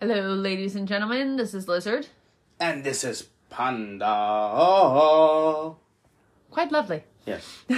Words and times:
Hello, 0.00 0.32
ladies 0.34 0.76
and 0.76 0.88
gentlemen. 0.88 1.36
This 1.36 1.52
is 1.54 1.68
Lizzard. 1.68 2.06
And 2.58 2.82
this 2.84 3.04
is 3.04 3.28
Panda. 3.50 4.06
Oh, 4.06 5.76
Quite 6.50 6.72
lovely. 6.72 7.04
yes. 7.26 7.44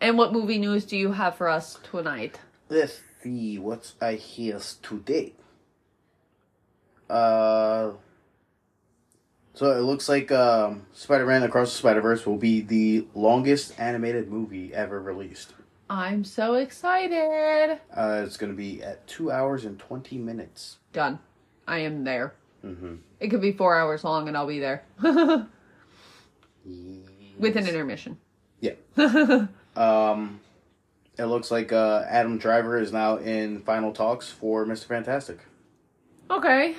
and 0.00 0.16
what 0.18 0.32
movie 0.32 0.58
news 0.58 0.84
do 0.84 0.96
you 0.96 1.12
have 1.12 1.36
for 1.36 1.48
us 1.48 1.78
tonight? 1.90 2.40
Let's 2.68 3.00
see 3.22 3.58
what 3.58 3.92
I 4.00 4.14
hear 4.14 4.58
today. 4.82 5.34
Uh, 7.08 7.92
so 9.54 9.72
it 9.72 9.82
looks 9.82 10.08
like 10.08 10.32
um, 10.32 10.86
Spider-Man 10.92 11.42
Across 11.42 11.72
the 11.72 11.78
Spider-Verse 11.78 12.24
will 12.26 12.38
be 12.38 12.60
the 12.60 13.06
longest 13.14 13.78
animated 13.78 14.30
movie 14.30 14.72
ever 14.72 15.00
released. 15.00 15.52
I'm 15.90 16.24
so 16.24 16.54
excited. 16.54 17.78
Uh, 17.94 18.22
it's 18.24 18.36
going 18.36 18.52
to 18.52 18.56
be 18.56 18.82
at 18.82 19.06
two 19.08 19.30
hours 19.32 19.64
and 19.64 19.76
twenty 19.78 20.18
minutes. 20.18 20.76
Done. 20.92 21.18
I 21.66 21.78
am 21.78 22.04
there. 22.04 22.34
Mm-hmm. 22.64 22.96
It 23.20 23.28
could 23.28 23.40
be 23.40 23.52
four 23.52 23.76
hours 23.76 24.04
long 24.04 24.28
and 24.28 24.36
I'll 24.36 24.46
be 24.46 24.58
there. 24.58 24.84
With 25.02 25.48
an 27.56 27.66
intermission. 27.66 28.18
Yeah. 28.60 28.74
um, 29.76 30.40
it 31.16 31.24
looks 31.24 31.50
like 31.50 31.72
uh, 31.72 32.04
Adam 32.08 32.38
Driver 32.38 32.78
is 32.78 32.92
now 32.92 33.16
in 33.16 33.60
final 33.60 33.92
talks 33.92 34.30
for 34.30 34.66
Mr. 34.66 34.86
Fantastic. 34.86 35.38
Okay. 36.30 36.76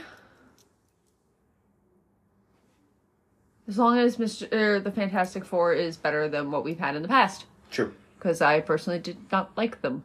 As 3.68 3.78
long 3.78 3.98
as 3.98 4.18
Mr. 4.18 4.52
Er, 4.52 4.80
the 4.80 4.92
Fantastic 4.92 5.46
Four 5.46 5.74
is 5.74 5.96
better 5.96 6.28
than 6.28 6.52
what 6.52 6.64
we've 6.64 6.80
had 6.80 6.96
in 6.96 7.02
the 7.02 7.08
past. 7.08 7.46
True. 7.70 7.94
Because 8.18 8.42
I 8.42 8.60
personally 8.60 9.00
did 9.00 9.18
not 9.32 9.52
like 9.56 9.82
them. 9.82 10.04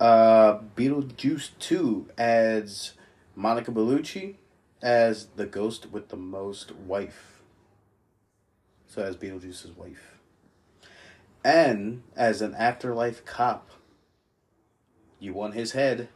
Uh, 0.00 0.58
Beetlejuice 0.76 1.50
2 1.58 2.08
adds 2.18 2.94
Monica 3.36 3.70
Bellucci 3.70 4.36
as 4.82 5.26
the 5.36 5.46
ghost 5.46 5.90
with 5.90 6.08
the 6.08 6.16
most 6.16 6.74
wife. 6.74 7.42
So 8.86 9.02
as 9.02 9.16
Beetlejuice's 9.16 9.76
wife. 9.76 10.18
And 11.44 12.02
as 12.16 12.42
an 12.42 12.54
afterlife 12.54 13.24
cop. 13.24 13.70
You 15.18 15.32
want 15.32 15.54
his 15.54 15.72
head. 15.72 16.08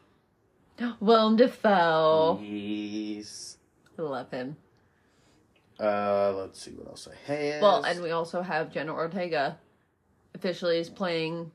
Willem 1.00 1.36
Dafoe. 1.36 2.41
Yes. 2.42 3.56
Love 3.97 4.30
him. 4.30 4.56
Uh, 5.80 6.33
let's 6.36 6.61
see 6.61 6.72
what 6.72 6.89
else 6.89 7.08
I 7.08 7.33
have. 7.33 7.62
Well, 7.62 7.84
and 7.84 8.02
we 8.02 8.11
also 8.11 8.42
have 8.42 8.72
Jenna 8.72 8.92
Ortega 8.92 9.58
officially 10.34 10.78
is 10.78 10.89
playing 10.89 11.50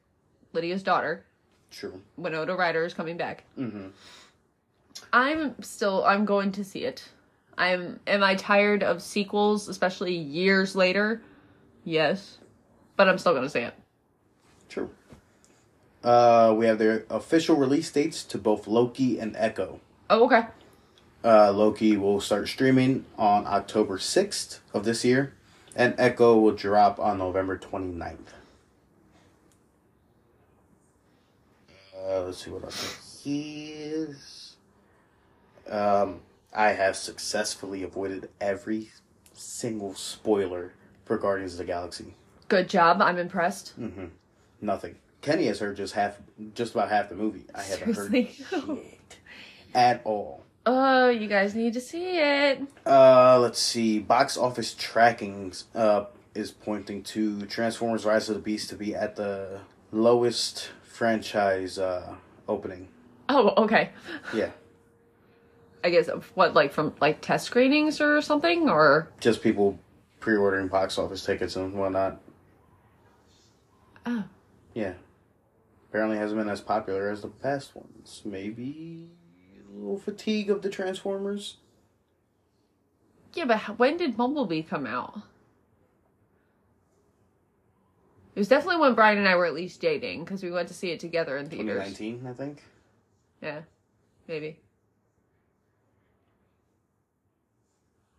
Lydia's 0.53 0.83
daughter. 0.83 1.25
True. 1.73 1.99
Winona 2.17 2.55
Ryder 2.55 2.85
is 2.85 2.93
coming 2.93 3.17
back. 3.17 3.45
Mm-hmm. 3.57 3.87
I'm 5.11 5.61
still 5.61 6.05
I'm 6.05 6.23
going 6.23 6.51
to 6.53 6.63
see 6.63 6.85
it. 6.85 7.09
I'm 7.57 7.99
am 8.07 8.23
I 8.23 8.35
tired 8.35 8.83
of 8.83 9.01
sequels, 9.01 9.67
especially 9.67 10.15
years 10.15 10.75
later? 10.75 11.21
Yes. 11.83 12.37
But 12.95 13.09
I'm 13.09 13.17
still 13.17 13.33
gonna 13.33 13.49
see 13.49 13.61
it. 13.61 13.73
True. 14.69 14.89
Uh, 16.03 16.53
we 16.55 16.65
have 16.67 16.77
the 16.77 17.05
official 17.09 17.55
release 17.55 17.89
dates 17.91 18.23
to 18.25 18.37
both 18.37 18.67
Loki 18.67 19.19
and 19.19 19.35
Echo. 19.35 19.79
Oh, 20.09 20.25
okay. 20.25 20.43
Uh, 21.23 21.51
Loki 21.51 21.95
will 21.95 22.19
start 22.19 22.49
streaming 22.49 23.05
on 23.17 23.47
October 23.47 23.97
6th 23.97 24.59
of 24.73 24.83
this 24.83 25.05
year, 25.05 25.33
and 25.73 25.95
Echo 25.97 26.37
will 26.37 26.53
drop 26.53 26.99
on 26.99 27.19
November 27.19 27.57
29th. 27.57 28.42
Uh, 32.03 32.23
let's 32.23 32.43
see 32.43 32.51
what 32.51 32.63
else 32.63 33.21
is. 33.25 34.55
Um, 35.69 36.19
I 36.53 36.69
have 36.69 36.95
successfully 36.95 37.83
avoided 37.83 38.29
every 38.41 38.89
single 39.33 39.95
spoiler 39.95 40.73
for 41.05 41.17
Guardians 41.17 41.53
of 41.53 41.59
the 41.59 41.65
Galaxy. 41.65 42.15
Good 42.49 42.69
job. 42.69 43.01
I'm 43.01 43.17
impressed. 43.17 43.79
Mm-hmm. 43.79 44.05
Nothing. 44.61 44.95
Kenny 45.21 45.47
has 45.47 45.59
heard 45.59 45.77
just 45.77 45.93
half, 45.93 46.17
just 46.53 46.73
about 46.73 46.89
half 46.89 47.09
the 47.09 47.15
movie. 47.15 47.45
I 47.55 47.63
haven't 47.63 47.93
Seriously? 47.95 48.35
heard 48.49 48.61
shit 48.67 49.17
at 49.73 50.01
all. 50.03 50.43
Oh, 50.65 51.09
you 51.09 51.27
guys 51.27 51.55
need 51.55 51.73
to 51.73 51.81
see 51.81 52.17
it. 52.19 52.61
Uh, 52.85 53.39
let's 53.39 53.59
see. 53.59 53.99
Box 53.99 54.37
office 54.37 54.73
tracking 54.77 55.53
uh, 55.75 56.05
is 56.35 56.51
pointing 56.51 57.03
to 57.03 57.45
Transformers: 57.45 58.05
Rise 58.05 58.29
of 58.29 58.35
the 58.35 58.41
Beast 58.41 58.69
to 58.69 58.75
be 58.75 58.93
at 58.95 59.15
the 59.15 59.59
lowest 59.91 60.69
franchise 60.93 61.79
uh, 61.79 62.15
opening. 62.47 62.87
Oh, 63.27 63.53
okay. 63.63 63.89
Yeah, 64.33 64.51
I 65.83 65.89
guess 65.89 66.07
what 66.35 66.53
like 66.53 66.71
from 66.71 66.93
like 67.01 67.21
test 67.21 67.45
screenings 67.45 67.99
or 67.99 68.21
something 68.21 68.69
or 68.69 69.09
just 69.19 69.41
people 69.41 69.79
pre-ordering 70.19 70.67
box 70.67 70.97
office 70.97 71.25
tickets 71.25 71.55
and 71.55 71.73
whatnot. 71.73 72.21
Oh. 74.05 74.23
Yeah, 74.73 74.93
apparently 75.89 76.17
hasn't 76.17 76.39
been 76.39 76.49
as 76.49 76.61
popular 76.61 77.09
as 77.09 77.21
the 77.21 77.27
past 77.27 77.75
ones. 77.75 78.21
Maybe 78.23 79.09
a 79.69 79.77
little 79.77 79.97
fatigue 79.97 80.49
of 80.49 80.61
the 80.61 80.69
Transformers. 80.69 81.57
Yeah, 83.33 83.45
but 83.45 83.79
when 83.79 83.97
did 83.97 84.15
Bumblebee 84.15 84.61
come 84.63 84.85
out? 84.85 85.21
It 88.35 88.39
was 88.39 88.47
definitely 88.47 88.81
when 88.81 88.95
Brian 88.95 89.19
and 89.19 89.27
I 89.27 89.35
were 89.35 89.45
at 89.45 89.53
least 89.53 89.79
dating 89.79 90.23
because 90.23 90.41
we 90.41 90.49
went 90.49 90.67
to 90.69 90.73
see 90.73 90.89
it 90.89 90.99
together 90.99 91.37
in 91.37 91.47
theaters. 91.47 91.95
2019, 91.95 92.27
I 92.27 92.33
think. 92.33 92.63
Yeah, 93.41 93.61
maybe. 94.27 94.59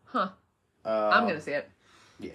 Huh. 0.04 0.28
Uh, 0.84 1.10
I'm 1.12 1.26
gonna 1.26 1.40
see 1.40 1.50
it. 1.52 1.68
Yeah. 2.20 2.30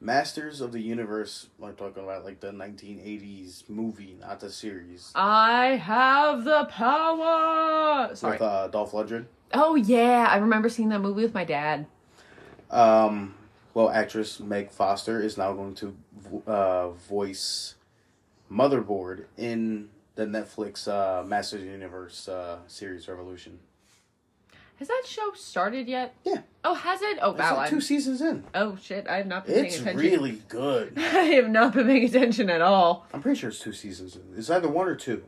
Masters 0.00 0.60
of 0.60 0.72
the 0.72 0.80
Universe. 0.80 1.48
I'm 1.62 1.74
talking 1.76 2.04
about 2.04 2.26
like 2.26 2.40
the 2.40 2.52
1980s 2.52 3.64
movie, 3.70 4.18
not 4.20 4.40
the 4.40 4.50
series. 4.50 5.12
I 5.14 5.76
have 5.76 6.44
the 6.44 6.66
power. 6.66 8.14
Sorry. 8.14 8.32
With 8.32 8.42
uh, 8.42 8.68
Dolph 8.68 8.92
Lundgren. 8.92 9.24
Oh 9.54 9.76
yeah, 9.76 10.28
I 10.28 10.36
remember 10.36 10.68
seeing 10.68 10.90
that 10.90 11.00
movie 11.00 11.22
with 11.22 11.32
my 11.32 11.44
dad. 11.44 11.86
Um, 12.70 13.34
well, 13.74 13.90
actress 13.90 14.40
Meg 14.40 14.70
Foster 14.70 15.20
is 15.20 15.36
now 15.36 15.52
going 15.52 15.74
to 15.76 15.96
uh, 16.46 16.90
voice 16.90 17.74
Motherboard 18.50 19.24
in 19.36 19.88
the 20.14 20.24
Netflix 20.26 20.86
uh, 20.88 21.24
Masters 21.24 21.60
of 21.60 21.66
the 21.66 21.72
Universe 21.72 22.28
uh, 22.28 22.58
series 22.66 23.08
Revolution. 23.08 23.58
Has 24.78 24.88
that 24.88 25.02
show 25.06 25.32
started 25.34 25.86
yet? 25.88 26.14
Yeah. 26.24 26.42
Oh, 26.64 26.74
has 26.74 27.00
it? 27.00 27.18
Oh 27.22 27.30
It's 27.30 27.38
wow. 27.40 27.50
like 27.56 27.58
I'm- 27.66 27.70
two 27.70 27.80
seasons 27.80 28.20
in. 28.20 28.44
Oh 28.54 28.76
shit! 28.80 29.06
I 29.08 29.18
have 29.18 29.26
not 29.26 29.46
been 29.46 29.54
paying 29.54 29.66
It's 29.66 29.78
attention. 29.80 30.00
really 30.00 30.32
good. 30.48 30.94
I 30.98 31.00
have 31.36 31.48
not 31.48 31.74
been 31.74 31.86
paying 31.86 32.04
attention 32.04 32.50
at 32.50 32.60
all. 32.60 33.06
I'm 33.14 33.22
pretty 33.22 33.38
sure 33.38 33.50
it's 33.50 33.60
two 33.60 33.72
seasons 33.72 34.16
in. 34.16 34.22
It's 34.36 34.50
either 34.50 34.68
one 34.68 34.88
or 34.88 34.96
two. 34.96 35.22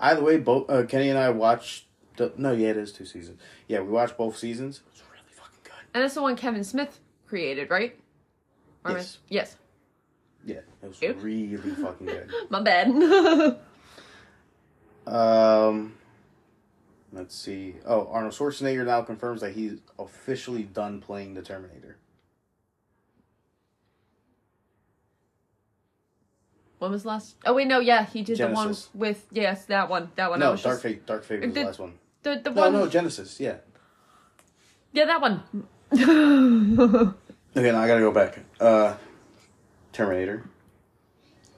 Either 0.00 0.22
way, 0.22 0.38
both 0.38 0.68
uh, 0.70 0.84
Kenny 0.84 1.10
and 1.10 1.18
I 1.18 1.28
watched. 1.30 1.84
The, 2.16 2.32
no, 2.38 2.52
yeah, 2.52 2.68
it 2.68 2.78
is 2.78 2.92
two 2.92 3.04
seasons. 3.04 3.38
Yeah, 3.68 3.80
we 3.80 3.90
watched 3.90 4.16
both 4.16 4.38
seasons. 4.38 4.80
It's 4.90 5.02
really 5.10 5.22
fucking 5.30 5.60
good. 5.62 5.72
And 5.92 6.02
that's 6.02 6.14
the 6.14 6.22
one 6.22 6.34
Kevin 6.36 6.64
Smith 6.64 6.98
created, 7.26 7.70
right? 7.70 7.98
Or 8.84 8.90
am 8.92 8.96
I- 8.96 9.00
Yes. 9.00 9.18
Yes. 9.28 9.56
Yeah, 10.44 10.60
it 10.82 10.86
was 10.88 11.02
Ew. 11.02 11.12
really 11.14 11.56
fucking 11.56 12.06
good. 12.06 12.30
My 12.50 12.60
bad. 12.62 13.58
Um, 15.06 15.94
let's 17.12 17.32
see. 17.32 17.76
Oh, 17.86 18.08
Arnold 18.08 18.32
Schwarzenegger 18.34 18.84
now 18.84 19.02
confirms 19.02 19.40
that 19.42 19.52
he's 19.52 19.78
officially 20.00 20.64
done 20.64 21.00
playing 21.00 21.34
the 21.34 21.42
Terminator. 21.42 21.96
when 26.78 26.90
was 26.90 27.04
the 27.04 27.08
last? 27.08 27.36
Oh 27.46 27.54
wait, 27.54 27.68
no, 27.68 27.78
yeah, 27.80 28.04
he 28.04 28.22
did 28.22 28.36
the 28.38 28.44
Genisys. 28.44 28.54
one 28.54 28.76
with 28.94 29.26
yes, 29.30 29.64
that 29.66 29.88
one, 29.88 30.10
that 30.16 30.28
one. 30.28 30.40
No, 30.40 30.50
Dark 30.56 30.60
just, 30.62 30.82
Fate. 30.82 31.06
Dark 31.06 31.24
Fate 31.24 31.40
was 31.40 31.48
the 31.50 31.54
Did- 31.54 31.66
last 31.66 31.78
one. 31.78 31.94
the 32.22 32.40
the 32.42 32.50
No, 32.50 32.60
one. 32.62 32.72
no, 32.72 32.86
Genisys. 32.88 33.38
Yeah. 33.40 33.58
Yeah, 34.92 35.04
that 35.06 35.20
one. 35.20 35.42
Okay, 37.56 37.72
now 37.72 37.80
I 37.80 37.86
gotta 37.86 38.00
go 38.00 38.10
back. 38.12 38.38
Uh, 38.60 38.96
Terminator. 39.92 40.44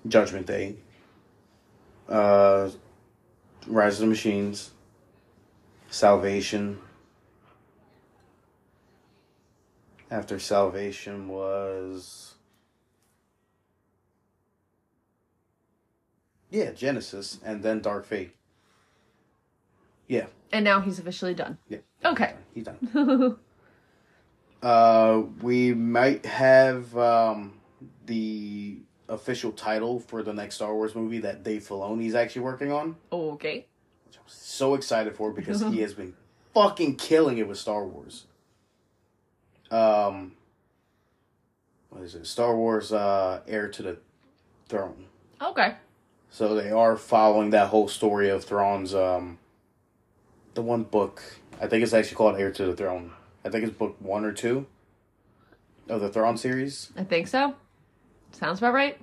Judgment 0.06 0.46
Day. 0.46 0.76
Uh, 2.08 2.70
Rise 3.66 3.94
of 3.94 4.00
the 4.02 4.06
Machines. 4.06 4.70
Salvation. 5.90 6.78
After 10.08 10.38
Salvation 10.38 11.26
was. 11.28 12.34
Yeah, 16.50 16.70
Genisys, 16.70 17.38
and 17.44 17.62
then 17.64 17.81
Dark 17.81 18.06
Fate. 18.06 18.34
Yeah, 20.06 20.26
and 20.52 20.64
now 20.64 20.81
he's 20.81 20.98
officially 21.00 21.34
done. 21.34 21.58
yeah. 21.69 21.78
Okay. 22.04 22.34
He's 22.54 22.64
done. 22.64 23.36
uh, 24.62 25.22
we 25.43 25.72
might 25.75 26.26
have 26.26 26.96
um, 26.96 27.55
the 28.06 28.78
official 29.08 29.52
title 29.52 30.00
for 30.00 30.22
the 30.22 30.32
next 30.32 30.56
Star 30.56 30.75
Wars 30.75 30.94
movie 30.94 31.19
that 31.20 31.43
Dave 31.43 31.62
Filoni's 31.62 32.14
actually 32.14 32.43
working 32.43 32.72
on. 32.72 32.96
Oh, 33.12 33.31
Okay. 33.32 33.66
which 34.06 34.16
I'm 34.16 34.22
so 34.26 34.75
excited 34.75 35.14
for 35.16 35.32
because 35.32 35.60
he 35.62 35.81
has 35.82 35.94
been 35.94 36.14
fucking 36.55 36.96
killing 36.96 37.38
it 37.38 37.46
with 37.49 37.58
Star 37.58 37.87
Wars. 37.87 38.25
Um, 39.70 40.32
what 41.90 42.02
is 42.02 42.14
it? 42.14 42.26
Star 42.26 42.56
Wars 42.56 42.93
uh, 42.93 43.40
Heir 43.46 43.69
to 43.69 43.82
the 43.82 43.96
Throne. 44.69 45.06
Okay. 45.40 45.75
So 46.31 46.55
they 46.55 46.70
are 46.70 46.96
following 46.96 47.50
that 47.50 47.69
whole 47.69 47.88
story 47.88 48.28
of 48.28 48.44
Thrawn's 48.44 48.94
um 48.94 49.38
the 50.55 50.60
one 50.62 50.82
book. 50.82 51.22
I 51.60 51.66
think 51.66 51.82
it's 51.82 51.93
actually 51.94 52.16
called 52.16 52.37
Heir 52.37 52.50
to 52.52 52.66
the 52.66 52.76
Throne. 52.76 53.12
I 53.48 53.50
think 53.50 53.64
it's 53.64 53.74
book 53.74 53.96
one 53.98 54.26
or 54.26 54.32
two 54.32 54.66
of 55.88 56.02
the 56.02 56.10
Thrawn 56.10 56.36
series. 56.36 56.92
I 56.98 57.04
think 57.04 57.28
so. 57.28 57.54
Sounds 58.32 58.58
about 58.58 58.74
right. 58.74 59.00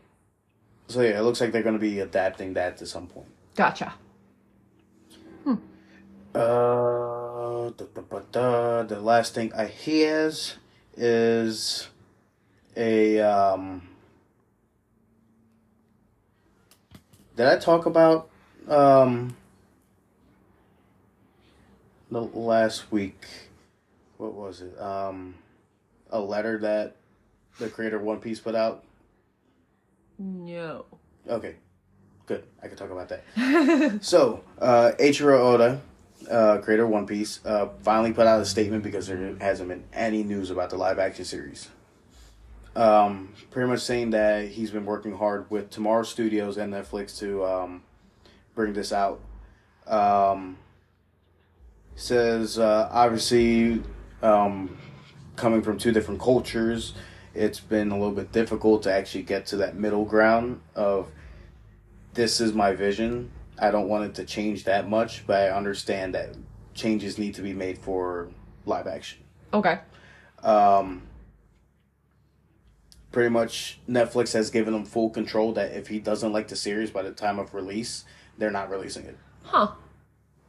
So 0.88 1.02
yeah, 1.02 1.18
it 1.18 1.24
looks 1.24 1.42
like 1.42 1.52
they're 1.52 1.64
gonna 1.64 1.80
be 1.80 2.00
adapting 2.00 2.54
that 2.54 2.78
to 2.78 2.86
some 2.86 3.08
point. 3.08 3.26
Gotcha. 3.56 3.96
Hmm. 5.44 5.56
Uh 6.36 7.72
da, 7.72 7.86
da, 7.96 8.20
da, 8.32 8.84
the 8.84 9.00
last 9.00 9.34
thing 9.34 9.52
I 9.54 9.66
has 9.66 10.58
is 10.96 11.88
a 12.78 13.20
um 13.22 13.82
Did 17.36 17.48
I 17.48 17.58
talk 17.58 17.88
about 17.88 18.30
um 18.68 19.36
the 22.12 22.22
last 22.22 22.92
week 22.92 23.26
what 24.18 24.34
was 24.34 24.62
it? 24.62 24.80
Um 24.80 25.36
a 26.10 26.20
letter 26.20 26.58
that 26.60 26.96
the 27.60 27.70
creator 27.70 27.98
of 27.98 28.04
One 28.04 28.20
Piece 28.20 28.40
put 28.40 28.56
out? 28.56 28.84
No. 30.18 30.86
Okay. 31.28 31.56
Good. 32.26 32.44
I 32.62 32.68
can 32.68 32.78
talk 32.78 32.92
about 32.92 33.10
that. 33.10 34.00
so, 34.02 34.44
uh 34.60 34.92
Eiichiro 35.00 35.40
Oda, 35.40 35.82
uh 36.30 36.58
creator 36.60 36.84
of 36.84 36.90
One 36.90 37.08
Piece, 37.08 37.40
uh 37.46 37.70
finally 37.82 38.14
put 38.14 38.28
out 38.28 38.42
a 38.42 38.46
statement 38.46 38.84
because 38.84 39.08
there 39.08 39.36
hasn't 39.40 39.70
been 39.70 39.84
any 39.94 40.24
news 40.24 40.50
about 40.52 40.70
the 40.70 40.78
live 40.78 41.00
action 41.00 41.26
series 41.26 41.70
um, 42.76 43.34
pretty 43.52 43.70
much 43.70 43.82
saying 43.82 44.10
that 44.12 44.50
he's 44.50 44.72
been 44.72 44.86
working 44.86 45.18
hard 45.18 45.50
with 45.50 45.70
Tomorrow 45.70 46.04
Studios 46.04 46.58
and 46.58 46.74
Netflix 46.74 47.18
to 47.20 47.46
um, 47.46 47.84
bring 48.54 48.74
this 48.74 48.92
out. 48.92 49.22
Um, 49.88 50.58
says 51.96 52.60
uh, 52.60 52.90
obviously 52.92 53.82
um, 54.22 54.78
coming 55.36 55.62
from 55.62 55.78
two 55.78 55.92
different 55.92 56.20
cultures, 56.20 56.94
it's 57.34 57.60
been 57.60 57.92
a 57.92 57.98
little 57.98 58.16
bit 58.16 58.32
difficult 58.32 58.84
to 58.84 58.92
actually 58.92 59.24
get 59.24 59.46
to 59.48 59.58
that 59.58 59.76
middle 59.76 60.06
ground 60.06 60.62
of 60.76 61.12
this 62.14 62.40
is 62.40 62.54
my 62.54 62.74
vision. 62.74 63.32
I 63.60 63.72
don't 63.72 63.88
want 63.88 64.06
it 64.06 64.16
to 64.16 64.26
change 64.26 64.64
that 64.66 64.90
much, 64.90 65.26
but 65.28 65.42
I 65.42 65.50
understand 65.50 66.16
that 66.16 66.36
changes 66.74 67.18
need 67.18 67.36
to 67.36 67.42
be 67.42 67.54
made 67.54 67.78
for 67.78 68.30
live 68.66 68.88
action. 68.88 69.20
Okay. 69.54 69.80
Um, 70.44 71.04
pretty 73.12 73.30
much 73.30 73.80
Netflix 73.90 74.34
has 74.34 74.50
given 74.50 74.74
him 74.74 74.86
full 74.86 75.10
control 75.10 75.54
that 75.54 75.72
if 75.72 75.88
he 75.88 76.00
doesn't 76.00 76.34
like 76.34 76.50
the 76.50 76.56
series 76.56 76.92
by 76.92 77.02
the 77.02 77.12
time 77.12 77.40
of 77.40 77.54
release, 77.54 78.04
they're 78.38 78.52
not 78.52 78.70
releasing 78.70 79.06
it. 79.06 79.18
Huh. 79.44 79.72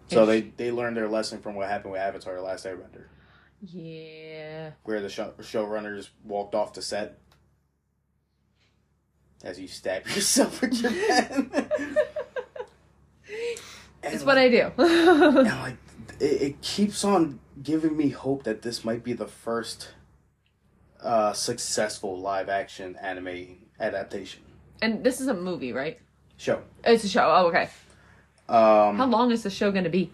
So 0.09 0.25
they 0.25 0.41
they 0.41 0.71
learned 0.71 0.97
their 0.97 1.09
lesson 1.09 1.41
from 1.41 1.55
what 1.55 1.69
happened 1.69 1.93
with 1.93 2.01
Avatar: 2.01 2.35
The 2.35 2.43
Last 2.43 2.65
Airbender, 2.65 3.05
Yeah. 3.67 4.71
where 4.85 5.01
the 5.01 5.09
show, 5.09 5.33
showrunners 5.41 6.09
walked 6.25 6.55
off 6.55 6.73
the 6.73 6.83
set 6.83 7.19
as 9.43 9.59
you 9.59 9.69
stab 9.69 10.07
yourself 10.15 10.61
with 10.61 10.81
your 10.83 10.93
pen. 10.93 11.51
It's 14.09 14.23
what 14.23 14.39
I 14.39 14.49
do. 14.49 14.71
and 14.79 15.47
like 15.49 15.77
it, 16.21 16.43
it 16.43 16.63
keeps 16.63 17.03
on 17.05 17.41
giving 17.61 17.97
me 17.97 18.11
hope 18.11 18.45
that 18.45 18.63
this 18.63 18.85
might 18.85 19.03
be 19.03 19.13
the 19.15 19.27
first 19.27 19.89
uh, 21.03 21.33
successful 21.33 22.17
live 22.17 22.49
action 22.49 22.95
anime 23.03 23.57
adaptation 23.81 24.43
and 24.83 25.03
this 25.03 25.21
is 25.21 25.27
a 25.29 25.35
movie, 25.35 25.73
right? 25.73 25.99
show. 26.37 26.63
It's 26.85 27.05
a 27.05 27.09
show. 27.09 27.25
Oh, 27.25 27.47
okay. 27.49 27.69
Um, 28.49 28.97
How 28.99 29.07
long 29.07 29.31
is 29.33 29.43
the 29.43 29.51
show 29.51 29.73
going 29.73 29.85
to 29.85 29.91
be? 29.91 30.13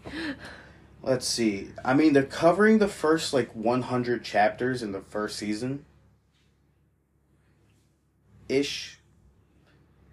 Let's 1.03 1.27
see. 1.27 1.71
I 1.85 1.95
mean, 1.95 2.13
they're 2.13 2.23
covering 2.23 2.79
the 2.79 2.89
first 2.89 3.33
like 3.33 3.51
100 3.55 4.23
chapters 4.23 4.83
in 4.83 4.93
the 4.93 5.01
first 5.01 5.37
season. 5.37 5.85
Ish. 8.49 9.01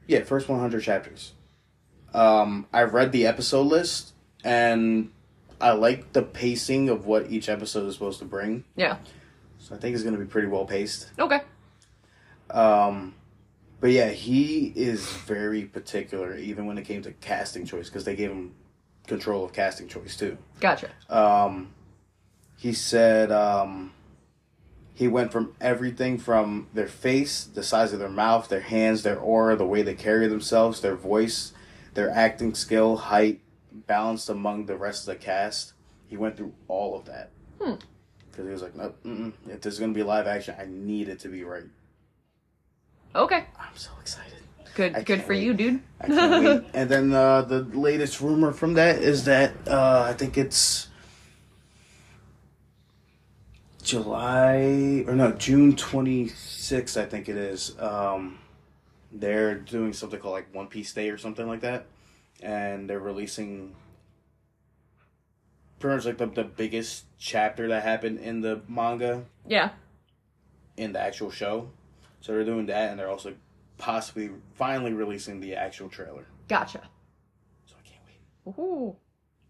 Yeah, 0.08 0.24
first 0.24 0.50
100 0.50 0.82
chapters. 0.82 1.34
Um, 2.14 2.66
I've 2.74 2.96
read 2.96 3.12
the 3.12 3.28
episode 3.28 3.68
list 3.68 4.14
and 4.44 5.12
I 5.62 5.72
like 5.72 6.14
the 6.14 6.24
pacing 6.24 6.90
of 6.90 7.06
what 7.06 7.30
each 7.30 7.50
episode 7.50 7.88
is 7.88 7.94
supposed 7.94 8.20
to 8.20 8.26
bring. 8.26 8.64
Yeah. 8.76 8.98
So 9.60 9.76
I 9.76 9.78
think 9.78 9.94
it's 9.94 10.04
going 10.04 10.16
to 10.16 10.20
be 10.20 10.28
pretty 10.30 10.48
well 10.48 10.66
paced. 10.66 11.10
Okay. 11.20 11.42
Um, 12.50 13.14
but 13.80 13.92
yeah, 13.92 14.10
he 14.10 14.74
is 14.76 15.06
very 15.06 15.66
particular, 15.66 16.36
even 16.36 16.66
when 16.66 16.80
it 16.80 16.86
came 16.86 17.04
to 17.04 17.12
casting 17.12 17.66
choice, 17.66 17.90
because 17.90 18.06
they 18.06 18.16
gave 18.16 18.32
him 18.32 18.56
control 19.10 19.44
of 19.44 19.52
casting 19.52 19.88
choice 19.88 20.16
too. 20.16 20.38
Gotcha. 20.60 20.90
Um, 21.10 21.74
he 22.58 22.74
said 22.74 23.32
um, 23.32 23.92
he 24.94 25.08
went 25.08 25.32
from 25.32 25.56
everything 25.62 26.18
from 26.18 26.68
their 26.74 26.88
face, 26.88 27.44
the 27.46 27.64
size 27.64 27.94
of 27.94 28.00
their 28.00 28.10
mouth, 28.10 28.50
their 28.50 28.60
hands, 28.60 29.04
their 29.04 29.18
aura, 29.18 29.56
the 29.56 29.66
way 29.66 29.82
they 29.82 29.96
carry 29.96 30.28
themselves, 30.28 30.82
their 30.82 30.96
voice, 30.96 31.54
their 31.94 32.10
acting 32.10 32.54
skill, 32.54 32.98
height, 32.98 33.40
balanced 33.72 34.30
among 34.30 34.66
the 34.66 34.76
rest 34.76 35.08
of 35.08 35.14
the 35.14 35.24
cast. 35.24 35.74
He 36.08 36.18
went 36.18 36.38
through 36.38 36.54
all 36.68 36.98
of 36.98 37.06
that. 37.06 37.32
Hmm. 37.62 37.76
Because 38.30 38.46
he 38.46 38.52
was 38.52 38.62
like, 38.62 38.76
nope, 38.76 38.98
mm-mm. 39.06 39.34
if 39.48 39.62
there's 39.62 39.80
going 39.80 39.94
to 39.94 39.98
be 39.98 40.04
live 40.04 40.28
action, 40.28 40.56
I 40.60 40.66
need 40.66 41.08
it 41.08 41.20
to 41.20 41.30
be 41.30 41.44
right. 41.44 41.64
Okay. 43.16 43.46
I'm 43.58 43.76
so 43.76 43.92
excited. 44.02 44.29
Good. 44.80 44.96
I 44.96 45.02
good 45.04 45.24
for 45.24 45.34
wait. 45.34 45.44
you, 45.44 45.54
dude. 45.54 45.82
I 46.00 46.08
can't 46.08 46.46
wait. 46.46 46.64
And 46.74 46.90
then 46.90 47.14
uh, 47.14 47.42
the 47.42 47.64
latest 47.64 48.22
rumor 48.22 48.54
from 48.54 48.76
that 48.76 49.00
is 49.00 49.26
that 49.26 49.52
uh, 49.68 50.06
I 50.08 50.14
think 50.14 50.38
it's 50.38 50.88
July 53.84 55.04
or 55.06 55.16
no 55.16 55.34
June 55.34 55.76
twenty 55.76 56.30
sixth. 56.30 56.96
I 56.98 57.06
think 57.06 57.28
it 57.28 57.36
is. 57.36 57.78
Um, 57.80 58.40
they're 59.12 59.56
doing 59.56 59.92
something 59.92 60.20
called 60.20 60.34
like 60.34 60.54
One 60.56 60.68
Piece 60.68 60.94
Day 60.94 61.10
or 61.10 61.18
something 61.18 61.46
like 61.48 61.60
that, 61.62 61.86
and 62.42 62.90
they're 62.90 63.00
releasing 63.00 63.76
pretty 65.80 65.96
much 65.98 66.06
like 66.06 66.18
the, 66.18 66.28
the 66.28 66.44
biggest 66.44 67.04
chapter 67.18 67.68
that 67.70 67.84
happened 67.84 68.20
in 68.20 68.42
the 68.42 68.62
manga 68.70 69.24
Yeah. 69.46 69.72
in 70.78 70.92
the 70.94 71.00
actual 71.02 71.32
show. 71.32 71.70
So 72.22 72.34
they're 72.34 72.46
doing 72.46 72.66
that, 72.68 72.92
and 72.92 73.00
they're 73.00 73.10
also 73.10 73.34
possibly 73.80 74.30
finally 74.54 74.94
releasing 74.94 75.40
the 75.40 75.56
actual 75.56 75.90
trailer. 75.90 76.28
Gotcha. 76.48 76.82
So 77.66 77.76
I 77.84 77.88
can't 77.88 78.02
wait. 78.06 78.54
Ooh. 78.60 78.96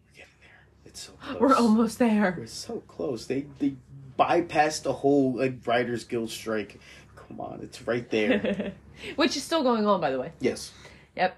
We're 0.05 0.13
getting 0.15 0.33
there. 0.39 0.67
It's 0.86 1.01
so 1.01 1.12
close. 1.21 1.39
We're 1.41 1.55
almost 1.55 2.00
there. 2.00 2.36
We're 2.38 2.45
so 2.48 2.79
close. 2.88 3.25
They 3.25 3.48
they 3.59 3.75
bypassed 4.17 4.83
the 4.83 4.93
whole 4.93 5.36
like 5.36 5.55
Writers 5.67 6.05
Guild 6.05 6.29
strike. 6.29 6.79
Come 7.15 7.41
on, 7.41 7.59
it's 7.62 7.81
right 7.86 8.09
there. 8.09 8.74
Which 9.17 9.36
is 9.36 9.43
still 9.43 9.63
going 9.63 9.86
on, 9.86 10.00
by 10.00 10.12
the 10.12 10.19
way. 10.19 10.31
yes. 10.39 10.71
Yep. 11.15 11.38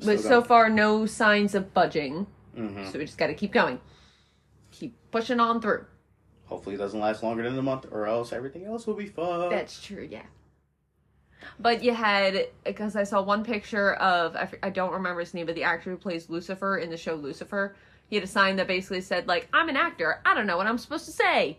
Still 0.00 0.14
But 0.16 0.22
so 0.22 0.42
far, 0.42 0.68
no 0.70 1.06
signs 1.06 1.54
of 1.54 1.72
budging. 1.74 2.26
hmm 2.54 2.84
So 2.86 2.98
we 2.98 3.04
just 3.06 3.18
got 3.18 3.28
to 3.28 3.34
keep 3.34 3.52
going. 3.52 3.80
Keep 4.72 4.94
pushing 5.10 5.40
on 5.40 5.60
through. 5.60 5.86
Hopefully, 6.46 6.74
it 6.74 6.78
doesn't 6.78 7.00
last 7.00 7.22
longer 7.22 7.42
than 7.42 7.58
a 7.58 7.62
month, 7.62 7.86
or 7.90 8.06
else 8.06 8.32
everything 8.32 8.64
else 8.66 8.86
will 8.86 8.94
be 8.94 9.06
fun. 9.06 9.50
That's 9.50 9.80
true, 9.82 10.06
yeah. 10.08 10.22
But 11.58 11.82
you 11.82 11.94
had 11.94 12.48
because 12.64 12.96
I 12.96 13.04
saw 13.04 13.22
one 13.22 13.44
picture 13.44 13.94
of 13.94 14.36
I 14.62 14.70
don't 14.70 14.92
remember 14.92 15.20
his 15.20 15.34
name, 15.34 15.46
but 15.46 15.54
the 15.54 15.64
actor 15.64 15.90
who 15.90 15.96
plays 15.96 16.28
Lucifer 16.28 16.78
in 16.78 16.90
the 16.90 16.96
show 16.96 17.14
Lucifer. 17.14 17.76
He 18.08 18.16
had 18.16 18.24
a 18.24 18.28
sign 18.28 18.56
that 18.56 18.66
basically 18.68 19.00
said 19.00 19.26
like 19.26 19.48
I'm 19.52 19.68
an 19.68 19.76
actor. 19.76 20.20
I 20.24 20.34
don't 20.34 20.46
know 20.46 20.56
what 20.56 20.66
I'm 20.66 20.78
supposed 20.78 21.06
to 21.06 21.12
say 21.12 21.58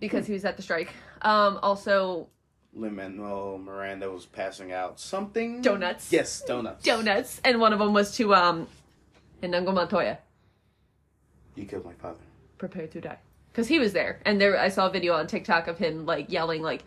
because 0.00 0.26
he 0.26 0.32
was 0.32 0.44
at 0.44 0.56
the 0.56 0.62
strike. 0.62 0.92
Um, 1.22 1.58
also 1.62 2.28
Lin 2.72 2.94
Manuel 2.94 3.58
Miranda 3.58 4.10
was 4.10 4.26
passing 4.26 4.72
out 4.72 5.00
something. 5.00 5.60
Donuts. 5.60 6.12
Yes, 6.12 6.40
donuts. 6.42 6.84
donuts, 6.84 7.40
and 7.44 7.58
one 7.60 7.72
of 7.72 7.78
them 7.80 7.92
was 7.92 8.16
to 8.16 8.32
um, 8.34 8.68
Inigo 9.42 9.72
Montoya. 9.72 10.18
You 11.56 11.64
killed 11.66 11.84
my 11.84 11.94
father. 11.94 12.20
prepare 12.58 12.86
to 12.86 13.00
die 13.00 13.18
because 13.52 13.66
he 13.68 13.78
was 13.78 13.92
there 13.92 14.20
and 14.24 14.40
there 14.40 14.58
i 14.58 14.68
saw 14.68 14.86
a 14.86 14.90
video 14.90 15.14
on 15.14 15.26
tiktok 15.26 15.66
of 15.66 15.76
him 15.78 16.06
like 16.06 16.30
yelling 16.30 16.62
like 16.62 16.84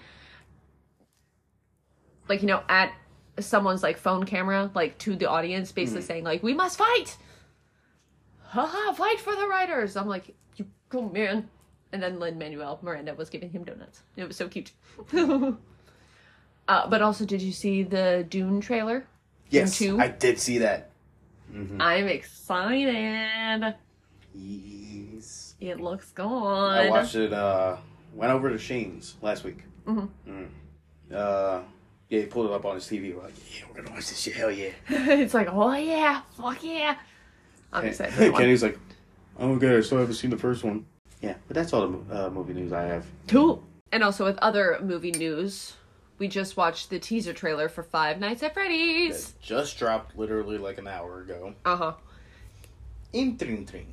like 2.28 2.42
you 2.42 2.48
know 2.48 2.62
at 2.70 2.94
someone's 3.40 3.82
like 3.84 3.98
phone 3.98 4.26
camera 4.26 4.70
like 4.76 4.98
to 5.00 5.16
the 5.16 5.30
audience 5.30 5.72
basically 5.72 6.02
saying 6.02 6.24
like 6.24 6.44
we 6.44 6.54
must 6.54 6.78
fight 6.78 7.18
haha 8.42 8.94
fight 8.94 9.20
for 9.20 9.36
the 9.36 9.48
writers 9.48 9.96
i'm 9.98 10.08
like 10.08 10.36
you 10.58 10.66
go 10.90 11.02
man 11.10 11.50
and 11.92 12.02
then 12.04 12.20
lin 12.20 12.38
manuel 12.38 12.80
miranda 12.82 13.14
was 13.16 13.30
giving 13.30 13.50
him 13.50 13.64
donuts 13.64 14.02
it 14.16 14.28
was 14.28 14.38
so 14.38 14.48
cute 14.48 14.72
uh, 15.14 16.88
but 16.88 17.02
also 17.02 17.26
did 17.26 17.42
you 17.42 17.52
see 17.52 17.82
the 17.84 18.26
dune 18.30 18.62
trailer 18.62 19.06
Yes, 19.50 19.78
two? 19.78 20.00
I 20.00 20.08
did 20.08 20.40
see 20.40 20.58
that. 20.60 20.90
Mhm. 21.54 21.80
I'm 21.80 22.08
excited. 22.08 23.76
Yes. 24.34 25.54
It 25.60 25.80
looks 25.80 26.12
good. 26.12 26.26
I 26.26 26.90
watched 26.90 27.14
it. 27.14 27.32
Uh, 27.32 27.78
went 28.16 28.32
over 28.32 28.50
to 28.50 28.58
Shane's 28.58 29.16
last 29.22 29.44
week. 29.44 29.60
Mhm. 29.86 30.10
Mm. 30.28 30.48
Uh, 31.14 31.62
yeah, 32.10 32.20
he 32.22 32.26
pulled 32.28 32.48
it 32.48 32.52
up 32.54 32.66
on 32.66 32.76
his 32.76 32.86
TV. 32.86 33.16
We're 33.16 33.24
like, 33.24 33.34
yeah, 33.58 33.66
we're 33.70 33.82
gonna 33.82 33.96
watch 33.96 34.10
this 34.10 34.20
shit. 34.20 34.34
Hell 34.36 34.52
yeah. 34.52 34.70
it's 34.90 35.34
like, 35.34 35.48
oh 35.52 35.74
yeah, 35.76 36.22
fuck 36.38 36.64
yeah. 36.64 36.98
I'm 37.72 37.86
excited. 37.86 38.14
For 38.14 38.20
that 38.26 38.32
one. 38.34 38.42
Kenny's 38.42 38.64
like, 38.64 38.78
oh 39.40 39.54
okay, 39.56 39.78
I 39.78 39.82
still 39.82 39.98
haven't 40.00 40.16
seen 40.16 40.30
the 40.30 40.38
first 40.38 40.64
one. 40.64 40.86
Yeah, 41.22 41.36
but 41.48 41.56
that's 41.56 41.72
all 41.74 41.82
the 41.82 41.88
mo- 41.88 42.06
uh, 42.12 42.30
movie 42.30 42.54
news 42.54 42.74
I 42.74 42.84
have. 42.84 43.06
Cool. 43.28 43.64
And 43.92 44.04
also 44.04 44.26
with 44.26 44.38
other 44.40 44.80
movie 44.82 45.12
news, 45.12 45.74
we 46.18 46.28
just 46.28 46.58
watched 46.58 46.90
the 46.90 47.00
teaser 47.00 47.32
trailer 47.34 47.70
for 47.70 47.82
Five 47.84 48.20
Nights 48.20 48.44
at 48.44 48.54
Freddy's. 48.54 49.32
That 49.32 49.42
just 49.42 49.78
dropped 49.78 50.18
literally 50.18 50.58
like 50.58 50.78
an 50.80 50.88
hour 50.88 51.22
ago. 51.22 51.54
Uh 51.64 51.76
huh. 51.78 51.94
Interesting. 53.14 53.88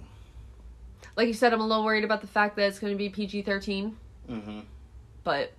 Like 1.16 1.28
you 1.28 1.34
said, 1.34 1.52
I'm 1.52 1.60
a 1.60 1.66
little 1.66 1.84
worried 1.84 2.04
about 2.04 2.20
the 2.22 2.26
fact 2.26 2.56
that 2.56 2.66
it's 2.68 2.78
going 2.78 2.92
to 2.92 2.96
be 2.98 3.08
PG 3.08 3.42
13, 3.42 3.96
Mm-hmm. 4.30 4.60
but 5.24 5.52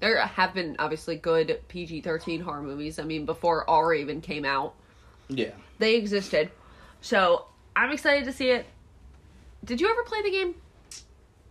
there 0.00 0.18
have 0.24 0.54
been 0.54 0.76
obviously 0.78 1.16
good 1.16 1.60
PG 1.68 2.02
13 2.02 2.40
horror 2.40 2.62
movies. 2.62 2.98
I 2.98 3.04
mean, 3.04 3.24
before 3.26 3.68
R 3.68 3.94
even 3.94 4.20
came 4.20 4.44
out, 4.44 4.74
Yeah. 5.28 5.52
they 5.78 5.96
existed. 5.96 6.50
So 7.00 7.46
I'm 7.74 7.92
excited 7.92 8.24
to 8.26 8.32
see 8.32 8.50
it. 8.50 8.66
Did 9.64 9.80
you 9.80 9.90
ever 9.90 10.02
play 10.04 10.22
the 10.22 10.30
game? 10.30 10.54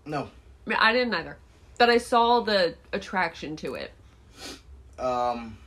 No. 0.05 0.29
I, 0.65 0.69
mean, 0.69 0.77
I 0.79 0.93
didn't 0.93 1.13
either. 1.13 1.37
But 1.77 1.89
I 1.89 1.97
saw 1.97 2.39
the 2.41 2.75
attraction 2.93 3.55
to 3.57 3.75
it. 3.75 3.91
Um. 4.99 5.57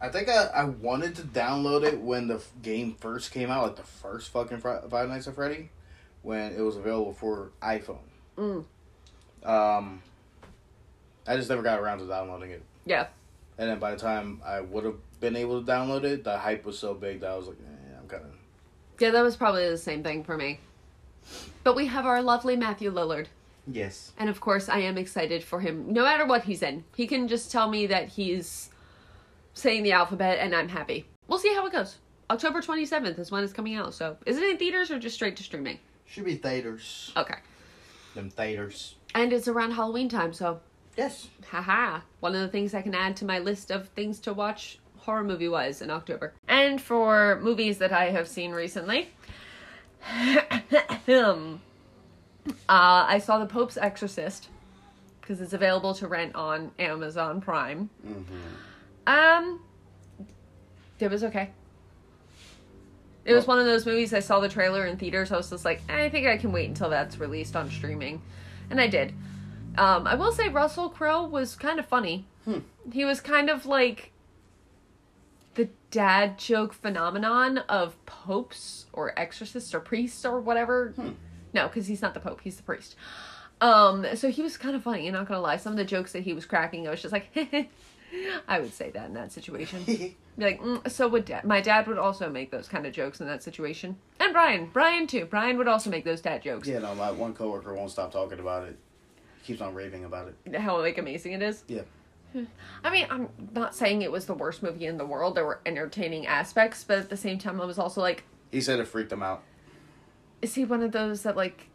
I 0.00 0.08
think 0.08 0.28
I, 0.28 0.46
I 0.46 0.64
wanted 0.64 1.14
to 1.16 1.22
download 1.22 1.84
it 1.84 2.00
when 2.00 2.26
the 2.26 2.34
f- 2.36 2.50
game 2.60 2.96
first 2.98 3.30
came 3.30 3.52
out, 3.52 3.62
like 3.62 3.76
the 3.76 3.84
first 3.84 4.30
fucking 4.32 4.58
Fri- 4.58 4.80
Five 4.90 5.08
Nights 5.08 5.28
at 5.28 5.36
Freddy, 5.36 5.70
when 6.22 6.52
it 6.56 6.60
was 6.60 6.74
available 6.76 7.12
for 7.12 7.52
iPhone. 7.62 7.98
Mm. 8.36 8.64
Um, 9.44 10.02
I 11.26 11.36
just 11.36 11.48
never 11.48 11.62
got 11.62 11.78
around 11.78 11.98
to 11.98 12.06
downloading 12.06 12.50
it. 12.50 12.62
Yeah. 12.84 13.06
And 13.58 13.70
then 13.70 13.78
by 13.78 13.92
the 13.92 13.96
time 13.96 14.40
I 14.44 14.60
would 14.60 14.84
have 14.84 14.96
been 15.20 15.36
able 15.36 15.62
to 15.62 15.70
download 15.70 16.04
it, 16.04 16.24
the 16.24 16.38
hype 16.38 16.64
was 16.64 16.78
so 16.78 16.94
big 16.94 17.20
that 17.20 17.30
I 17.30 17.36
was 17.36 17.46
like, 17.46 17.58
eh, 17.58 17.98
I'm 18.00 18.08
kind 18.08 18.24
of. 18.24 18.30
Yeah, 18.98 19.10
that 19.10 19.22
was 19.22 19.36
probably 19.36 19.68
the 19.68 19.78
same 19.78 20.02
thing 20.02 20.24
for 20.24 20.36
me. 20.36 20.60
But 21.64 21.76
we 21.76 21.86
have 21.86 22.06
our 22.06 22.22
lovely 22.22 22.56
Matthew 22.56 22.92
Lillard. 22.92 23.26
Yes. 23.66 24.12
And 24.18 24.28
of 24.28 24.40
course, 24.40 24.68
I 24.68 24.78
am 24.78 24.98
excited 24.98 25.44
for 25.44 25.60
him 25.60 25.92
no 25.92 26.02
matter 26.02 26.26
what 26.26 26.44
he's 26.44 26.62
in. 26.62 26.84
He 26.96 27.06
can 27.06 27.28
just 27.28 27.52
tell 27.52 27.68
me 27.68 27.86
that 27.86 28.08
he's 28.08 28.70
saying 29.54 29.84
the 29.84 29.92
alphabet 29.92 30.38
and 30.40 30.54
I'm 30.54 30.68
happy. 30.68 31.06
We'll 31.28 31.38
see 31.38 31.54
how 31.54 31.66
it 31.66 31.72
goes. 31.72 31.98
October 32.30 32.60
27th 32.60 33.18
is 33.18 33.30
when 33.30 33.44
it's 33.44 33.52
coming 33.52 33.74
out. 33.74 33.94
So, 33.94 34.16
is 34.26 34.38
it 34.38 34.44
in 34.44 34.56
theaters 34.56 34.90
or 34.90 34.98
just 34.98 35.14
straight 35.14 35.36
to 35.36 35.42
streaming? 35.42 35.78
Should 36.06 36.24
be 36.24 36.36
theaters. 36.36 37.12
Okay. 37.16 37.36
Them 38.14 38.30
theaters. 38.30 38.96
And 39.14 39.32
it's 39.32 39.48
around 39.48 39.72
Halloween 39.72 40.08
time, 40.08 40.32
so 40.32 40.60
Yes. 40.96 41.28
haha. 41.46 42.00
One 42.20 42.34
of 42.34 42.40
the 42.40 42.48
things 42.48 42.74
I 42.74 42.82
can 42.82 42.94
add 42.94 43.16
to 43.18 43.24
my 43.24 43.38
list 43.38 43.70
of 43.70 43.88
things 43.88 44.20
to 44.20 44.32
watch 44.32 44.78
horror 44.98 45.24
movie 45.24 45.48
wise 45.48 45.82
in 45.82 45.90
October. 45.90 46.32
And 46.48 46.80
for 46.80 47.40
movies 47.42 47.78
that 47.78 47.92
I 47.92 48.10
have 48.10 48.28
seen 48.28 48.52
recently, 48.52 49.08
um, 51.08 51.60
uh, 52.46 53.06
I 53.08 53.18
saw 53.18 53.38
The 53.38 53.46
Pope's 53.46 53.76
Exorcist 53.76 54.48
because 55.20 55.40
it's 55.40 55.52
available 55.52 55.94
to 55.94 56.08
rent 56.08 56.34
on 56.34 56.72
Amazon 56.78 57.40
Prime. 57.40 57.88
Mm-hmm. 58.06 58.32
Um, 59.06 59.60
it 60.98 61.10
was 61.10 61.24
okay. 61.24 61.50
It 63.24 63.34
was 63.34 63.46
one 63.46 63.60
of 63.60 63.66
those 63.66 63.86
movies 63.86 64.12
I 64.12 64.18
saw 64.18 64.40
the 64.40 64.48
trailer 64.48 64.84
in 64.86 64.96
theaters. 64.96 65.30
I 65.30 65.36
was 65.36 65.50
just 65.50 65.64
like, 65.64 65.80
I 65.88 66.08
think 66.08 66.26
I 66.26 66.36
can 66.36 66.50
wait 66.50 66.68
until 66.68 66.90
that's 66.90 67.18
released 67.18 67.54
on 67.54 67.70
streaming, 67.70 68.20
and 68.68 68.80
I 68.80 68.88
did. 68.88 69.14
Um, 69.78 70.06
I 70.06 70.14
will 70.14 70.32
say 70.32 70.48
Russell 70.48 70.88
Crowe 70.88 71.24
was 71.24 71.56
kind 71.56 71.78
of 71.78 71.86
funny. 71.86 72.26
Hmm. 72.44 72.58
He 72.92 73.04
was 73.04 73.20
kind 73.20 73.48
of 73.48 73.66
like 73.66 74.12
the 75.54 75.68
dad 75.90 76.38
joke 76.38 76.72
phenomenon 76.72 77.58
of 77.58 78.04
popes 78.06 78.86
or 78.92 79.18
exorcists 79.18 79.74
or 79.74 79.80
priests 79.80 80.24
or 80.24 80.40
whatever. 80.40 80.92
Hmm. 80.96 81.10
No, 81.54 81.68
because 81.68 81.86
he's 81.86 82.02
not 82.02 82.14
the 82.14 82.20
pope; 82.20 82.40
he's 82.42 82.56
the 82.56 82.62
priest. 82.62 82.96
Um, 83.60 84.06
so 84.14 84.30
he 84.30 84.42
was 84.42 84.56
kind 84.56 84.74
of 84.74 84.82
funny. 84.82 85.04
You're 85.04 85.12
not 85.12 85.28
gonna 85.28 85.40
lie. 85.40 85.56
Some 85.56 85.72
of 85.72 85.76
the 85.76 85.84
jokes 85.84 86.12
that 86.12 86.22
he 86.22 86.32
was 86.32 86.46
cracking, 86.46 86.86
I 86.88 86.90
was 86.90 87.00
just 87.02 87.12
like, 87.12 87.28
I 88.48 88.58
would 88.58 88.74
say 88.74 88.90
that 88.90 89.06
in 89.06 89.14
that 89.14 89.32
situation. 89.32 89.84
Be 89.86 90.16
like, 90.36 90.60
mm, 90.60 90.90
so 90.90 91.08
would 91.08 91.26
dad. 91.26 91.44
My 91.44 91.60
dad 91.60 91.86
would 91.86 91.98
also 91.98 92.28
make 92.30 92.50
those 92.50 92.66
kind 92.66 92.86
of 92.86 92.92
jokes 92.92 93.20
in 93.20 93.26
that 93.26 93.42
situation, 93.42 93.96
and 94.18 94.32
Brian, 94.32 94.70
Brian 94.72 95.06
too. 95.06 95.26
Brian 95.26 95.58
would 95.58 95.68
also 95.68 95.90
make 95.90 96.04
those 96.04 96.20
dad 96.20 96.42
jokes. 96.42 96.66
yeah, 96.66 96.78
no, 96.78 96.94
my 96.94 97.10
one 97.10 97.34
coworker 97.34 97.74
won't 97.74 97.90
stop 97.90 98.10
talking 98.12 98.40
about 98.40 98.66
it. 98.66 98.78
Keeps 99.44 99.60
on 99.60 99.74
raving 99.74 100.04
about 100.04 100.32
it. 100.46 100.56
How 100.56 100.78
like 100.78 100.98
amazing 100.98 101.32
it 101.32 101.42
is. 101.42 101.64
Yeah. 101.68 101.82
Hmm. 102.32 102.44
I 102.82 102.90
mean, 102.90 103.06
I'm 103.10 103.28
not 103.54 103.74
saying 103.74 104.02
it 104.02 104.10
was 104.10 104.24
the 104.26 104.34
worst 104.34 104.62
movie 104.62 104.86
in 104.86 104.96
the 104.96 105.04
world. 105.06 105.34
There 105.34 105.44
were 105.44 105.60
entertaining 105.66 106.26
aspects, 106.26 106.82
but 106.84 106.98
at 106.98 107.10
the 107.10 107.16
same 107.16 107.38
time, 107.38 107.60
I 107.60 107.64
was 107.66 107.78
also 107.78 108.00
like, 108.00 108.24
He 108.50 108.60
said 108.60 108.80
it 108.80 108.86
freaked 108.88 109.12
him 109.12 109.22
out. 109.22 109.42
is 110.40 110.54
he 110.54 110.64
one 110.64 110.82
of 110.82 110.92
those 110.92 111.22
that 111.24 111.36
like 111.36 111.68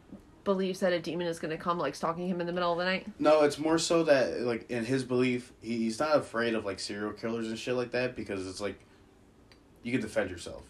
believes 0.44 0.80
that 0.80 0.92
a 0.94 0.98
demon 0.98 1.26
is 1.26 1.38
going 1.38 1.50
to 1.50 1.62
come 1.62 1.78
like 1.78 1.94
stalking 1.94 2.26
him 2.26 2.40
in 2.40 2.46
the 2.46 2.52
middle 2.52 2.72
of 2.72 2.78
the 2.78 2.84
night? 2.84 3.06
No, 3.18 3.42
it's 3.42 3.58
more 3.58 3.78
so 3.78 4.02
that 4.04 4.40
like 4.40 4.68
in 4.70 4.84
his 4.84 5.04
belief, 5.04 5.52
he, 5.60 5.76
he's 5.76 6.00
not 6.00 6.16
afraid 6.16 6.54
of 6.54 6.64
like 6.64 6.80
serial 6.80 7.12
killers 7.12 7.48
and 7.48 7.58
shit 7.58 7.74
like 7.74 7.90
that 7.92 8.16
because 8.16 8.46
it's 8.48 8.60
like 8.60 8.80
you 9.82 9.92
can 9.92 10.00
defend 10.00 10.30
yourself. 10.30 10.64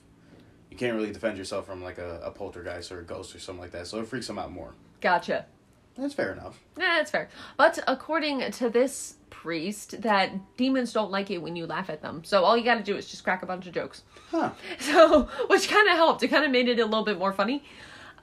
You 0.70 0.76
can't 0.76 0.94
really 0.96 1.12
defend 1.12 1.38
yourself 1.38 1.64
from 1.64 1.82
like 1.82 1.96
a, 1.98 2.20
a 2.22 2.30
poltergeist 2.30 2.92
or 2.92 3.00
a 3.00 3.04
ghost 3.04 3.34
or 3.34 3.38
something 3.38 3.62
like 3.62 3.70
that. 3.70 3.86
So 3.86 4.00
it 4.00 4.06
freaks 4.06 4.28
him 4.28 4.38
out 4.38 4.52
more. 4.52 4.74
Gotcha. 5.00 5.46
That's 5.98 6.14
fair 6.14 6.32
enough. 6.32 6.60
Yeah, 6.78 6.94
that's 6.96 7.10
fair. 7.10 7.28
But 7.56 7.80
according 7.88 8.52
to 8.52 8.70
this 8.70 9.16
priest, 9.30 10.00
that 10.02 10.56
demons 10.56 10.92
don't 10.92 11.10
like 11.10 11.30
it 11.30 11.38
when 11.38 11.56
you 11.56 11.66
laugh 11.66 11.90
at 11.90 12.02
them. 12.02 12.22
So 12.24 12.44
all 12.44 12.56
you 12.56 12.64
got 12.64 12.76
to 12.76 12.84
do 12.84 12.96
is 12.96 13.08
just 13.08 13.24
crack 13.24 13.42
a 13.42 13.46
bunch 13.46 13.66
of 13.66 13.74
jokes. 13.74 14.02
Huh. 14.30 14.52
So, 14.80 15.22
which 15.48 15.68
kind 15.68 15.88
of 15.88 15.96
helped. 15.96 16.22
It 16.22 16.28
kind 16.28 16.44
of 16.44 16.50
made 16.50 16.68
it 16.68 16.78
a 16.78 16.84
little 16.84 17.04
bit 17.04 17.18
more 17.18 17.32
funny. 17.32 17.64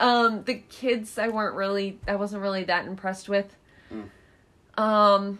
Um, 0.00 0.42
the 0.44 0.54
kids, 0.54 1.18
I 1.18 1.28
weren't 1.28 1.54
really, 1.54 1.98
I 2.08 2.16
wasn't 2.16 2.42
really 2.42 2.64
that 2.64 2.86
impressed 2.86 3.28
with. 3.28 3.54
Mm. 3.92 4.82
Um, 4.82 5.38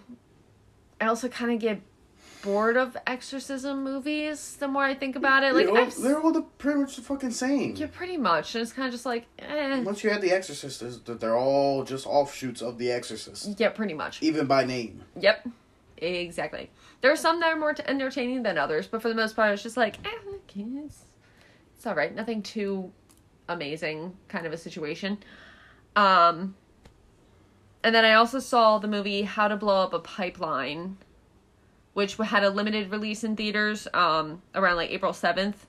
I 1.00 1.06
also 1.06 1.28
kind 1.28 1.52
of 1.52 1.58
get 1.58 1.80
bored 2.46 2.76
of 2.76 2.96
exorcism 3.06 3.82
movies 3.82 4.56
the 4.56 4.68
more 4.68 4.84
I 4.84 4.94
think 4.94 5.16
about 5.16 5.42
it. 5.42 5.52
Like, 5.52 5.66
they're 5.66 5.78
all, 5.84 5.90
they're 6.02 6.20
all 6.20 6.32
the, 6.32 6.42
pretty 6.42 6.78
much 6.80 6.96
the 6.96 7.02
fucking 7.02 7.32
same. 7.32 7.74
yeah, 7.76 7.88
pretty 7.92 8.16
much. 8.16 8.54
And 8.54 8.62
it's 8.62 8.72
kind 8.72 8.86
of 8.86 8.92
just 8.92 9.04
like, 9.04 9.26
eh. 9.40 9.80
Once 9.82 10.02
you 10.04 10.10
had 10.10 10.20
The 10.22 10.30
Exorcist, 10.30 11.04
they're 11.20 11.36
all 11.36 11.82
just 11.84 12.06
offshoots 12.06 12.62
of 12.62 12.78
The 12.78 12.90
Exorcist, 12.92 13.58
Yeah, 13.58 13.70
pretty 13.70 13.94
much. 13.94 14.22
even 14.22 14.46
by 14.46 14.64
name. 14.64 15.02
Yep, 15.20 15.48
exactly. 15.98 16.70
There 17.00 17.10
are 17.12 17.16
some 17.16 17.40
that 17.40 17.52
are 17.52 17.56
more 17.58 17.74
t- 17.74 17.82
entertaining 17.86 18.42
than 18.44 18.56
others, 18.58 18.86
but 18.86 19.02
for 19.02 19.08
the 19.08 19.14
most 19.14 19.36
part, 19.36 19.52
it's 19.52 19.62
just 19.62 19.76
like, 19.76 19.98
eh, 20.06 20.32
it's, 20.56 21.04
it's 21.76 21.86
all 21.86 21.94
right. 21.94 22.14
Nothing 22.14 22.42
too 22.42 22.90
amazing, 23.48 24.16
kind 24.28 24.46
of 24.46 24.52
a 24.52 24.56
situation. 24.56 25.18
Um, 25.96 26.54
and 27.84 27.94
then 27.94 28.04
I 28.04 28.14
also 28.14 28.38
saw 28.38 28.78
the 28.78 28.88
movie 28.88 29.22
How 29.22 29.48
to 29.48 29.56
Blow 29.56 29.82
Up 29.82 29.92
a 29.94 29.98
Pipeline, 29.98 30.96
which 31.96 32.16
had 32.16 32.44
a 32.44 32.50
limited 32.50 32.90
release 32.90 33.24
in 33.24 33.34
theaters 33.34 33.88
um, 33.94 34.42
around 34.54 34.76
like 34.76 34.90
April 34.90 35.14
seventh. 35.14 35.66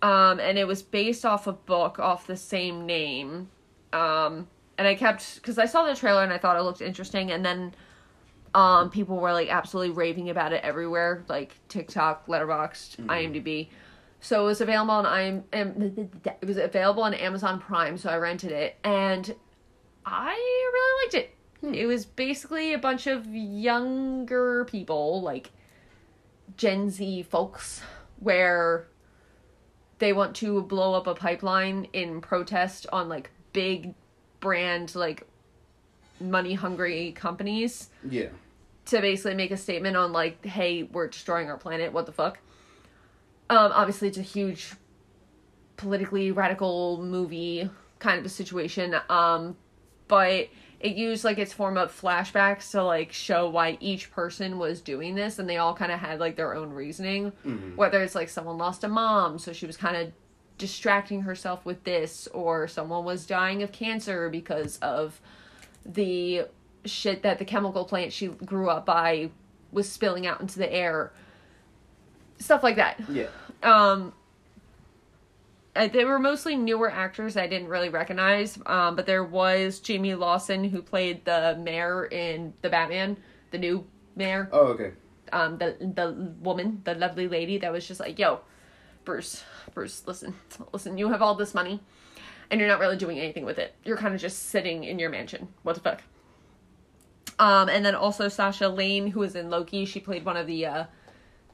Um, 0.00 0.40
and 0.40 0.56
it 0.56 0.66
was 0.66 0.82
based 0.82 1.26
off 1.26 1.46
a 1.46 1.52
book 1.52 1.98
off 1.98 2.26
the 2.26 2.38
same 2.38 2.86
name. 2.86 3.50
Um, 3.92 4.48
and 4.78 4.88
I 4.88 4.94
kept 4.94 5.34
because 5.34 5.58
I 5.58 5.66
saw 5.66 5.84
the 5.84 5.94
trailer 5.94 6.22
and 6.22 6.32
I 6.32 6.38
thought 6.38 6.56
it 6.56 6.62
looked 6.62 6.80
interesting, 6.80 7.32
and 7.32 7.44
then 7.44 7.74
um, 8.54 8.88
people 8.88 9.18
were 9.18 9.34
like 9.34 9.50
absolutely 9.50 9.94
raving 9.94 10.30
about 10.30 10.54
it 10.54 10.64
everywhere, 10.64 11.22
like 11.28 11.58
TikTok, 11.68 12.26
Letterboxd, 12.28 13.04
IMDb. 13.04 13.68
So 14.20 14.40
it 14.40 14.46
was 14.46 14.62
available 14.62 14.92
on 14.92 15.04
I'm 15.04 15.44
it 15.52 16.46
was 16.46 16.56
available 16.56 17.02
on 17.02 17.12
Amazon 17.12 17.60
Prime, 17.60 17.98
so 17.98 18.08
I 18.08 18.16
rented 18.16 18.52
it 18.52 18.78
and 18.82 19.34
I 20.06 20.30
really 20.72 21.04
liked 21.04 21.14
it. 21.14 21.35
It 21.62 21.86
was 21.86 22.04
basically 22.04 22.72
a 22.72 22.78
bunch 22.78 23.06
of 23.06 23.26
younger 23.26 24.64
people, 24.66 25.22
like 25.22 25.50
Gen 26.56 26.90
Z 26.90 27.22
folks, 27.24 27.80
where 28.20 28.88
they 29.98 30.12
want 30.12 30.36
to 30.36 30.62
blow 30.62 30.94
up 30.94 31.06
a 31.06 31.14
pipeline 31.14 31.88
in 31.92 32.20
protest 32.20 32.86
on 32.92 33.08
like 33.08 33.30
big 33.52 33.94
brand 34.40 34.94
like 34.94 35.26
money 36.20 36.54
hungry 36.54 37.12
companies 37.12 37.88
Yeah. 38.08 38.28
to 38.86 39.00
basically 39.00 39.34
make 39.34 39.50
a 39.50 39.56
statement 39.56 39.96
on 39.96 40.12
like, 40.12 40.44
hey, 40.44 40.82
we're 40.84 41.08
destroying 41.08 41.48
our 41.50 41.56
planet. 41.56 41.92
What 41.92 42.06
the 42.06 42.12
fuck? 42.12 42.38
Um, 43.48 43.72
obviously, 43.72 44.08
it's 44.08 44.18
a 44.18 44.22
huge 44.22 44.72
politically 45.76 46.30
radical 46.32 47.02
movie 47.02 47.68
kind 47.98 48.18
of 48.18 48.26
a 48.26 48.28
situation. 48.30 48.94
Um, 49.08 49.56
but 50.08 50.48
it 50.80 50.96
used 50.96 51.24
like 51.24 51.38
its 51.38 51.52
form 51.52 51.76
of 51.76 51.98
flashbacks 51.98 52.70
to 52.72 52.82
like 52.82 53.12
show 53.12 53.48
why 53.48 53.78
each 53.80 54.10
person 54.10 54.58
was 54.58 54.80
doing 54.80 55.14
this 55.14 55.38
and 55.38 55.48
they 55.48 55.56
all 55.56 55.74
kind 55.74 55.90
of 55.90 55.98
had 55.98 56.20
like 56.20 56.36
their 56.36 56.54
own 56.54 56.70
reasoning. 56.70 57.32
Whether 57.76 58.02
it's 58.02 58.14
like 58.14 58.28
someone 58.28 58.58
lost 58.58 58.84
a 58.84 58.88
mom 58.88 59.38
so 59.38 59.52
she 59.52 59.66
was 59.66 59.76
kind 59.76 59.96
of 59.96 60.12
distracting 60.58 61.22
herself 61.22 61.64
with 61.64 61.84
this 61.84 62.26
or 62.28 62.66
someone 62.68 63.04
was 63.04 63.26
dying 63.26 63.62
of 63.62 63.72
cancer 63.72 64.28
because 64.28 64.78
of 64.78 65.20
the 65.84 66.42
shit 66.84 67.22
that 67.22 67.38
the 67.38 67.44
chemical 67.44 67.84
plant 67.84 68.12
she 68.12 68.28
grew 68.28 68.68
up 68.70 68.86
by 68.86 69.30
was 69.72 69.90
spilling 69.90 70.26
out 70.26 70.40
into 70.40 70.58
the 70.58 70.72
air. 70.72 71.12
Stuff 72.38 72.62
like 72.62 72.76
that. 72.76 73.00
Yeah. 73.08 73.28
um 73.62 74.12
they 75.92 76.04
were 76.04 76.18
mostly 76.18 76.56
newer 76.56 76.90
actors 76.90 77.36
I 77.36 77.46
didn't 77.46 77.68
really 77.68 77.88
recognize, 77.88 78.58
um, 78.66 78.96
but 78.96 79.06
there 79.06 79.24
was 79.24 79.80
Jayme 79.80 80.18
Lawson 80.18 80.64
who 80.64 80.80
played 80.82 81.24
the 81.24 81.58
mayor 81.60 82.06
in 82.06 82.52
the 82.62 82.68
Batman, 82.70 83.16
the 83.50 83.58
new 83.58 83.84
mayor, 84.14 84.48
Oh, 84.52 84.68
okay. 84.68 84.92
um, 85.32 85.58
the 85.58 85.76
the 85.80 86.34
woman, 86.40 86.80
the 86.84 86.94
lovely 86.94 87.28
lady 87.28 87.58
that 87.58 87.72
was 87.72 87.86
just 87.86 88.00
like, 88.00 88.18
"Yo, 88.18 88.40
Bruce, 89.04 89.44
Bruce, 89.74 90.02
listen, 90.06 90.34
listen, 90.72 90.96
you 90.98 91.08
have 91.10 91.20
all 91.22 91.34
this 91.34 91.54
money, 91.54 91.80
and 92.50 92.60
you're 92.60 92.68
not 92.68 92.80
really 92.80 92.96
doing 92.96 93.18
anything 93.18 93.44
with 93.44 93.58
it. 93.58 93.74
You're 93.84 93.96
kind 93.98 94.14
of 94.14 94.20
just 94.20 94.48
sitting 94.50 94.84
in 94.84 94.98
your 94.98 95.10
mansion. 95.10 95.48
What 95.62 95.74
the 95.74 95.80
fuck?" 95.80 96.02
Um, 97.38 97.68
and 97.68 97.84
then 97.84 97.94
also 97.94 98.28
Sasha 98.28 98.68
Lane, 98.68 99.08
who 99.08 99.20
was 99.20 99.36
in 99.36 99.50
Loki, 99.50 99.84
she 99.84 100.00
played 100.00 100.24
one 100.24 100.36
of 100.38 100.46
the 100.46 100.64
uh, 100.64 100.84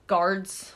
guards, 0.06 0.74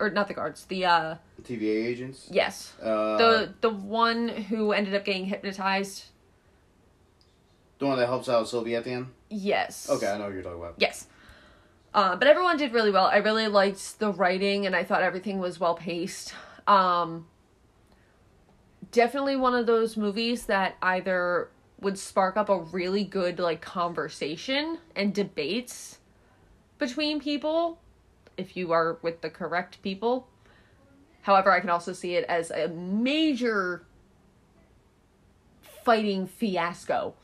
or 0.00 0.10
not 0.10 0.28
the 0.28 0.34
guards, 0.34 0.64
the 0.66 0.84
uh, 0.84 1.14
TVA 1.42 1.86
agents. 1.86 2.28
yes, 2.30 2.72
Uh, 2.82 3.16
the 3.16 3.54
the 3.60 3.70
one 3.70 4.28
who 4.28 4.72
ended 4.72 4.94
up 4.94 5.04
getting 5.04 5.26
hypnotized. 5.26 6.04
the 7.78 7.86
one 7.86 7.98
that 7.98 8.06
helps 8.06 8.28
out 8.28 8.48
Sylvie 8.48 8.74
at 8.76 8.84
the 8.84 8.90
end. 8.92 9.06
Yes. 9.30 9.88
Okay, 9.90 10.06
I 10.10 10.18
know 10.18 10.24
what 10.24 10.34
you're 10.34 10.42
talking 10.42 10.58
about. 10.58 10.74
Yes. 10.78 11.06
Uh, 11.94 12.16
but 12.16 12.28
everyone 12.28 12.56
did 12.56 12.72
really 12.72 12.90
well. 12.90 13.06
I 13.06 13.16
really 13.18 13.48
liked 13.48 13.98
the 13.98 14.12
writing, 14.12 14.66
and 14.66 14.74
I 14.76 14.84
thought 14.84 15.02
everything 15.02 15.38
was 15.38 15.58
well 15.58 15.74
paced. 15.74 16.34
Um, 16.66 17.26
definitely 18.92 19.36
one 19.36 19.54
of 19.54 19.66
those 19.66 19.96
movies 19.96 20.46
that 20.46 20.76
either 20.82 21.48
would 21.80 21.98
spark 21.98 22.36
up 22.36 22.48
a 22.48 22.58
really 22.58 23.04
good 23.04 23.38
like 23.38 23.60
conversation 23.60 24.78
and 24.96 25.14
debates 25.14 25.98
between 26.78 27.20
people 27.20 27.78
if 28.38 28.56
you 28.56 28.72
are 28.72 28.98
with 29.02 29.20
the 29.20 29.28
correct 29.28 29.82
people. 29.82 30.28
However, 31.22 31.52
I 31.52 31.60
can 31.60 31.68
also 31.68 31.92
see 31.92 32.14
it 32.14 32.24
as 32.24 32.50
a 32.50 32.68
major 32.68 33.84
fighting 35.84 36.26
fiasco 36.26 37.14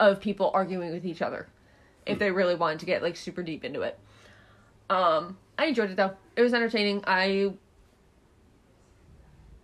of 0.00 0.20
people 0.20 0.50
arguing 0.54 0.92
with 0.92 1.04
each 1.04 1.20
other 1.20 1.48
if 2.06 2.18
they 2.18 2.30
really 2.30 2.54
wanted 2.54 2.80
to 2.80 2.86
get 2.86 3.02
like 3.02 3.16
super 3.16 3.42
deep 3.42 3.64
into 3.64 3.82
it. 3.82 3.98
Um, 4.88 5.38
I 5.58 5.66
enjoyed 5.66 5.90
it 5.90 5.96
though. 5.96 6.12
It 6.36 6.42
was 6.42 6.54
entertaining. 6.54 7.04
I 7.06 7.52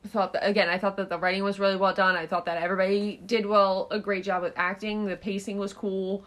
thought 0.07 0.33
that 0.33 0.47
again, 0.47 0.69
I 0.69 0.79
thought 0.79 0.97
that 0.97 1.09
the 1.09 1.19
writing 1.19 1.43
was 1.43 1.59
really 1.59 1.77
well 1.77 1.95
done. 1.95 2.17
I 2.17 2.27
thought 2.27 2.47
that 2.47 2.63
everybody 2.63 3.21
did 3.27 3.47
well, 3.47 3.89
a 3.91 3.99
great 3.99 4.25
job 4.25 4.43
with 4.43 4.53
acting. 4.57 5.07
The 5.07 5.17
pacing 5.17 5.59
was 5.59 5.73
cool. 5.73 6.25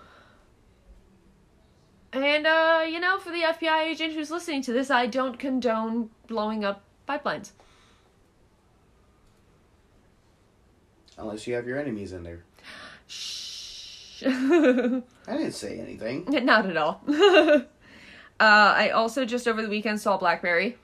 And 2.13 2.45
uh, 2.45 2.83
you 2.87 2.99
know, 2.99 3.19
for 3.19 3.31
the 3.31 3.41
FBI 3.41 3.83
agent 3.83 4.13
who's 4.13 4.31
listening 4.31 4.61
to 4.63 4.73
this, 4.73 4.89
I 4.89 5.07
don't 5.07 5.39
condone 5.39 6.09
blowing 6.27 6.65
up 6.65 6.83
pipelines. 7.07 7.51
Unless 11.17 11.47
you 11.47 11.53
have 11.53 11.67
your 11.67 11.77
enemies 11.77 12.13
in 12.13 12.23
there. 12.23 12.43
Shh. 13.07 14.23
I 14.25 15.01
didn't 15.27 15.53
say 15.53 15.79
anything. 15.79 16.25
Not 16.45 16.65
at 16.65 16.77
all. 16.77 17.01
uh, 17.07 17.63
I 18.39 18.89
also 18.89 19.25
just 19.25 19.47
over 19.47 19.61
the 19.61 19.69
weekend 19.69 20.01
saw 20.01 20.17
Blackberry. 20.17 20.77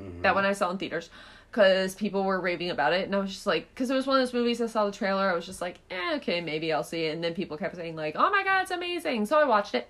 Mhm. 0.00 0.22
That 0.22 0.34
one 0.34 0.44
I 0.44 0.52
saw 0.52 0.70
in 0.70 0.78
theaters 0.78 1.10
because 1.50 1.94
people 1.94 2.24
were 2.24 2.40
raving 2.40 2.70
about 2.70 2.92
it, 2.92 3.06
and 3.06 3.14
I 3.14 3.18
was 3.18 3.32
just 3.32 3.46
like, 3.46 3.68
because 3.74 3.90
it 3.90 3.94
was 3.94 4.06
one 4.06 4.20
of 4.20 4.26
those 4.26 4.34
movies. 4.34 4.60
I 4.60 4.66
saw 4.66 4.84
the 4.84 4.92
trailer. 4.92 5.30
I 5.30 5.34
was 5.34 5.46
just 5.46 5.60
like, 5.62 5.78
eh, 5.90 6.16
okay, 6.16 6.40
maybe 6.40 6.72
I'll 6.72 6.84
see 6.84 7.06
it. 7.06 7.14
And 7.14 7.24
then 7.24 7.34
people 7.34 7.56
kept 7.56 7.76
saying 7.76 7.96
like, 7.96 8.14
oh 8.16 8.30
my 8.30 8.44
god, 8.44 8.62
it's 8.62 8.70
amazing. 8.70 9.26
So 9.26 9.40
I 9.40 9.44
watched 9.44 9.74
it. 9.74 9.88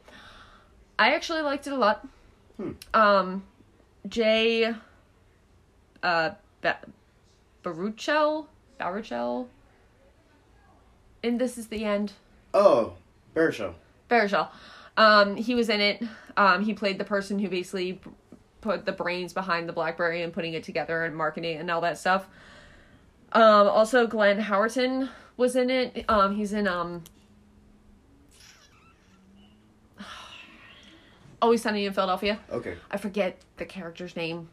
I 0.98 1.14
actually 1.14 1.42
liked 1.42 1.66
it 1.66 1.72
a 1.72 1.76
lot. 1.76 2.06
Hmm. 2.56 2.72
Um, 2.92 3.44
Jay, 4.08 4.74
uh, 6.02 6.30
ba- 6.60 6.78
Baruchel, 7.62 8.46
Baruchel. 8.80 9.46
And 11.22 11.40
this 11.40 11.58
is 11.58 11.68
the 11.68 11.84
end. 11.84 12.12
Oh, 12.54 12.94
Baruchel. 13.34 13.74
Baruchel. 14.10 14.48
Um, 14.96 15.36
he 15.36 15.54
was 15.54 15.68
in 15.68 15.80
it. 15.80 16.02
Um, 16.36 16.64
he 16.64 16.74
played 16.74 16.98
the 16.98 17.04
person 17.04 17.38
who 17.38 17.48
basically 17.48 18.00
put 18.60 18.84
the 18.86 18.92
brains 18.92 19.32
behind 19.32 19.68
the 19.68 19.72
BlackBerry 19.72 20.22
and 20.22 20.32
putting 20.32 20.54
it 20.54 20.64
together 20.64 21.04
and 21.04 21.14
marketing 21.14 21.58
and 21.58 21.70
all 21.70 21.80
that 21.82 21.98
stuff. 21.98 22.26
Um, 23.32 23.68
also 23.68 24.06
Glenn 24.06 24.40
Howerton 24.40 25.10
was 25.36 25.54
in 25.54 25.70
it. 25.70 26.04
Um, 26.08 26.34
he's 26.34 26.52
in 26.52 26.66
um. 26.66 27.04
Always 31.40 31.62
Sunny 31.62 31.86
in 31.86 31.92
Philadelphia. 31.92 32.40
Okay. 32.50 32.76
I 32.90 32.96
forget 32.96 33.38
the 33.58 33.64
character's 33.64 34.16
name. 34.16 34.48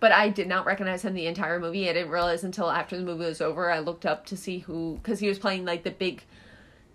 But 0.00 0.12
I 0.12 0.28
did 0.30 0.48
not 0.48 0.66
recognize 0.66 1.02
him 1.02 1.14
the 1.14 1.26
entire 1.26 1.60
movie. 1.60 1.88
I 1.88 1.92
didn't 1.92 2.10
realize 2.10 2.44
until 2.44 2.70
after 2.70 2.96
the 2.96 3.02
movie 3.04 3.24
was 3.24 3.40
over. 3.40 3.70
I 3.70 3.78
looked 3.78 4.04
up 4.04 4.26
to 4.26 4.36
see 4.36 4.58
who, 4.58 4.98
because 5.02 5.20
he 5.20 5.28
was 5.28 5.38
playing 5.38 5.64
like 5.64 5.84
the 5.84 5.90
big 5.90 6.22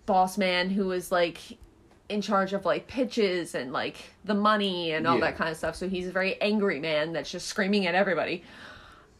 boss 0.06 0.36
man 0.36 0.68
who 0.70 0.86
was 0.86 1.10
like 1.10 1.38
in 2.08 2.20
charge 2.20 2.52
of 2.52 2.64
like 2.64 2.86
pitches 2.88 3.54
and 3.54 3.72
like 3.72 3.96
the 4.24 4.34
money 4.34 4.92
and 4.92 5.06
all 5.06 5.14
Yeah. 5.14 5.22
that 5.30 5.36
kind 5.36 5.50
of 5.50 5.56
stuff. 5.56 5.74
So 5.76 5.88
he's 5.88 6.08
a 6.08 6.12
very 6.12 6.40
angry 6.42 6.80
man 6.80 7.12
that's 7.12 7.30
just 7.30 7.46
screaming 7.46 7.86
at 7.86 7.94
everybody. 7.94 8.44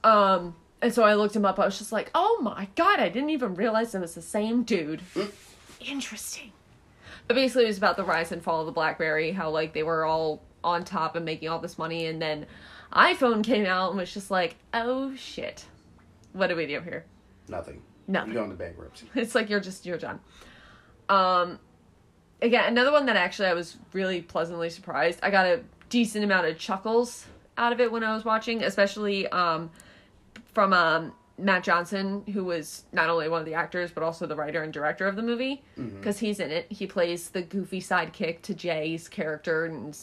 Um, 0.04 0.54
and 0.82 0.92
so 0.92 1.02
I 1.04 1.14
looked 1.14 1.34
him 1.34 1.44
up. 1.44 1.58
I 1.58 1.64
was 1.64 1.78
just 1.78 1.92
like, 1.92 2.10
oh 2.14 2.40
my 2.42 2.68
god, 2.76 2.98
I 3.00 3.08
didn't 3.08 3.30
even 3.30 3.54
realize 3.54 3.94
it 3.94 4.00
was 4.00 4.14
the 4.14 4.22
same 4.22 4.64
dude. 4.64 5.00
Interesting. 5.80 6.52
But 7.32 7.36
basically, 7.36 7.64
it 7.64 7.68
was 7.68 7.78
about 7.78 7.96
the 7.96 8.04
rise 8.04 8.30
and 8.30 8.42
fall 8.42 8.60
of 8.60 8.66
the 8.66 8.72
BlackBerry, 8.72 9.32
how 9.32 9.48
like 9.48 9.72
they 9.72 9.82
were 9.82 10.04
all 10.04 10.42
on 10.62 10.84
top 10.84 11.16
and 11.16 11.24
making 11.24 11.48
all 11.48 11.60
this 11.60 11.78
money, 11.78 12.04
and 12.04 12.20
then 12.20 12.44
iPhone 12.92 13.42
came 13.42 13.64
out 13.64 13.88
and 13.88 13.98
was 13.98 14.12
just 14.12 14.30
like, 14.30 14.56
oh 14.74 15.16
shit, 15.16 15.64
what 16.34 16.48
do 16.48 16.56
we 16.56 16.66
do 16.66 16.82
here? 16.82 17.06
Nothing. 17.48 17.80
Nothing. 18.06 18.34
You're 18.34 18.42
going 18.42 18.50
to 18.50 18.62
bankruptcy. 18.62 19.06
It's 19.14 19.34
like 19.34 19.48
you're 19.48 19.60
just 19.60 19.86
you're 19.86 19.96
done. 19.96 20.20
Um, 21.08 21.58
again, 22.42 22.64
another 22.66 22.92
one 22.92 23.06
that 23.06 23.16
actually 23.16 23.48
I 23.48 23.54
was 23.54 23.78
really 23.94 24.20
pleasantly 24.20 24.68
surprised. 24.68 25.18
I 25.22 25.30
got 25.30 25.46
a 25.46 25.62
decent 25.88 26.24
amount 26.24 26.48
of 26.48 26.58
chuckles 26.58 27.24
out 27.56 27.72
of 27.72 27.80
it 27.80 27.90
when 27.90 28.04
I 28.04 28.12
was 28.12 28.26
watching, 28.26 28.62
especially 28.62 29.26
um, 29.28 29.70
from 30.52 30.74
um, 30.74 31.14
Matt 31.42 31.64
Johnson, 31.64 32.24
who 32.32 32.44
was 32.44 32.84
not 32.92 33.10
only 33.10 33.28
one 33.28 33.40
of 33.40 33.46
the 33.46 33.54
actors 33.54 33.90
but 33.90 34.02
also 34.02 34.26
the 34.26 34.36
writer 34.36 34.62
and 34.62 34.72
director 34.72 35.06
of 35.06 35.16
the 35.16 35.22
movie, 35.22 35.62
because 35.76 36.18
he's 36.18 36.40
in 36.40 36.50
it. 36.50 36.66
He 36.70 36.86
plays 36.86 37.30
the 37.30 37.42
goofy 37.42 37.80
sidekick 37.80 38.42
to 38.42 38.54
Jay's 38.54 39.08
character 39.08 39.66
and. 39.66 39.96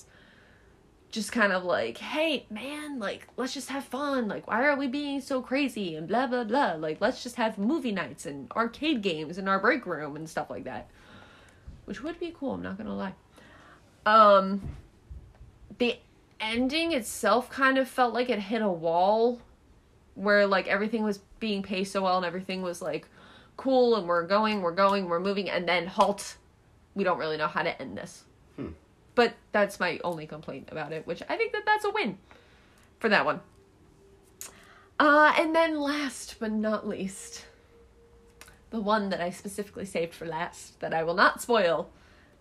Just 1.12 1.32
kind 1.32 1.52
of 1.52 1.63
like, 1.63 1.97
hey 1.97 2.45
man, 2.52 2.99
like 2.99 3.28
let's 3.36 3.52
just 3.52 3.69
have 3.69 3.84
fun. 3.84 4.28
Like, 4.28 4.45
why 4.45 4.63
are 4.67 4.78
we 4.78 4.86
being 4.86 5.21
so 5.21 5.41
crazy 5.41 5.95
and 5.95 6.08
blah 6.08 6.28
blah 6.28 6.43
blah? 6.43 6.73
Like, 6.73 7.02
let's 7.02 7.23
just 7.23 7.36
have 7.38 7.58
movie 7.58 7.91
nights 7.91 8.28
and 8.28 8.52
arcade 8.52 9.02
games 9.02 9.39
in 9.39 9.47
our 9.47 9.58
break 9.58 9.88
room 9.88 10.15
and 10.15 10.30
stuff 10.30 10.52
like 10.52 10.65
that, 10.65 10.88
which 11.86 12.04
would 12.04 12.19
be 12.19 12.32
cool. 12.39 12.52
I'm 12.52 12.62
not 12.62 12.78
gonna 12.78 12.95
lie. 12.95 13.15
Um, 14.06 14.62
the 15.80 15.97
ending 16.39 16.91
itself 16.91 17.49
kind 17.49 17.80
of 17.80 17.88
felt 17.88 18.13
like 18.13 18.30
it 18.30 18.38
hit 18.38 18.62
a 18.62 18.69
wall 18.69 19.41
where 20.20 20.46
like 20.46 20.68
everything 20.68 21.04
was 21.04 21.20
being 21.40 21.64
paced 21.64 21.94
so 21.94 22.02
well 22.02 22.18
and 22.18 22.26
everything 22.26 22.62
was 22.62 22.82
like 22.82 23.08
cool 23.56 23.96
and 23.96 24.08
we're 24.08 24.28
going, 24.28 24.62
we're 24.62 24.74
going, 24.74 25.08
we're 25.08 25.20
moving, 25.20 25.50
and 25.50 25.68
then 25.68 25.88
halt. 25.88 26.36
We 26.94 27.06
don't 27.06 27.18
really 27.18 27.38
know 27.38 27.48
how 27.48 27.64
to 27.64 27.82
end 27.82 27.98
this. 27.98 28.26
Hmm. 28.58 28.70
But 29.16 29.36
that's 29.54 29.80
my 29.80 30.00
only 30.04 30.28
complaint 30.28 30.70
about 30.72 30.92
it, 30.92 31.08
which 31.08 31.24
I 31.30 31.38
think 31.38 31.54
that 31.54 31.66
that's 31.66 31.86
a 31.86 31.92
win 31.92 32.18
for 33.00 33.08
that 33.10 33.26
one. 33.26 33.40
Uh, 35.00 35.34
and 35.38 35.56
then 35.56 35.80
last 35.80 36.36
but 36.40 36.52
not 36.52 36.86
least, 36.86 37.46
the 38.72 38.82
one 38.82 39.10
that 39.10 39.22
I 39.22 39.30
specifically 39.30 39.86
saved 39.86 40.14
for 40.14 40.26
last 40.26 40.80
that 40.82 40.94
I 40.94 41.04
will 41.04 41.14
not 41.14 41.42
spoil 41.42 41.90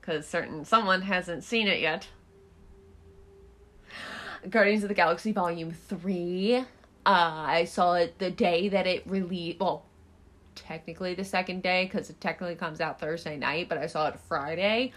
because 0.01 0.27
certain 0.27 0.64
someone 0.64 1.03
hasn't 1.03 1.45
seen 1.45 1.69
it 1.69 1.81
yet. 1.81 2.09
Guardians 4.51 4.83
of 4.83 4.88
the 4.88 4.95
Galaxy 4.95 5.31
Volume 5.31 5.73
3. 5.73 6.64
Uh, 7.09 7.47
I 7.47 7.64
saw 7.64 7.94
it 7.94 8.18
the 8.18 8.31
day 8.31 8.68
that 8.68 8.87
it 8.87 9.03
released. 9.07 9.61
Well, 9.61 9.87
technically 10.55 11.14
the 11.14 11.25
second 11.25 11.62
day 11.62 11.85
because 11.87 12.11
it 12.11 12.21
technically 12.21 12.55
comes 12.55 12.83
out 12.83 13.01
Thursday 13.01 13.38
night, 13.38 13.71
but 13.71 13.79
I 13.79 13.87
saw 13.87 14.09
it 14.09 14.21
Friday. 14.29 14.92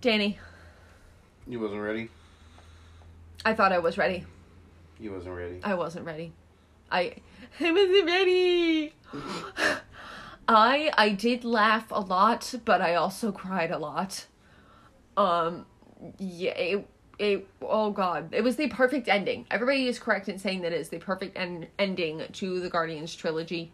Danny, 0.00 0.38
You 1.48 1.58
wasn't 1.58 1.80
ready. 1.80 2.08
I 3.44 3.52
thought 3.54 3.72
I 3.72 3.80
was 3.80 3.98
ready. 3.98 4.24
You 5.00 5.10
wasn't 5.10 5.34
ready. 5.34 5.58
I 5.64 5.74
wasn't 5.74 6.06
ready. 6.06 6.32
I 6.88 7.16
I 7.58 7.72
wasn't 7.72 8.06
ready. 8.06 8.94
I 10.46 10.92
I 10.96 11.08
did 11.08 11.44
laugh 11.44 11.86
a 11.90 12.00
lot, 12.00 12.54
but 12.64 12.80
I 12.80 12.94
also 12.94 13.32
cried 13.32 13.72
a 13.72 13.78
lot. 13.78 14.26
Um, 15.16 15.66
yeah, 16.18 16.52
it, 16.52 16.88
it 17.18 17.46
oh 17.60 17.90
god, 17.90 18.28
it 18.32 18.42
was 18.42 18.56
the 18.56 18.68
perfect 18.68 19.08
ending. 19.08 19.46
Everybody 19.50 19.86
is 19.86 19.98
correct 19.98 20.28
in 20.28 20.38
saying 20.38 20.62
that 20.62 20.72
it 20.72 20.80
is 20.80 20.88
the 20.88 20.98
perfect 20.98 21.36
en- 21.36 21.68
ending 21.78 22.22
to 22.32 22.60
the 22.60 22.68
Guardians 22.70 23.14
trilogy. 23.14 23.72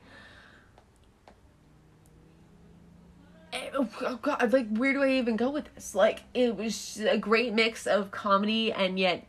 Eh, 3.53 3.71
Oh 3.75 4.19
god, 4.21 4.53
like 4.53 4.69
where 4.77 4.93
do 4.93 5.03
I 5.03 5.13
even 5.13 5.37
go 5.37 5.51
with 5.51 5.73
this? 5.75 5.95
Like 5.95 6.25
it 6.35 6.57
was 6.57 7.01
a 7.01 7.19
great 7.19 7.55
mix 7.55 7.87
of 7.87 8.11
comedy 8.11 8.73
and 8.73 8.99
yet 8.99 9.27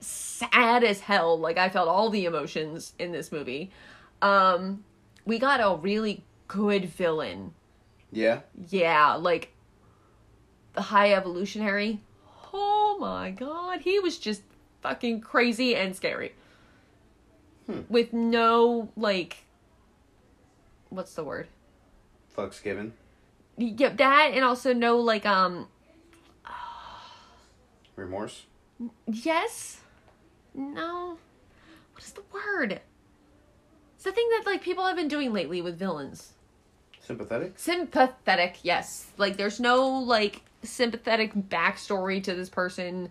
sad 0.00 0.84
as 0.84 1.00
hell. 1.00 1.38
Like 1.38 1.56
I 1.58 1.68
felt 1.68 1.88
all 1.88 2.10
the 2.10 2.24
emotions 2.26 2.92
in 2.98 3.12
this 3.12 3.32
movie. 3.32 3.70
Um 4.20 4.84
we 5.24 5.38
got 5.38 5.60
a 5.60 5.76
really 5.76 6.22
good 6.48 6.84
villain. 6.86 7.54
Yeah. 8.12 8.40
Yeah, 8.68 9.14
like 9.14 9.52
the 10.74 10.82
high 10.82 11.12
evolutionary. 11.14 12.00
Oh 12.58 12.96
my 12.98 13.30
god, 13.30 13.80
he 13.82 13.98
was 14.00 14.18
just 14.18 14.42
fucking 14.80 15.20
crazy 15.20 15.76
and 15.76 15.94
scary. 15.94 16.32
Hmm. 17.66 17.80
With 17.88 18.12
no 18.12 18.88
like 18.96 19.44
what's 20.88 21.14
the 21.14 21.24
word? 21.24 21.48
Fucks 22.36 22.62
given. 22.62 22.94
Yep, 23.58 23.98
that 23.98 24.30
and 24.34 24.44
also 24.44 24.72
no 24.72 24.96
like 24.98 25.26
um 25.26 25.68
Remorse. 27.96 28.44
yes. 29.06 29.80
No. 30.54 31.18
What 31.92 32.02
is 32.04 32.12
the 32.12 32.22
word? 32.32 32.80
It's 33.96 34.04
the 34.04 34.12
thing 34.12 34.28
that 34.30 34.46
like 34.46 34.62
people 34.62 34.86
have 34.86 34.96
been 34.96 35.08
doing 35.08 35.32
lately 35.32 35.60
with 35.60 35.78
villains. 35.78 36.32
Sympathetic. 37.00 37.52
sympathetic 37.56 38.56
yes 38.64 39.06
like 39.16 39.36
there's 39.36 39.60
no 39.60 39.86
like 39.88 40.40
sympathetic 40.66 41.34
backstory 41.34 42.22
to 42.24 42.34
this 42.34 42.48
person. 42.48 43.10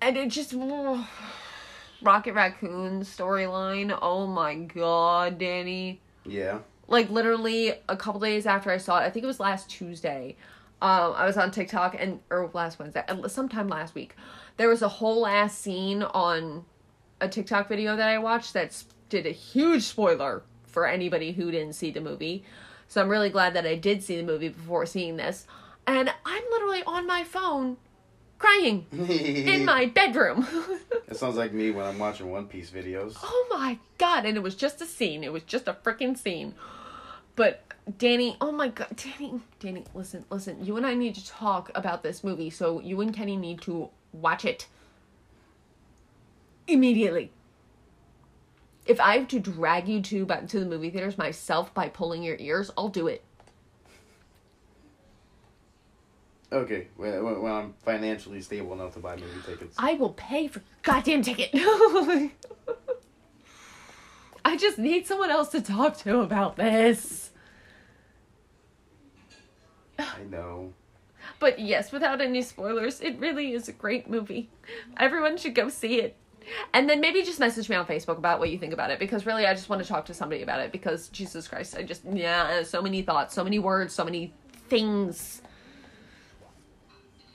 And 0.00 0.16
it 0.16 0.28
just 0.28 0.52
rocket 2.02 2.34
raccoon 2.34 3.02
storyline. 3.02 3.96
Oh 4.02 4.26
my 4.26 4.54
god 4.54 5.38
danny. 5.38 6.00
Yeah. 6.24 6.58
like 6.88 7.10
literally 7.10 7.74
a 7.88 7.96
couple 7.96 8.20
days 8.20 8.46
after 8.46 8.70
i 8.70 8.76
saw 8.76 8.98
it 8.98 9.02
i 9.02 9.10
think 9.10 9.24
it 9.24 9.26
was 9.26 9.40
last 9.40 9.68
tuesday 9.68 10.36
um 10.80 11.14
i 11.16 11.26
was 11.26 11.36
on 11.36 11.50
tiktok 11.50 11.96
and 11.98 12.20
or 12.30 12.48
last 12.52 12.78
wednesday 12.78 13.02
uh, 13.08 13.26
sometime 13.26 13.66
last 13.66 13.96
week 13.96 14.14
there 14.56 14.68
was 14.68 14.82
a 14.82 14.88
whole 14.88 15.26
ass 15.26 15.56
scene 15.58 16.02
on 16.04 16.64
a 17.20 17.28
tiktok 17.28 17.68
video 17.68 17.96
that 17.96 18.08
i 18.08 18.18
watched 18.18 18.52
that 18.52 18.84
did 19.08 19.26
a 19.26 19.30
huge 19.32 19.82
spoiler 19.82 20.44
for 20.66 20.86
anybody 20.86 21.32
who 21.32 21.50
didn't 21.50 21.74
see 21.74 21.90
the 21.90 22.00
movie. 22.00 22.44
So 22.88 23.00
i'm 23.02 23.08
really 23.08 23.30
glad 23.30 23.54
that 23.54 23.66
i 23.66 23.74
did 23.74 24.02
see 24.02 24.16
the 24.16 24.22
movie 24.22 24.48
before 24.50 24.86
seeing 24.86 25.16
this 25.16 25.46
and 25.86 26.12
i'm 26.24 26.42
literally 26.50 26.82
on 26.84 27.06
my 27.06 27.24
phone 27.24 27.76
crying 28.38 28.86
in 28.92 29.64
my 29.74 29.86
bedroom 29.86 30.46
It 31.12 31.18
sounds 31.18 31.36
like 31.36 31.52
me 31.52 31.70
when 31.70 31.84
I'm 31.84 31.98
watching 31.98 32.30
One 32.30 32.46
Piece 32.46 32.70
videos. 32.70 33.18
Oh 33.22 33.46
my 33.50 33.78
god, 33.98 34.24
and 34.24 34.34
it 34.34 34.42
was 34.42 34.54
just 34.54 34.80
a 34.80 34.86
scene. 34.86 35.22
It 35.22 35.30
was 35.30 35.42
just 35.42 35.68
a 35.68 35.74
freaking 35.74 36.16
scene. 36.16 36.54
But 37.36 37.62
Danny, 37.98 38.38
oh 38.40 38.50
my 38.50 38.68
god, 38.68 38.96
Danny, 38.96 39.42
Danny, 39.60 39.84
listen, 39.94 40.24
listen. 40.30 40.64
You 40.64 40.78
and 40.78 40.86
I 40.86 40.94
need 40.94 41.14
to 41.16 41.26
talk 41.26 41.70
about 41.74 42.02
this 42.02 42.24
movie, 42.24 42.48
so 42.48 42.80
you 42.80 42.98
and 43.02 43.12
Kenny 43.14 43.36
need 43.36 43.60
to 43.62 43.90
watch 44.14 44.46
it 44.46 44.68
immediately. 46.66 47.30
If 48.86 48.98
I 48.98 49.18
have 49.18 49.28
to 49.28 49.38
drag 49.38 49.88
you 49.88 50.00
two 50.00 50.24
back 50.24 50.48
to 50.48 50.60
the 50.60 50.64
movie 50.66 50.88
theaters 50.88 51.18
myself 51.18 51.74
by 51.74 51.90
pulling 51.90 52.22
your 52.22 52.36
ears, 52.38 52.70
I'll 52.78 52.88
do 52.88 53.06
it. 53.06 53.22
Okay, 56.52 56.88
when, 56.96 57.24
when 57.24 57.40
when 57.40 57.52
I'm 57.52 57.74
financially 57.84 58.42
stable 58.42 58.74
enough 58.74 58.92
to 58.94 59.00
buy 59.00 59.16
movie 59.16 59.40
tickets. 59.46 59.74
I 59.78 59.94
will 59.94 60.10
pay 60.10 60.48
for 60.48 60.62
goddamn 60.82 61.22
ticket. 61.22 61.50
I 64.44 64.56
just 64.56 64.78
need 64.78 65.06
someone 65.06 65.30
else 65.30 65.48
to 65.50 65.62
talk 65.62 65.96
to 65.98 66.20
about 66.20 66.56
this. 66.56 67.30
I 69.98 70.24
know. 70.28 70.74
But 71.38 71.58
yes, 71.58 71.90
without 71.90 72.20
any 72.20 72.42
spoilers, 72.42 73.00
it 73.00 73.18
really 73.18 73.52
is 73.52 73.68
a 73.68 73.72
great 73.72 74.10
movie. 74.10 74.50
Everyone 74.96 75.36
should 75.36 75.54
go 75.54 75.68
see 75.68 76.00
it. 76.00 76.16
And 76.74 76.88
then 76.88 77.00
maybe 77.00 77.22
just 77.22 77.38
message 77.38 77.68
me 77.68 77.76
on 77.76 77.86
Facebook 77.86 78.18
about 78.18 78.40
what 78.40 78.50
you 78.50 78.58
think 78.58 78.72
about 78.72 78.90
it 78.90 78.98
because 78.98 79.26
really 79.26 79.46
I 79.46 79.54
just 79.54 79.68
want 79.68 79.82
to 79.82 79.88
talk 79.88 80.06
to 80.06 80.14
somebody 80.14 80.42
about 80.42 80.60
it 80.60 80.72
because 80.72 81.08
Jesus 81.08 81.46
Christ, 81.46 81.76
I 81.76 81.82
just 81.82 82.02
yeah, 82.12 82.62
so 82.64 82.82
many 82.82 83.02
thoughts, 83.02 83.34
so 83.34 83.44
many 83.44 83.58
words, 83.58 83.94
so 83.94 84.04
many 84.04 84.32
things. 84.68 85.41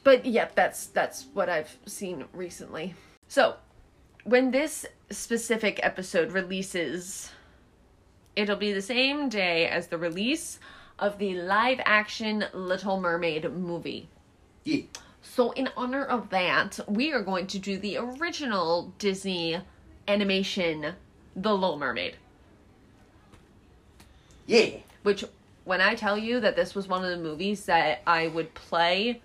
But 0.07 0.25
yeah, 0.25 0.47
that's 0.55 0.85
that's 0.85 1.25
what 1.33 1.49
I've 1.49 1.75
seen 1.85 2.23
recently. 2.31 2.95
So, 3.27 3.55
when 4.23 4.51
this 4.51 4.85
specific 5.09 5.81
episode 5.83 6.31
releases, 6.31 7.29
it'll 8.33 8.55
be 8.55 8.71
the 8.71 8.81
same 8.81 9.27
day 9.27 9.67
as 9.67 9.87
the 9.87 9.97
release 9.97 10.61
of 10.97 11.17
the 11.17 11.33
live 11.41 11.81
action 11.83 12.45
Little 12.53 13.01
Mermaid 13.01 13.51
movie. 13.51 14.07
Yeah. 14.63 14.83
So, 15.21 15.51
in 15.51 15.67
honor 15.75 16.05
of 16.05 16.29
that, 16.29 16.79
we 16.87 17.11
are 17.11 17.21
going 17.21 17.47
to 17.47 17.59
do 17.59 17.77
the 17.77 17.97
original 17.97 18.93
Disney 18.99 19.59
animation, 20.07 20.93
The 21.35 21.53
Little 21.53 21.77
Mermaid. 21.77 22.15
Yeah. 24.45 24.69
Which, 25.03 25.25
when 25.65 25.81
I 25.81 25.95
tell 25.95 26.17
you 26.17 26.39
that 26.39 26.55
this 26.55 26.75
was 26.75 26.87
one 26.87 27.03
of 27.03 27.09
the 27.09 27.17
movies 27.17 27.65
that 27.65 28.03
I 28.07 28.29
would 28.29 28.53
play, 28.53 29.21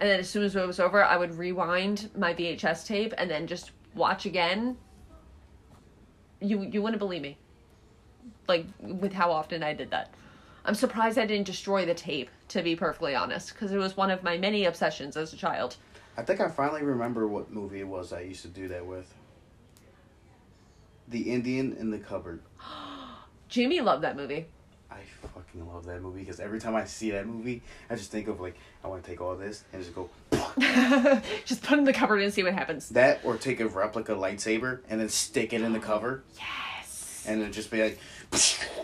and 0.00 0.08
then 0.08 0.18
as 0.18 0.30
soon 0.30 0.42
as 0.42 0.56
it 0.56 0.66
was 0.66 0.80
over, 0.80 1.04
I 1.04 1.16
would 1.16 1.36
rewind 1.36 2.10
my 2.16 2.32
VHS 2.32 2.86
tape 2.86 3.12
and 3.18 3.30
then 3.30 3.46
just 3.46 3.72
watch 3.94 4.24
again, 4.24 4.78
you 6.40 6.62
you 6.62 6.80
wouldn't 6.80 6.98
believe 6.98 7.20
me. 7.20 7.36
Like 8.48 8.64
with 8.80 9.12
how 9.12 9.30
often 9.30 9.62
I 9.62 9.74
did 9.74 9.90
that. 9.90 10.14
I'm 10.64 10.74
surprised 10.74 11.18
I 11.18 11.26
didn't 11.26 11.46
destroy 11.46 11.84
the 11.84 11.94
tape, 11.94 12.30
to 12.48 12.62
be 12.62 12.76
perfectly 12.76 13.14
honest, 13.14 13.52
because 13.52 13.72
it 13.72 13.78
was 13.78 13.96
one 13.96 14.10
of 14.10 14.22
my 14.22 14.38
many 14.38 14.64
obsessions 14.64 15.16
as 15.16 15.32
a 15.32 15.36
child. 15.36 15.76
I 16.16 16.22
think 16.22 16.40
I 16.40 16.48
finally 16.48 16.82
remember 16.82 17.26
what 17.28 17.50
movie 17.50 17.80
it 17.80 17.88
was 17.88 18.12
I 18.12 18.20
used 18.20 18.42
to 18.42 18.48
do 18.48 18.68
that 18.68 18.84
with. 18.84 19.14
The 21.08 21.32
Indian 21.32 21.76
in 21.78 21.90
the 21.90 21.98
Cupboard. 21.98 22.40
Jimmy 23.48 23.80
loved 23.80 24.02
that 24.04 24.16
movie. 24.16 24.46
I 25.22 25.26
fucking 25.26 25.66
love 25.66 25.84
that 25.86 26.00
movie 26.02 26.20
because 26.20 26.40
every 26.40 26.58
time 26.60 26.74
I 26.74 26.84
see 26.84 27.10
that 27.10 27.26
movie, 27.26 27.62
I 27.88 27.96
just 27.96 28.10
think 28.10 28.28
of 28.28 28.40
like 28.40 28.56
I 28.84 28.88
want 28.88 29.02
to 29.04 29.10
take 29.10 29.20
all 29.20 29.36
this 29.36 29.64
and 29.72 29.82
just 29.82 29.94
go 29.94 30.08
just 31.44 31.62
put 31.62 31.72
it 31.74 31.78
in 31.78 31.84
the 31.84 31.92
cupboard 31.92 32.20
and 32.22 32.32
see 32.32 32.42
what 32.42 32.54
happens. 32.54 32.88
that, 32.90 33.20
or 33.24 33.36
take 33.36 33.60
a 33.60 33.68
replica 33.68 34.12
lightsaber 34.12 34.80
and 34.88 35.00
then 35.00 35.08
stick 35.08 35.52
it 35.52 35.62
in 35.62 35.72
the 35.72 35.78
cover 35.78 36.22
Yes. 36.38 37.24
and 37.26 37.40
then 37.42 37.52
just 37.52 37.70
be 37.70 37.82
like, 37.82 37.98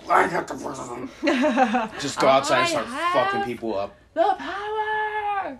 I 0.08 0.28
got 0.28 0.48
the 0.48 1.90
just 2.00 2.18
go 2.18 2.28
outside 2.28 2.60
and 2.60 2.68
start 2.68 2.86
fucking 2.86 3.44
people 3.44 3.76
up. 3.78 3.96
The 4.14 4.34
power. 4.38 5.58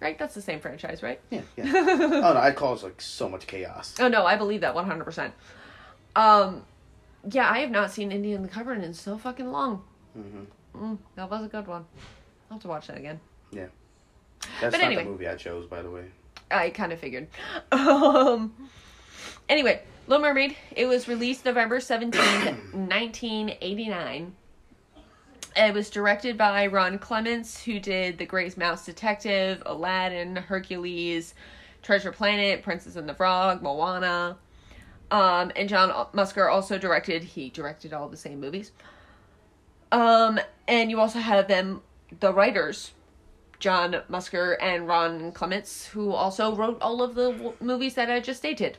Right, 0.00 0.18
that's 0.18 0.34
the 0.34 0.42
same 0.42 0.58
franchise, 0.60 1.02
right? 1.02 1.20
Yeah, 1.30 1.42
yeah. 1.56 1.64
oh 1.74 2.32
no, 2.34 2.36
I 2.36 2.50
cause 2.50 2.82
like 2.82 3.00
so 3.00 3.28
much 3.28 3.46
chaos. 3.46 3.94
Oh 4.00 4.08
no, 4.08 4.26
I 4.26 4.36
believe 4.36 4.60
that 4.62 4.74
one 4.74 4.84
hundred 4.86 5.04
percent. 5.04 5.32
Um, 6.16 6.64
yeah, 7.30 7.48
I 7.48 7.60
have 7.60 7.70
not 7.70 7.92
seen 7.92 8.10
Indian 8.10 8.36
in 8.36 8.42
the 8.42 8.48
Cupboard 8.48 8.82
in 8.82 8.94
so 8.94 9.16
fucking 9.16 9.50
long. 9.52 9.84
Hmm 10.14 10.44
Mm, 10.74 10.98
that 11.16 11.28
was 11.30 11.44
a 11.44 11.48
good 11.48 11.66
one. 11.66 11.84
I'll 12.50 12.54
have 12.56 12.62
to 12.62 12.68
watch 12.68 12.86
that 12.86 12.96
again. 12.96 13.20
Yeah. 13.50 13.66
That's 14.60 14.72
But 14.74 14.78
not 14.78 14.86
anyway. 14.86 15.04
the 15.04 15.10
movie 15.10 15.28
I 15.28 15.34
chose, 15.36 15.66
by 15.66 15.82
the 15.82 15.90
way. 15.90 16.04
I 16.50 16.70
kind 16.70 16.92
of 16.92 16.98
figured. 16.98 17.28
Um, 17.72 18.52
anyway, 19.50 19.82
Little 20.06 20.22
Mermaid. 20.24 20.56
It 20.74 20.86
was 20.86 21.08
released 21.08 21.44
November 21.44 21.78
seventeenth, 21.80 22.46
1989. 22.74 24.34
It 25.54 25.74
was 25.74 25.90
directed 25.90 26.38
by 26.38 26.66
Ron 26.68 26.98
Clements, 26.98 27.62
who 27.62 27.78
did 27.78 28.16
The 28.16 28.24
Great 28.24 28.56
Mouse 28.56 28.86
Detective, 28.86 29.62
Aladdin, 29.66 30.36
Hercules, 30.36 31.34
Treasure 31.82 32.12
Planet, 32.12 32.62
Princess 32.62 32.96
and 32.96 33.06
the 33.08 33.12
Frog, 33.14 33.60
Moana. 33.62 34.38
Um, 35.10 35.52
and 35.56 35.68
John 35.68 35.90
Musker 36.14 36.50
also 36.50 36.78
directed, 36.78 37.22
he 37.22 37.50
directed 37.50 37.92
all 37.92 38.08
the 38.08 38.16
same 38.16 38.40
movies. 38.40 38.72
Um, 39.92 40.40
and 40.66 40.90
you 40.90 40.98
also 40.98 41.20
have 41.20 41.46
them, 41.46 41.82
the 42.18 42.32
writers, 42.32 42.92
John 43.60 43.92
Musker 44.10 44.56
and 44.60 44.88
Ron 44.88 45.30
Clements, 45.32 45.86
who 45.86 46.10
also 46.12 46.54
wrote 46.56 46.80
all 46.80 47.02
of 47.02 47.14
the 47.14 47.30
w- 47.30 47.52
movies 47.60 47.94
that 47.94 48.10
I 48.10 48.18
just 48.18 48.40
stated. 48.40 48.78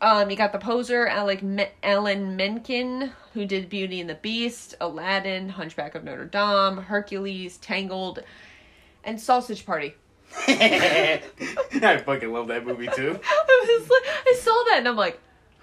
Um, 0.00 0.28
you 0.30 0.36
got 0.36 0.52
the 0.52 0.58
poser, 0.58 1.06
Alec 1.06 1.42
Me- 1.42 1.70
Alan 1.82 2.36
Menken, 2.36 3.12
who 3.32 3.46
did 3.46 3.70
Beauty 3.70 4.00
and 4.00 4.10
the 4.10 4.14
Beast, 4.14 4.74
Aladdin, 4.80 5.48
Hunchback 5.48 5.94
of 5.94 6.04
Notre 6.04 6.26
Dame, 6.26 6.76
Hercules, 6.76 7.56
Tangled, 7.56 8.22
and 9.02 9.18
Sausage 9.18 9.64
Party. 9.64 9.94
I 10.48 11.22
fucking 12.04 12.30
love 12.30 12.48
that 12.48 12.66
movie 12.66 12.88
too. 12.94 13.18
I 13.24 13.78
was 13.80 13.88
like, 13.88 14.02
I 14.26 14.34
saw 14.38 14.64
that 14.68 14.76
and 14.78 14.88
I'm 14.88 14.96
like, 14.96 15.18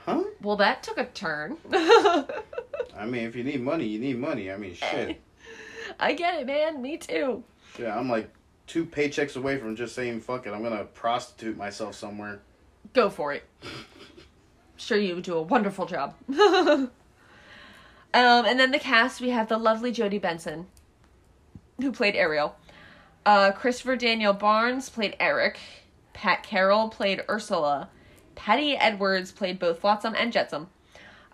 Huh? 0.06 0.24
Well, 0.42 0.58
that 0.58 0.84
took 0.84 0.98
a 0.98 1.06
turn. 1.06 1.58
I 1.72 3.06
mean, 3.06 3.24
if 3.24 3.36
you 3.36 3.44
need 3.44 3.62
money, 3.62 3.86
you 3.86 4.00
need 4.00 4.20
money. 4.20 4.52
I 4.52 4.58
mean, 4.58 4.74
shit. 4.74 5.22
I 6.00 6.13
get 6.13 6.42
it, 6.42 6.48
man. 6.48 6.82
Me 6.82 6.98
too. 6.98 7.44
shit 7.76 7.88
I'm 7.88 8.10
like 8.10 8.30
two 8.68 8.86
paychecks 8.86 9.36
away 9.36 9.58
from 9.58 9.76
just 9.76 9.96
saying, 9.96 10.22
fuck 10.22 10.46
it, 10.48 10.52
I'm 10.54 10.63
gonna 10.63 10.86
prostitute 10.86 11.58
myself 11.58 11.96
somewhere. 11.96 12.42
Go 12.94 13.10
for 13.10 13.34
it. 13.34 13.44
Sure, 14.76 14.98
you 14.98 15.16
would 15.16 15.24
do 15.24 15.36
a 15.36 15.42
wonderful 15.42 15.86
job. 15.86 16.13
um, 16.30 16.89
and 18.13 18.60
then 18.60 18.72
the 18.72 18.80
cast 18.80 19.22
we 19.22 19.30
have 19.30 19.48
the 19.48 19.58
lovely 19.58 19.92
Jodi 19.94 20.18
Benson, 20.18 20.66
who 21.80 21.92
played 21.94 22.16
Ariel. 22.16 22.56
Uh, 23.26 23.52
Christopher 23.54 23.96
Daniel 23.96 24.34
Barnes 24.34 24.89
played 24.89 25.16
Eric. 25.22 25.58
Pat 26.12 26.44
Carroll 26.44 26.89
played 26.89 27.22
Ursula. 27.30 27.88
Paddi 28.36 28.76
Edwards 28.80 29.32
played 29.32 29.60
both 29.60 29.80
Flotsam 29.80 30.15
and 30.17 30.32
Jetsam. 30.32 30.67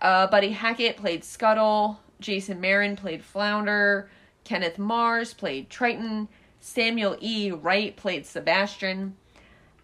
Uh, 0.01 0.27
Buddy 0.27 0.51
Hackett 0.51 0.97
played 0.97 1.23
Scuttle. 1.23 1.99
Jason 2.19 2.59
Marin 2.59 2.95
played 2.95 3.23
Flounder. 3.23 4.09
Kenneth 4.43 4.77
Mars 4.77 5.33
played 5.33 5.69
Triton. 5.69 6.27
Samuel 6.59 7.17
E. 7.21 7.51
Wright 7.51 7.95
played 7.95 8.25
Sebastian. 8.25 9.15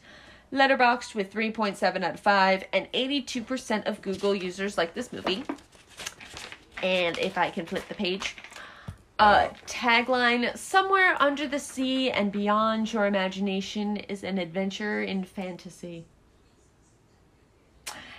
Letterboxd 0.53 1.15
with 1.15 1.33
3.7 1.33 2.03
out 2.03 2.15
of 2.15 2.21
5, 2.21 2.65
and 2.73 2.91
82% 2.93 3.87
of 3.87 4.03
Google 4.03 4.35
users 4.35 4.77
like 4.77 4.95
this 4.95 5.13
movie. 5.13 5.45
And 6.83 7.19
if 7.19 7.39
I 7.39 7.51
can 7.51 7.67
flip 7.67 7.87
the 7.89 7.95
page, 7.95 8.37
uh, 9.19 9.49
tagline 9.67 10.57
Somewhere 10.57 11.17
under 11.21 11.49
the 11.49 11.59
sea 11.59 12.11
and 12.11 12.31
beyond 12.31 12.93
your 12.93 13.07
imagination 13.07 13.97
is 13.97 14.25
an 14.25 14.39
adventure 14.39 15.03
in 15.03 15.25
fantasy 15.25 16.07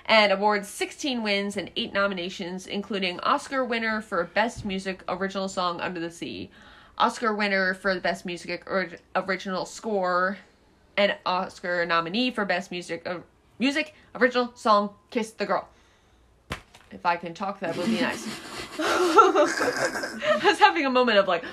and 0.08 0.32
awards 0.32 0.68
16 0.70 1.22
wins 1.22 1.58
and 1.58 1.70
8 1.76 1.94
nominations, 1.94 2.66
including 2.66 3.20
Oscar 3.20 3.64
winner 3.64 4.02
for 4.02 4.24
Best 4.24 4.66
Music 4.66 5.04
Original 5.08 5.50
Song 5.50 5.82
Under 5.82 6.00
the 6.00 6.10
Sea, 6.10 6.50
Oscar 6.98 7.34
winner 7.36 7.74
for 7.74 7.94
the 7.94 8.00
Best 8.00 8.26
Music 8.26 8.64
or- 8.68 8.90
Original 9.16 9.66
Score, 9.66 10.38
and 10.96 11.16
Oscar 11.26 11.86
nominee 11.86 12.32
for 12.32 12.46
Best 12.46 12.72
Music 12.72 13.04
uh, 13.06 13.20
Music 13.60 13.94
Original 14.16 14.52
Song 14.56 14.92
Kiss 15.12 15.32
the 15.32 15.46
Girl. 15.46 15.68
If 16.90 17.06
I 17.06 17.18
can 17.18 17.34
talk, 17.34 17.60
that 17.60 17.76
would 17.76 17.88
be 17.88 18.00
nice. 18.00 18.28
I 18.80 20.40
was 20.44 20.60
having 20.60 20.86
a 20.86 20.90
moment 20.90 21.18
of 21.18 21.28
like. 21.28 21.44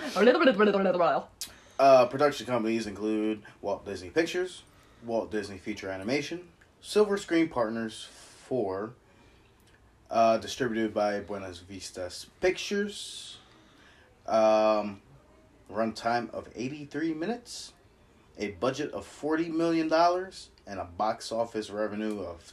Uh, 1.78 2.06
production 2.06 2.46
companies 2.46 2.86
include 2.86 3.42
Walt 3.60 3.84
Disney 3.84 4.10
Pictures, 4.10 4.62
Walt 5.04 5.30
Disney 5.30 5.58
Feature 5.58 5.90
Animation, 5.90 6.48
Silver 6.80 7.16
Screen 7.16 7.48
Partners 7.48 8.08
4, 8.46 8.92
uh, 10.10 10.38
distributed 10.38 10.94
by 10.94 11.20
Buenas 11.20 11.58
Vistas 11.58 12.26
Pictures, 12.40 13.38
um, 14.26 15.00
runtime 15.72 16.32
of 16.32 16.48
83 16.54 17.14
minutes, 17.14 17.72
a 18.38 18.50
budget 18.52 18.92
of 18.92 19.06
$40 19.06 19.50
million, 19.50 19.92
and 20.66 20.80
a 20.80 20.84
box 20.84 21.32
office 21.32 21.70
revenue 21.70 22.20
of 22.20 22.52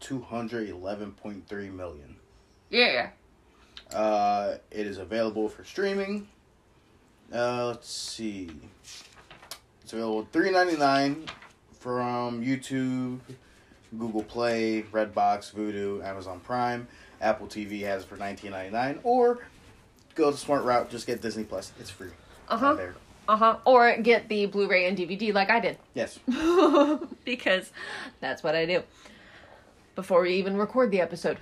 211.3 0.00 1.72
million. 1.72 2.16
Yeah. 2.70 3.10
Uh, 3.92 4.56
it 4.70 4.86
is 4.86 4.98
available 4.98 5.48
for 5.48 5.64
streaming. 5.64 6.28
Uh, 7.32 7.66
let's 7.66 7.88
see. 7.90 8.50
It's 9.82 9.92
available 9.92 10.28
three 10.32 10.50
ninety 10.50 10.76
nine 10.76 11.24
from 11.72 12.44
YouTube, 12.44 13.20
Google 13.98 14.22
Play, 14.22 14.82
Redbox, 14.92 15.54
Vudu, 15.54 16.04
Amazon 16.04 16.40
Prime, 16.40 16.86
Apple 17.20 17.46
TV 17.46 17.80
has 17.82 18.02
it 18.02 18.08
for 18.08 18.16
nineteen 18.16 18.50
ninety 18.50 18.72
nine, 18.72 18.98
or 19.02 19.38
go 20.14 20.30
the 20.30 20.36
smart 20.36 20.64
route, 20.64 20.90
just 20.90 21.06
get 21.06 21.22
Disney 21.22 21.44
Plus. 21.44 21.72
It's 21.80 21.90
free. 21.90 22.10
Uh 22.48 22.56
huh. 22.56 22.76
Uh 23.28 23.36
huh. 23.36 23.56
Or 23.64 23.96
get 23.98 24.28
the 24.28 24.46
Blu 24.46 24.68
ray 24.68 24.86
and 24.86 24.96
DVD 24.96 25.32
like 25.32 25.50
I 25.50 25.60
did. 25.60 25.78
Yes. 25.94 26.18
because 27.24 27.70
that's 28.20 28.42
what 28.42 28.54
I 28.54 28.64
do. 28.66 28.82
Before 29.94 30.22
we 30.22 30.34
even 30.34 30.56
record 30.56 30.90
the 30.90 31.00
episode. 31.00 31.38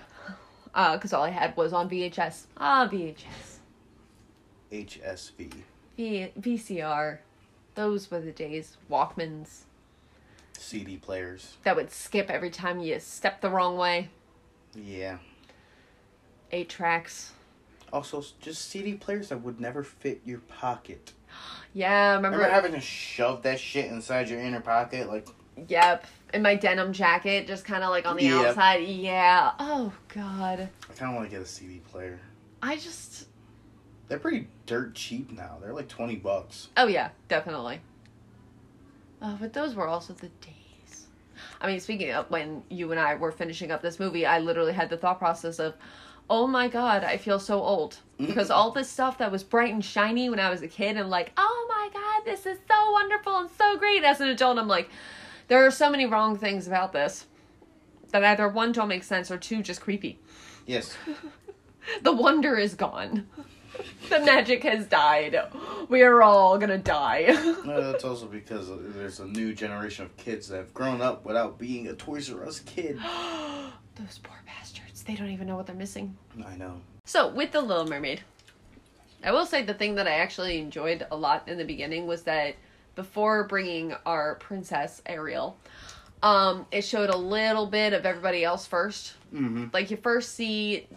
Because 0.77 1.15
all 1.15 1.23
I 1.23 1.31
had 1.31 1.57
was 1.57 1.73
on 1.73 1.89
VHS. 1.89 2.45
Ah, 2.59 2.87
VHS. 2.91 3.59
HSV. 4.71 5.53
V- 5.97 6.33
VCR. 6.39 7.19
Those 7.75 8.11
were 8.11 8.21
the 8.21 8.31
days. 8.33 8.77
Walkmans. 8.91 9.61
CD 10.59 10.97
players. 10.99 11.57
That 11.65 11.77
would 11.77 11.91
skip 11.91 12.29
every 12.31 12.51
time 12.51 12.81
you 12.81 13.01
stepped 13.01 13.41
the 13.41 13.49
wrong 13.49 13.79
way. 13.79 14.11
Yeah. 14.75 15.19
Eight 16.53 16.69
tracks. 16.69 17.33
Also, 17.93 18.23
just 18.41 18.69
CD 18.69 18.95
players 18.95 19.31
that 19.31 19.43
would 19.43 19.59
never 19.61 19.83
fit 19.83 20.21
your 20.25 20.41
pocket. 20.41 21.13
Yeah, 21.75 22.15
remember? 22.17 22.39
Remember 22.39 22.55
having 22.55 22.73
to 22.73 22.81
shove 22.81 23.43
that 23.43 23.61
shit 23.61 23.91
inside 23.91 24.31
your 24.31 24.41
inner 24.41 24.63
pocket? 24.63 25.11
Like, 25.11 25.29
Yep. 25.69 26.07
In 26.35 26.43
my 26.43 26.55
denim 26.57 26.93
jacket, 26.93 27.47
just 27.47 27.65
kind 27.65 27.85
of 27.85 27.91
like 27.91 28.07
on 28.07 28.17
the 28.17 28.25
Yep. 28.25 28.47
outside. 28.49 28.79
Yeah. 28.85 29.53
Oh, 29.59 29.93
God. 30.09 30.69
I 30.91 30.93
kind 30.95 31.11
of 31.11 31.17
want 31.17 31.31
to 31.31 31.35
get 31.37 31.43
a 31.43 31.47
CD 31.47 31.79
player. 31.91 32.19
I 32.63 32.77
just. 32.77 33.29
They're 34.09 34.19
pretty 34.19 34.49
dirt 34.67 34.95
cheap 34.95 35.33
now. 35.33 35.59
They're 35.61 35.73
like 35.73 35.89
20 35.89 36.17
bucks. 36.17 36.69
Oh 36.77 36.87
yeah, 36.87 37.11
definitely. 37.29 37.81
Oh, 39.23 39.37
but 39.41 39.53
those 39.53 39.75
were 39.75 39.87
also 39.87 40.13
the 40.13 40.29
days. 40.41 41.07
I 41.61 41.67
mean, 41.67 41.81
speaking 41.81 42.13
of 42.13 42.31
when 42.31 42.63
you 42.69 42.91
and 42.93 43.01
I 43.01 43.15
were 43.15 43.33
finishing 43.33 43.71
up 43.71 43.83
this 43.83 43.99
movie, 43.99 44.27
I 44.27 44.39
literally 44.41 44.73
had 44.73 44.91
the 44.91 44.97
thought 44.97 45.19
process 45.19 45.59
of, 45.59 45.75
"Oh 46.31 46.47
my 46.47 46.69
god, 46.69 47.03
I 47.03 47.17
feel 47.17 47.39
so 47.39 47.61
old." 47.63 47.99
Because 48.19 48.51
all 48.51 48.71
this 48.71 48.89
stuff 48.89 49.19
that 49.19 49.31
was 49.31 49.43
bright 49.45 49.73
and 49.75 49.85
shiny 49.85 50.31
when 50.31 50.41
I 50.41 50.49
was 50.51 50.63
a 50.63 50.69
kid 50.69 50.97
and 50.97 51.11
like, 51.11 51.33
"Oh 51.37 51.67
my 51.69 51.91
god, 51.93 52.25
this 52.25 52.47
is 52.47 52.59
so 52.69 52.91
wonderful 52.93 53.37
and 53.39 53.51
so 53.59 53.77
great." 53.77 54.05
As 54.05 54.21
an 54.21 54.29
adult, 54.29 54.59
I'm 54.59 54.69
like, 54.69 54.89
there 55.49 55.65
are 55.65 55.71
so 55.71 55.91
many 55.91 56.07
wrong 56.07 56.37
things 56.37 56.67
about 56.67 56.93
this 56.93 57.27
that 58.11 58.25
either 58.25 58.49
one 58.49 58.73
don't 58.73 58.89
make 58.89 59.05
sense 59.05 59.31
or 59.31 59.37
two 59.39 59.63
just 59.63 59.81
creepy. 59.81 60.19
Yes. 60.67 60.97
The 62.03 62.13
wonder 62.13 62.57
is 62.57 62.75
gone. 62.75 63.29
the 64.09 64.19
magic 64.19 64.65
has 64.65 64.87
died. 64.87 65.39
We 65.89 66.03
are 66.03 66.21
all 66.21 66.59
gonna 66.59 66.79
die. 66.79 67.27
no, 67.65 67.93
that's 67.93 68.03
also 68.03 68.27
because 68.27 68.69
there's 68.97 69.21
a 69.21 69.27
new 69.27 69.55
generation 69.55 70.05
of 70.05 70.17
kids 70.17 70.49
that 70.49 70.57
have 70.57 70.75
grown 70.75 71.01
up 71.01 71.25
without 71.25 71.59
being 71.59 71.87
a 71.87 71.93
Toys 71.95 72.29
R 72.33 72.45
Us 72.45 72.59
kid. 72.59 72.99
Those 73.95 74.19
poor 74.21 74.37
bastards. 74.47 75.05
They 75.05 75.15
don't 75.15 75.31
even 75.31 75.47
know 75.47 75.55
what 75.55 75.67
they're 75.67 75.77
missing. 75.77 76.17
I 76.45 76.57
know. 76.57 76.81
So, 77.05 77.29
with 77.29 77.53
The 77.53 77.61
Little 77.61 77.87
Mermaid, 77.87 78.23
I 79.25 79.31
will 79.31 79.47
say 79.47 79.63
the 79.63 79.75
thing 79.75 79.95
that 79.95 80.09
I 80.09 80.15
actually 80.15 80.59
enjoyed 80.59 81.07
a 81.13 81.17
lot 81.17 81.49
in 81.49 81.57
the 81.57 81.65
beginning 81.65 82.09
was 82.09 82.23
that 82.25 82.57
before 82.97 83.45
bringing 83.45 83.95
our 84.05 84.35
princess 84.37 85.01
Ariel, 85.07 85.57
um, 86.23 86.67
it 86.73 86.83
showed 86.83 87.11
a 87.11 87.17
little 87.17 87.67
bit 87.67 87.93
of 87.93 88.05
everybody 88.05 88.43
else 88.43 88.67
first. 88.67 89.15
Mm-hmm. 89.33 89.67
Like, 89.73 89.91
you 89.91 89.97
first 89.97 90.35
see 90.35 90.89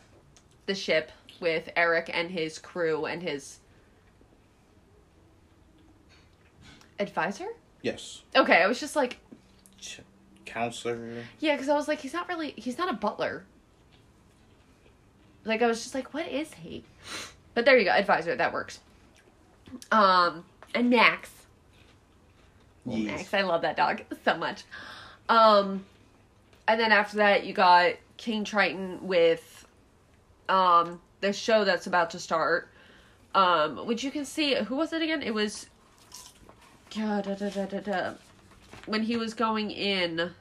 the 0.65 0.73
ship 0.73 1.11
with 1.39 1.69
Eric 1.75 2.09
and 2.11 2.31
his 2.31 2.57
crew 2.57 3.05
and 3.05 3.21
his 3.21 3.59
advisor? 6.97 7.47
Yes. 7.81 8.23
Okay, 8.35 8.61
I 8.61 8.67
was 8.67 8.79
just 8.79 8.95
like, 8.95 9.17
Ch- 9.79 10.01
counselor. 10.45 11.23
Yeah, 11.39 11.55
because 11.55 11.69
I 11.69 11.75
was 11.75 11.87
like, 11.87 11.99
he's 11.99 12.13
not 12.13 12.27
really, 12.27 12.53
he's 12.55 12.77
not 12.77 12.89
a 12.89 12.93
butler. 12.93 13.43
Like, 15.45 15.61
I 15.61 15.67
was 15.67 15.81
just 15.83 15.93
like, 15.95 16.13
what 16.13 16.27
is 16.27 16.53
he? 16.53 16.83
But 17.53 17.65
there 17.65 17.77
you 17.77 17.85
go, 17.85 17.91
advisor, 17.91 18.35
that 18.35 18.53
works. 18.53 18.79
Um, 19.91 20.45
and 20.73 20.89
Max. 20.89 21.29
Yes. 22.89 23.19
Max, 23.19 23.33
I 23.33 23.41
love 23.41 23.61
that 23.61 23.77
dog 23.77 24.01
so 24.25 24.37
much. 24.37 24.63
Um, 25.27 25.85
and 26.67 26.79
then 26.79 26.91
after 26.91 27.17
that, 27.17 27.45
you 27.45 27.53
got 27.53 27.93
King 28.17 28.43
Triton 28.43 28.99
with, 29.07 29.65
um, 30.47 30.99
the 31.21 31.33
show 31.33 31.63
that's 31.63 31.87
about 31.87 32.09
to 32.11 32.19
start. 32.19 32.69
Um, 33.35 33.85
which 33.85 34.03
you 34.03 34.09
can 34.09 34.25
see, 34.25 34.55
who 34.55 34.75
was 34.75 34.91
it 34.91 35.01
again? 35.01 35.21
It 35.21 35.33
was 35.33 35.67
da, 36.89 37.21
da, 37.21 37.79
da. 37.79 38.13
when 38.87 39.03
he 39.03 39.17
was 39.17 39.33
going 39.33 39.69
in. 39.69 40.31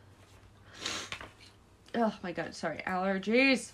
Oh 1.95 2.15
my 2.23 2.33
god, 2.33 2.55
sorry, 2.55 2.83
allergies. 2.87 3.73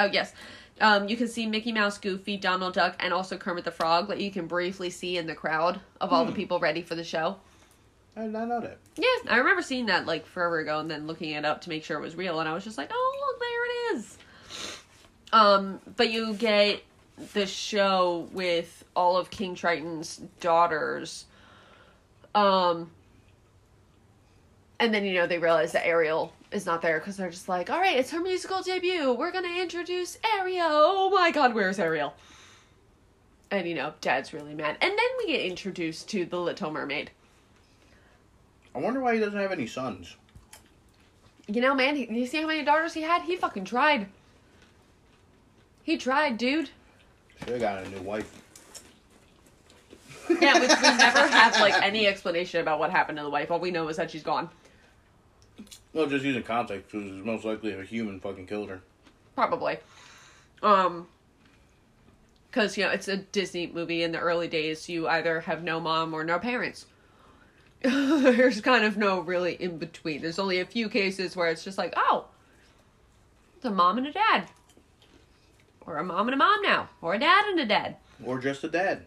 Oh 0.00 0.06
yes, 0.06 0.32
um, 0.80 1.08
you 1.08 1.16
can 1.16 1.28
see 1.28 1.46
Mickey 1.46 1.72
Mouse, 1.72 1.98
Goofy, 1.98 2.36
Donald 2.36 2.74
Duck, 2.74 2.96
and 3.00 3.12
also 3.12 3.36
Kermit 3.36 3.64
the 3.64 3.70
Frog 3.70 4.08
that 4.08 4.20
you 4.20 4.30
can 4.30 4.46
briefly 4.46 4.90
see 4.90 5.16
in 5.18 5.26
the 5.26 5.34
crowd 5.34 5.80
of 6.00 6.12
all 6.12 6.24
the 6.24 6.30
Hmm. 6.30 6.36
people 6.36 6.56
people 6.56 6.60
ready 6.60 6.82
for 6.82 6.94
the 6.94 7.04
show. 7.04 7.36
I 8.16 8.22
did 8.22 8.32
not 8.32 8.48
know 8.48 8.60
that. 8.60 8.78
Yeah, 8.96 9.06
I 9.32 9.36
remember 9.38 9.62
seeing 9.62 9.86
that 9.86 10.06
like 10.06 10.26
forever 10.26 10.58
ago 10.58 10.78
and 10.80 10.90
then 10.90 11.06
looking 11.06 11.30
it 11.30 11.44
up 11.44 11.60
to 11.62 11.68
make 11.68 11.84
sure 11.84 11.96
it 11.98 12.00
was 12.02 12.16
real, 12.16 12.40
and 12.40 12.48
I 12.48 12.54
was 12.54 12.64
just 12.64 12.78
like, 12.78 12.90
oh 12.92 13.26
look, 13.30 13.40
there 13.40 13.64
it 13.64 13.98
is. 13.98 14.18
Um, 15.32 15.80
but 15.96 16.10
you 16.10 16.34
get 16.34 16.82
the 17.34 17.46
show 17.46 18.28
with 18.32 18.84
all 18.96 19.16
of 19.16 19.30
King 19.30 19.54
Triton's 19.54 20.16
daughters. 20.40 21.26
Um, 22.34 22.90
and 24.80 24.94
then 24.94 25.04
you 25.04 25.14
know 25.14 25.26
they 25.26 25.38
realize 25.38 25.72
that 25.72 25.86
Ariel 25.86 26.32
is 26.52 26.66
not 26.66 26.82
there 26.82 26.98
because 26.98 27.16
they're 27.16 27.30
just 27.30 27.48
like, 27.48 27.70
all 27.70 27.80
right, 27.80 27.96
it's 27.96 28.10
her 28.10 28.20
musical 28.20 28.62
debut. 28.62 29.12
We're 29.12 29.32
gonna 29.32 29.60
introduce 29.60 30.18
Ariel. 30.36 30.66
Oh 30.70 31.10
my 31.10 31.30
God, 31.30 31.54
where's 31.54 31.78
Ariel? 31.78 32.14
And 33.50 33.68
you 33.68 33.74
know, 33.74 33.94
Dad's 34.00 34.32
really 34.32 34.54
mad. 34.54 34.76
And 34.80 34.90
then 34.90 35.08
we 35.18 35.28
get 35.28 35.40
introduced 35.42 36.08
to 36.10 36.24
the 36.24 36.38
Little 36.38 36.70
Mermaid. 36.70 37.10
I 38.74 38.78
wonder 38.78 39.00
why 39.00 39.14
he 39.14 39.20
doesn't 39.20 39.38
have 39.38 39.52
any 39.52 39.66
sons. 39.66 40.16
You 41.46 41.62
know, 41.62 41.74
man, 41.74 41.96
he, 41.96 42.06
you 42.10 42.26
see 42.26 42.40
how 42.40 42.46
many 42.46 42.62
daughters 42.62 42.92
he 42.92 43.02
had? 43.02 43.22
He 43.22 43.36
fucking 43.36 43.64
tried. 43.64 44.06
He 45.82 45.96
tried, 45.96 46.36
dude. 46.36 46.68
Should 47.38 47.48
have 47.48 47.60
got 47.60 47.86
a 47.86 47.88
new 47.88 48.02
wife. 48.02 48.30
Yeah, 50.28 50.60
which 50.60 50.68
we 50.68 50.96
never 50.98 51.26
have 51.26 51.58
like 51.60 51.74
any 51.82 52.06
explanation 52.06 52.60
about 52.60 52.78
what 52.78 52.90
happened 52.90 53.16
to 53.16 53.24
the 53.24 53.30
wife. 53.30 53.50
All 53.50 53.58
we 53.58 53.70
know 53.70 53.88
is 53.88 53.96
that 53.96 54.10
she's 54.10 54.22
gone. 54.22 54.50
Well, 55.92 56.06
just 56.06 56.24
using 56.24 56.42
context, 56.42 56.90
because 56.90 57.06
it's 57.06 57.24
most 57.24 57.44
likely 57.44 57.72
a 57.72 57.82
human 57.82 58.20
fucking 58.20 58.46
killed 58.46 58.70
her. 58.70 58.80
Probably. 59.34 59.78
Um 60.62 61.06
because 62.50 62.76
you 62.76 62.84
know, 62.84 62.90
it's 62.90 63.08
a 63.08 63.18
Disney 63.18 63.66
movie 63.66 64.02
in 64.02 64.12
the 64.12 64.18
early 64.18 64.48
days, 64.48 64.88
you 64.88 65.06
either 65.06 65.40
have 65.40 65.62
no 65.62 65.80
mom 65.80 66.14
or 66.14 66.24
no 66.24 66.38
parents. 66.38 66.86
There's 67.82 68.60
kind 68.60 68.84
of 68.84 68.96
no 68.96 69.20
really 69.20 69.54
in 69.54 69.78
between. 69.78 70.22
There's 70.22 70.38
only 70.38 70.60
a 70.60 70.64
few 70.64 70.88
cases 70.88 71.36
where 71.36 71.48
it's 71.48 71.62
just 71.62 71.78
like, 71.78 71.94
oh, 71.96 72.26
it's 73.56 73.64
a 73.64 73.70
mom 73.70 73.98
and 73.98 74.06
a 74.06 74.12
dad. 74.12 74.48
Or 75.86 75.98
a 75.98 76.04
mom 76.04 76.26
and 76.28 76.34
a 76.34 76.36
mom 76.36 76.60
now. 76.62 76.88
Or 77.00 77.14
a 77.14 77.18
dad 77.18 77.44
and 77.46 77.60
a 77.60 77.66
dad. 77.66 77.96
Or 78.24 78.40
just 78.40 78.64
a 78.64 78.68
dad. 78.68 79.04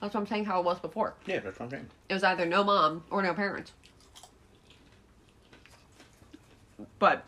That's 0.00 0.14
what 0.14 0.20
I'm 0.20 0.26
saying 0.26 0.44
how 0.44 0.60
it 0.60 0.64
was 0.64 0.78
before. 0.78 1.14
Yeah, 1.26 1.40
that's 1.40 1.58
what 1.58 1.66
I'm 1.66 1.70
saying. 1.70 1.86
It 2.08 2.14
was 2.14 2.22
either 2.22 2.46
no 2.46 2.64
mom 2.64 3.04
or 3.10 3.22
no 3.22 3.32
parents. 3.34 3.72
But 6.98 7.24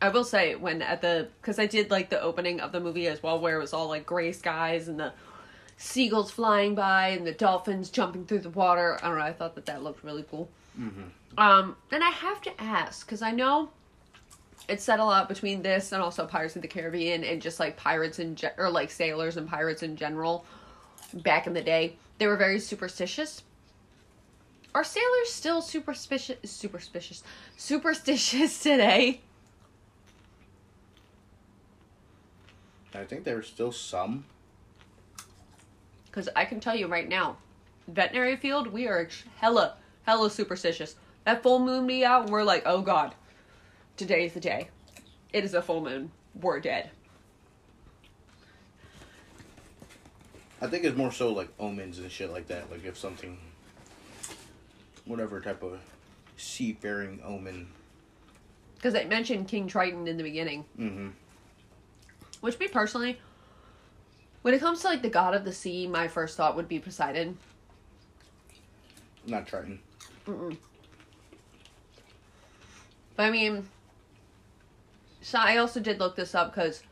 I 0.00 0.08
will 0.08 0.24
say 0.24 0.54
when 0.54 0.82
at 0.82 1.00
the 1.00 1.28
because 1.40 1.58
I 1.58 1.66
did 1.66 1.90
like 1.90 2.10
the 2.10 2.20
opening 2.20 2.60
of 2.60 2.72
the 2.72 2.80
movie 2.80 3.08
as 3.08 3.22
well, 3.22 3.40
where 3.40 3.56
it 3.56 3.60
was 3.60 3.72
all 3.72 3.88
like 3.88 4.06
gray 4.06 4.32
skies 4.32 4.88
and 4.88 4.98
the 4.98 5.12
seagulls 5.76 6.30
flying 6.30 6.74
by 6.74 7.08
and 7.08 7.26
the 7.26 7.32
dolphins 7.32 7.90
jumping 7.90 8.26
through 8.26 8.40
the 8.40 8.50
water. 8.50 8.98
I 9.02 9.08
don't 9.08 9.18
know. 9.18 9.24
I 9.24 9.32
thought 9.32 9.54
that 9.56 9.66
that 9.66 9.82
looked 9.82 10.04
really 10.04 10.24
cool. 10.30 10.48
Mm-hmm. 10.78 11.38
Um, 11.38 11.76
and 11.90 12.04
I 12.04 12.10
have 12.10 12.40
to 12.42 12.60
ask 12.60 13.06
because 13.06 13.22
I 13.22 13.32
know 13.32 13.70
it's 14.68 14.84
set 14.84 15.00
a 15.00 15.04
lot 15.04 15.28
between 15.28 15.62
this 15.62 15.92
and 15.92 16.00
also 16.00 16.26
Pirates 16.26 16.56
of 16.56 16.62
the 16.62 16.68
Caribbean 16.68 17.24
and 17.24 17.42
just 17.42 17.60
like 17.60 17.76
pirates 17.76 18.18
and 18.18 18.36
ge- 18.36 18.56
or 18.56 18.70
like 18.70 18.90
sailors 18.90 19.36
and 19.36 19.48
pirates 19.48 19.82
in 19.82 19.96
general. 19.96 20.44
Back 21.12 21.46
in 21.46 21.52
the 21.52 21.62
day, 21.62 21.96
they 22.18 22.26
were 22.26 22.36
very 22.36 22.58
superstitious. 22.58 23.42
Are 24.74 24.84
sailors 24.84 25.30
still 25.30 25.62
superstitious? 25.62 26.50
Superstitious, 26.50 27.22
superstitious 27.56 28.58
today? 28.62 29.20
I 32.94 33.04
think 33.04 33.24
there's 33.24 33.46
still 33.46 33.72
some. 33.72 34.24
Because 36.06 36.28
I 36.36 36.44
can 36.44 36.60
tell 36.60 36.76
you 36.76 36.86
right 36.86 37.08
now, 37.08 37.36
veterinary 37.88 38.36
field, 38.36 38.68
we 38.68 38.86
are 38.86 39.08
hella, 39.38 39.76
hella 40.04 40.30
superstitious. 40.30 40.94
That 41.24 41.42
full 41.42 41.58
moon 41.58 41.86
be 41.86 42.04
out, 42.04 42.22
and 42.22 42.30
we're 42.30 42.44
like, 42.44 42.62
oh 42.66 42.82
god, 42.82 43.14
today 43.96 44.26
is 44.26 44.34
the 44.34 44.40
day. 44.40 44.68
It 45.32 45.44
is 45.44 45.54
a 45.54 45.62
full 45.62 45.80
moon. 45.80 46.12
We're 46.40 46.60
dead. 46.60 46.90
I 50.64 50.66
think 50.66 50.84
it's 50.84 50.96
more 50.96 51.12
so 51.12 51.30
like 51.30 51.48
omens 51.60 51.98
and 51.98 52.10
shit 52.10 52.32
like 52.32 52.46
that. 52.46 52.70
Like 52.70 52.86
if 52.86 52.96
something, 52.96 53.36
whatever 55.04 55.38
type 55.38 55.62
of 55.62 55.78
seafaring 56.38 57.20
omen. 57.22 57.66
Because 58.76 58.94
I 58.94 59.04
mentioned 59.04 59.46
King 59.46 59.66
Triton 59.66 60.08
in 60.08 60.16
the 60.16 60.22
beginning, 60.22 60.64
Mm-hmm. 60.80 61.08
which 62.40 62.58
me 62.58 62.68
personally, 62.68 63.20
when 64.40 64.54
it 64.54 64.60
comes 64.60 64.80
to 64.80 64.86
like 64.88 65.02
the 65.02 65.10
god 65.10 65.34
of 65.34 65.44
the 65.44 65.52
sea, 65.52 65.86
my 65.86 66.08
first 66.08 66.34
thought 66.34 66.56
would 66.56 66.68
be 66.68 66.78
Poseidon. 66.78 67.36
Not 69.26 69.46
Triton. 69.46 69.80
Mm-mm. 70.26 70.56
But 73.16 73.24
I 73.24 73.30
mean, 73.30 73.68
so 75.20 75.38
I 75.38 75.58
also 75.58 75.78
did 75.78 75.98
look 76.00 76.16
this 76.16 76.34
up 76.34 76.54
because, 76.54 76.82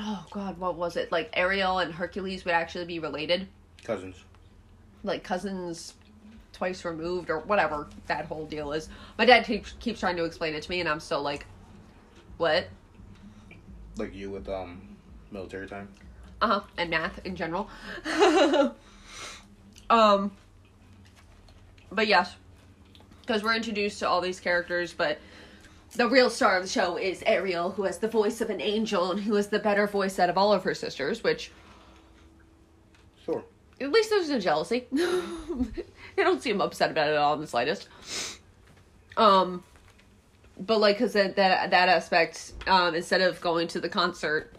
oh 0.00 0.24
god, 0.30 0.58
what 0.58 0.76
was 0.76 0.96
it? 0.96 1.12
Like 1.12 1.30
Ariel 1.34 1.78
and 1.78 1.92
Hercules 1.94 2.44
would 2.44 2.54
actually 2.54 2.86
be 2.86 2.98
related, 2.98 3.46
Cousins. 3.84 4.16
like 5.04 5.22
cousins 5.22 5.94
twice 6.52 6.84
removed 6.84 7.30
or 7.30 7.38
whatever 7.40 7.88
that 8.06 8.26
whole 8.26 8.46
deal 8.46 8.72
is. 8.72 8.88
My 9.18 9.24
dad 9.24 9.44
keeps 9.44 9.72
keeps 9.80 10.00
trying 10.00 10.16
to 10.16 10.24
explain 10.24 10.54
it 10.54 10.62
to 10.62 10.70
me, 10.70 10.80
and 10.80 10.88
I'm 10.88 11.00
still 11.00 11.22
like, 11.22 11.46
what? 12.38 12.68
Like 13.96 14.14
you 14.14 14.30
with 14.30 14.48
um 14.48 14.96
military 15.30 15.68
time. 15.68 15.88
Uh 16.42 16.46
huh. 16.46 16.60
And 16.78 16.90
math 16.90 17.24
in 17.26 17.36
general. 17.36 17.68
um. 19.90 20.32
But 21.92 22.06
yes, 22.06 22.36
because 23.22 23.42
we're 23.42 23.54
introduced 23.56 23.98
to 23.98 24.08
all 24.08 24.20
these 24.20 24.38
characters, 24.38 24.92
but 24.92 25.18
the 25.94 26.08
real 26.08 26.30
star 26.30 26.56
of 26.56 26.62
the 26.62 26.68
show 26.68 26.96
is 26.96 27.22
Ariel, 27.26 27.70
who 27.72 27.82
has 27.84 27.98
the 27.98 28.08
voice 28.08 28.40
of 28.40 28.50
an 28.50 28.60
angel 28.60 29.10
and 29.12 29.20
who 29.20 29.34
has 29.34 29.48
the 29.48 29.58
better 29.58 29.86
voice 29.86 30.18
out 30.18 30.30
of 30.30 30.38
all 30.38 30.52
of 30.52 30.64
her 30.64 30.74
sisters. 30.74 31.22
Which 31.24 31.50
Sure. 33.24 33.44
at 33.80 33.90
least 33.90 34.10
there's 34.10 34.30
no 34.30 34.38
jealousy. 34.40 34.86
I 34.96 36.22
don't 36.22 36.42
seem 36.42 36.60
upset 36.60 36.90
about 36.90 37.08
it 37.08 37.12
at 37.12 37.18
all 37.18 37.34
in 37.34 37.40
the 37.40 37.46
slightest. 37.46 37.88
Um. 39.16 39.64
But 40.58 40.78
like, 40.78 40.98
cause 40.98 41.14
that 41.14 41.36
that 41.36 41.70
that 41.70 41.88
aspect, 41.88 42.52
um, 42.66 42.94
instead 42.94 43.22
of 43.22 43.40
going 43.40 43.66
to 43.68 43.80
the 43.80 43.88
concert, 43.88 44.54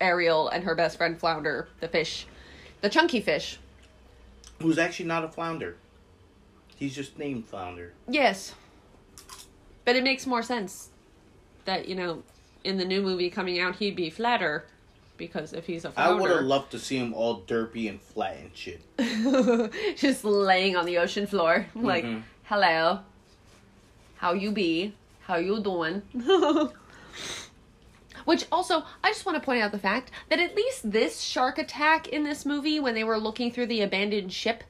Ariel 0.00 0.48
and 0.48 0.64
her 0.64 0.74
best 0.74 0.96
friend 0.96 1.18
Flounder, 1.18 1.68
the 1.80 1.88
fish, 1.88 2.26
the 2.80 2.88
chunky 2.88 3.20
fish. 3.20 3.58
Who's 4.62 4.78
actually 4.78 5.06
not 5.06 5.24
a 5.24 5.28
flounder. 5.28 5.76
He's 6.76 6.94
just 6.94 7.18
named 7.18 7.46
Flounder. 7.46 7.92
Yes. 8.08 8.54
But 9.84 9.96
it 9.96 10.04
makes 10.04 10.26
more 10.26 10.42
sense 10.42 10.88
that, 11.64 11.88
you 11.88 11.94
know, 11.94 12.22
in 12.64 12.76
the 12.78 12.84
new 12.84 13.02
movie 13.02 13.30
coming 13.30 13.58
out, 13.60 13.76
he'd 13.76 13.96
be 13.96 14.10
flatter. 14.10 14.64
Because 15.16 15.52
if 15.52 15.66
he's 15.66 15.84
a 15.84 15.92
I 15.96 16.10
would 16.10 16.30
have 16.30 16.42
loved 16.42 16.72
to 16.72 16.78
see 16.78 16.96
him 16.96 17.14
all 17.14 17.42
derpy 17.42 17.88
and 17.88 18.00
flat 18.00 18.36
and 18.38 18.50
shit. 18.54 18.80
just 19.96 20.24
laying 20.24 20.74
on 20.76 20.86
the 20.86 20.98
ocean 20.98 21.26
floor, 21.26 21.66
like, 21.74 22.04
Mhm. 22.04 22.22
hello, 22.44 23.00
how 24.16 24.32
you 24.32 24.50
be, 24.50 24.92
how 25.20 25.36
you 25.36 25.60
doing? 25.60 26.02
Which 28.24 28.46
also, 28.50 28.84
I 29.04 29.10
just 29.10 29.26
want 29.26 29.36
to 29.36 29.44
point 29.44 29.62
out 29.62 29.70
the 29.70 29.78
fact 29.78 30.10
that 30.30 30.40
at 30.40 30.56
least 30.56 30.90
this 30.90 31.20
shark 31.20 31.58
attack 31.58 32.08
in 32.08 32.24
this 32.24 32.46
movie, 32.46 32.80
when 32.80 32.94
they 32.94 33.04
were 33.04 33.18
looking 33.18 33.52
through 33.52 33.66
the 33.66 33.82
abandoned 33.82 34.32
ship, 34.32 34.64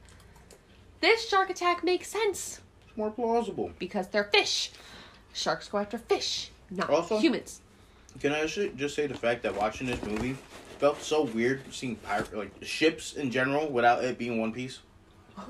this 0.99 1.27
shark 1.27 1.49
attack 1.49 1.83
makes 1.83 2.09
sense 2.09 2.59
It's 2.87 2.97
more 2.97 3.11
plausible. 3.11 3.71
because 3.79 4.09
they're 4.09 4.25
fish. 4.25 4.71
Sharks 5.35 5.67
go 5.67 5.77
after 5.77 5.97
fish, 5.99 6.49
not 6.71 6.89
Also- 6.89 7.19
humans. 7.19 7.61
Can 8.19 8.31
I 8.31 8.45
just 8.45 8.75
just 8.77 8.95
say 8.95 9.05
the 9.07 9.13
fact 9.13 9.43
that 9.43 9.53
watching 9.55 9.85
this 9.87 10.01
movie 10.01 10.37
felt 10.79 11.01
so 11.01 11.23
weird 11.23 11.61
seeing 11.73 11.97
pirate 11.97 12.33
like 12.35 12.51
ships 12.63 13.13
in 13.13 13.29
general 13.29 13.67
without 13.69 14.03
it 14.03 14.17
being 14.17 14.39
One 14.39 14.53
Piece. 14.53 14.79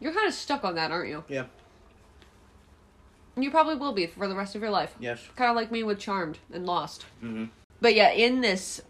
You're 0.00 0.12
kind 0.12 0.28
of 0.28 0.34
stuck 0.34 0.62
on 0.64 0.74
that, 0.76 0.90
aren't 0.90 1.08
you? 1.08 1.24
Yeah. 1.28 1.44
You 3.36 3.50
probably 3.50 3.74
will 3.76 3.92
be 3.92 4.06
for 4.06 4.28
the 4.28 4.34
rest 4.34 4.54
of 4.54 4.62
your 4.62 4.70
life. 4.70 4.94
Yes. 5.00 5.20
Kind 5.36 5.50
of 5.50 5.56
like 5.56 5.70
me 5.72 5.82
with 5.82 5.98
Charmed 5.98 6.38
and 6.52 6.66
Lost. 6.66 7.04
Mm-hmm. 7.22 7.46
But 7.80 7.94
yeah, 7.94 8.10
in 8.10 8.40
this, 8.40 8.80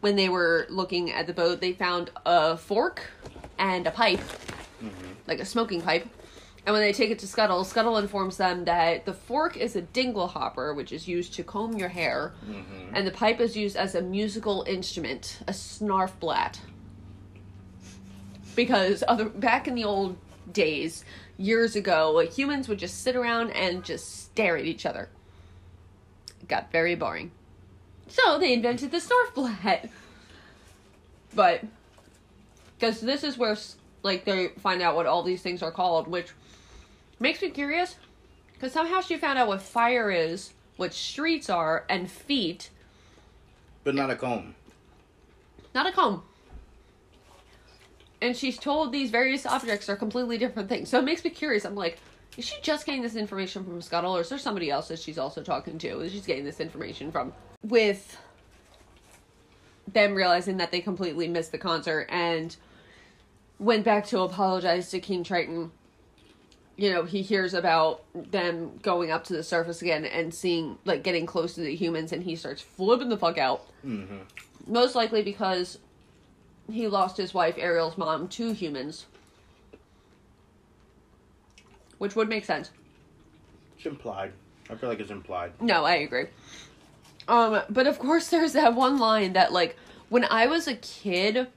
when 0.00 0.16
they 0.16 0.28
were 0.28 0.66
looking 0.68 1.10
at 1.12 1.26
the 1.26 1.32
boat, 1.32 1.60
they 1.60 1.72
found 1.72 2.10
a 2.26 2.56
fork 2.56 3.10
and 3.58 3.86
a 3.86 3.90
pipe, 3.90 4.20
Mm-hmm. 4.82 5.12
like 5.26 5.38
a 5.40 5.44
smoking 5.46 5.80
pipe, 5.80 6.06
And 6.66 6.72
when 6.72 6.82
they 6.82 6.94
take 6.94 7.10
it 7.10 7.18
to 7.18 7.26
Scuttle, 7.26 7.62
Scuttle 7.64 7.98
informs 7.98 8.38
them 8.38 8.64
that 8.64 9.04
the 9.04 9.12
fork 9.12 9.56
is 9.56 9.76
a 9.76 9.82
dinglehopper, 9.82 10.74
which 10.74 10.92
is 10.92 11.06
used 11.06 11.34
to 11.34 11.44
comb 11.44 11.76
your 11.76 11.90
hair, 11.90 12.32
mm-hmm. 12.46 12.94
and 12.94 13.06
the 13.06 13.10
pipe 13.10 13.38
is 13.38 13.54
used 13.54 13.76
as 13.76 13.94
a 13.94 14.00
musical 14.00 14.64
instrument, 14.66 15.40
a 15.46 15.52
snarfblat. 15.52 16.58
Because 18.56 19.04
other 19.06 19.26
back 19.26 19.68
in 19.68 19.74
the 19.74 19.84
old 19.84 20.16
days, 20.52 21.04
years 21.36 21.76
ago, 21.76 22.20
humans 22.20 22.68
would 22.68 22.78
just 22.78 23.02
sit 23.02 23.14
around 23.14 23.50
and 23.50 23.84
just 23.84 24.22
stare 24.24 24.56
at 24.56 24.64
each 24.64 24.86
other. 24.86 25.10
It 26.40 26.48
got 26.48 26.72
very 26.72 26.94
boring. 26.94 27.30
So 28.08 28.38
they 28.38 28.52
invented 28.54 28.90
the 28.90 28.98
snarfblat. 28.98 29.90
But 31.34 31.62
because 32.78 33.00
this 33.00 33.24
is 33.24 33.36
where 33.36 33.56
like 34.02 34.24
they 34.24 34.48
find 34.58 34.82
out 34.82 34.94
what 34.94 35.06
all 35.06 35.22
these 35.22 35.42
things 35.42 35.62
are 35.62 35.72
called, 35.72 36.06
which 36.06 36.28
makes 37.24 37.42
me 37.42 37.48
curious. 37.50 37.96
Because 38.52 38.72
somehow 38.72 39.00
she 39.00 39.16
found 39.16 39.38
out 39.38 39.48
what 39.48 39.62
fire 39.62 40.10
is, 40.10 40.52
what 40.76 40.94
streets 40.94 41.50
are, 41.50 41.84
and 41.88 42.08
feet, 42.08 42.70
But 43.82 43.94
not 43.96 44.10
a 44.10 44.14
comb. 44.16 44.54
not 45.74 45.86
a 45.86 45.92
comb. 45.92 46.22
And 48.22 48.36
she's 48.36 48.58
told 48.58 48.92
these 48.92 49.10
various 49.10 49.44
objects 49.44 49.88
are 49.88 49.96
completely 49.96 50.38
different 50.38 50.68
things. 50.68 50.88
So 50.88 50.98
it 50.98 51.04
makes 51.04 51.24
me 51.24 51.30
curious. 51.30 51.64
I'm 51.64 51.74
like, 51.74 51.98
is 52.36 52.44
she 52.44 52.56
just 52.62 52.86
getting 52.86 53.02
this 53.02 53.16
information 53.16 53.64
from 53.64 53.82
Scuttle, 53.82 54.16
or 54.16 54.20
is 54.20 54.28
there 54.28 54.38
somebody 54.38 54.70
else 54.70 54.88
that 54.88 54.98
she's 54.98 55.18
also 55.18 55.42
talking 55.42 55.78
to 55.78 55.98
that 55.98 56.12
she's 56.12 56.26
getting 56.26 56.44
this 56.44 56.60
information 56.60 57.10
from? 57.10 57.32
With 57.62 58.16
them 59.92 60.14
realizing 60.14 60.56
that 60.58 60.70
they 60.70 60.80
completely 60.80 61.28
missed 61.28 61.52
the 61.52 61.58
concert 61.58 62.06
and 62.08 62.56
went 63.58 63.84
back 63.84 64.06
to 64.06 64.20
apologize 64.20 64.90
to 64.90 65.00
King 65.00 65.24
Triton. 65.24 65.70
You 66.76 66.92
know, 66.92 67.04
he 67.04 67.22
hears 67.22 67.54
about 67.54 68.02
them 68.14 68.78
going 68.82 69.10
up 69.10 69.24
to 69.24 69.32
the 69.32 69.42
surface 69.42 69.80
again 69.80 70.04
and 70.04 70.34
seeing, 70.34 70.78
like, 70.84 71.04
getting 71.04 71.24
close 71.24 71.54
to 71.54 71.60
the 71.60 71.74
humans, 71.74 72.12
and 72.12 72.22
he 72.22 72.34
starts 72.34 72.62
flipping 72.62 73.08
the 73.08 73.16
fuck 73.16 73.38
out. 73.38 73.66
Mm-hmm. 73.86 74.18
Most 74.66 74.94
likely 74.94 75.22
because 75.22 75.78
he 76.70 76.88
lost 76.88 77.16
his 77.16 77.32
wife, 77.32 77.56
Ariel's 77.58 77.96
mom, 77.96 78.28
to 78.28 78.52
humans. 78.52 79.06
Which 81.98 82.16
would 82.16 82.28
make 82.28 82.44
sense. 82.44 82.70
It's 83.76 83.86
implied. 83.86 84.32
I 84.70 84.74
feel 84.74 84.88
like 84.88 85.00
it's 85.00 85.10
implied. 85.10 85.52
No, 85.60 85.84
I 85.84 85.96
agree. 85.96 86.26
Um, 87.28 87.62
but 87.70 87.86
of 87.86 87.98
course 87.98 88.28
there's 88.28 88.52
that 88.52 88.74
one 88.74 88.98
line 88.98 89.32
that 89.32 89.52
like 89.52 89.76
when 90.08 90.24
I 90.24 90.46
was 90.46 90.66
a 90.66 90.74
kid, 90.76 91.48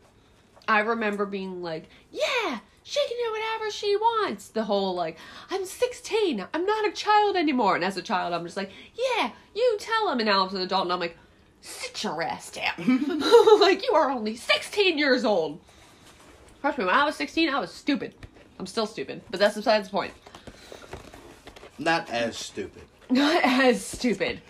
I 0.68 0.80
remember 0.80 1.26
being 1.26 1.62
like, 1.62 1.90
Yeah, 2.12 2.60
she 2.88 3.06
can 3.06 3.18
do 3.18 3.32
whatever 3.34 3.70
she 3.70 3.98
wants. 3.98 4.48
The 4.48 4.64
whole 4.64 4.96
like, 4.96 5.18
I'm 5.52 5.66
16, 5.66 6.46
I'm 6.54 6.66
not 6.66 6.88
a 6.88 6.92
child 6.92 7.36
anymore. 7.36 7.76
And 7.76 7.84
as 7.84 7.98
a 7.98 8.02
child, 8.02 8.34
I'm 8.34 8.46
just 8.46 8.56
like, 8.56 8.72
Yeah, 8.96 9.32
you 9.54 9.78
tell 9.78 10.10
him. 10.10 10.20
And 10.20 10.28
now 10.28 10.46
as 10.46 10.54
an 10.54 10.62
adult, 10.62 10.84
and 10.84 10.94
I'm 10.94 11.00
like, 11.02 11.18
Sit 11.60 12.02
your 12.02 12.22
ass 12.24 12.50
down. 12.50 12.76
like 13.60 13.86
you 13.86 13.92
are 13.94 14.10
only 14.10 14.38
16 14.38 14.98
years 14.98 15.26
old. 15.26 15.60
Trust 16.62 16.78
me, 16.78 16.86
when 16.86 16.96
I 16.96 17.04
was 17.04 17.18
16, 17.18 17.50
I 17.50 17.60
was 17.60 17.74
stupid. 17.74 18.14
I'm 18.58 18.66
still 18.66 18.88
stupid, 18.88 19.22
but 19.30 19.42
that's 19.42 19.56
besides 19.56 19.90
the 19.90 19.92
point. 19.92 20.14
Not 21.78 22.10
as 22.10 22.38
stupid. 22.38 22.84
Not 23.10 23.44
as 23.44 23.86
stupid. 23.86 24.42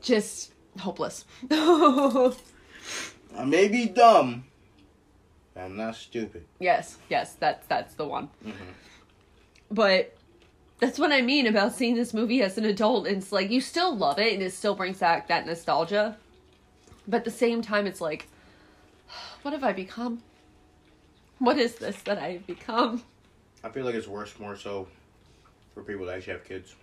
Just 0.00 0.54
hopeless. 0.78 1.26
I 1.50 2.32
may 3.44 3.68
be 3.68 3.84
dumb. 3.86 4.47
I'm 5.58 5.76
not 5.76 5.96
stupid. 5.96 6.44
yes, 6.58 6.98
yes, 7.08 7.34
that's 7.34 7.66
that's 7.66 7.94
the 7.94 8.06
one. 8.06 8.28
Mm-hmm. 8.44 8.70
But 9.70 10.16
that's 10.78 10.98
what 10.98 11.12
I 11.12 11.20
mean 11.20 11.46
about 11.46 11.74
seeing 11.74 11.94
this 11.94 12.14
movie 12.14 12.42
as 12.42 12.56
an 12.58 12.64
adult. 12.64 13.06
It's 13.06 13.32
like 13.32 13.50
you 13.50 13.60
still 13.60 13.96
love 13.96 14.18
it 14.18 14.32
and 14.32 14.42
it 14.42 14.52
still 14.52 14.74
brings 14.74 14.98
back 14.98 15.28
that 15.28 15.46
nostalgia. 15.46 16.16
But 17.06 17.18
at 17.18 17.24
the 17.24 17.30
same 17.30 17.62
time 17.62 17.86
it's 17.86 18.00
like 18.00 18.28
what 19.42 19.52
have 19.52 19.64
I 19.64 19.72
become? 19.72 20.22
What 21.38 21.58
is 21.58 21.76
this 21.76 22.00
that 22.02 22.18
I 22.18 22.32
have 22.32 22.46
become? 22.46 23.02
I 23.62 23.68
feel 23.68 23.84
like 23.84 23.94
it's 23.94 24.08
worse 24.08 24.38
more 24.38 24.56
so 24.56 24.86
for 25.74 25.82
people 25.82 26.06
that 26.06 26.16
actually 26.16 26.34
have 26.34 26.44
kids. 26.44 26.74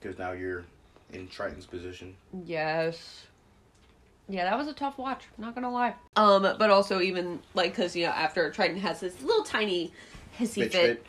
Because 0.00 0.18
now 0.18 0.32
you're 0.32 0.64
in 1.12 1.28
Triton's 1.28 1.66
position. 1.66 2.14
Yes. 2.44 3.26
Yeah, 4.28 4.44
that 4.44 4.58
was 4.58 4.68
a 4.68 4.74
tough 4.74 4.98
watch. 4.98 5.24
Not 5.38 5.54
gonna 5.54 5.70
lie. 5.70 5.94
Um, 6.16 6.42
but 6.42 6.70
also 6.70 7.00
even 7.00 7.40
like 7.54 7.72
because 7.74 7.96
you 7.96 8.04
know 8.06 8.12
after 8.12 8.50
Triton 8.50 8.76
has 8.78 9.00
this 9.00 9.20
little 9.22 9.42
tiny 9.44 9.92
hissy 10.38 10.64
Bitch 10.64 10.72
fit, 10.72 10.72
fit. 10.72 11.06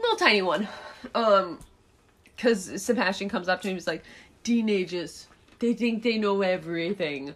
little 0.00 0.16
tiny 0.16 0.42
one. 0.42 0.68
Um, 1.14 1.58
because 2.36 2.82
Sebastian 2.82 3.28
comes 3.28 3.48
up 3.48 3.60
to 3.62 3.68
him, 3.68 3.74
he's 3.74 3.86
like, 3.86 4.04
"Teenagers, 4.44 5.28
they 5.60 5.74
think 5.74 6.02
they 6.02 6.18
know 6.18 6.42
everything," 6.42 7.34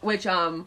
which 0.00 0.26
um. 0.26 0.66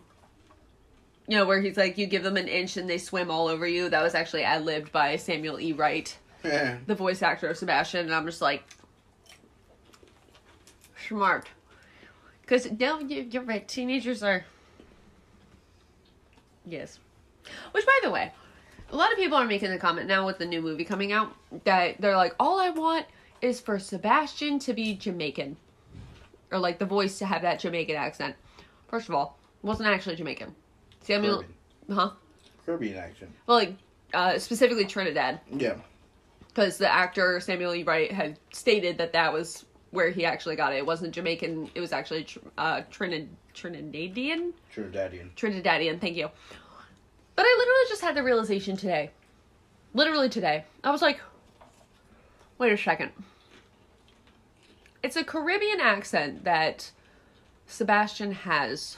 You 1.28 1.38
know, 1.38 1.46
where 1.48 1.60
he's 1.60 1.76
like, 1.76 1.98
you 1.98 2.06
give 2.06 2.22
them 2.22 2.38
an 2.38 2.48
inch 2.48 2.78
and 2.78 2.88
they 2.88 3.00
swim 3.00 3.32
all 3.32 3.48
over 3.48 3.66
you. 3.66 3.90
That 3.90 4.04
was 4.04 4.14
actually 4.14 4.44
ad 4.44 4.64
libbed 4.64 4.92
by 4.92 5.16
Samuel 5.16 5.60
E. 5.60 5.74
Wright 5.74 6.16
Yeah. 6.44 6.78
the 6.86 6.94
voice 6.94 7.24
actor 7.24 7.48
of 7.50 7.58
Sebastian, 7.58 8.06
and 8.06 8.14
I'm 8.14 8.28
just 8.28 8.42
like, 8.44 8.64
smart. 11.08 11.48
Because 12.46 12.72
no, 12.80 13.00
you, 13.00 13.24
you're 13.24 13.44
right. 13.44 13.68
Teenagers 13.68 14.22
are. 14.22 14.46
Yes. 16.66 17.00
Which, 17.72 17.86
by 17.86 18.00
the 18.04 18.12
way, 18.12 18.32
a 18.92 18.96
lot 18.96 19.12
of 19.12 19.18
people 19.18 19.38
are 19.38 19.46
making 19.46 19.72
the 19.72 19.78
comment 19.78 20.08
now 20.08 20.26
with 20.26 20.38
the 20.38 20.46
new 20.46 20.62
movie 20.62 20.86
coming 20.86 21.12
out 21.12 21.34
that 21.64 22.00
they're 22.00 22.16
like, 22.18 22.36
all 22.40 22.60
I 22.60 22.70
want 22.70 23.06
is 23.42 23.60
for 23.60 23.80
Sebastian 23.80 24.60
to 24.60 24.74
be 24.74 24.96
Jamaican. 24.96 25.58
Or 26.52 26.60
like 26.60 26.78
the 26.80 26.86
voice 26.86 27.18
to 27.20 27.26
have 27.26 27.42
that 27.42 27.60
Jamaican 27.60 27.96
accent. 27.96 28.36
First 28.88 29.10
of 29.10 29.16
all, 29.16 29.38
wasn't 29.64 29.90
actually 29.90 30.16
Jamaican. 30.16 30.54
Samuel. 31.02 31.44
Caribbean. 31.88 31.98
Huh? 31.98 32.12
Caribbean 32.66 32.98
action. 32.98 33.34
Well, 33.48 33.58
like, 33.58 33.74
uh, 34.14 34.38
specifically 34.38 34.86
Trinidad 34.86 35.40
Yeah. 35.52 35.76
because 36.48 36.78
the 36.78 36.92
actor 36.92 37.40
Samuel 37.40 37.76
E. 37.76 37.84
Wright 37.84 38.12
had 38.12 38.40
stated 38.54 38.98
that 39.00 39.14
that 39.14 39.34
was 39.34 39.66
where 39.96 40.12
he 40.12 40.26
actually 40.26 40.56
got 40.56 40.74
it. 40.74 40.78
It 40.78 40.86
wasn't 40.86 41.14
Jamaican. 41.16 41.72
It 41.74 41.80
was 41.80 41.92
actually 41.94 42.28
uh, 42.58 42.82
Trinid- 42.92 43.30
Trinidadian. 43.56 44.52
Trinidadian. 44.76 45.32
Trinidadian. 45.36 46.00
Thank 46.00 46.18
you. 46.18 46.30
But 47.36 47.46
I 47.46 47.56
literally 47.58 47.90
just 47.90 48.02
had 48.02 48.16
the 48.16 48.24
realization 48.24 48.78
today. 48.78 49.12
Literally 49.94 50.30
today. 50.30 50.66
I 50.84 50.92
was 50.92 51.02
like, 51.02 51.20
wait 52.58 52.74
a 52.74 52.78
second. 52.78 53.12
It's 55.02 55.16
a 55.16 55.24
Caribbean 55.24 55.80
accent 55.80 56.44
that 56.44 56.92
Sebastian 57.68 58.32
has. 58.32 58.98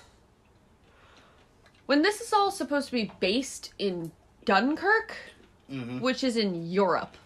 When 1.86 2.02
this 2.02 2.20
is 2.22 2.34
all 2.34 2.52
supposed 2.52 2.88
to 2.88 2.92
be 2.94 3.12
based 3.20 3.74
in 3.80 4.12
Dunkirk, 4.46 5.16
Mm-hmm. 5.70 6.00
which 6.00 6.24
is 6.24 6.38
in 6.38 6.72
Europe. 6.72 7.18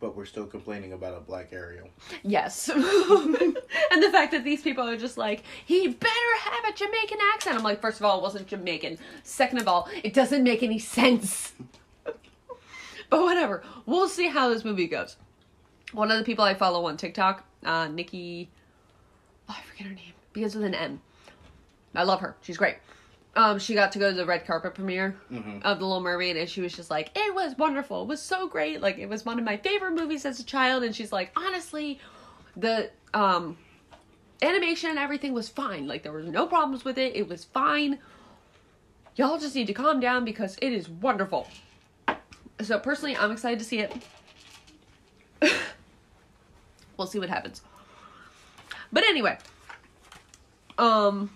But 0.00 0.16
we're 0.16 0.24
still 0.24 0.46
complaining 0.46 0.94
about 0.94 1.14
a 1.14 1.20
black 1.20 1.52
Ariel. 1.52 1.88
Yes. 2.22 2.68
and 2.74 4.02
the 4.02 4.10
fact 4.10 4.32
that 4.32 4.44
these 4.44 4.62
people 4.62 4.88
are 4.88 4.96
just 4.96 5.18
like, 5.18 5.44
he 5.66 5.88
better 5.88 6.36
have 6.40 6.64
a 6.72 6.76
Jamaican 6.76 7.18
accent. 7.34 7.56
I'm 7.56 7.62
like, 7.62 7.82
first 7.82 8.00
of 8.00 8.06
all, 8.06 8.18
it 8.18 8.22
wasn't 8.22 8.46
Jamaican. 8.46 8.98
Second 9.22 9.58
of 9.58 9.68
all, 9.68 9.88
it 10.02 10.14
doesn't 10.14 10.42
make 10.42 10.62
any 10.62 10.78
sense. 10.78 11.52
but 12.04 13.20
whatever. 13.22 13.62
We'll 13.84 14.08
see 14.08 14.28
how 14.28 14.48
this 14.48 14.64
movie 14.64 14.88
goes. 14.88 15.16
One 15.92 16.10
of 16.10 16.16
the 16.16 16.24
people 16.24 16.44
I 16.44 16.54
follow 16.54 16.86
on 16.86 16.96
TikTok, 16.96 17.44
uh, 17.64 17.88
Nikki. 17.88 18.48
Oh, 19.48 19.56
I 19.58 19.62
forget 19.62 19.86
her 19.86 19.94
name. 19.94 20.12
Begins 20.32 20.54
with 20.54 20.64
an 20.64 20.74
M. 20.74 21.00
I 21.94 22.04
love 22.04 22.20
her. 22.20 22.36
She's 22.40 22.56
great. 22.56 22.76
Um, 23.36 23.58
she 23.60 23.74
got 23.74 23.92
to 23.92 23.98
go 24.00 24.10
to 24.10 24.16
the 24.16 24.26
red 24.26 24.44
carpet 24.44 24.74
premiere 24.74 25.16
Mhm. 25.30 25.62
of 25.62 25.78
The 25.78 25.84
Little 25.86 26.00
Mermaid, 26.02 26.36
and 26.36 26.48
she 26.50 26.60
was 26.60 26.72
just 26.74 26.90
like, 26.90 27.10
"It 27.16 27.32
was 27.34 27.56
wonderful. 27.56 28.02
It 28.02 28.08
was 28.08 28.20
so 28.20 28.48
great. 28.48 28.80
Like, 28.80 28.98
it 28.98 29.08
was 29.08 29.24
one 29.24 29.38
of 29.38 29.44
my 29.44 29.56
favorite 29.56 29.92
movies 29.92 30.26
as 30.26 30.40
a 30.40 30.44
child." 30.44 30.82
And 30.82 30.94
she's 30.96 31.12
like, 31.12 31.30
"Honestly, 31.36 32.00
the 32.56 32.90
um, 33.14 33.56
animation 34.42 34.90
and 34.90 34.98
everything 34.98 35.32
was 35.32 35.48
fine. 35.48 35.86
Like, 35.86 36.02
there 36.02 36.12
was 36.12 36.26
no 36.26 36.46
problems 36.46 36.84
with 36.84 36.98
it. 36.98 37.14
It 37.14 37.28
was 37.28 37.44
fine. 37.44 37.98
Y'all 39.16 39.38
just 39.38 39.54
need 39.54 39.66
to 39.68 39.74
calm 39.74 40.00
down 40.00 40.24
because 40.24 40.56
it 40.60 40.72
is 40.72 40.88
wonderful." 40.88 41.46
So 42.62 42.78
personally, 42.80 43.16
I'm 43.16 43.30
excited 43.30 43.58
to 43.60 43.64
see 43.64 43.78
it. 43.78 43.92
we'll 46.96 47.06
see 47.06 47.18
what 47.20 47.28
happens. 47.28 47.62
But 48.92 49.04
anyway, 49.04 49.38
um 50.78 51.30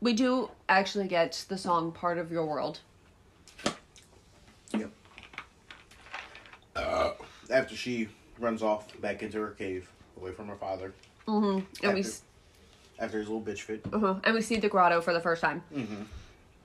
we 0.00 0.12
do 0.12 0.50
actually 0.68 1.08
get 1.08 1.44
the 1.48 1.58
song 1.58 1.92
part 1.92 2.18
of 2.18 2.30
your 2.30 2.46
world. 2.46 2.80
Yep. 4.72 4.90
Uh, 6.76 7.10
after 7.50 7.74
she 7.74 8.08
runs 8.38 8.62
off 8.62 8.98
back 9.00 9.22
into 9.22 9.38
her 9.40 9.50
cave, 9.50 9.90
away 10.20 10.32
from 10.32 10.46
her 10.48 10.56
father. 10.56 10.92
Mm-hmm. 11.26 11.46
And 11.84 11.94
we 11.94 12.00
After- 12.00 12.10
s- 12.10 12.22
after 13.00 13.18
his 13.18 13.28
little 13.28 13.42
bitch 13.42 13.60
fit. 13.62 13.84
Uh-huh. 13.92 14.16
And 14.24 14.34
we 14.34 14.42
see 14.42 14.56
the 14.56 14.68
grotto 14.68 15.00
for 15.00 15.12
the 15.12 15.20
first 15.20 15.40
time. 15.40 15.62
Mm-hmm. 15.74 16.02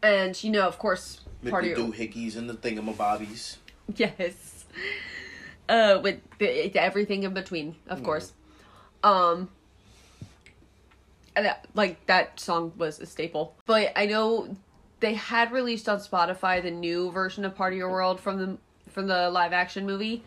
And 0.02 0.44
you 0.44 0.52
know, 0.52 0.68
of 0.68 0.78
course, 0.78 1.22
With 1.42 1.52
part 1.52 1.64
the 1.64 1.72
of 1.74 1.78
your 1.78 1.88
doohickeys 1.88 2.36
and 2.36 2.50
the 2.50 2.56
thingamabobbies. 2.56 3.58
yes, 3.96 4.66
uh, 5.70 6.00
with 6.04 6.20
the, 6.40 6.76
everything 6.78 7.24
in 7.24 7.34
between, 7.34 7.76
of 7.88 8.00
Mhm. 8.02 8.04
course. 8.06 8.34
Um, 9.04 9.50
and 11.36 11.46
that, 11.46 11.66
like 11.74 12.06
that 12.06 12.40
song 12.40 12.74
was 12.78 13.00
a 13.00 13.06
staple. 13.06 13.56
But 13.66 13.92
I 13.96 14.06
know 14.06 14.56
they 15.00 15.14
had 15.16 15.52
released 15.52 15.90
on 15.90 16.00
Spotify 16.00 16.62
the 16.62 16.72
new 16.72 17.12
version 17.12 17.46
of 17.46 17.56
Part 17.56 17.74
of 17.74 17.78
Your 17.78 17.90
World 17.92 18.20
from 18.20 18.38
the 18.38 18.58
from 18.90 19.08
the 19.08 19.30
live 19.30 19.54
action 19.54 19.86
movie. 19.86 20.24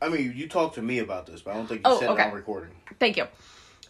I 0.00 0.08
mean, 0.08 0.32
you 0.36 0.48
talked 0.48 0.74
to 0.76 0.82
me 0.82 0.98
about 0.98 1.26
this, 1.26 1.42
but 1.42 1.52
I 1.52 1.54
don't 1.54 1.66
think 1.66 1.80
you 1.86 1.92
Oh, 1.92 1.98
said 2.00 2.10
okay. 2.10 2.22
it 2.24 2.28
on 2.28 2.34
recording. 2.34 2.70
Thank 2.98 3.16
you. 3.16 3.26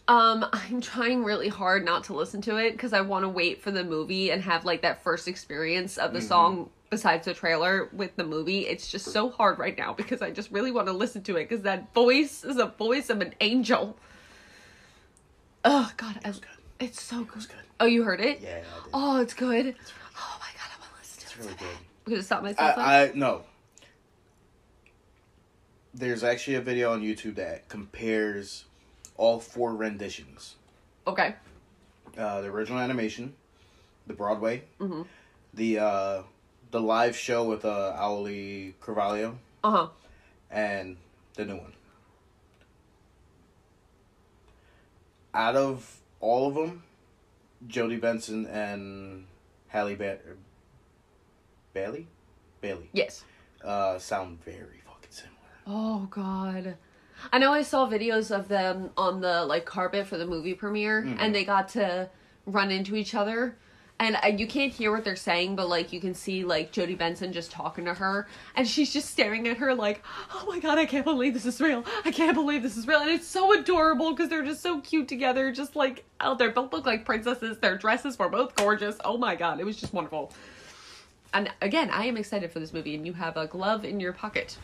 Um, 0.07 0.45
I'm 0.53 0.81
trying 0.81 1.23
really 1.23 1.49
hard 1.49 1.85
not 1.85 2.03
to 2.05 2.13
listen 2.13 2.41
to 2.43 2.57
it 2.57 2.71
because 2.73 2.93
I 2.93 3.01
want 3.01 3.23
to 3.23 3.29
wait 3.29 3.61
for 3.61 3.71
the 3.71 3.83
movie 3.83 4.31
and 4.31 4.41
have 4.43 4.65
like 4.65 4.81
that 4.81 5.03
first 5.03 5.27
experience 5.27 5.97
of 5.97 6.13
the 6.13 6.19
Mhm. 6.19 6.27
song 6.27 6.69
besides 6.89 7.25
the 7.25 7.33
trailer 7.33 7.89
with 7.93 8.15
the 8.15 8.23
movie. 8.23 8.67
It's 8.67 8.89
just 8.91 9.11
so 9.11 9.29
hard 9.29 9.57
right 9.57 9.75
now 9.75 9.93
because 9.93 10.21
I 10.21 10.29
just 10.29 10.51
really 10.51 10.71
want 10.71 10.87
to 10.87 10.93
listen 10.93 11.23
to 11.23 11.37
it 11.37 11.49
because 11.49 11.63
that 11.63 11.91
voice 11.93 12.43
is 12.43 12.57
a 12.57 12.67
voice 12.67 13.09
of 13.09 13.21
an 13.21 13.33
angel. 13.41 13.97
Oh 15.65 15.91
God, 15.97 16.19
I, 16.23 16.29
It's 16.29 16.39
good. 16.39 16.49
it's 16.79 17.01
so 17.01 17.23
good. 17.23 17.37
It's 17.37 17.45
good. 17.47 17.57
Oh, 17.79 17.85
you 17.85 18.03
heard 18.03 18.19
it? 18.21 18.39
Yeah, 18.41 18.49
I 18.49 18.53
did. 18.55 18.89
Oh, 18.93 19.21
it's 19.21 19.33
good. 19.33 19.75
Oh 20.17 20.37
my 20.39 20.47
God, 20.57 20.69
I'm 20.73 20.79
gonna 20.79 20.91
listen 20.99 21.19
to 21.19 21.25
it. 21.25 21.29
it's 21.29 21.37
really 21.37 21.49
so 21.51 21.55
good. 21.65 21.77
I'm 22.05 22.11
gonna 22.13 22.23
stop 22.23 22.43
myself. 22.43 22.77
I, 22.77 23.03
I 23.05 23.11
no. 23.15 23.43
There's 25.93 26.23
actually 26.23 26.55
a 26.55 26.61
video 26.61 26.91
on 26.91 27.01
YouTube 27.01 27.35
that 27.35 27.69
compares 27.69 28.65
all 29.15 29.39
four 29.39 29.75
renditions: 29.75 30.55
okay. 31.05 31.35
uh, 32.17 32.41
the 32.41 32.47
original 32.47 32.79
animation, 32.79 33.35
the 34.07 34.13
Broadway, 34.13 34.63
Mhm. 34.79 35.05
the 35.53 35.79
uh, 35.79 36.23
the 36.71 36.81
live 36.81 37.15
show 37.15 37.43
with 37.43 37.63
uh, 37.63 37.95
Auli'i 37.95 38.73
Cravalho, 38.81 39.35
Uh 39.63 39.71
huh. 39.71 39.87
and 40.49 40.97
the 41.35 41.45
new 41.45 41.57
one. 41.57 41.73
Out 45.33 45.55
of 45.55 45.99
all 46.19 46.47
of 46.47 46.55
them, 46.55 46.83
Jodi 47.67 47.97
Benson 47.97 48.45
and 48.45 49.25
Halle 49.67 49.95
ba- 49.95 50.19
Bailey, 51.73 52.07
Bailey, 52.61 52.89
Yes. 52.93 53.23
uh, 53.63 53.97
sound 53.97 54.43
very 54.43 54.81
fucking 54.85 55.09
similar. 55.09 55.37
Oh 55.65 56.07
god. 56.11 56.77
I 57.31 57.39
know 57.39 57.53
I 57.53 57.61
saw 57.61 57.87
videos 57.89 58.35
of 58.35 58.47
them 58.47 58.91
on 58.97 59.21
the 59.21 59.45
like 59.45 59.65
carpet 59.65 60.05
for 60.07 60.17
the 60.17 60.25
movie 60.27 60.53
premiere 60.53 61.01
Mhm. 61.03 61.17
and 61.19 61.33
they 61.33 61.45
got 61.45 61.69
to 61.69 62.09
run 62.45 62.69
into 62.69 62.95
each 62.95 63.15
other. 63.15 63.57
And 64.03 64.17
uh, 64.21 64.27
you 64.27 64.47
can't 64.47 64.73
hear 64.73 64.91
what 64.91 65.05
they're 65.05 65.15
saying, 65.15 65.55
but 65.55 65.69
like 65.69 65.93
you 65.93 66.01
can 66.01 66.13
see 66.13 66.43
like 66.43 66.73
Jodi 66.73 66.93
Benson 66.93 67.31
just 67.31 67.51
talking 67.51 67.85
to 67.85 67.93
her, 67.93 68.27
and 68.53 68.67
she's 68.67 68.91
just 68.91 69.09
staring 69.09 69.47
at 69.47 69.55
her 69.55 69.73
like, 69.73 70.03
"Oh 70.33 70.43
my 70.45 70.59
god, 70.59 70.77
I 70.77 70.85
can't 70.85 71.05
believe 71.05 71.33
this 71.33 71.45
is 71.45 71.61
real! 71.61 71.85
I 72.03 72.11
can't 72.11 72.35
believe 72.35 72.63
this 72.63 72.75
is 72.75 72.85
real!" 72.85 72.99
And 72.99 73.09
it's 73.09 73.25
so 73.25 73.57
adorable 73.57 74.11
because 74.11 74.27
they're 74.27 74.43
just 74.43 74.61
so 74.61 74.81
cute 74.81 75.07
together, 75.07 75.53
just 75.53 75.77
like 75.77 76.03
oh, 76.19 76.35
they 76.35 76.49
both 76.49 76.73
look 76.73 76.85
like 76.85 77.05
princesses. 77.05 77.59
Their 77.59 77.77
dresses 77.77 78.19
were 78.19 78.27
both 78.27 78.53
gorgeous. 78.57 78.97
Oh 79.05 79.17
my 79.17 79.37
god, 79.37 79.61
it 79.61 79.65
was 79.65 79.77
just 79.77 79.93
wonderful. 79.93 80.33
And 81.33 81.49
again, 81.61 81.89
I 81.89 82.03
am 82.03 82.17
excited 82.17 82.51
for 82.51 82.59
this 82.59 82.73
movie, 82.73 82.95
and 82.95 83.07
you 83.07 83.13
have 83.13 83.37
a 83.37 83.47
glove 83.47 83.85
in 83.85 84.01
your 84.01 84.11
pocket. 84.11 84.57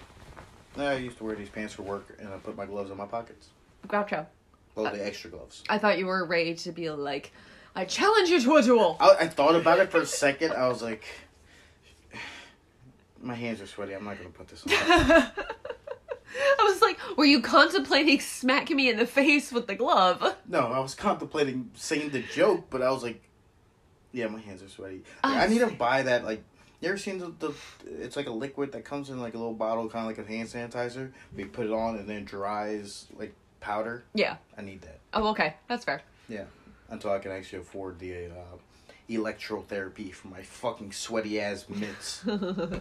I 0.75 0.95
used 0.95 1.17
to 1.19 1.23
wear 1.23 1.35
these 1.35 1.47
pants 1.47 1.73
for 1.73 1.83
work, 1.83 2.13
and 2.19 2.27
I 2.27 2.37
put 2.39 2.57
my 2.57 2.65
gloves 2.65 2.91
in 2.91 2.97
my 2.97 3.05
pockets. 3.05 3.47
Groucho. 3.87 4.25
Well, 4.75 4.91
the 4.91 5.05
extra 5.05 5.29
gloves. 5.29 5.63
I 5.69 5.77
thought 5.77 5.97
you 5.97 6.07
were 6.07 6.25
ready 6.25 6.55
to 6.55 6.71
be 6.73 6.89
like, 6.89 7.31
I 7.75 7.85
challenge 7.85 8.29
you 8.29 8.41
to 8.41 8.55
a 8.57 8.61
duel. 8.63 8.97
I, 8.99 9.15
I 9.21 9.27
thought 9.27 9.55
about 9.55 9.79
it 9.79 9.91
for 9.91 9.99
a 10.01 10.05
second. 10.05 10.53
I 10.53 10.67
was 10.67 10.81
like, 10.81 11.05
my 13.21 13.35
hands 13.35 13.61
are 13.61 13.67
sweaty. 13.67 13.93
I'm 13.93 14.03
not 14.03 14.17
gonna 14.17 14.29
put 14.29 14.47
this 14.47 14.63
on. 14.65 14.71
I 16.59 16.63
was 16.63 16.81
like, 16.81 16.97
were 17.17 17.25
you 17.25 17.41
contemplating 17.41 18.19
smacking 18.19 18.77
me 18.77 18.89
in 18.89 18.97
the 18.97 19.05
face 19.05 19.51
with 19.51 19.67
the 19.67 19.75
glove? 19.75 20.35
No, 20.47 20.59
I 20.59 20.79
was 20.79 20.95
contemplating 20.95 21.71
saying 21.75 22.09
the 22.11 22.21
joke, 22.21 22.65
but 22.69 22.81
I 22.81 22.91
was 22.91 23.03
like, 23.03 23.21
yeah, 24.11 24.27
my 24.27 24.39
hands 24.39 24.61
are 24.63 24.69
sweaty. 24.69 24.97
Like, 24.97 25.05
Oh, 25.23 25.37
I 25.37 25.47
need 25.47 25.59
to 25.59 25.67
buy 25.67 26.03
that. 26.03 26.23
Like, 26.25 26.43
you 26.81 26.89
ever 26.89 26.97
seen 26.97 27.17
the, 27.19 27.33
the? 27.39 27.53
It's 27.99 28.15
like 28.15 28.27
a 28.27 28.31
liquid 28.31 28.71
that 28.71 28.85
comes 28.85 29.09
in 29.09 29.19
like 29.19 29.33
a 29.33 29.37
little 29.37 29.53
bottle, 29.53 29.89
kind 29.89 30.09
of 30.09 30.17
like 30.17 30.25
a 30.25 30.29
hand 30.29 30.47
sanitizer. 30.49 31.11
We 31.35 31.45
put 31.45 31.65
it 31.65 31.71
on 31.73 31.97
and 31.97 32.07
then 32.07 32.25
dries 32.25 33.07
like 33.17 33.33
powder. 33.59 34.03
Yeah. 34.13 34.37
I 34.57 34.61
need 34.61 34.81
that 34.81 34.99
Oh, 35.13 35.27
okay. 35.29 35.55
That's 35.67 35.83
fair. 35.83 36.01
Until 36.89 37.11
I 37.11 37.19
can 37.19 37.31
actually 37.31 37.59
afford 37.59 37.99
the 37.99 38.25
uh, 38.27 38.57
electrotherapy 39.09 40.13
for 40.13 40.27
my 40.27 40.41
fucking 40.41 40.91
sweaty 40.91 41.39
ass 41.39 41.67
mitts. 41.69 42.25
uh, 42.27 42.79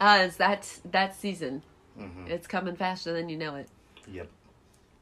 it's 0.00 0.36
that, 0.36 0.68
that 0.90 1.14
season. 1.14 1.62
hmm 1.96 2.26
It's 2.26 2.46
coming 2.46 2.76
faster 2.76 3.12
than 3.12 3.28
you 3.28 3.36
know 3.36 3.56
it. 3.56 3.68
Yep. 4.10 4.28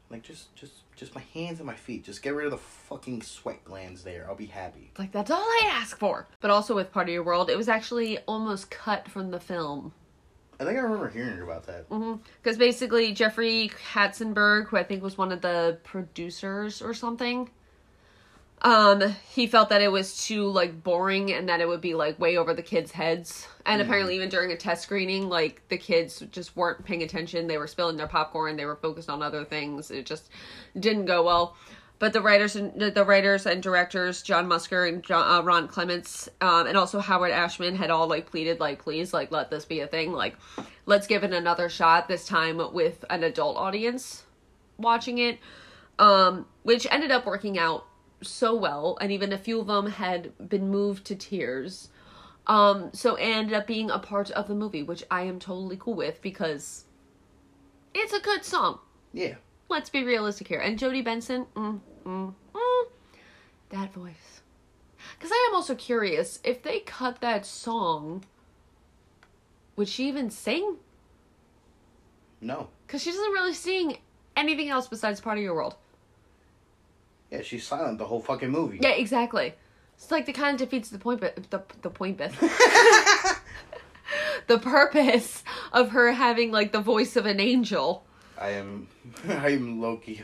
Like 0.09 0.21
just, 0.21 0.55
just, 0.55 0.73
just 0.95 1.15
my 1.15 1.23
hands 1.33 1.59
and 1.59 1.65
my 1.65 1.75
feet. 1.75 2.03
Just 2.03 2.21
get 2.21 2.35
rid 2.35 2.45
of 2.45 2.51
the 2.51 2.57
fucking 2.57 3.21
sweat 3.23 3.63
glands 3.63 4.03
there. 4.03 4.25
I'll 4.29 4.35
be 4.35 4.45
happy. 4.45 4.91
Like, 4.99 5.11
that's 5.11 5.31
all 5.31 5.41
I 5.41 5.61
ask 5.71 5.97
for. 5.97 6.27
But 6.41 6.51
also 6.51 6.75
with 6.75 6.91
Part 6.91 7.07
of 7.09 7.13
Your 7.13 7.23
World, 7.23 7.49
it 7.49 7.57
was 7.57 7.67
actually 7.67 8.19
almost 8.27 8.69
cut 8.69 9.07
from 9.09 9.31
the 9.31 9.39
film. 9.39 9.93
I 10.59 10.63
think 10.63 10.77
I 10.77 10.81
remember 10.81 11.09
hearing 11.09 11.41
about 11.41 11.65
that. 11.67 11.89
Because 12.41 12.57
basically, 12.57 13.11
Jeffrey 13.13 13.71
Katzenberg, 13.93 14.67
who 14.67 14.77
I 14.77 14.83
think 14.83 15.03
was 15.03 15.17
one 15.17 15.31
of 15.31 15.41
the 15.41 15.79
producers 15.83 16.81
or 16.81 16.93
something, 16.93 17.49
um, 18.61 19.15
he 19.29 19.47
felt 19.47 19.69
that 19.69 19.81
it 19.81 19.91
was 19.91 20.25
too 20.25 20.47
like 20.47 20.81
boring 20.81 21.33
and 21.33 21.49
that 21.49 21.59
it 21.59 21.67
would 21.67 21.81
be 21.81 21.93
like 21.93 22.17
way 22.19 22.37
over 22.37 22.53
the 22.53 22.61
kids' 22.61 22.91
heads. 22.91 23.47
And 23.65 23.81
apparently, 23.81 24.15
even 24.15 24.29
during 24.29 24.51
a 24.51 24.57
test 24.57 24.83
screening, 24.83 25.27
like 25.27 25.61
the 25.69 25.77
kids 25.77 26.23
just 26.31 26.55
weren't 26.55 26.85
paying 26.85 27.03
attention. 27.03 27.47
They 27.47 27.57
were 27.57 27.67
spilling 27.67 27.97
their 27.97 28.07
popcorn. 28.07 28.55
They 28.55 28.65
were 28.65 28.75
focused 28.75 29.09
on 29.09 29.21
other 29.21 29.43
things. 29.43 29.91
It 29.91 30.05
just 30.05 30.29
didn't 30.79 31.05
go 31.05 31.23
well. 31.23 31.57
But 31.97 32.11
the 32.11 32.21
writers 32.21 32.55
and 32.55 32.73
the 32.79 33.05
writers 33.05 33.45
and 33.45 33.63
directors, 33.63 34.21
John 34.21 34.47
Musker 34.47 34.87
and 34.87 35.01
John, 35.01 35.31
uh, 35.31 35.41
Ron 35.41 35.67
Clements, 35.67 36.27
um, 36.41 36.67
and 36.67 36.77
also 36.77 36.99
Howard 36.99 37.31
Ashman, 37.31 37.75
had 37.75 37.89
all 37.89 38.07
like 38.07 38.29
pleaded, 38.29 38.59
like, 38.59 38.83
please, 38.83 39.13
like, 39.13 39.31
let 39.31 39.49
this 39.49 39.63
be 39.63 39.79
a 39.79 39.87
thing. 39.87 40.11
Like, 40.11 40.35
let's 40.85 41.07
give 41.07 41.23
it 41.23 41.33
another 41.33 41.69
shot. 41.69 42.07
This 42.07 42.25
time 42.27 42.61
with 42.73 43.05
an 43.09 43.23
adult 43.23 43.55
audience 43.55 44.23
watching 44.77 45.19
it, 45.19 45.39
um, 45.97 46.45
which 46.63 46.85
ended 46.91 47.11
up 47.11 47.25
working 47.25 47.57
out 47.57 47.85
so 48.21 48.53
well. 48.53 48.97
And 48.99 49.11
even 49.11 49.31
a 49.31 49.37
few 49.37 49.61
of 49.61 49.67
them 49.67 49.87
had 49.87 50.33
been 50.49 50.69
moved 50.69 51.05
to 51.05 51.15
tears. 51.15 51.89
Um, 52.47 52.91
so 52.93 53.15
ended 53.15 53.53
up 53.53 53.67
being 53.67 53.89
a 53.89 53.99
part 53.99 54.29
of 54.31 54.47
the 54.47 54.53
movie, 54.55 54.83
which 54.83 55.03
I 55.09 55.21
am 55.21 55.39
totally 55.39 55.77
cool 55.77 55.95
with 55.95 56.21
because 56.21 56.85
it's 57.93 58.13
a 58.13 58.19
good 58.19 58.43
song 58.43 58.79
Yeah. 59.13 59.35
Let's 59.69 59.89
be 59.89 60.03
realistic 60.03 60.47
here. 60.47 60.59
And 60.59 60.77
Jodi 60.77 61.01
Benson, 61.01 61.45
mm, 61.55 61.79
mm, 62.05 62.33
mm, 62.53 62.85
that 63.69 63.93
voice. 63.93 64.41
Because 65.17 65.31
I 65.31 65.47
am 65.49 65.55
also 65.55 65.75
curious 65.75 66.39
if 66.43 66.61
they 66.61 66.79
cut 66.79 67.21
that 67.21 67.45
song, 67.45 68.23
would 69.75 69.87
she 69.87 70.07
even 70.07 70.29
sing? 70.29 70.77
No. 72.41 72.69
Because 72.85 73.01
she 73.01 73.11
doesn't 73.11 73.31
really 73.31 73.53
sing 73.53 73.97
anything 74.35 74.69
else 74.69 74.87
besides 74.87 75.19
Part 75.19 75.37
of 75.37 75.43
Your 75.43 75.55
World. 75.55 75.75
Yeah, 77.31 77.41
she's 77.41 77.65
silent 77.65 77.97
the 77.97 78.05
whole 78.05 78.21
fucking 78.21 78.51
movie. 78.51 78.79
Yeah, 78.81 78.91
exactly. 78.91 79.55
It's 79.95 80.11
like 80.11 80.25
the 80.25 80.33
kind 80.33 80.53
of 80.53 80.69
defeats 80.69 80.89
the 80.89 80.99
point, 80.99 81.21
but 81.21 81.49
the 81.49 81.63
the 81.81 81.89
point, 81.89 82.17
bit. 82.17 82.33
the 84.47 84.59
purpose 84.59 85.43
of 85.71 85.91
her 85.91 86.11
having 86.11 86.51
like 86.51 86.71
the 86.71 86.81
voice 86.81 87.15
of 87.15 87.25
an 87.25 87.39
angel. 87.39 88.05
I 88.37 88.51
am 88.51 88.87
I 89.27 89.49
am 89.49 89.81
Loki 89.81 90.21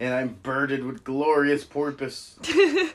and 0.00 0.14
I'm 0.14 0.38
burdened 0.42 0.84
with 0.84 1.04
glorious 1.04 1.64
porpoise. 1.64 2.38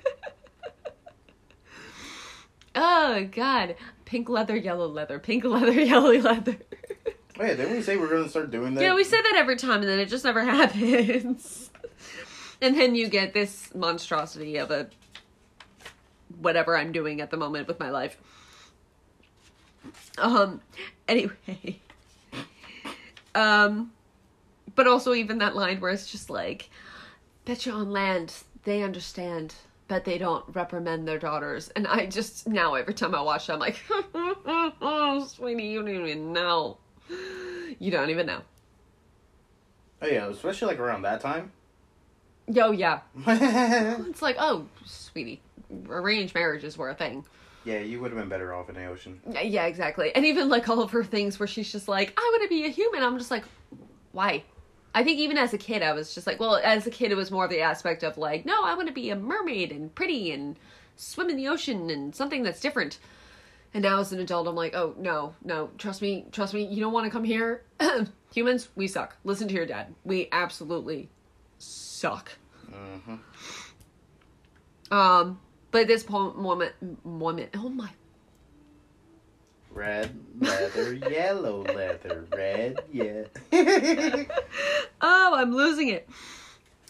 Oh 2.74 3.28
God, 3.32 3.76
pink 4.05 4.30
leather, 4.30 4.55
yellow 4.55 4.88
leather, 4.88 5.20
pink 5.20 5.43
leather, 5.43 5.72
yellow 5.82 6.14
leather. 6.14 6.57
Oh 7.39 7.43
yeah, 7.43 7.55
didn't 7.55 7.72
we 7.72 7.82
say 7.82 7.97
we're 7.97 8.09
gonna 8.09 8.30
start 8.30 8.51
doing 8.51 8.76
that? 8.76 8.82
Yeah, 8.82 8.95
we 8.95 9.03
say 9.03 9.22
that 9.22 9.36
every 9.36 9.57
time, 9.57 9.82
and 9.82 9.89
then 9.89 9.99
it 9.99 10.07
just 10.07 10.24
never 10.24 10.43
happens. 10.43 11.70
and 12.62 12.78
then 12.78 12.95
you 12.95 13.09
get 13.09 13.34
this 13.34 13.74
monstrosity 13.76 14.57
of 14.57 14.72
a 14.72 14.89
whatever 16.39 16.78
I'm 16.78 16.91
doing 16.91 17.20
at 17.20 17.30
the 17.30 17.38
moment 17.38 17.68
with 17.68 17.80
my 17.80 17.89
life. 17.89 18.18
Um. 20.18 20.62
Anyway. 21.07 21.80
Um. 23.36 23.91
But 24.76 24.88
also, 24.88 25.13
even 25.13 25.38
that 25.39 25.55
line 25.55 25.80
where 25.80 25.91
it's 25.91 26.11
just 26.11 26.30
like, 26.30 26.69
"Bet 27.45 27.65
you 27.65 27.74
on 27.74 27.91
land, 27.91 28.34
they 28.63 28.84
understand." 28.84 29.55
But 29.88 30.05
they 30.05 30.17
don't 30.17 30.45
reprimand 30.55 31.05
their 31.05 31.19
daughters, 31.19 31.69
and 31.76 31.86
I 31.86 32.05
just 32.05 32.47
now 32.47 32.76
every 32.76 32.93
time 32.93 33.13
I 33.13 33.22
watch, 33.22 33.49
it, 33.49 33.53
I'm 33.53 33.59
like, 33.59 33.82
"Oh, 33.91 35.26
sweetie, 35.28 35.63
you 35.63 35.80
don't 35.84 36.07
even 36.07 36.32
know. 36.32 36.78
You 37.78 37.91
don't 37.91 38.09
even 38.09 38.26
know." 38.26 38.41
Oh 40.01 40.07
yeah, 40.07 40.28
especially 40.28 40.69
like 40.69 40.80
around 40.80 41.03
that 41.03 41.22
time. 41.22 41.51
Yo, 42.47 42.72
yeah. 42.72 43.01
yeah, 43.28 43.97
It's 44.09 44.22
like, 44.22 44.36
oh, 44.39 44.65
sweetie, 44.86 45.41
arranged 45.88 46.34
marriages 46.34 46.78
were 46.78 46.89
a 46.89 46.95
thing. 46.95 47.24
Yeah, 47.63 47.80
you 47.80 48.01
would 48.01 48.11
have 48.11 48.19
been 48.19 48.30
better 48.30 48.53
off 48.53 48.69
in 48.69 48.76
the 48.76 48.86
ocean. 48.86 49.22
Yeah, 49.30 49.65
exactly. 49.65 50.13
And 50.15 50.26
even 50.26 50.49
like 50.49 50.67
all 50.67 50.82
of 50.82 50.91
her 50.91 51.03
things 51.03 51.39
where 51.39 51.47
she's 51.47 51.72
just 51.72 51.88
like, 51.88 52.13
I 52.17 52.30
want 52.34 52.43
to 52.43 52.49
be 52.49 52.65
a 52.65 52.69
human. 52.69 53.03
I'm 53.03 53.17
just 53.19 53.30
like, 53.30 53.43
why? 54.11 54.43
I 54.93 55.03
think 55.03 55.19
even 55.19 55.37
as 55.37 55.53
a 55.53 55.57
kid, 55.57 55.83
I 55.83 55.93
was 55.93 56.13
just 56.13 56.27
like, 56.27 56.39
well, 56.39 56.55
as 56.57 56.85
a 56.85 56.91
kid, 56.91 57.11
it 57.11 57.15
was 57.15 57.31
more 57.31 57.45
of 57.45 57.49
the 57.51 57.61
aspect 57.61 58.03
of 58.03 58.17
like, 58.17 58.45
no, 58.45 58.63
I 58.65 58.73
want 58.75 58.87
to 58.87 58.93
be 58.93 59.09
a 59.09 59.15
mermaid 59.15 59.71
and 59.71 59.93
pretty 59.95 60.31
and 60.31 60.57
swim 60.97 61.29
in 61.29 61.37
the 61.37 61.47
ocean 61.47 61.89
and 61.89 62.13
something 62.13 62.43
that's 62.43 62.59
different. 62.59 62.99
And 63.73 63.83
now 63.83 63.99
as 64.01 64.11
an 64.11 64.19
adult, 64.19 64.47
I'm 64.47 64.55
like, 64.55 64.75
oh, 64.75 64.93
no, 64.97 65.33
no, 65.45 65.69
trust 65.77 66.01
me, 66.01 66.25
trust 66.33 66.53
me, 66.53 66.65
you 66.65 66.81
don't 66.81 66.91
want 66.91 67.05
to 67.05 67.09
come 67.11 67.23
here. 67.23 67.63
Humans, 68.33 68.67
we 68.75 68.87
suck. 68.87 69.15
Listen 69.23 69.47
to 69.47 69.53
your 69.53 69.65
dad. 69.65 69.93
We 70.03 70.27
absolutely 70.31 71.09
suck. 71.57 72.33
hmm 72.69 73.15
Um, 74.91 75.39
but 75.71 75.81
at 75.83 75.87
this 75.87 76.03
po- 76.03 76.33
moment, 76.33 76.73
moment, 77.05 77.51
oh 77.55 77.69
my 77.69 77.89
Red 79.74 80.19
leather, 80.39 80.93
yellow 80.93 81.63
leather, 81.63 82.26
red, 82.36 82.82
yeah. 82.91 83.24
oh, 85.01 85.34
I'm 85.34 85.55
losing 85.55 85.89
it. 85.89 86.09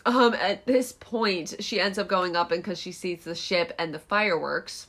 Um, 0.05 0.33
at 0.33 0.65
this 0.65 0.91
point, 0.93 1.55
she 1.59 1.79
ends 1.79 1.99
up 1.99 2.07
going 2.07 2.35
up 2.35 2.49
because 2.49 2.79
she 2.79 2.91
sees 2.91 3.23
the 3.23 3.35
ship 3.35 3.73
and 3.77 3.93
the 3.93 3.99
fireworks, 3.99 4.87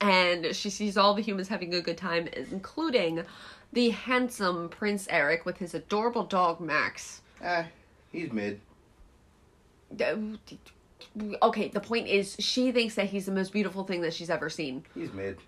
and 0.00 0.54
she 0.54 0.70
sees 0.70 0.96
all 0.96 1.14
the 1.14 1.22
humans 1.22 1.48
having 1.48 1.74
a 1.74 1.80
good 1.80 1.98
time, 1.98 2.28
including 2.52 3.24
the 3.72 3.90
handsome 3.90 4.68
Prince 4.68 5.08
Eric 5.10 5.44
with 5.44 5.58
his 5.58 5.74
adorable 5.74 6.24
dog 6.24 6.60
Max. 6.60 7.20
ah, 7.44 7.66
he's 8.12 8.32
mid. 8.32 8.60
Okay, 11.42 11.68
the 11.68 11.80
point 11.80 12.06
is, 12.06 12.36
she 12.38 12.70
thinks 12.70 12.94
that 12.94 13.06
he's 13.06 13.26
the 13.26 13.32
most 13.32 13.52
beautiful 13.52 13.84
thing 13.84 14.02
that 14.02 14.14
she's 14.14 14.30
ever 14.30 14.48
seen. 14.48 14.84
He's 14.94 15.12
mid. 15.12 15.38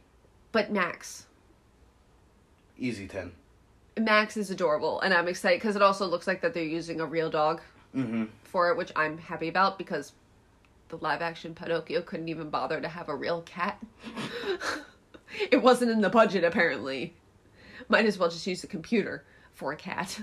But 0.50 0.72
Max, 0.72 1.26
Easy 2.78 3.06
10. 3.06 3.32
Max 3.98 4.36
is 4.36 4.50
adorable, 4.50 5.00
and 5.00 5.12
I'm 5.12 5.26
excited 5.28 5.60
because 5.60 5.74
it 5.76 5.82
also 5.82 6.06
looks 6.06 6.26
like 6.26 6.40
that 6.42 6.54
they're 6.54 6.62
using 6.62 7.00
a 7.00 7.06
real 7.06 7.30
dog 7.30 7.60
Mm-hmm. 7.96 8.24
for 8.44 8.70
it, 8.70 8.76
which 8.76 8.92
I'm 8.94 9.16
happy 9.16 9.48
about 9.48 9.78
because 9.78 10.12
the 10.90 10.98
live 10.98 11.22
action 11.22 11.54
Pinocchio 11.54 12.02
couldn't 12.02 12.28
even 12.28 12.50
bother 12.50 12.80
to 12.82 12.86
have 12.88 13.08
a 13.08 13.14
real 13.16 13.40
cat. 13.42 13.82
it 15.50 15.62
wasn't 15.62 15.90
in 15.90 16.02
the 16.02 16.10
budget, 16.10 16.44
apparently. 16.44 17.14
Might 17.88 18.04
as 18.04 18.18
well 18.18 18.28
just 18.28 18.46
use 18.46 18.60
the 18.60 18.66
computer 18.66 19.24
for 19.54 19.72
a 19.72 19.76
cat. 19.76 20.20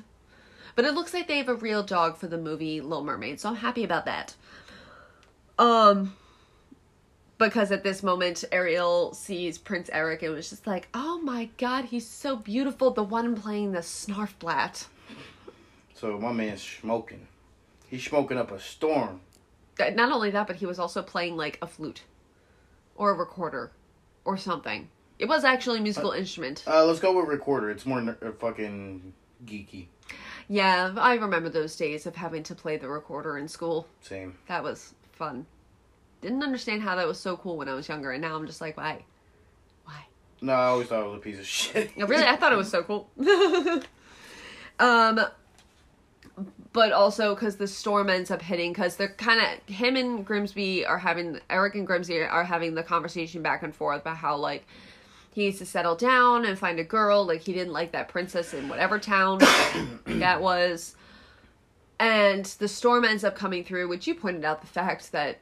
But 0.76 0.86
it 0.86 0.94
looks 0.94 1.14
like 1.14 1.28
they 1.28 1.38
have 1.40 1.50
a 1.50 1.56
real 1.56 1.82
dog 1.82 2.18
for 2.18 2.28
the 2.28 2.38
movie 2.38 2.82
Little 2.82 3.04
Mermaid, 3.04 3.40
so 3.40 3.50
I'm 3.50 3.56
happy 3.56 3.84
about 3.84 4.06
that. 4.06 4.36
Um, 5.58 6.14
because 7.38 7.72
at 7.72 7.84
this 7.84 8.04
moment, 8.04 8.44
Ariel 8.52 9.14
sees 9.14 9.58
Prince 9.58 9.90
Eric 9.92 10.24
and 10.24 10.34
was 10.34 10.50
just 10.50 10.68
like, 10.68 10.88
oh 10.94 11.20
my 11.20 11.50
god, 11.58 11.86
he's 11.86 12.08
so 12.08 12.36
beautiful. 12.36 12.92
The 12.92 13.04
one 13.04 13.36
playing 13.36 13.72
the 13.72 13.80
Snarfblat. 13.80 14.86
So 15.94 16.20
my 16.20 16.32
man's 16.32 16.62
smoking. 16.62 17.28
He's 17.88 18.04
smoking 18.04 18.38
up 18.38 18.52
a 18.52 18.60
storm. 18.60 19.22
Uh, 19.80 19.90
not 19.92 20.12
only 20.12 20.32
that, 20.32 20.48
but 20.48 20.56
he 20.58 20.66
was 20.66 20.80
also 20.80 21.02
playing 21.02 21.36
like 21.36 21.58
a 21.62 21.68
flute 21.68 22.04
or 22.96 23.12
a 23.12 23.14
recorder 23.14 23.72
or 24.24 24.38
something. 24.38 24.90
It 25.20 25.28
was 25.28 25.44
actually 25.44 25.80
a 25.80 25.82
musical 25.82 26.12
instrument. 26.12 26.64
Uh, 26.68 26.86
let's 26.86 27.00
go 27.00 27.18
with 27.18 27.30
recorder. 27.30 27.70
It's 27.70 27.86
more 27.86 28.00
uh, 28.00 28.32
fucking 28.40 29.14
geeky. 29.46 29.88
Yeah, 30.48 30.94
I 30.98 31.16
remember 31.16 31.50
those 31.50 31.76
days 31.76 32.06
of 32.06 32.16
having 32.16 32.44
to 32.44 32.56
play 32.56 32.78
the 32.78 32.88
recorder 32.90 33.38
in 33.38 33.48
school. 33.48 33.88
Same. 34.02 34.38
That 34.48 34.64
was 34.64 34.94
fun. 35.14 35.46
Didn't 36.26 36.42
understand 36.42 36.82
how 36.82 36.96
that 36.96 37.06
was 37.06 37.20
so 37.20 37.38
cool 37.38 37.56
when 37.56 37.70
I 37.70 37.76
was 37.76 37.88
younger, 37.88 38.10
and 38.10 38.20
now 38.20 38.36
I'm 38.36 38.48
just 38.48 38.60
like, 38.60 38.78
why? 38.78 39.06
Why? 39.84 40.08
No, 40.42 40.54
I 40.54 40.66
always 40.66 40.88
thought 40.88 41.04
it 41.04 41.08
was 41.08 41.18
a 41.18 41.20
piece 41.20 41.38
of 41.38 41.46
shit. 41.46 41.96
No, 41.96 42.08
really, 42.08 42.24
I 42.24 42.36
thought 42.36 42.52
it 42.52 42.56
was 42.56 42.68
so 42.68 42.82
cool. 42.82 43.12
um, 44.80 45.20
but 46.74 46.92
also 46.92 47.36
because 47.36 47.58
the 47.58 47.68
storm 47.68 48.10
ends 48.10 48.32
up 48.32 48.42
hitting, 48.42 48.74
because 48.74 48.96
they're 48.96 49.10
kind 49.10 49.40
of 49.40 49.72
him 49.72 49.96
and 49.96 50.26
Grimsby 50.26 50.84
are 50.84 50.98
having 50.98 51.40
Eric 51.48 51.76
and 51.76 51.86
Grimsby 51.86 52.22
are 52.22 52.44
having 52.44 52.74
the 52.74 52.82
conversation 52.82 53.44
back 53.44 53.62
and 53.62 53.76
forth 53.76 54.02
about 54.02 54.18
how 54.18 54.36
like 54.36 54.66
he 55.32 55.42
needs 55.42 55.60
to 55.60 55.66
settle 55.68 55.96
down 55.96 56.44
and 56.44 56.58
find 56.58 56.80
a 56.80 56.84
girl. 56.84 57.24
Like 57.24 57.42
he 57.42 57.54
didn't 57.54 57.72
like 57.72 57.92
that 57.92 58.08
princess 58.08 58.56
in 58.56 58.68
whatever 58.68 58.98
town 58.98 59.38
that 60.06 60.42
was, 60.42 60.96
and 62.00 62.46
the 62.46 62.68
storm 62.68 63.06
ends 63.06 63.24
up 63.24 63.36
coming 63.36 63.64
through, 63.64 63.90
which 63.90 64.08
you 64.08 64.16
pointed 64.16 64.44
out 64.44 64.62
the 64.62 64.68
fact 64.68 65.12
that 65.12 65.38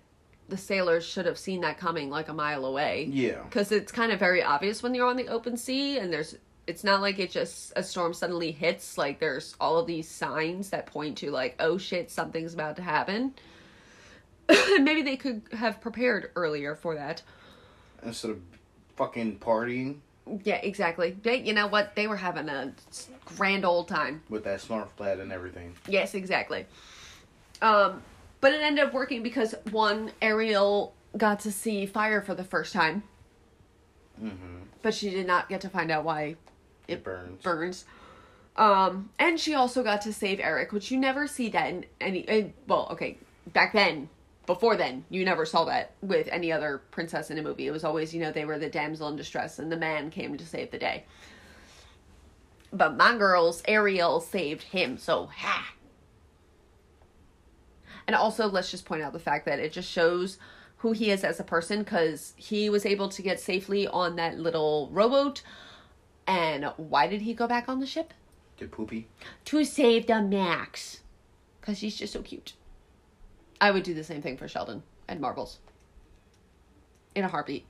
the 0.49 0.57
sailors 0.57 1.05
should 1.05 1.25
have 1.25 1.37
seen 1.37 1.61
that 1.61 1.77
coming 1.77 2.09
like 2.09 2.29
a 2.29 2.33
mile 2.33 2.65
away. 2.65 3.07
Yeah. 3.11 3.41
because 3.43 3.71
it's 3.71 3.91
kind 3.91 4.11
of 4.11 4.19
very 4.19 4.43
obvious 4.43 4.83
when 4.83 4.93
you're 4.93 5.07
on 5.07 5.17
the 5.17 5.27
open 5.27 5.57
sea 5.57 5.97
and 5.97 6.11
there's 6.11 6.35
it's 6.65 6.83
not 6.83 7.01
like 7.01 7.19
it 7.19 7.29
just 7.29 7.73
a 7.75 7.83
storm 7.83 8.13
suddenly 8.13 8.51
hits 8.51 8.97
like 8.97 9.19
there's 9.19 9.55
all 9.59 9.77
of 9.77 9.85
these 9.87 10.07
signs 10.09 10.69
that 10.69 10.85
point 10.85 11.17
to 11.17 11.29
like 11.31 11.55
oh 11.59 11.77
shit 11.77 12.09
something's 12.11 12.53
about 12.53 12.75
to 12.77 12.81
happen. 12.81 13.33
Maybe 14.79 15.01
they 15.01 15.15
could 15.17 15.41
have 15.53 15.79
prepared 15.81 16.31
earlier 16.35 16.75
for 16.75 16.95
that. 16.95 17.21
Instead 18.03 18.31
of 18.31 18.41
fucking 18.95 19.39
partying. 19.39 19.97
Yeah 20.43 20.55
exactly. 20.57 21.17
They, 21.21 21.37
you 21.41 21.53
know 21.53 21.67
what? 21.67 21.95
They 21.95 22.07
were 22.07 22.17
having 22.17 22.47
a 22.49 22.73
grand 23.25 23.65
old 23.65 23.87
time. 23.87 24.21
With 24.29 24.43
that 24.45 24.59
snarfblat 24.59 25.19
and 25.21 25.31
everything. 25.31 25.75
yes 25.87 26.13
exactly. 26.15 26.65
Um 27.61 28.01
but 28.43 28.53
it 28.53 28.61
ended 28.61 28.85
up 28.85 28.93
working 28.93 29.23
because 29.23 29.55
one 29.71 30.11
ariel 30.21 30.93
got 31.17 31.39
to 31.39 31.51
see 31.51 31.85
fire 31.87 32.21
for 32.21 32.35
the 32.35 32.43
first 32.43 32.73
time 32.73 33.01
Mm-hmm. 34.21 34.57
but 34.83 34.93
she 34.93 35.09
did 35.09 35.25
not 35.25 35.49
get 35.49 35.61
to 35.61 35.69
find 35.69 35.89
out 35.89 36.03
why 36.03 36.35
It 36.87 37.03
burns. 37.03 37.41
burns. 37.41 37.85
Um, 38.55 39.09
and 39.17 39.39
she 39.39 39.55
also 39.55 39.81
got 39.81 40.03
to 40.03 40.13
save 40.13 40.39
Eric, 40.39 40.71
which 40.71 40.91
you 40.91 40.99
never 40.99 41.25
see 41.25 41.49
that 41.49 41.69
in 41.71 41.85
any. 41.99 42.27
eh, 42.27 42.47
Well, 42.67 42.87
okay, 42.91 43.17
back 43.51 43.73
then, 43.73 44.09
before 44.45 44.75
then, 44.75 45.05
you 45.09 45.25
never 45.25 45.47
saw 45.47 45.65
that 45.65 45.93
with 46.03 46.27
any 46.31 46.51
other 46.51 46.83
princess 46.91 47.31
in 47.31 47.39
a 47.39 47.41
movie. 47.41 47.65
It 47.65 47.71
was 47.71 47.83
always, 47.83 48.13
you 48.13 48.21
know, 48.21 48.31
they 48.31 48.45
were 48.45 48.59
the 48.59 48.69
damsel 48.69 49.07
in 49.09 49.15
distress, 49.15 49.57
and 49.57 49.71
the 49.71 49.77
man 49.77 50.11
came 50.11 50.37
to 50.37 50.45
save 50.45 50.69
the 50.69 50.77
day. 50.77 51.05
But 52.71 52.95
my 52.95 53.17
girls, 53.17 53.63
Ariel 53.67 54.19
saved 54.21 54.61
him, 54.61 54.99
so 54.99 55.25
ha. 55.35 55.73
And 58.07 58.15
also, 58.15 58.47
let's 58.47 58.71
just 58.71 58.85
point 58.85 59.01
out 59.01 59.13
the 59.13 59.19
fact 59.19 59.45
that 59.45 59.59
it 59.59 59.71
just 59.71 59.89
shows 59.89 60.37
who 60.77 60.91
he 60.91 61.11
is 61.11 61.23
as 61.23 61.39
a 61.39 61.43
person 61.43 61.79
because 61.79 62.33
he 62.35 62.69
was 62.69 62.85
able 62.85 63.07
to 63.09 63.21
get 63.21 63.39
safely 63.39 63.87
on 63.87 64.17
that 64.17 64.37
little 64.37 64.89
rowboat. 64.91 65.41
And 66.27 66.65
why 66.77 67.07
did 67.07 67.21
he 67.21 67.33
go 67.33 67.47
back 67.47 67.69
on 67.69 67.79
the 67.79 67.85
ship? 67.85 68.13
Get 68.57 68.71
poopy. 68.71 69.07
To 69.45 69.63
save 69.63 70.07
the 70.07 70.21
Max. 70.21 71.01
Because 71.59 71.79
he's 71.79 71.95
just 71.95 72.13
so 72.13 72.21
cute. 72.21 72.53
I 73.61 73.71
would 73.71 73.83
do 73.83 73.93
the 73.93 74.03
same 74.03 74.21
thing 74.21 74.35
for 74.35 74.47
Sheldon 74.47 74.83
and 75.07 75.21
Marbles. 75.21 75.59
In 77.15 77.23
a 77.23 77.29
heartbeat. 77.29 77.65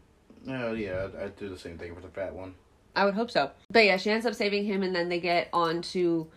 Oh 0.47 0.73
yeah, 0.73 1.05
I'd, 1.05 1.23
I'd 1.23 1.35
do 1.35 1.49
the 1.49 1.57
same 1.57 1.77
thing 1.77 1.93
for 1.93 2.01
the 2.01 2.07
fat 2.07 2.33
one. 2.33 2.55
I 2.95 3.05
would 3.05 3.13
hope 3.13 3.31
so. 3.31 3.51
But 3.69 3.85
yeah, 3.85 3.97
she 3.97 4.09
ends 4.09 4.25
up 4.25 4.35
saving 4.35 4.65
him, 4.65 4.83
and 4.83 4.95
then 4.95 5.09
they 5.09 5.19
get 5.19 5.49
onto 5.53 6.27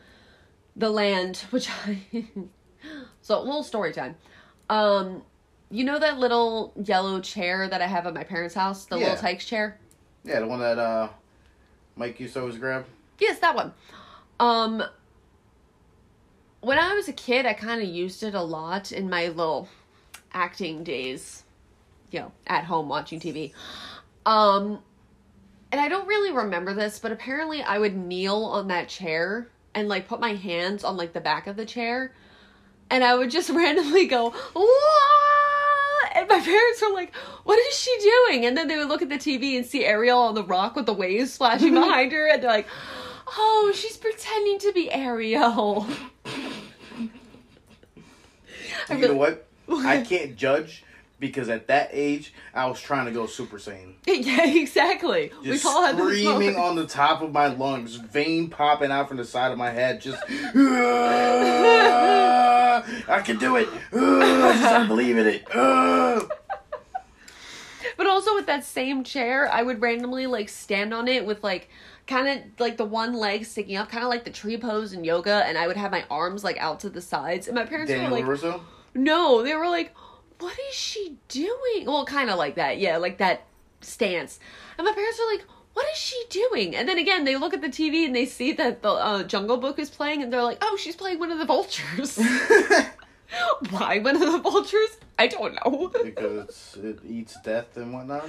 the 0.74 0.90
land, 0.90 1.38
which 1.50 1.68
I. 1.86 2.02
so, 3.26 3.40
a 3.40 3.42
little 3.42 3.64
story 3.64 3.92
time. 3.92 4.14
Um, 4.70 5.24
you 5.68 5.82
know 5.82 5.98
that 5.98 6.18
little 6.18 6.72
yellow 6.76 7.20
chair 7.20 7.68
that 7.68 7.82
I 7.82 7.86
have 7.88 8.06
at 8.06 8.14
my 8.14 8.22
parents' 8.22 8.54
house? 8.54 8.84
The 8.84 8.96
Yeah. 8.96 9.02
little 9.02 9.16
Tikes 9.16 9.44
chair? 9.44 9.80
Yeah, 10.22 10.38
the 10.38 10.46
one 10.46 10.60
that 10.60 10.78
uh 10.78 11.08
Mike 11.96 12.20
used 12.20 12.34
to 12.34 12.40
always 12.40 12.56
grab. 12.56 12.86
Yes, 13.18 13.40
that 13.40 13.56
one. 13.56 13.72
Um, 14.38 14.80
when 16.60 16.78
I 16.78 16.94
was 16.94 17.08
a 17.08 17.12
kid, 17.12 17.46
I 17.46 17.52
kind 17.54 17.82
of 17.82 17.88
used 17.88 18.22
it 18.22 18.34
a 18.34 18.42
lot 18.42 18.92
in 18.92 19.10
my 19.10 19.26
little 19.26 19.68
acting 20.32 20.84
days, 20.84 21.42
you 22.12 22.20
know, 22.20 22.32
at 22.46 22.62
home 22.64 22.88
watching 22.88 23.18
TV. 23.18 23.52
Um, 24.24 24.78
and 25.72 25.80
I 25.80 25.88
don't 25.88 26.06
really 26.06 26.30
remember 26.32 26.74
this, 26.74 27.00
but 27.00 27.10
apparently 27.10 27.60
I 27.60 27.78
would 27.78 27.96
kneel 27.96 28.44
on 28.44 28.68
that 28.68 28.88
chair 28.88 29.48
and 29.74 29.88
like 29.88 30.06
put 30.06 30.20
my 30.20 30.34
hands 30.34 30.84
on 30.84 30.96
like 30.96 31.12
the 31.12 31.20
back 31.20 31.48
of 31.48 31.56
the 31.56 31.66
chair, 31.66 32.12
and 32.90 33.04
I 33.04 33.14
would 33.14 33.30
just 33.30 33.50
randomly 33.50 34.06
go, 34.06 34.32
"Wah!" 34.54 34.64
And 36.14 36.28
my 36.28 36.40
parents 36.40 36.82
were 36.82 36.94
like, 36.94 37.14
"What 37.44 37.58
is 37.58 37.78
she 37.78 37.96
doing?" 38.00 38.46
And 38.46 38.56
then 38.56 38.68
they 38.68 38.76
would 38.76 38.88
look 38.88 39.02
at 39.02 39.08
the 39.08 39.16
TV 39.16 39.56
and 39.56 39.66
see 39.66 39.84
Ariel 39.84 40.18
on 40.18 40.34
the 40.34 40.44
rock 40.44 40.76
with 40.76 40.86
the 40.86 40.94
waves 40.94 41.32
splashing 41.32 41.74
behind 41.80 42.12
her, 42.12 42.28
and 42.28 42.42
they're 42.42 42.50
like, 42.50 42.68
"Oh, 43.28 43.72
she's 43.74 43.96
pretending 43.96 44.58
to 44.60 44.72
be 44.72 44.90
Ariel." 44.90 45.86
You 48.88 49.08
know 49.08 49.14
what? 49.14 49.46
I 49.68 50.02
can't 50.02 50.36
judge 50.36 50.84
because 51.18 51.48
at 51.48 51.66
that 51.68 51.88
age 51.92 52.32
I 52.54 52.66
was 52.66 52.80
trying 52.80 53.06
to 53.06 53.12
go 53.12 53.26
Super 53.26 53.58
Saiyan. 53.58 53.94
Yeah, 54.06 54.46
exactly. 54.46 55.30
we 55.42 55.46
Just 55.46 55.66
all 55.66 55.84
had 55.84 55.96
screaming 55.96 56.56
on 56.56 56.76
the 56.76 56.86
top 56.86 57.22
of 57.22 57.32
my 57.32 57.46
lungs, 57.48 57.96
vein 57.96 58.48
popping 58.50 58.90
out 58.90 59.08
from 59.08 59.16
the 59.16 59.24
side 59.24 59.52
of 59.52 59.58
my 59.58 59.70
head, 59.70 60.00
just 60.00 60.22
Uh, 60.22 60.26
I 63.08 63.20
can 63.24 63.38
do 63.38 63.56
it. 63.56 63.68
Uh, 63.92 64.18
I 64.18 64.52
just 64.52 64.62
don't 64.62 64.88
believe 64.88 65.16
in 65.18 65.26
it. 65.26 65.46
Uh. 65.54 66.22
But 67.96 68.06
also 68.06 68.34
with 68.34 68.46
that 68.46 68.64
same 68.64 69.04
chair, 69.04 69.50
I 69.50 69.62
would 69.62 69.80
randomly 69.80 70.26
like 70.26 70.48
stand 70.48 70.92
on 70.92 71.08
it 71.08 71.24
with 71.24 71.42
like 71.42 71.70
kind 72.06 72.28
of 72.28 72.60
like 72.60 72.76
the 72.76 72.84
one 72.84 73.14
leg 73.14 73.44
sticking 73.46 73.76
up, 73.76 73.88
kind 73.88 74.04
of 74.04 74.10
like 74.10 74.24
the 74.24 74.30
tree 74.30 74.58
pose 74.58 74.92
in 74.92 75.04
yoga, 75.04 75.44
and 75.46 75.56
I 75.56 75.66
would 75.66 75.76
have 75.76 75.90
my 75.90 76.04
arms 76.10 76.44
like 76.44 76.58
out 76.58 76.80
to 76.80 76.90
the 76.90 77.00
sides. 77.00 77.48
And 77.48 77.56
my 77.56 77.64
parents 77.64 77.90
Daniel 77.90 78.10
were 78.10 78.16
like, 78.16 78.24
Larusso? 78.42 78.60
no, 78.94 79.42
they 79.42 79.54
were 79.54 79.68
like, 79.68 79.94
what 80.38 80.56
is 80.68 80.74
she 80.74 81.16
doing? 81.28 81.86
Well, 81.86 82.04
kind 82.04 82.30
of 82.30 82.38
like 82.38 82.56
that, 82.56 82.78
yeah, 82.78 82.96
like 82.96 83.18
that 83.18 83.44
stance. 83.80 84.38
And 84.78 84.84
my 84.84 84.92
parents 84.92 85.18
were 85.18 85.32
like, 85.32 85.44
what 85.74 85.86
is 85.92 85.98
she 85.98 86.22
doing? 86.30 86.74
And 86.74 86.88
then 86.88 86.98
again, 86.98 87.24
they 87.24 87.36
look 87.36 87.52
at 87.52 87.60
the 87.60 87.68
TV 87.68 88.06
and 88.06 88.16
they 88.16 88.24
see 88.24 88.52
that 88.52 88.82
the 88.82 88.90
uh, 88.90 89.22
Jungle 89.24 89.58
Book 89.58 89.78
is 89.78 89.90
playing, 89.90 90.22
and 90.22 90.32
they're 90.32 90.42
like, 90.42 90.58
oh, 90.62 90.76
she's 90.80 90.96
playing 90.96 91.18
one 91.18 91.30
of 91.30 91.38
the 91.38 91.44
vultures. 91.44 92.18
Why 93.70 93.98
one 93.98 94.16
of 94.16 94.32
the 94.32 94.38
vultures? 94.38 94.98
I 95.18 95.26
don't 95.26 95.54
know. 95.54 95.90
because 96.02 96.78
it 96.82 97.00
eats 97.06 97.36
death 97.42 97.76
and 97.76 97.92
whatnot. 97.92 98.28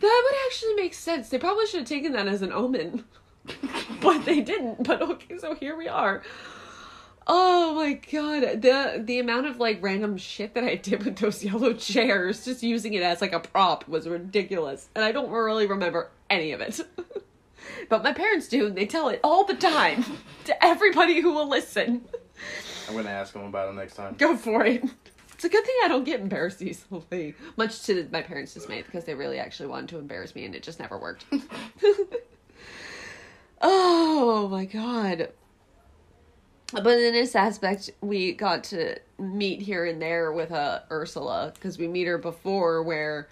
That 0.00 0.22
would 0.24 0.38
actually 0.46 0.74
make 0.74 0.94
sense. 0.94 1.28
They 1.28 1.38
probably 1.38 1.66
should 1.66 1.80
have 1.80 1.88
taken 1.88 2.12
that 2.12 2.28
as 2.28 2.42
an 2.42 2.52
omen. 2.52 3.04
but 4.00 4.24
they 4.24 4.40
didn't. 4.40 4.84
But 4.84 5.02
okay, 5.02 5.38
so 5.38 5.54
here 5.54 5.76
we 5.76 5.88
are. 5.88 6.22
Oh 7.26 7.74
my 7.74 7.94
god. 7.94 8.62
The 8.62 9.02
the 9.04 9.18
amount 9.18 9.46
of 9.46 9.58
like 9.58 9.82
random 9.82 10.16
shit 10.16 10.54
that 10.54 10.64
I 10.64 10.74
did 10.74 11.04
with 11.04 11.16
those 11.16 11.44
yellow 11.44 11.72
chairs, 11.72 12.44
just 12.44 12.62
using 12.62 12.94
it 12.94 13.02
as 13.02 13.20
like 13.20 13.32
a 13.32 13.40
prop 13.40 13.86
was 13.88 14.08
ridiculous. 14.08 14.88
And 14.94 15.04
I 15.04 15.12
don't 15.12 15.30
really 15.30 15.66
remember 15.66 16.10
any 16.30 16.52
of 16.52 16.60
it. 16.60 16.80
but 17.88 18.02
my 18.02 18.12
parents 18.12 18.48
do, 18.48 18.66
and 18.66 18.76
they 18.76 18.86
tell 18.86 19.08
it 19.08 19.20
all 19.22 19.44
the 19.44 19.54
time 19.54 20.04
to 20.44 20.64
everybody 20.64 21.20
who 21.20 21.32
will 21.32 21.48
listen. 21.48 22.04
I'm 22.88 22.96
gonna 22.96 23.10
ask 23.10 23.32
them 23.32 23.44
about 23.44 23.70
it 23.70 23.74
next 23.74 23.94
time. 23.94 24.14
Go 24.18 24.36
for 24.36 24.64
it. 24.64 24.82
It's 25.34 25.44
a 25.44 25.48
good 25.48 25.64
thing 25.64 25.74
I 25.84 25.88
don't 25.88 26.04
get 26.04 26.20
embarrassed 26.20 26.62
easily. 26.62 27.34
Much 27.56 27.82
to 27.84 28.08
my 28.12 28.22
parents' 28.22 28.54
dismay, 28.54 28.82
because 28.82 29.04
they 29.04 29.14
really 29.14 29.38
actually 29.40 29.68
wanted 29.68 29.88
to 29.88 29.98
embarrass 29.98 30.36
me 30.36 30.44
and 30.44 30.54
it 30.54 30.62
just 30.62 30.78
never 30.78 30.96
worked. 30.98 31.24
oh 33.60 34.48
my 34.48 34.64
god. 34.64 35.30
But 36.72 36.98
in 36.98 37.12
this 37.12 37.36
aspect, 37.36 37.90
we 38.00 38.32
got 38.32 38.64
to 38.64 38.98
meet 39.18 39.60
here 39.60 39.84
and 39.84 40.00
there 40.00 40.32
with 40.32 40.50
uh, 40.50 40.80
Ursula, 40.90 41.52
because 41.54 41.78
we 41.78 41.86
meet 41.86 42.06
her 42.06 42.16
before 42.16 42.82
where 42.82 43.28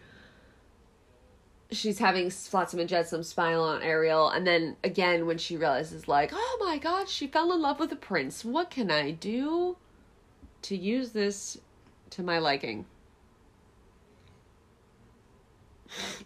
she's 1.70 1.99
having 1.99 2.28
Flotsam 2.28 2.80
and 2.80 2.88
Jetsam 2.88 3.22
smile 3.22 3.62
on 3.62 3.82
Ariel, 3.82 4.28
and 4.28 4.47
then 4.47 4.76
again 4.84 5.26
when 5.26 5.38
she 5.38 5.57
realizes, 5.57 6.07
like, 6.07 6.32
oh 6.34 6.59
my 6.61 6.76
god, 6.76 7.09
she 7.09 7.26
fell 7.26 7.53
in 7.53 7.62
love 7.62 7.80
with 7.80 7.91
a 7.93 7.97
prince. 7.97 8.45
What 8.45 8.70
can 8.70 8.91
I 8.91 9.12
do 9.12 9.76
to 10.62 10.76
use 10.76 11.12
this 11.12 11.57
to 12.11 12.22
my 12.22 12.38
liking? 12.38 12.84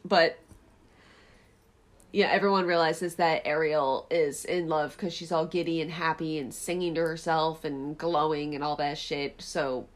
But 0.05 0.39
yeah, 2.15 2.29
everyone 2.29 2.65
realizes 2.65 3.17
that 3.17 3.43
Ariel 3.45 4.07
is 4.09 4.45
in 4.45 4.69
love 4.69 4.93
because 4.93 5.13
she's 5.13 5.33
all 5.33 5.47
giddy 5.47 5.81
and 5.81 5.91
happy 5.91 6.39
and 6.39 6.55
singing 6.55 6.95
to 6.95 7.01
herself 7.01 7.65
and 7.65 7.99
glowing 7.99 8.55
and 8.55 8.63
all 8.63 8.77
that 8.77 8.99
shit. 8.99 9.43
So 9.43 9.89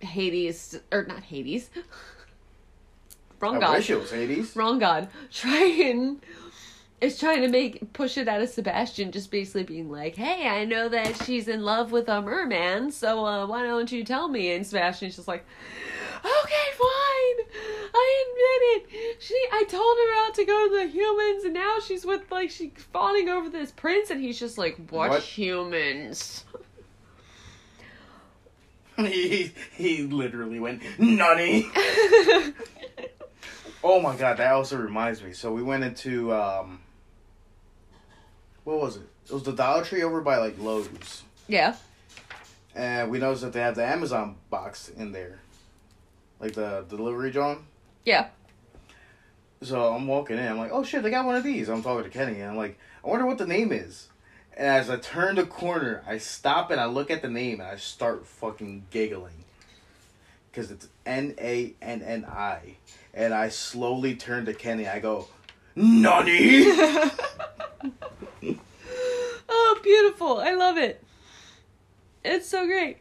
Hades, 0.00 0.80
or 0.90 1.04
not 1.04 1.24
Hades, 1.24 1.68
wrong 3.40 3.58
I 3.58 3.60
god. 3.60 3.76
wish 3.76 3.90
it 3.90 4.00
was 4.00 4.10
Hades. 4.10 4.56
wrong 4.56 4.78
god. 4.78 5.08
Triton 5.30 6.22
is 7.02 7.18
trying 7.18 7.42
to 7.42 7.48
make 7.48 7.92
push 7.92 8.16
it 8.16 8.26
out 8.28 8.40
of 8.40 8.48
sebastian 8.48 9.10
just 9.10 9.28
basically 9.32 9.64
being 9.64 9.90
like 9.90 10.14
hey 10.14 10.46
i 10.46 10.64
know 10.64 10.88
that 10.88 11.16
she's 11.24 11.48
in 11.48 11.60
love 11.64 11.90
with 11.90 12.08
a 12.08 12.22
merman 12.22 12.92
so 12.92 13.26
uh, 13.26 13.44
why 13.44 13.60
don't 13.64 13.90
you 13.90 14.04
tell 14.04 14.28
me? 14.28 14.52
And 14.52 14.64
sebastian's 14.64 15.16
just 15.16 15.26
like 15.26 15.44
okay 16.24 16.68
fine 16.78 17.01
i 17.94 18.24
admit 18.26 18.92
it 18.92 19.22
she 19.22 19.34
i 19.52 19.64
told 19.68 19.96
her 19.98 20.26
out 20.26 20.34
to 20.34 20.44
go 20.44 20.68
to 20.68 20.76
the 20.76 20.86
humans 20.86 21.44
and 21.44 21.54
now 21.54 21.76
she's 21.84 22.04
with 22.04 22.22
like 22.30 22.50
she's 22.50 22.70
fawning 22.92 23.28
over 23.28 23.48
this 23.48 23.70
prince 23.72 24.10
and 24.10 24.20
he's 24.20 24.38
just 24.38 24.58
like 24.58 24.76
what, 24.90 25.10
What? 25.10 25.22
humans 25.22 26.44
he 28.96 29.52
he 29.74 30.02
literally 30.02 30.60
went 30.60 30.82
nutty. 30.98 31.68
Oh 33.84 34.00
my 34.00 34.14
god, 34.14 34.36
that 34.36 34.52
also 34.52 34.76
reminds 34.76 35.24
me. 35.24 35.32
So 35.32 35.52
we 35.52 35.60
went 35.60 35.82
into 35.82 36.32
um 36.32 36.80
what 38.62 38.78
was 38.78 38.94
it? 38.96 39.02
It 39.28 39.32
was 39.32 39.42
the 39.42 39.52
Dollar 39.52 39.82
Tree 39.84 40.04
over 40.04 40.20
by 40.20 40.36
like 40.36 40.56
Lowe's. 40.58 41.24
yeah 41.48 41.74
And 42.76 43.10
we 43.10 43.18
noticed 43.18 43.42
that 43.42 43.52
they 43.52 43.60
have 43.60 43.74
the 43.74 43.84
Amazon 43.84 44.36
box 44.50 44.88
in 44.88 45.10
there. 45.10 45.40
Like 46.42 46.54
the 46.54 46.84
delivery 46.88 47.30
John. 47.30 47.64
yeah 48.04 48.28
So 49.62 49.94
I'm 49.94 50.08
walking 50.08 50.36
in, 50.38 50.46
I'm 50.46 50.58
like, 50.58 50.72
oh 50.72 50.82
shit, 50.82 51.04
they 51.04 51.10
got 51.10 51.24
one 51.24 51.36
of 51.36 51.44
these. 51.44 51.68
I'm 51.68 51.82
talking 51.82 52.02
to 52.02 52.10
Kenny 52.10 52.40
and 52.40 52.50
I'm 52.50 52.56
like, 52.56 52.78
I 53.04 53.08
wonder 53.08 53.24
what 53.24 53.38
the 53.38 53.46
name 53.46 53.72
is. 53.72 54.08
And 54.56 54.66
as 54.66 54.90
I 54.90 54.96
turn 54.96 55.36
the 55.36 55.46
corner, 55.46 56.02
I 56.06 56.18
stop 56.18 56.70
and 56.72 56.80
I 56.80 56.86
look 56.86 57.10
at 57.10 57.22
the 57.22 57.30
name 57.30 57.60
and 57.60 57.68
I 57.70 57.76
start 57.76 58.26
fucking 58.26 58.86
giggling. 58.90 59.44
Because 60.50 60.70
it's 60.70 60.88
N 61.06 61.34
A 61.38 61.74
N 61.80 62.02
N 62.02 62.26
I. 62.26 62.76
And 63.14 63.32
I 63.32 63.48
slowly 63.48 64.16
turn 64.16 64.44
to 64.46 64.52
Kenny. 64.52 64.86
I 64.86 64.98
go, 64.98 65.28
Nani? 65.74 66.64
oh, 69.48 69.80
beautiful. 69.82 70.38
I 70.38 70.52
love 70.54 70.76
it. 70.76 71.02
It's 72.24 72.48
so 72.48 72.66
great. 72.66 72.98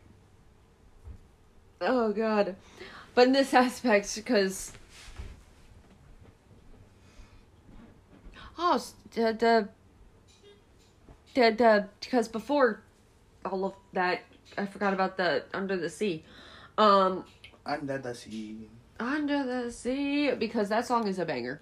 Oh, 1.81 2.13
God. 2.13 2.55
But 3.15 3.27
in 3.27 3.33
this 3.33 3.53
aspect, 3.65 4.15
because. 4.15 4.71
Oh, 8.57 8.83
the. 9.11 9.33
the 9.33 9.69
the, 11.33 11.51
the 11.51 11.87
because 12.01 12.27
before 12.27 12.81
all 13.45 13.63
of 13.63 13.73
that 13.93 14.21
I 14.57 14.65
forgot 14.65 14.93
about 14.93 15.15
the 15.17 15.43
under 15.53 15.77
the 15.77 15.89
sea. 15.89 16.23
Um 16.77 17.23
Under 17.65 17.97
the 17.97 18.13
sea. 18.13 18.67
under 18.99 19.43
the 19.45 19.71
sea 19.71 20.31
because 20.33 20.67
that 20.69 20.85
song 20.85 21.07
is 21.07 21.19
a 21.19 21.25
banger. 21.25 21.61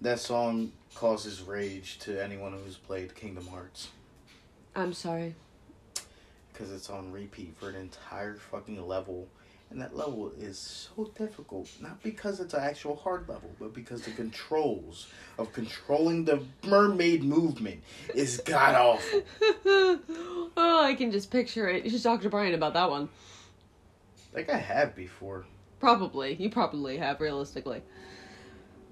That 0.00 0.20
song 0.20 0.72
causes 0.94 1.42
rage 1.42 1.98
to 2.00 2.22
anyone 2.22 2.52
who's 2.64 2.76
played 2.76 3.14
Kingdom 3.14 3.46
Hearts. 3.48 3.88
I'm 4.74 4.94
sorry. 4.94 5.34
Because 6.52 6.72
it's 6.72 6.88
on 6.88 7.12
repeat 7.12 7.54
for 7.58 7.68
an 7.68 7.76
entire 7.76 8.36
fucking 8.36 8.86
level. 8.86 9.28
And 9.70 9.80
that 9.80 9.96
level 9.96 10.30
is 10.38 10.58
so 10.58 11.10
difficult. 11.16 11.68
Not 11.80 12.02
because 12.02 12.38
it's 12.38 12.54
an 12.54 12.62
actual 12.62 12.94
hard 12.94 13.28
level, 13.28 13.50
but 13.58 13.74
because 13.74 14.02
the 14.02 14.12
controls 14.12 15.08
of 15.36 15.52
controlling 15.52 16.24
the 16.24 16.44
mermaid 16.64 17.24
movement 17.24 17.82
is 18.14 18.40
god 18.44 18.74
awful. 18.76 19.22
oh, 20.56 20.80
I 20.84 20.94
can 20.94 21.10
just 21.10 21.30
picture 21.30 21.68
it. 21.68 21.84
You 21.84 21.90
should 21.90 22.02
talk 22.02 22.22
to 22.22 22.28
Brian 22.28 22.54
about 22.54 22.74
that 22.74 22.88
one. 22.88 23.08
Like 24.32 24.48
I 24.50 24.58
have 24.58 24.94
before. 24.94 25.44
Probably. 25.80 26.34
You 26.34 26.50
probably 26.50 26.98
have, 26.98 27.20
realistically. 27.20 27.82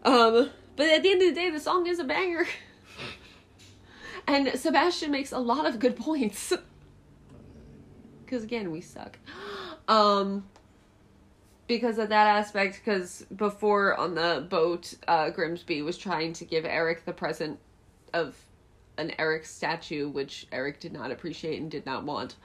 Um, 0.05 0.51
but 0.77 0.89
at 0.89 1.03
the 1.03 1.11
end 1.11 1.23
of 1.23 1.29
the 1.29 1.35
day, 1.35 1.51
the 1.51 1.61
song 1.61 1.87
is 1.87 1.99
a 1.99 2.05
banger. 2.05 2.47
and 4.27 4.49
Sebastian 4.59 5.11
makes 5.11 5.33
a 5.33 5.39
lot 5.39 5.66
of 5.66 5.79
good 5.79 5.97
points. 5.97 6.53
Because 8.25 8.45
again, 8.45 8.70
we 8.70 8.81
suck. 8.81 9.18
Um, 9.89 10.45
because 11.73 11.97
of 11.97 12.11
that 12.11 12.27
aspect, 12.27 12.83
because 12.85 13.25
before 13.35 13.99
on 13.99 14.14
the 14.14 14.47
boat, 14.51 14.93
uh, 15.09 15.31
Grimsby 15.31 15.81
was 15.81 15.97
trying 15.97 16.35
to 16.35 16.45
give 16.45 16.66
Eric 16.66 17.07
the 17.07 17.14
present 17.14 17.59
of 18.12 18.37
an 18.99 19.12
Eric 19.18 19.47
statue, 19.47 20.11
which 20.11 20.47
Eric 20.53 20.81
did 20.81 20.93
not 20.93 21.11
appreciate 21.11 21.62
and 21.62 21.70
did 21.70 21.87
not 21.87 22.05
want. 22.05 22.37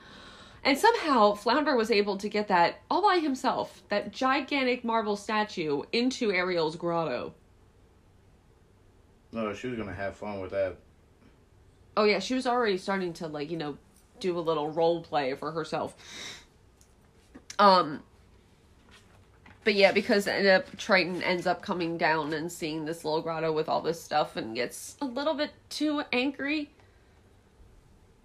And 0.64 0.78
somehow 0.78 1.34
Flounder 1.34 1.76
was 1.76 1.92
able 1.92 2.16
to 2.18 2.30
get 2.30 2.48
that 2.48 2.80
all 2.90 3.02
by 3.02 3.20
himself, 3.20 3.84
that 3.90 4.14
gigantic 4.14 4.86
marble 4.86 5.18
statue, 5.18 5.84
into 5.92 6.32
Ariel's 6.32 6.78
grotto. 6.78 7.34
No, 9.34 9.54
she 9.54 9.68
was 9.68 9.78
gonna 9.78 9.94
have 9.94 10.16
fun 10.16 10.40
with 10.40 10.52
that. 10.52 10.78
Oh 11.98 12.06
yeah, 12.06 12.20
she 12.20 12.34
was 12.34 12.48
already 12.48 12.78
starting 12.78 13.12
to 13.14 13.28
like, 13.28 13.52
you 13.52 13.58
know, 13.58 13.78
do 14.22 14.38
a 14.38 14.40
little 14.40 14.70
role 14.70 15.02
play 15.02 15.36
for 15.36 15.52
herself. 15.52 15.98
Um 17.60 18.04
but 19.68 19.76
yeah, 19.76 19.92
because 19.92 20.28
end 20.28 20.48
up 20.48 20.78
Triton 20.78 21.22
ends 21.22 21.46
up 21.46 21.62
coming 21.62 21.98
down 21.98 22.32
and 22.32 22.50
seeing 22.50 22.86
this 22.86 23.04
little 23.04 23.22
grotto 23.22 23.52
with 23.52 23.68
all 23.68 23.82
this 23.82 24.02
stuff 24.02 24.38
and 24.38 24.56
gets 24.56 24.96
a 25.02 25.06
little 25.06 25.34
bit 25.34 25.52
too 25.70 26.04
angry. 26.14 26.70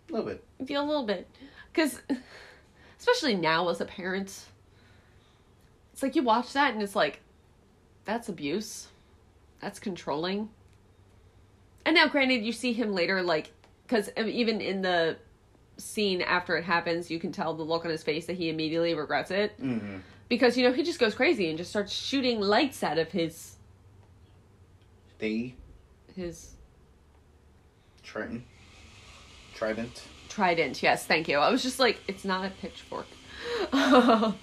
A 0.09 0.13
little 0.13 0.29
bit. 0.29 0.45
Feel 0.65 0.85
a 0.85 0.87
little 0.87 1.05
bit. 1.05 1.29
Because, 1.73 2.01
especially 3.01 3.35
now 3.35 3.69
as 3.71 3.81
a 3.81 3.85
parent, 3.85 4.45
it's 5.93 6.01
like 6.01 6.15
you 6.15 6.23
watch 6.23 6.53
that 6.53 6.75
and 6.75 6.81
it's 6.81 6.95
like, 6.95 7.19
that's 8.05 8.29
abuse. 8.29 8.87
That's 9.59 9.81
controlling. 9.81 10.49
And 11.85 11.97
now, 11.97 12.07
granted, 12.07 12.45
you 12.45 12.53
see 12.53 12.73
him 12.73 12.95
later, 12.95 13.21
like, 13.21 13.51
because 13.83 14.11
even 14.17 14.61
in 14.61 14.83
the 14.83 15.17
scene 15.77 16.23
after 16.23 16.57
it 16.57 16.63
happens, 16.63 17.11
you 17.11 17.19
can 17.19 17.33
tell 17.33 17.53
the 17.53 17.65
look 17.65 17.85
on 17.85 17.91
his 17.91 18.05
face 18.05 18.27
that 18.27 18.37
he 18.37 18.49
immediately 18.49 18.95
regrets 18.95 19.33
it. 19.33 19.61
Mm-hmm. 19.61 19.97
Because, 20.33 20.57
you 20.57 20.67
know, 20.67 20.73
he 20.73 20.83
just 20.83 20.99
goes 20.99 21.15
crazy 21.15 21.51
and 21.51 21.59
just 21.59 21.69
starts 21.69 21.93
shooting 21.93 22.41
lights 22.41 22.83
out 22.83 22.97
of 22.97 23.13
his 23.13 23.57
They 25.19 25.57
his 26.17 26.53
Trenton. 28.03 28.43
Trident. 29.55 30.03
trident. 30.31 30.83
Yes, 30.83 31.05
thank 31.05 31.29
you. 31.29 31.37
I 31.37 31.51
was 31.51 31.63
just 31.63 31.79
like, 31.79 32.01
it's 32.09 32.25
not 32.25 32.47
a 32.47 32.49
pitchfork. 32.49 33.05
but 33.73 34.35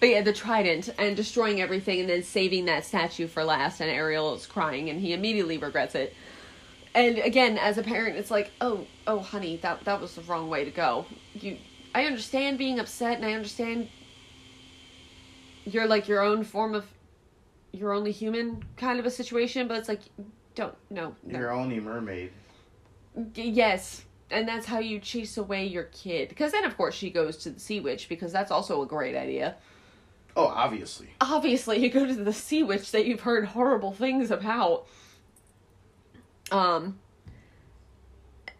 yeah, 0.00 0.22
the 0.22 0.32
trident 0.32 0.88
and 0.96 1.14
destroying 1.14 1.60
everything 1.60 2.00
and 2.00 2.08
then 2.08 2.22
saving 2.22 2.64
that 2.64 2.86
statue 2.86 3.26
for 3.26 3.44
last. 3.44 3.82
And 3.82 3.90
Ariel 3.90 4.34
is 4.34 4.46
crying 4.46 4.88
and 4.88 4.98
he 4.98 5.12
immediately 5.12 5.58
regrets 5.58 5.94
it. 5.94 6.14
And 6.94 7.18
again, 7.18 7.58
as 7.58 7.76
a 7.76 7.82
parent, 7.82 8.16
it's 8.16 8.30
like, 8.30 8.52
oh, 8.62 8.86
oh, 9.06 9.18
honey, 9.18 9.58
that 9.58 9.84
that 9.84 10.00
was 10.00 10.14
the 10.14 10.22
wrong 10.22 10.48
way 10.48 10.64
to 10.64 10.70
go. 10.70 11.04
You, 11.34 11.58
I 11.94 12.06
understand 12.06 12.56
being 12.56 12.78
upset, 12.78 13.18
and 13.18 13.26
I 13.26 13.34
understand 13.34 13.90
you're 15.66 15.86
like 15.86 16.08
your 16.08 16.22
own 16.22 16.44
form 16.44 16.74
of, 16.74 16.86
you're 17.72 17.92
only 17.92 18.12
human 18.12 18.64
kind 18.76 18.98
of 18.98 19.04
a 19.04 19.10
situation. 19.10 19.68
But 19.68 19.78
it's 19.78 19.88
like, 19.88 20.00
don't 20.54 20.74
no, 20.88 21.14
no. 21.22 21.38
You're 21.38 21.52
only 21.52 21.80
mermaid. 21.80 22.30
Yes, 23.34 24.04
and 24.30 24.48
that's 24.48 24.66
how 24.66 24.78
you 24.78 24.98
chase 24.98 25.36
away 25.36 25.66
your 25.66 25.84
kid. 25.84 26.28
Because 26.28 26.52
then, 26.52 26.64
of 26.64 26.76
course, 26.76 26.94
she 26.94 27.10
goes 27.10 27.36
to 27.38 27.50
the 27.50 27.60
sea 27.60 27.80
witch 27.80 28.08
because 28.08 28.32
that's 28.32 28.50
also 28.50 28.82
a 28.82 28.86
great 28.86 29.16
idea. 29.16 29.56
Oh, 30.36 30.46
obviously. 30.46 31.08
Obviously, 31.20 31.78
you 31.78 31.90
go 31.90 32.06
to 32.06 32.14
the 32.14 32.32
sea 32.32 32.62
witch 32.62 32.92
that 32.92 33.06
you've 33.06 33.22
heard 33.22 33.46
horrible 33.46 33.92
things 33.92 34.30
about. 34.30 34.86
Um, 36.52 36.98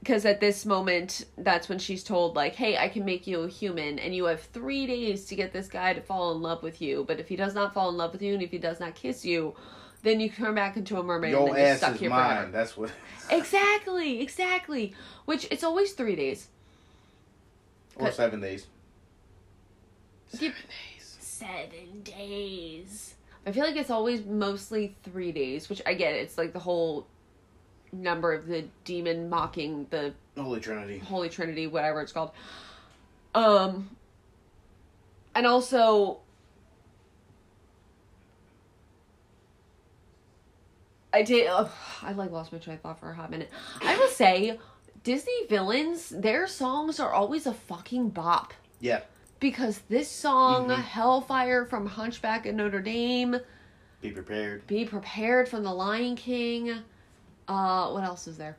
because 0.07 0.25
at 0.25 0.39
this 0.39 0.65
moment, 0.65 1.25
that's 1.37 1.69
when 1.69 1.81
she's 1.81 2.05
told, 2.05 2.37
like, 2.37 2.55
hey, 2.55 2.79
I 2.79 2.89
can 2.89 3.05
make 3.05 3.27
you 3.27 3.41
a 3.41 3.49
human, 3.49 3.99
and 3.99 4.15
you 4.15 4.27
have 4.27 4.41
three 4.41 4.87
days 4.87 5.25
to 5.25 5.35
get 5.35 5.53
this 5.53 5.67
guy 5.67 5.95
to 5.95 6.01
fall 6.01 6.31
in 6.31 6.41
love 6.41 6.63
with 6.63 6.81
you. 6.81 7.05
But 7.09 7.19
if 7.19 7.27
he 7.27 7.35
does 7.35 7.57
not 7.57 7.75
fall 7.75 7.89
in 7.89 7.97
love 7.97 8.13
with 8.13 8.23
you, 8.23 8.33
and 8.35 8.41
if 8.41 8.53
he 8.53 8.59
does 8.59 8.79
not 8.79 8.95
kiss 8.95 9.25
you, 9.25 9.57
then 10.05 10.21
you 10.21 10.31
turn 10.31 10.55
back 10.55 10.77
into 10.77 10.97
a 11.01 11.03
mermaid 11.03 11.35
and 11.35 11.47
Your 11.47 11.55
then 11.55 11.65
you're 11.65 11.73
ass 11.73 11.79
stuck 11.79 11.95
is 11.95 12.01
here 12.01 12.11
mine. 12.11 12.37
forever. 12.37 12.53
That's 12.53 12.77
what. 12.77 12.93
Exactly, 13.31 14.21
exactly. 14.21 14.95
Which 15.25 15.49
it's 15.51 15.65
always 15.65 15.93
three 15.95 16.15
days. 16.15 16.47
or 17.97 18.13
seven 18.13 18.41
days. 18.41 18.69
seven 20.29 20.53
days. 20.53 21.17
Seven 21.19 22.03
days. 22.05 23.15
I 23.45 23.51
feel 23.51 23.65
like 23.65 23.75
it's 23.75 23.91
always 23.91 24.25
mostly 24.25 24.95
three 25.03 25.33
days, 25.33 25.69
which 25.69 25.83
I 25.85 25.95
get. 25.95 26.15
It's 26.15 26.39
like 26.39 26.53
the 26.53 26.61
whole 26.61 27.09
number 27.93 28.33
of 28.33 28.47
the 28.47 28.65
demon 28.85 29.29
mocking 29.29 29.87
the 29.91 30.13
Holy 30.37 30.61
Trinity. 30.61 30.99
Holy 30.99 31.29
Trinity, 31.29 31.67
whatever 31.67 32.01
it's 32.03 32.13
called. 32.13 32.31
Um, 33.35 33.91
and 35.35 35.47
also, 35.47 36.19
I 41.13 41.23
did. 41.23 41.47
Uh, 41.47 41.69
I 42.03 42.13
like 42.13 42.31
lost 42.31 42.53
my 42.53 42.59
train 42.59 42.77
of 42.77 42.83
thought 42.83 43.01
for 43.01 43.11
a 43.11 43.15
hot 43.15 43.31
minute. 43.31 43.51
I 43.83 43.97
will 43.97 44.09
say, 44.09 44.59
Disney 45.03 45.47
villains, 45.49 46.11
their 46.11 46.47
songs 46.47 47.01
are 47.01 47.13
always 47.13 47.47
a 47.47 47.55
fucking 47.55 48.11
bop. 48.11 48.53
Yeah. 48.81 49.01
Because 49.41 49.79
this 49.89 50.11
song, 50.11 50.69
Mhm. 50.69 50.77
Hellfire 50.83 51.65
from 51.67 51.87
Hunchback 51.87 52.47
of 52.47 52.55
Notre 52.55 52.81
Dame, 52.81 53.37
Be 54.01 54.11
prepared. 54.11 54.67
Be 54.67 54.85
Prepared 54.85 55.49
from 55.49 55.63
The 55.63 55.73
Lion 55.73 56.17
King, 56.17 56.83
uh, 57.49 57.91
what 57.91 58.05
else 58.05 58.27
is 58.27 58.37
there? 58.37 58.57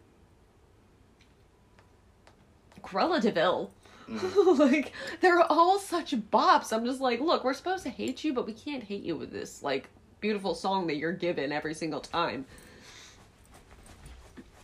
Cruella 2.81 3.21
de 3.21 3.31
Vil. 3.31 3.71
like, 4.57 4.93
they're 5.19 5.41
all 5.41 5.79
such 5.79 6.11
bops. 6.15 6.71
I'm 6.71 6.85
just 6.85 7.01
like, 7.01 7.19
look, 7.19 7.43
we're 7.43 7.53
supposed 7.53 7.83
to 7.83 7.89
hate 7.89 8.23
you, 8.23 8.33
but 8.33 8.45
we 8.45 8.53
can't 8.53 8.83
hate 8.83 9.03
you 9.03 9.17
with 9.17 9.31
this, 9.31 9.61
like, 9.61 9.89
beautiful 10.21 10.55
song 10.55 10.87
that 10.87 10.95
you're 10.95 11.11
given 11.11 11.51
every 11.51 11.73
single 11.73 11.99
time. 11.99 12.45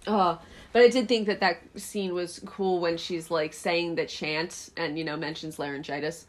Uh, 0.08 0.38
but 0.72 0.82
I 0.82 0.90
did 0.90 1.08
think 1.08 1.28
that 1.28 1.40
that 1.40 1.60
scene 1.76 2.14
was 2.14 2.42
cool 2.46 2.80
when 2.80 2.98
she's 2.98 3.32
like 3.32 3.54
saying 3.54 3.96
the 3.96 4.06
chant 4.06 4.70
and 4.76 4.98
you 4.98 5.06
know 5.06 5.16
mentions 5.16 5.60
laryngitis 5.60 6.26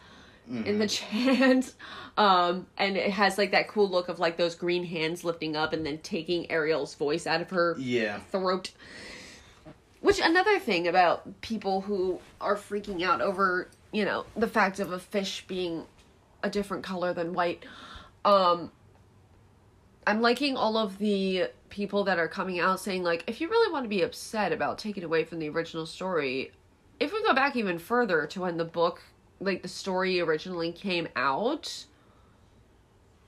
in 0.49 0.79
the 0.79 0.87
chant, 0.87 1.75
um, 2.19 2.67
and 2.77 2.97
it 2.97 3.11
has 3.11 3.39
like 3.39 3.53
that 3.53 3.69
cool 3.69 3.89
look 3.89 4.09
of 4.09 4.19
like 4.19 4.37
those 4.37 4.55
green 4.55 4.85
hands 4.85 5.25
lifting 5.25 5.57
up 5.57 5.73
and 5.73 5.85
then 5.87 5.99
taking 5.99 6.51
Ariel's 6.51 6.95
voice 6.95 7.27
out 7.27 7.41
of 7.41 7.51
her 7.51 7.77
Yeah. 7.79 8.21
throat. 8.31 8.71
Which 10.01 10.21
another 10.23 10.59
thing 10.59 10.87
about 10.87 11.41
people 11.41 11.81
who 11.81 12.21
are 12.41 12.57
freaking 12.57 13.03
out 13.03 13.23
over, 13.23 13.71
you 13.91 14.05
know, 14.05 14.27
the 14.37 14.47
fact 14.49 14.79
of 14.81 14.93
a 14.93 14.99
fish 14.99 15.45
being 15.49 15.87
a 16.43 16.51
different 16.51 16.85
color 16.85 17.15
than 17.15 17.33
white. 17.33 17.65
Um 18.25 18.71
I'm 20.07 20.21
liking 20.21 20.57
all 20.59 20.77
of 20.77 20.99
the 20.99 21.49
people 21.71 22.05
that 22.05 22.19
are 22.19 22.29
coming 22.29 22.61
out 22.61 22.79
saying 22.81 23.03
like 23.03 23.25
if 23.27 23.41
you 23.41 23.49
really 23.49 23.73
want 23.73 23.85
to 23.85 23.89
be 23.89 24.03
upset 24.03 24.53
about 24.53 24.79
taking 24.79 25.03
away 25.05 25.25
from 25.25 25.39
the 25.39 25.49
original 25.49 25.87
story, 25.87 26.53
if 27.01 27.11
we 27.13 27.23
go 27.23 27.33
back 27.35 27.57
even 27.57 27.79
further 27.79 28.27
to 28.27 28.43
when 28.43 28.59
the 28.59 28.65
book 28.67 29.01
like 29.45 29.63
the 29.63 29.69
story 29.69 30.21
originally 30.21 30.73
came 30.73 31.09
out, 31.17 31.85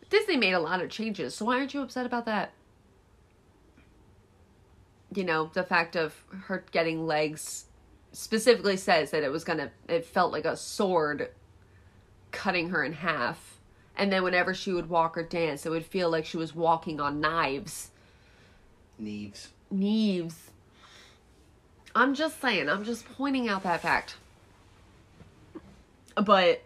Disney 0.09 0.37
made 0.37 0.53
a 0.53 0.61
lot 0.61 0.83
of 0.83 0.91
changes. 0.91 1.35
So 1.35 1.45
why 1.45 1.59
aren't 1.59 1.75
you 1.75 1.83
upset 1.83 2.07
about 2.07 2.27
that? 2.27 2.53
you 5.17 5.25
know, 5.25 5.51
the 5.53 5.63
fact 5.63 5.97
of 5.97 6.15
her 6.45 6.65
getting 6.73 7.07
legs 7.07 7.67
specifically 8.13 8.77
says 8.77 9.11
that 9.11 9.23
it 9.23 9.31
was 9.31 9.45
gonna, 9.45 9.71
it 9.89 10.05
felt 10.05 10.33
like 10.33 10.45
a 10.45 10.57
sword 10.57 11.31
cutting 12.33 12.71
her 12.71 12.85
in 12.85 12.93
half. 12.93 13.59
And 13.97 14.13
then 14.13 14.23
whenever 14.23 14.53
she 14.53 14.73
would 14.73 14.91
walk 14.91 15.17
or 15.17 15.23
dance, 15.23 15.65
it 15.65 15.71
would 15.71 15.87
feel 15.87 16.11
like 16.11 16.27
she 16.27 16.37
was 16.37 16.55
walking 16.55 17.01
on 17.01 17.21
knives. 17.21 17.91
Neves. 19.01 19.49
Kneves. 19.71 20.51
I'm 21.95 22.15
just 22.15 22.41
saying, 22.41 22.69
I'm 22.69 22.85
just 22.85 23.07
pointing 23.17 23.49
out 23.49 23.63
that 23.63 23.81
fact. 23.81 24.17
But, 26.17 26.63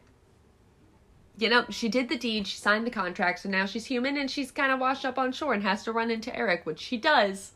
you 1.36 1.48
know, 1.48 1.64
she 1.70 1.88
did 1.88 2.08
the 2.08 2.16
deed, 2.16 2.46
she 2.46 2.56
signed 2.56 2.86
the 2.86 2.90
contract, 2.90 3.40
so 3.40 3.48
now 3.48 3.66
she's 3.66 3.86
human 3.86 4.16
and 4.16 4.30
she's 4.30 4.50
kind 4.50 4.72
of 4.72 4.78
washed 4.78 5.04
up 5.04 5.18
on 5.18 5.32
shore 5.32 5.54
and 5.54 5.62
has 5.62 5.82
to 5.84 5.92
run 5.92 6.10
into 6.10 6.34
Eric, 6.36 6.64
which 6.64 6.80
she 6.80 6.96
does. 6.96 7.52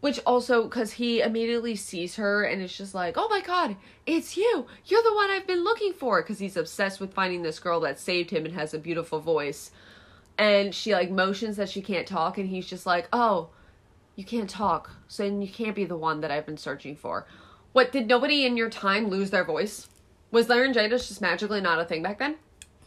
Which 0.00 0.18
also, 0.26 0.64
because 0.64 0.94
he 0.94 1.20
immediately 1.20 1.76
sees 1.76 2.16
her 2.16 2.42
and 2.42 2.60
it's 2.60 2.76
just 2.76 2.92
like, 2.94 3.14
oh 3.16 3.28
my 3.28 3.40
god, 3.40 3.76
it's 4.04 4.36
you! 4.36 4.66
You're 4.86 5.02
the 5.02 5.14
one 5.14 5.30
I've 5.30 5.46
been 5.46 5.62
looking 5.62 5.92
for! 5.92 6.20
Because 6.20 6.40
he's 6.40 6.56
obsessed 6.56 6.98
with 6.98 7.14
finding 7.14 7.42
this 7.42 7.60
girl 7.60 7.78
that 7.80 8.00
saved 8.00 8.30
him 8.30 8.44
and 8.44 8.54
has 8.54 8.74
a 8.74 8.78
beautiful 8.80 9.20
voice. 9.20 9.70
And 10.36 10.74
she, 10.74 10.92
like, 10.92 11.10
motions 11.10 11.56
that 11.58 11.68
she 11.68 11.82
can't 11.82 12.06
talk, 12.08 12.38
and 12.38 12.48
he's 12.48 12.66
just 12.66 12.86
like, 12.86 13.06
oh, 13.12 13.50
you 14.16 14.24
can't 14.24 14.50
talk, 14.50 14.90
so 15.06 15.24
you 15.24 15.46
can't 15.46 15.76
be 15.76 15.84
the 15.84 15.96
one 15.96 16.20
that 16.22 16.32
I've 16.32 16.46
been 16.46 16.56
searching 16.56 16.96
for. 16.96 17.26
What, 17.72 17.92
did 17.92 18.08
nobody 18.08 18.44
in 18.44 18.56
your 18.56 18.70
time 18.70 19.08
lose 19.08 19.30
their 19.30 19.44
voice? 19.44 19.88
Was 20.32 20.48
laryngitis 20.48 21.06
just 21.08 21.20
magically 21.20 21.60
not 21.60 21.78
a 21.78 21.84
thing 21.84 22.02
back 22.02 22.18
then? 22.18 22.36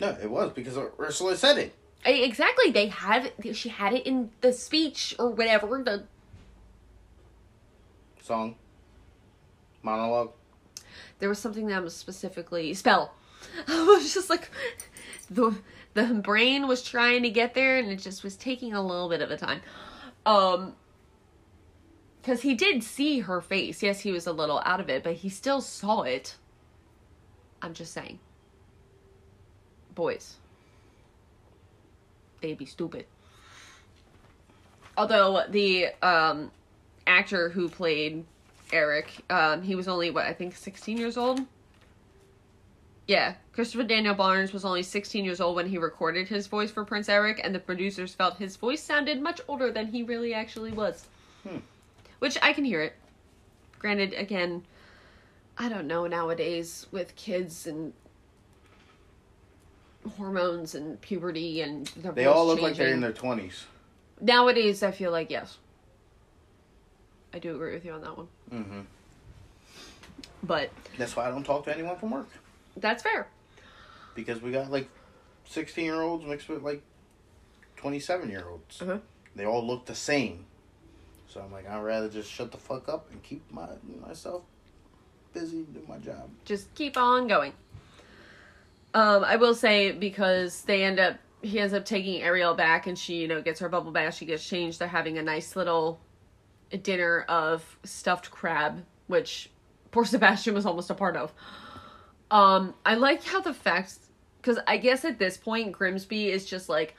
No, 0.01 0.09
it 0.21 0.29
was 0.29 0.51
because 0.51 0.77
Ursula 0.99 1.37
said 1.37 1.57
it. 1.57 1.75
Exactly, 2.05 2.69
they 2.71 2.87
had, 2.87 3.31
she 3.53 3.69
had 3.69 3.93
it 3.93 4.05
in 4.05 4.29
the 4.41 4.51
speech 4.51 5.15
or 5.17 5.29
whatever, 5.29 5.81
the 5.83 6.03
Song. 8.21 8.55
Monologue. 9.83 10.31
there 11.19 11.29
was 11.29 11.37
something 11.39 11.67
that 11.67 11.83
was 11.83 11.95
specifically 11.95 12.73
spell. 12.73 13.13
I 13.67 13.83
was 13.85 14.13
just 14.13 14.29
like 14.31 14.49
the 15.29 15.55
the 15.93 16.05
brain 16.05 16.67
was 16.67 16.81
trying 16.83 17.21
to 17.23 17.29
get 17.29 17.53
there 17.53 17.77
and 17.77 17.89
it 17.91 17.97
just 17.97 18.23
was 18.23 18.35
taking 18.35 18.73
a 18.73 18.81
little 18.81 19.07
bit 19.07 19.21
of 19.21 19.29
a 19.29 19.37
time. 19.37 19.61
Um 20.25 20.73
cuz 22.23 22.41
he 22.41 22.55
did 22.55 22.83
see 22.83 23.19
her 23.19 23.41
face. 23.41 23.83
Yes, 23.83 23.99
he 23.99 24.11
was 24.11 24.25
a 24.25 24.31
little 24.33 24.59
out 24.65 24.79
of 24.79 24.89
it, 24.89 25.03
but 25.03 25.13
he 25.17 25.29
still 25.29 25.61
saw 25.61 26.01
it. 26.01 26.35
I'm 27.65 27.73
just 27.73 27.93
saying. 27.93 28.19
Boys. 29.95 30.35
They'd 32.41 32.57
be 32.57 32.65
stupid. 32.65 33.05
Although 34.95 35.43
the 35.49 35.87
um 36.03 36.51
actor 37.07 37.49
who 37.49 37.67
played 37.67 38.23
Eric, 38.71 39.11
um, 39.31 39.63
he 39.63 39.73
was 39.75 39.87
only 39.87 40.11
what 40.11 40.25
I 40.25 40.33
think 40.33 40.55
16 40.55 40.97
years 40.97 41.17
old. 41.17 41.41
Yeah, 43.07 43.35
Christopher 43.53 43.83
Daniel 43.83 44.15
Barnes 44.15 44.53
was 44.53 44.65
only 44.65 44.83
16 44.83 45.25
years 45.25 45.41
old 45.41 45.55
when 45.55 45.67
he 45.67 45.77
recorded 45.77 46.27
his 46.27 46.47
voice 46.47 46.71
for 46.71 46.85
Prince 46.85 47.09
Eric, 47.09 47.39
and 47.43 47.53
the 47.53 47.59
producers 47.59 48.13
felt 48.13 48.37
his 48.37 48.55
voice 48.55 48.81
sounded 48.81 49.21
much 49.21 49.41
older 49.47 49.71
than 49.71 49.87
he 49.87 50.03
really 50.03 50.33
actually 50.33 50.71
was. 50.71 51.07
Hmm. 51.47 51.57
Which 52.19 52.37
I 52.41 52.53
can 52.53 52.65
hear 52.65 52.81
it. 52.81 52.93
Granted, 53.77 54.13
again, 54.13 54.63
I 55.57 55.69
don't 55.69 55.87
know 55.87 56.05
nowadays 56.07 56.87
with 56.91 57.15
kids 57.15 57.65
and 57.65 57.93
hormones 60.17 60.75
and 60.75 60.99
puberty 61.01 61.61
and 61.61 61.87
their 61.97 62.11
They 62.11 62.25
all 62.25 62.45
look 62.45 62.61
like 62.61 62.75
they're 62.75 62.93
in 62.93 63.01
their 63.01 63.13
twenties. 63.13 63.65
Nowadays, 64.21 64.83
I 64.83 64.91
feel 64.91 65.11
like 65.11 65.29
yes. 65.31 65.57
I 67.33 67.39
do 67.39 67.53
agree 67.55 67.73
with 67.73 67.83
you 67.85 67.91
on 67.91 68.01
that 68.01 68.17
one. 68.17 68.27
Mm-hmm. 68.53 68.81
But 70.43 70.69
That's 70.97 71.15
why 71.15 71.27
I 71.27 71.31
don't 71.31 71.43
talk 71.43 71.65
to 71.65 71.73
anyone 71.73 71.97
from 71.97 72.11
work 72.11 72.27
that's 72.77 73.03
fair. 73.03 73.27
because 74.15 74.41
we 74.41 74.51
got 74.51 74.69
like 74.69 74.89
sixteen 75.45 75.85
year 75.85 76.01
olds 76.01 76.25
mixed 76.25 76.49
with 76.49 76.61
like 76.61 76.81
twenty 77.77 77.99
seven 77.99 78.29
year 78.29 78.45
olds. 78.49 78.81
Uh-huh. 78.81 78.97
They 79.35 79.45
all 79.45 79.65
look 79.65 79.85
the 79.85 79.95
same. 79.95 80.45
So 81.27 81.41
I'm 81.41 81.51
like, 81.51 81.67
I'd 81.69 81.81
rather 81.81 82.09
just 82.09 82.31
shut 82.31 82.51
the 82.51 82.57
fuck 82.57 82.87
up 82.87 83.11
and 83.11 83.21
keep 83.23 83.49
my 83.51 83.67
myself 84.05 84.43
busy 85.35 85.63
doing 85.63 85.85
my 85.87 85.97
job. 85.99 86.29
Just 86.45 86.73
keep 86.73 86.97
on 86.97 87.27
going. 87.27 87.53
Um, 88.95 89.23
I 89.23 89.35
will 89.35 89.53
say 89.53 89.91
because 89.91 90.61
they 90.63 90.83
end 90.83 90.99
up 90.99 91.17
he 91.41 91.59
ends 91.59 91.75
up 91.75 91.85
taking 91.85 92.23
Ariel 92.23 92.55
back 92.55 92.87
and 92.87 92.97
she, 92.97 93.17
you 93.17 93.27
know, 93.27 93.39
gets 93.39 93.59
her 93.59 93.69
bubble 93.69 93.91
bath, 93.91 94.15
she 94.15 94.25
gets 94.25 94.47
changed, 94.47 94.79
they're 94.79 94.87
having 94.87 95.19
a 95.19 95.21
nice 95.21 95.55
little 95.55 95.99
dinner 96.81 97.21
of 97.29 97.77
stuffed 97.83 98.31
crab, 98.31 98.83
which 99.05 99.51
poor 99.91 100.05
Sebastian 100.13 100.55
was 100.55 100.65
almost 100.65 100.89
a 100.89 100.95
part 100.95 101.15
of. 101.15 101.31
Um, 102.31 102.73
I 102.83 102.95
like 102.95 103.23
how 103.23 103.41
the 103.41 103.53
facts 103.53 103.99
because 104.41 104.57
I 104.65 104.77
guess 104.77 105.05
at 105.05 105.19
this 105.19 105.37
point 105.37 105.73
Grimsby 105.73 106.29
is 106.29 106.45
just 106.45 106.69
like 106.69 106.95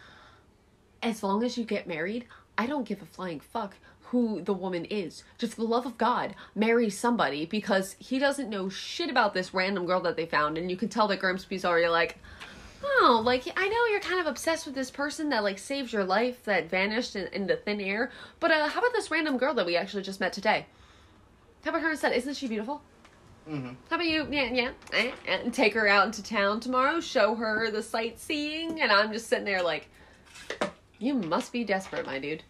as 1.03 1.22
long 1.22 1.43
as 1.43 1.57
you 1.59 1.64
get 1.64 1.89
married, 1.89 2.26
I 2.59 2.66
don't 2.66 2.87
give 2.87 3.03
a 3.03 3.07
flying 3.07 3.41
fuck 3.41 3.74
who 4.11 4.41
the 4.43 4.53
woman 4.55 4.85
is. 4.85 5.25
Just 5.39 5.55
for 5.55 5.63
the 5.63 5.67
love 5.67 5.87
of 5.87 5.99
God, 5.99 6.35
marry 6.55 6.91
somebody 6.91 7.45
because 7.47 7.97
he 7.99 8.19
doesn't 8.19 8.51
know 8.51 8.69
shit 8.69 9.11
about 9.11 9.35
this 9.35 9.53
random 9.55 9.87
girl 9.87 10.01
that 10.03 10.17
they 10.17 10.27
found, 10.27 10.57
and 10.59 10.71
you 10.71 10.77
can 10.77 10.89
tell 10.89 11.09
that 11.09 11.21
Grimsby's 11.21 11.65
already 11.65 11.89
like, 11.89 12.19
oh, 12.85 13.21
like 13.25 13.45
I 13.57 13.69
know 13.69 13.85
you're 13.91 14.01
kind 14.01 14.21
of 14.21 14.27
obsessed 14.27 14.67
with 14.67 14.75
this 14.75 14.91
person 14.91 15.29
that 15.31 15.43
like 15.43 15.59
saved 15.59 15.93
your 15.93 16.05
life 16.05 16.45
that 16.45 16.71
vanished 16.71 17.17
in, 17.17 17.27
into 17.33 17.57
thin 17.57 17.81
air, 17.81 18.11
but 18.39 18.51
uh, 18.51 18.69
how 18.69 18.81
about 18.81 18.93
this 18.93 19.11
random 19.11 19.39
girl 19.39 19.55
that 19.55 19.67
we 19.67 19.77
actually 19.77 20.03
just 20.03 20.21
met 20.21 20.33
today? 20.33 20.67
How 21.65 21.71
about 21.71 21.83
her 21.83 21.91
instead? 21.91 22.13
Isn't 22.13 22.35
she 22.35 22.47
beautiful? 22.47 22.83
Mm-hmm. 23.49 23.75
How 23.91 23.97
about 23.97 24.07
you? 24.07 24.27
Yeah, 24.31 24.51
yeah. 24.53 24.71
eh, 24.93 25.11
And 25.27 25.53
take 25.55 25.75
her 25.75 25.87
out 25.89 26.07
into 26.07 26.23
town 26.23 26.61
tomorrow, 26.61 27.01
show 27.01 27.35
her 27.35 27.71
the 27.71 27.83
sightseeing, 27.83 28.81
and 28.81 28.93
I'm 28.93 29.13
just 29.13 29.29
sitting 29.29 29.45
there 29.45 29.63
like, 29.63 29.89
you 30.99 31.15
must 31.15 31.53
be 31.53 31.65
desperate, 31.65 32.07
my 32.07 32.19
dude. 32.19 32.43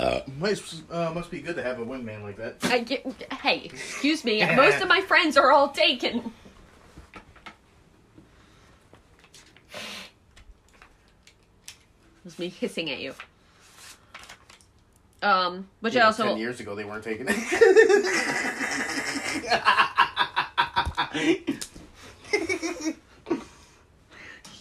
Uh, 0.00 0.22
must, 0.38 0.82
uh, 0.90 1.12
must 1.14 1.30
be 1.30 1.42
good 1.42 1.56
to 1.56 1.62
have 1.62 1.78
a 1.78 1.84
wingman 1.84 2.22
like 2.22 2.38
that. 2.38 2.56
I 2.62 2.78
get, 2.78 3.04
hey, 3.42 3.60
excuse 3.64 4.24
me. 4.24 4.42
Most 4.56 4.80
of 4.80 4.88
my 4.88 5.02
friends 5.02 5.36
are 5.36 5.52
all 5.52 5.68
taken. 5.68 6.32
It 12.20 12.24
was 12.24 12.38
me 12.38 12.48
hissing 12.48 12.90
at 12.90 13.00
you. 13.00 13.14
Um, 15.22 15.68
which 15.80 15.94
I 15.96 16.00
also 16.00 16.24
ten 16.24 16.38
years 16.38 16.60
ago 16.60 16.74
they 16.74 16.84
weren't 16.84 17.04
taking 17.04 17.26
it. 17.28 17.36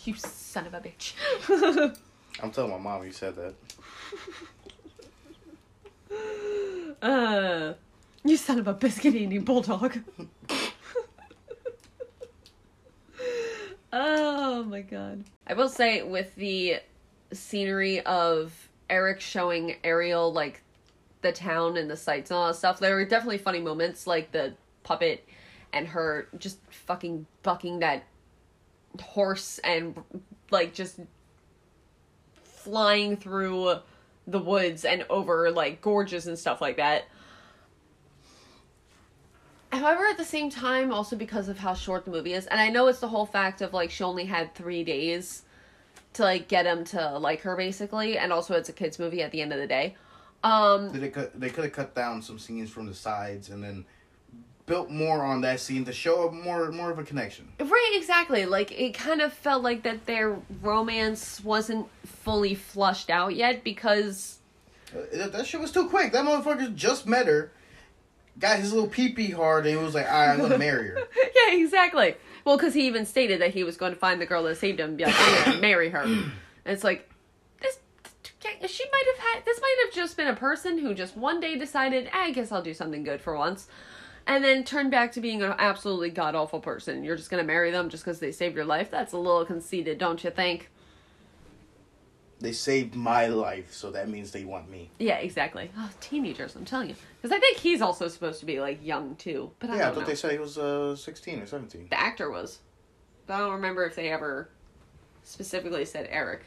you 0.03 0.15
son 0.15 0.67
of 0.67 0.73
a 0.73 0.81
bitch. 0.81 1.13
I'm 2.43 2.51
telling 2.51 2.71
my 2.71 2.77
mom 2.77 3.05
you 3.05 3.13
said 3.13 3.37
that. 3.37 3.53
Uh, 7.01 7.73
you 8.23 8.37
son 8.37 8.59
of 8.59 8.67
a 8.67 8.73
biscuit 8.73 9.15
eating 9.15 9.43
bulldog. 9.43 9.99
oh 13.93 14.63
my 14.63 14.81
god. 14.81 15.23
I 15.47 15.53
will 15.53 15.69
say 15.69 16.01
with 16.03 16.35
the 16.35 16.77
scenery 17.31 18.01
of 18.01 18.69
Eric 18.89 19.21
showing 19.21 19.75
Ariel 19.83 20.33
like 20.33 20.61
the 21.21 21.31
town 21.31 21.77
and 21.77 21.89
the 21.89 21.97
sights 21.97 22.31
and 22.31 22.37
all 22.37 22.47
that 22.47 22.55
stuff, 22.55 22.79
there 22.79 22.95
were 22.95 23.05
definitely 23.05 23.37
funny 23.37 23.59
moments 23.59 24.07
like 24.07 24.31
the 24.31 24.53
puppet 24.83 25.27
and 25.73 25.87
her 25.87 26.27
just 26.37 26.59
fucking 26.69 27.25
bucking 27.43 27.79
that 27.79 28.03
horse 29.01 29.59
and 29.59 29.95
like 30.51 30.73
just 30.73 30.99
flying 32.43 33.15
through 33.15 33.75
the 34.29 34.39
woods 34.39 34.85
and 34.85 35.05
over 35.09 35.51
like 35.51 35.81
gorges 35.81 36.27
and 36.27 36.37
stuff 36.37 36.61
like 36.61 36.77
that. 36.77 37.05
However, 39.71 40.07
at 40.07 40.17
the 40.17 40.25
same 40.25 40.49
time, 40.49 40.91
also 40.91 41.15
because 41.15 41.47
of 41.47 41.59
how 41.59 41.75
short 41.75 42.05
the 42.05 42.11
movie 42.11 42.33
is, 42.33 42.47
and 42.47 42.59
I 42.59 42.69
know 42.69 42.87
it's 42.87 42.99
the 42.99 43.07
whole 43.07 43.25
fact 43.25 43.61
of 43.61 43.73
like 43.73 43.91
she 43.91 44.03
only 44.03 44.25
had 44.25 44.55
three 44.55 44.83
days 44.83 45.43
to 46.13 46.23
like 46.23 46.47
get 46.47 46.65
him 46.65 46.83
to 46.85 47.17
like 47.19 47.41
her 47.41 47.55
basically, 47.55 48.17
and 48.17 48.33
also 48.33 48.55
it's 48.55 48.69
a 48.69 48.73
kids 48.73 48.97
movie 48.97 49.21
at 49.21 49.31
the 49.31 49.41
end 49.41 49.53
of 49.53 49.59
the 49.59 49.67
day. 49.67 49.95
Um, 50.43 50.91
They 50.91 51.09
could 51.09 51.31
they 51.35 51.49
could 51.49 51.65
have 51.65 51.73
cut 51.73 51.93
down 51.93 52.21
some 52.21 52.39
scenes 52.39 52.69
from 52.69 52.87
the 52.87 52.95
sides 52.95 53.49
and 53.49 53.63
then 53.63 53.85
built 54.69 54.89
more 54.91 55.25
on 55.25 55.41
that 55.41 55.59
scene 55.59 55.83
to 55.83 55.91
show 55.91 56.29
a 56.29 56.31
more 56.31 56.71
more 56.71 56.91
of 56.91 56.99
a 56.99 57.03
connection. 57.03 57.49
Right, 57.59 57.93
exactly. 57.95 58.45
Like 58.45 58.71
it 58.71 58.93
kind 58.93 59.19
of 59.19 59.33
felt 59.33 59.63
like 59.63 59.81
that 59.83 60.05
their 60.05 60.37
romance 60.61 61.43
wasn't 61.43 61.87
fully 62.05 62.53
flushed 62.55 63.09
out 63.09 63.35
yet 63.35 63.63
because 63.63 64.37
Uh, 64.95 64.99
that, 65.17 65.31
that 65.33 65.45
shit 65.47 65.59
was 65.59 65.71
too 65.71 65.89
quick. 65.89 66.11
That 66.13 66.23
motherfucker 66.23 66.73
just 66.75 67.07
met 67.07 67.25
her, 67.27 67.51
got 68.37 68.59
his 68.59 68.71
little 68.71 68.87
pee 68.89 69.09
pee 69.09 69.31
hard, 69.31 69.65
and 69.65 69.75
he 69.77 69.83
was 69.83 69.95
like, 69.95 70.05
"All 70.05 70.11
right, 70.19 70.29
I'm 70.29 70.39
gonna 70.39 70.57
marry 70.59 70.87
her." 70.89 70.99
yeah, 71.49 71.55
exactly. 71.57 72.15
Well, 72.45 72.55
because 72.55 72.73
he 72.75 72.85
even 72.87 73.05
stated 73.05 73.41
that 73.41 73.51
he 73.55 73.63
was 73.63 73.75
going 73.75 73.91
to 73.93 73.99
find 73.99 74.21
the 74.21 74.25
girl 74.25 74.43
that 74.43 74.55
saved 74.55 74.79
him, 74.79 74.89
and 74.89 74.97
be 74.97 75.05
like, 75.05 75.59
marry 75.59 75.89
her. 75.89 76.03
And 76.65 76.73
it's 76.75 76.83
like 76.83 77.09
this. 77.61 77.79
She 78.67 78.83
might 78.91 79.03
have 79.15 79.23
had. 79.27 79.45
This 79.45 79.59
might 79.61 79.75
have 79.85 79.93
just 79.93 80.15
been 80.17 80.27
a 80.27 80.35
person 80.35 80.77
who 80.77 80.93
just 80.93 81.17
one 81.17 81.39
day 81.39 81.57
decided, 81.57 82.05
"Eh, 82.07 82.11
I 82.13 82.31
guess 82.31 82.51
I'll 82.51 82.61
do 82.61 82.73
something 82.73 83.03
good 83.03 83.21
for 83.21 83.35
once, 83.35 83.67
and 84.29 84.43
then 84.43 84.63
turn 84.63 84.91
back 84.91 85.11
to 85.13 85.21
being 85.21 85.41
an 85.41 85.55
absolutely 85.57 86.11
god 86.11 86.35
awful 86.35 86.59
person. 86.59 87.03
You're 87.03 87.15
just 87.15 87.31
gonna 87.31 87.43
marry 87.43 87.71
them 87.71 87.89
just 87.89 88.05
because 88.05 88.19
they 88.19 88.31
saved 88.31 88.55
your 88.55 88.63
life. 88.63 88.91
That's 88.91 89.11
a 89.11 89.17
little 89.17 89.43
conceited, 89.43 89.97
don't 89.97 90.23
you 90.23 90.29
think? 90.29 90.69
They 92.39 92.51
saved 92.51 92.95
my 92.95 93.25
life, 93.25 93.73
so 93.73 93.91
that 93.91 94.07
means 94.07 94.31
they 94.31 94.45
want 94.45 94.69
me. 94.69 94.91
Yeah, 94.99 95.17
exactly. 95.17 95.71
Oh, 95.75 95.89
teenagers, 95.99 96.55
I'm 96.55 96.63
telling 96.63 96.89
you. 96.89 96.95
Because 97.19 97.35
I 97.35 97.39
think 97.39 97.57
he's 97.57 97.81
also 97.81 98.07
supposed 98.07 98.39
to 98.39 98.45
be 98.45 98.61
like 98.61 98.85
young 98.85 99.15
too, 99.15 99.51
but 99.59 99.71
I 99.71 99.77
yeah, 99.77 99.89
I 99.89 99.93
thought 99.93 100.01
know. 100.01 100.05
they 100.05 100.15
said 100.15 100.31
he 100.31 100.37
was 100.37 100.59
uh, 100.59 100.95
16 100.95 101.41
or 101.41 101.47
17. 101.47 101.87
the 101.89 101.99
actor 101.99 102.29
was. 102.29 102.59
But 103.25 103.33
I 103.33 103.39
don't 103.39 103.53
remember 103.53 103.83
if 103.85 103.95
they 103.95 104.09
ever 104.09 104.49
specifically 105.23 105.85
said 105.85 106.07
Eric. 106.09 106.43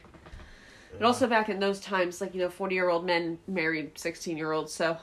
But 0.93 1.05
also 1.05 1.27
back 1.27 1.49
in 1.49 1.59
those 1.59 1.81
times, 1.81 2.21
like, 2.21 2.33
you 2.33 2.41
know, 2.41 2.49
40 2.49 2.75
year 2.77 2.89
old 2.89 3.05
men 3.05 3.39
married 3.49 3.99
16 3.99 4.37
year 4.37 4.53
olds, 4.53 4.73
so. 4.73 4.93
Are 4.93 4.99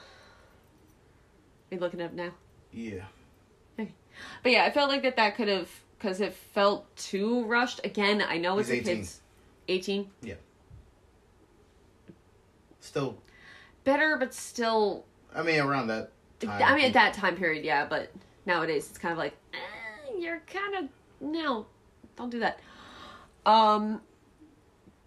you 1.72 1.80
looking 1.80 2.02
up 2.02 2.14
now? 2.14 2.32
Yeah. 2.72 3.04
But 4.44 4.52
yeah, 4.52 4.66
I 4.66 4.72
felt 4.72 4.90
like 4.90 5.02
that 5.04 5.16
that 5.16 5.36
could 5.36 5.48
have, 5.48 5.70
because 5.98 6.20
it 6.20 6.34
felt 6.34 6.94
too 6.98 7.46
rushed. 7.46 7.80
Again, 7.86 8.22
I 8.22 8.38
know 8.38 8.60
it's 8.60 8.68
He's 8.68 8.80
a 8.80 8.92
18. 8.92 8.98
kid's. 8.98 9.22
18? 9.70 10.10
Yeah. 10.22 10.34
Still, 12.82 13.18
Better, 13.84 14.18
but 14.18 14.34
still. 14.34 15.06
I 15.34 15.42
mean, 15.44 15.60
around 15.60 15.88
that 15.88 16.12
time. 16.40 16.62
I 16.62 16.76
mean, 16.76 16.86
at 16.86 16.94
that 16.94 17.14
time 17.14 17.36
period, 17.36 17.64
yeah, 17.64 17.86
but 17.86 18.12
nowadays 18.46 18.90
it's 18.90 18.98
kind 18.98 19.12
of 19.12 19.18
like, 19.18 19.36
eh, 19.54 20.18
you're 20.20 20.42
kind 20.48 20.76
of. 20.76 20.90
No, 21.22 21.66
don't 22.18 22.30
do 22.30 22.40
that. 22.40 22.60
Um. 23.46 24.02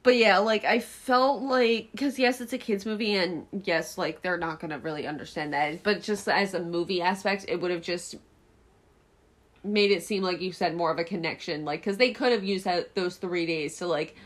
But 0.03 0.17
yeah, 0.17 0.39
like 0.39 0.65
I 0.65 0.81
felt 0.81 1.43
like 1.43 1.91
because 1.93 2.19
yes, 2.19 2.41
it's 2.41 2.53
a 2.53 2.59
kids 2.59 2.85
movie, 2.85 3.15
and 3.15 3.47
yes, 3.53 3.97
like 3.97 4.23
they're 4.23 4.39
not 4.39 4.59
gonna 4.59 4.79
really 4.79 5.07
understand 5.07 5.53
that. 5.53 5.83
But 5.83 6.03
just 6.03 6.29
as 6.29 6.55
a 6.55 6.61
movie 6.61 7.01
aspect, 7.01 7.45
it 7.49 7.61
would 7.61 7.71
have 7.71 7.83
just 7.83 8.17
made 9.63 9.93
it 9.93 10.03
seem 10.03 10.25
like 10.25 10.41
you 10.41 10.51
said 10.51 10.75
more 10.75 10.91
of 10.91 10.99
a 10.99 11.05
connection, 11.05 11.65
like 11.65 11.81
because 11.81 11.99
they 11.99 12.13
could 12.13 12.33
have 12.33 12.43
used 12.43 12.65
that 12.65 12.97
those 12.97 13.17
three 13.17 13.47
days 13.47 13.77
to 13.77 13.87
like 13.87 14.17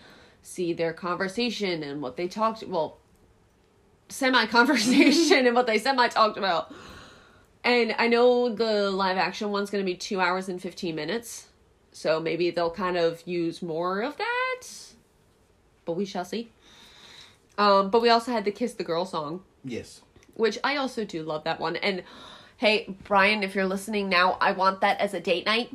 see 0.43 0.73
their 0.73 0.95
conversation 0.95 1.83
and 1.83 2.01
what 2.01 2.17
they 2.17 2.27
talked. 2.27 2.63
Well, 2.63 2.97
semi 4.09 4.47
conversation 4.47 5.47
and 5.47 5.55
what 5.55 5.67
they 5.67 5.79
semi 5.79 6.09
talked 6.09 6.39
about. 6.39 6.73
And 7.65 7.95
I 7.99 8.07
know 8.09 8.49
the 8.49 8.91
live 8.91 9.19
action 9.19 9.51
one's 9.51 9.69
gonna 9.69 9.85
be 9.85 9.97
two 9.97 10.23
hours 10.23 10.49
and 10.49 10.63
fifteen 10.63 10.95
minutes, 10.95 11.49
so 11.93 12.19
maybe 12.19 12.51
they'll 12.51 12.71
kind 12.71 12.97
of 12.97 13.23
use 13.27 13.61
more 13.61 14.01
of 14.01 14.17
that 14.17 14.36
but 15.87 15.93
we 15.97 16.05
shall 16.05 16.25
see. 16.27 16.51
Um, 17.57 17.89
but 17.89 18.03
we 18.03 18.11
also 18.11 18.31
had 18.33 18.45
the 18.45 18.51
Kiss 18.51 18.75
the 18.75 18.85
Girl 18.85 19.07
song, 19.07 19.43
Yes. 19.65 20.03
which 20.35 20.59
I 20.63 20.77
also 20.77 21.07
do 21.07 21.23
love 21.23 21.45
that 21.45 21.59
one. 21.59 21.77
And 21.77 22.03
hey, 22.59 22.95
Brian, 23.05 23.43
if 23.43 23.55
you're 23.55 23.65
listening 23.65 24.11
now, 24.11 24.37
I 24.43 24.53
want 24.53 24.83
that 24.83 25.01
as 25.01 25.15
a 25.15 25.21
date 25.21 25.47
night. 25.47 25.75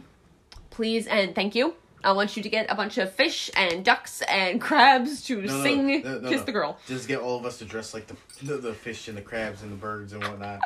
Please 0.69 1.07
and 1.07 1.33
thank 1.33 1.55
you. 1.55 1.73
I 2.03 2.11
want 2.13 2.35
you 2.37 2.41
to 2.43 2.49
get 2.49 2.65
a 2.71 2.75
bunch 2.75 2.97
of 2.97 3.11
fish 3.11 3.49
and 3.55 3.83
ducks 3.85 4.21
and 4.23 4.59
crabs 4.61 5.23
to 5.25 5.41
No, 5.41 5.55
no, 5.57 5.63
sing 5.63 6.01
no, 6.03 6.19
no, 6.19 6.29
Kiss 6.29 6.39
no. 6.41 6.45
the 6.45 6.51
Girl. 6.51 6.77
Just 6.87 7.07
get 7.07 7.19
all 7.19 7.37
of 7.37 7.45
us 7.45 7.57
to 7.59 7.65
dress 7.65 7.93
like 7.93 8.07
the, 8.07 8.15
the 8.43 8.57
the 8.57 8.73
fish 8.73 9.07
and 9.07 9.17
the 9.17 9.21
crabs 9.21 9.61
and 9.63 9.71
the 9.71 9.75
birds 9.75 10.13
and 10.13 10.23
whatnot. 10.23 10.59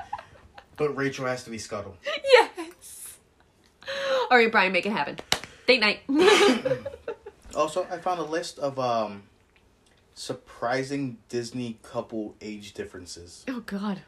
but 0.77 0.95
Rachel 0.95 1.25
has 1.25 1.43
to 1.45 1.49
be 1.49 1.57
Scuttle. 1.57 1.95
Yes. 2.23 3.17
All 4.31 4.37
right, 4.37 4.51
Brian, 4.51 4.71
make 4.71 4.85
it 4.85 4.91
happen. 4.91 5.17
Date 5.67 5.79
night. 5.81 5.99
Also, 7.55 7.87
I 7.89 7.99
found 7.99 8.19
a 8.19 8.23
list 8.23 8.59
of 8.59 8.77
um 8.79 9.23
surprising 10.16 11.18
Disney 11.30 11.78
couple 11.84 12.36
age 12.41 12.74
differences. 12.74 13.43
oh 13.47 13.59
God. 13.59 14.01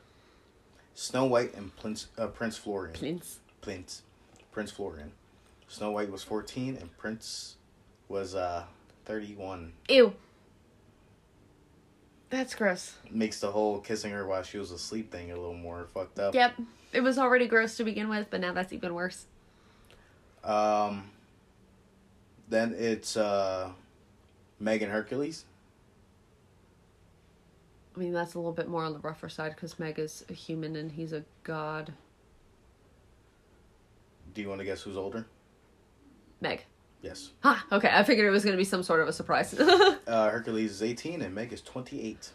Snow 0.95 1.26
White 1.26 1.53
and 1.53 1.76
Prince 1.76 2.08
uh, 2.18 2.28
Prince 2.28 2.58
Florian. 2.58 2.97
Prince. 2.97 3.39
Prince. 3.62 4.01
Prince 4.51 4.72
Florian. 4.72 5.12
Snow 5.68 5.91
White 5.91 6.10
was 6.10 6.24
14 6.24 6.78
and 6.78 6.97
Prince 6.97 7.58
was 8.10 8.34
uh 8.34 8.64
31. 9.05 9.74
Ew. 9.89 10.14
That's 12.30 12.55
gross. 12.55 12.95
Makes 13.12 13.39
the 13.39 13.51
whole 13.51 13.80
kissing 13.80 14.12
her 14.12 14.26
while 14.26 14.43
she 14.43 14.58
was 14.58 14.72
asleep 14.72 15.12
thing 15.12 15.32
a 15.32 15.36
little 15.36 15.53
more 15.53 15.88
fucked 15.93 16.20
up. 16.20 16.34
Yep. 16.34 16.55
It 16.93 17.01
was 17.01 17.18
already 17.18 17.47
gross 17.47 17.78
to 17.78 17.84
begin 17.84 18.10
with, 18.10 18.28
but 18.30 18.41
now 18.41 18.53
that's 18.53 18.74
even 18.74 18.93
worse. 18.93 19.26
Um 20.43 21.12
then 22.49 22.74
it's 22.78 23.18
uh 23.18 23.70
Megan 24.60 24.89
Hercules. 24.89 25.43
I 27.98 28.00
mean, 28.00 28.14
that's 28.14 28.36
a 28.36 28.38
little 28.38 28.54
bit 28.54 28.70
more 28.70 28.84
on 28.84 28.93
the 28.93 29.00
rougher 29.00 29.28
side 29.28 29.56
because 29.56 29.80
Meg 29.80 29.98
is 29.98 30.24
a 30.30 30.34
human 30.34 30.76
and 30.76 30.91
he's 30.91 31.14
a 31.14 31.24
god. 31.43 31.91
Do 34.36 34.41
you 34.41 34.50
want 34.50 34.60
to 34.60 34.66
guess 34.66 34.84
who's 34.84 34.95
older? 34.95 35.26
Meg. 36.39 36.64
Yes. 37.02 37.32
Ha! 37.41 37.66
Okay, 37.72 37.89
I 37.91 38.04
figured 38.04 38.28
it 38.28 38.30
was 38.30 38.43
going 38.43 38.54
to 38.54 38.58
be 38.58 38.64
some 38.64 38.84
sort 38.84 39.02
of 39.02 39.08
a 39.08 39.14
surprise. 39.14 39.60
Uh, 40.08 40.30
Hercules 40.30 40.72
is 40.72 40.84
18 40.84 41.22
and 41.22 41.36
Meg 41.36 41.52
is 41.52 41.62
28. 41.62 42.30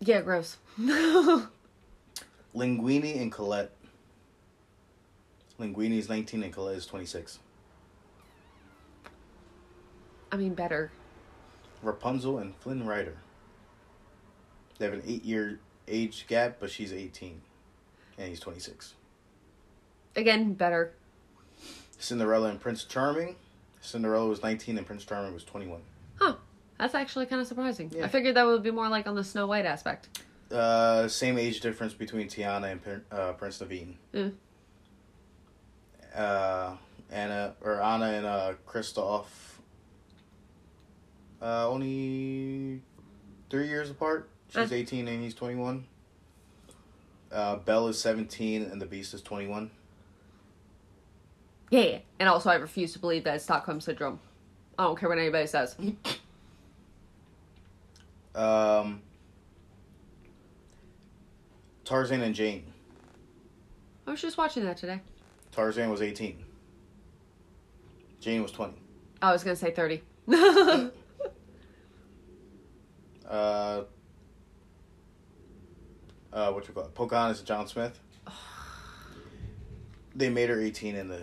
yeah, 0.00 0.20
gross. 0.20 0.58
Linguini 2.54 3.22
and 3.22 3.32
Colette. 3.32 3.70
Linguini 5.58 5.96
is 5.96 6.10
19 6.10 6.42
and 6.42 6.52
Colette 6.52 6.76
is 6.76 6.84
26. 6.84 7.38
I 10.30 10.36
mean, 10.36 10.52
better. 10.52 10.90
Rapunzel 11.82 12.38
and 12.38 12.54
Flynn 12.56 12.86
Rider. 12.86 13.16
They 14.78 14.86
have 14.86 14.94
an 14.94 15.02
eight 15.06 15.24
year 15.24 15.60
age 15.88 16.26
gap, 16.26 16.56
but 16.60 16.70
she's 16.70 16.92
18 16.92 17.40
and 18.18 18.28
he's 18.28 18.40
26. 18.40 18.94
Again, 20.16 20.54
better. 20.54 20.92
Cinderella 21.98 22.48
and 22.48 22.60
Prince 22.60 22.84
Charming. 22.84 23.36
Cinderella 23.80 24.28
was 24.28 24.42
19 24.42 24.78
and 24.78 24.86
Prince 24.86 25.04
Charming 25.04 25.34
was 25.34 25.44
21. 25.44 25.80
Huh. 26.18 26.34
That's 26.78 26.94
actually 26.94 27.26
kind 27.26 27.42
of 27.42 27.46
surprising. 27.46 27.92
Yeah. 27.94 28.04
I 28.04 28.08
figured 28.08 28.36
that 28.36 28.46
would 28.46 28.62
be 28.62 28.70
more 28.70 28.88
like 28.88 29.06
on 29.06 29.14
the 29.14 29.24
Snow 29.24 29.46
White 29.46 29.66
aspect. 29.66 30.20
Uh, 30.50 31.06
same 31.08 31.38
age 31.38 31.60
difference 31.60 31.92
between 31.92 32.26
Tiana 32.26 32.72
and 32.72 33.02
uh, 33.12 33.32
Prince 33.34 33.58
Naveen. 33.58 33.94
Mm. 34.14 34.32
Uh, 36.14 36.72
Anna 37.12 37.54
or 37.60 37.82
Anna 37.82 38.06
and 38.06 38.26
uh, 38.26 38.52
Kristoff. 38.66 39.26
Uh, 41.42 41.68
only 41.68 42.82
three 43.48 43.68
years 43.68 43.90
apart. 43.90 44.28
She's 44.48 44.70
Uh. 44.70 44.74
18 44.74 45.08
and 45.08 45.22
he's 45.22 45.34
21. 45.34 45.86
Uh, 47.32 47.56
Belle 47.56 47.88
is 47.88 47.98
17 48.00 48.62
and 48.64 48.80
the 48.82 48.86
Beast 48.86 49.14
is 49.14 49.22
21. 49.22 49.70
Yeah, 51.70 51.80
yeah. 51.80 51.98
And 52.18 52.28
also, 52.28 52.50
I 52.50 52.56
refuse 52.56 52.92
to 52.94 52.98
believe 52.98 53.24
that 53.24 53.36
it's 53.36 53.44
Stockholm 53.44 53.80
Syndrome. 53.80 54.18
I 54.78 54.84
don't 54.84 54.98
care 54.98 55.08
what 55.08 55.18
anybody 55.18 55.46
says. 55.46 55.76
Um, 58.34 59.02
Tarzan 61.84 62.22
and 62.22 62.34
Jane. 62.34 62.64
I 64.06 64.10
was 64.12 64.20
just 64.20 64.36
watching 64.36 64.64
that 64.64 64.76
today. 64.76 65.00
Tarzan 65.52 65.90
was 65.90 66.02
18. 66.02 66.44
Jane 68.20 68.42
was 68.42 68.50
20. 68.52 68.74
I 69.22 69.32
was 69.32 69.44
going 69.44 69.54
to 69.56 69.60
say 69.60 69.70
30. 69.70 70.02
Uh, 73.30 73.82
uh, 76.32 76.50
what 76.52 76.66
you 76.66 76.74
call 76.74 76.84
it? 76.84 76.94
Pocahontas 76.94 77.38
and 77.38 77.46
John 77.46 77.66
Smith. 77.66 77.98
They 80.16 80.28
made 80.28 80.48
her 80.50 80.60
18 80.60 80.96
in 80.96 81.08
the 81.08 81.20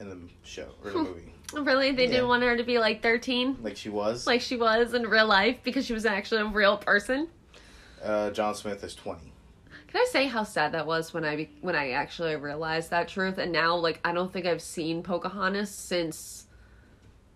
in 0.00 0.08
the 0.08 0.16
show 0.42 0.68
or 0.82 0.90
the 0.90 0.98
movie, 0.98 1.34
really? 1.52 1.92
They 1.92 2.04
Yeah. 2.04 2.10
didn't 2.12 2.28
want 2.28 2.42
her 2.42 2.56
to 2.56 2.64
be 2.64 2.78
like 2.78 3.02
13? 3.02 3.58
like 3.62 3.76
she 3.76 3.90
was. 3.90 4.26
Like 4.26 4.40
she 4.40 4.56
was 4.56 4.94
in 4.94 5.02
real 5.06 5.26
life 5.26 5.58
because 5.62 5.84
she 5.84 5.92
was 5.92 6.06
actually 6.06 6.40
a 6.40 6.46
real 6.46 6.78
person? 6.78 7.28
Uh, 8.02 8.30
John 8.30 8.54
Smith 8.54 8.82
is 8.82 8.94
20. 8.94 9.20
Can 9.88 10.00
I 10.00 10.06
say 10.10 10.26
how 10.26 10.42
sad 10.44 10.72
that 10.72 10.86
was 10.86 11.12
when 11.12 11.22
I 11.22 11.50
when 11.60 11.76
I 11.76 11.90
actually 11.90 12.34
realized 12.36 12.88
that 12.90 13.08
truth? 13.08 13.36
And 13.36 13.52
now, 13.52 13.76
like, 13.76 14.00
I 14.06 14.12
don't 14.12 14.32
think 14.32 14.46
I've 14.46 14.62
seen 14.62 15.02
Pocahontas 15.02 15.70
since 15.70 16.46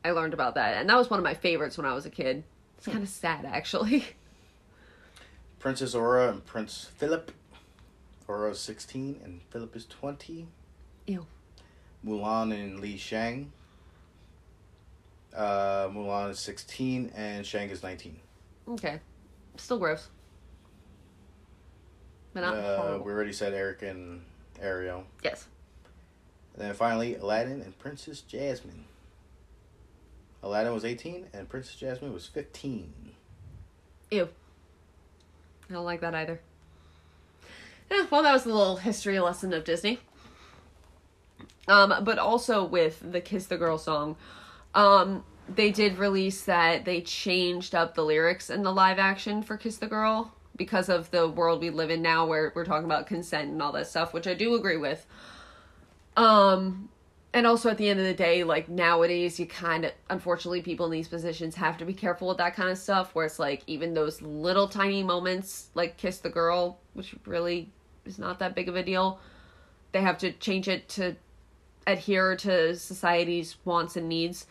I 0.02 0.12
learned 0.12 0.32
about 0.32 0.54
that, 0.54 0.78
and 0.78 0.88
that 0.88 0.96
was 0.96 1.10
one 1.10 1.18
of 1.20 1.24
my 1.24 1.34
favorites 1.34 1.76
when 1.76 1.84
I 1.86 1.92
was 1.92 2.06
a 2.06 2.10
kid. 2.10 2.44
It's 2.84 2.92
kind 2.92 3.02
of 3.02 3.08
sad, 3.08 3.46
actually. 3.46 4.04
Princess 5.58 5.94
Aura 5.94 6.28
and 6.28 6.44
Prince 6.44 6.90
Philip. 6.98 7.32
Aura 8.28 8.50
is 8.50 8.58
16 8.60 9.20
and 9.24 9.40
Philip 9.48 9.74
is 9.74 9.86
20. 9.86 10.46
Ew. 11.06 11.26
Mulan 12.04 12.52
and 12.52 12.80
Li 12.80 12.98
Shang. 12.98 13.50
Uh, 15.34 15.88
Mulan 15.88 16.32
is 16.32 16.38
16 16.40 17.10
and 17.16 17.46
Shang 17.46 17.70
is 17.70 17.82
19. 17.82 18.20
Okay, 18.68 19.00
still 19.56 19.78
gross, 19.78 20.08
but 22.34 22.42
not 22.42 22.54
Uh, 22.54 22.76
horrible. 22.82 23.06
we 23.06 23.12
already 23.12 23.32
said 23.32 23.54
Eric 23.54 23.80
and 23.80 24.22
Ariel. 24.60 25.04
Yes. 25.22 25.46
And 26.54 26.62
then 26.62 26.74
finally, 26.74 27.14
Aladdin 27.16 27.62
and 27.62 27.76
Princess 27.78 28.20
Jasmine. 28.20 28.84
Aladdin 30.44 30.74
was 30.74 30.84
18 30.84 31.28
and 31.32 31.48
Princess 31.48 31.74
Jasmine 31.74 32.12
was 32.12 32.26
15. 32.26 32.92
Ew. 34.10 34.28
I 35.70 35.72
don't 35.72 35.86
like 35.86 36.02
that 36.02 36.14
either. 36.14 36.38
Yeah, 37.90 38.06
well, 38.10 38.22
that 38.22 38.32
was 38.32 38.44
a 38.44 38.50
little 38.50 38.76
history 38.76 39.18
lesson 39.18 39.54
of 39.54 39.64
Disney. 39.64 40.00
Um, 41.66 42.04
but 42.04 42.18
also 42.18 42.62
with 42.62 43.10
the 43.10 43.22
Kiss 43.22 43.46
the 43.46 43.56
Girl 43.56 43.78
song, 43.78 44.16
um, 44.74 45.24
they 45.48 45.70
did 45.70 45.96
release 45.96 46.44
that 46.44 46.84
they 46.84 47.00
changed 47.00 47.74
up 47.74 47.94
the 47.94 48.04
lyrics 48.04 48.50
in 48.50 48.62
the 48.62 48.72
live 48.72 48.98
action 48.98 49.42
for 49.42 49.56
Kiss 49.56 49.78
the 49.78 49.86
Girl 49.86 50.34
because 50.56 50.90
of 50.90 51.10
the 51.10 51.26
world 51.26 51.62
we 51.62 51.70
live 51.70 51.90
in 51.90 52.02
now 52.02 52.26
where 52.26 52.52
we're 52.54 52.66
talking 52.66 52.84
about 52.84 53.06
consent 53.06 53.50
and 53.50 53.62
all 53.62 53.72
that 53.72 53.86
stuff, 53.86 54.12
which 54.12 54.26
I 54.26 54.34
do 54.34 54.54
agree 54.54 54.76
with. 54.76 55.06
Um, 56.18 56.90
and 57.34 57.48
also 57.48 57.68
at 57.68 57.78
the 57.78 57.88
end 57.88 57.98
of 57.98 58.06
the 58.06 58.14
day, 58.14 58.44
like 58.44 58.68
nowadays, 58.68 59.40
you 59.40 59.46
kind 59.46 59.84
of, 59.84 59.92
unfortunately, 60.08 60.62
people 60.62 60.86
in 60.86 60.92
these 60.92 61.08
positions 61.08 61.56
have 61.56 61.76
to 61.78 61.84
be 61.84 61.92
careful 61.92 62.28
with 62.28 62.38
that 62.38 62.54
kind 62.54 62.70
of 62.70 62.78
stuff. 62.78 63.12
Where 63.12 63.26
it's 63.26 63.40
like 63.40 63.64
even 63.66 63.92
those 63.92 64.22
little 64.22 64.68
tiny 64.68 65.02
moments, 65.02 65.68
like 65.74 65.96
kiss 65.96 66.18
the 66.18 66.30
girl, 66.30 66.78
which 66.94 67.16
really 67.26 67.72
is 68.06 68.20
not 68.20 68.38
that 68.38 68.54
big 68.54 68.68
of 68.68 68.76
a 68.76 68.84
deal, 68.84 69.18
they 69.90 70.00
have 70.00 70.16
to 70.18 70.30
change 70.30 70.68
it 70.68 70.88
to 70.90 71.16
adhere 71.88 72.36
to 72.36 72.76
society's 72.76 73.56
wants 73.64 73.96
and 73.96 74.08
needs. 74.08 74.46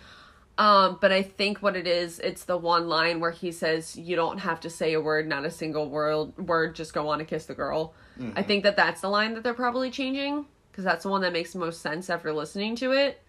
Um, 0.57 0.97
but 0.99 1.11
I 1.11 1.23
think 1.23 1.59
what 1.59 1.77
it 1.77 1.87
is, 1.87 2.19
it's 2.19 2.43
the 2.43 2.57
one 2.57 2.89
line 2.89 3.21
where 3.21 3.31
he 3.31 3.53
says, 3.53 3.95
"You 3.95 4.17
don't 4.17 4.39
have 4.39 4.59
to 4.59 4.69
say 4.69 4.91
a 4.93 4.99
word, 4.99 5.25
not 5.27 5.45
a 5.45 5.51
single 5.51 5.89
word. 5.89 6.37
Word, 6.37 6.75
just 6.75 6.93
go 6.93 7.07
on 7.07 7.19
and 7.19 7.27
kiss 7.29 7.45
the 7.45 7.55
girl." 7.55 7.93
I 8.35 8.43
think 8.43 8.63
that 8.63 8.75
that's 8.75 8.99
the 8.99 9.09
line 9.09 9.35
that 9.35 9.43
they're 9.43 9.53
probably 9.53 9.89
changing 9.89 10.47
because 10.73 10.83
that's 10.83 11.03
the 11.03 11.09
one 11.09 11.21
that 11.21 11.31
makes 11.31 11.53
the 11.53 11.59
most 11.59 11.81
sense 11.81 12.09
after 12.09 12.33
listening 12.33 12.75
to 12.77 12.93
it. 12.93 13.21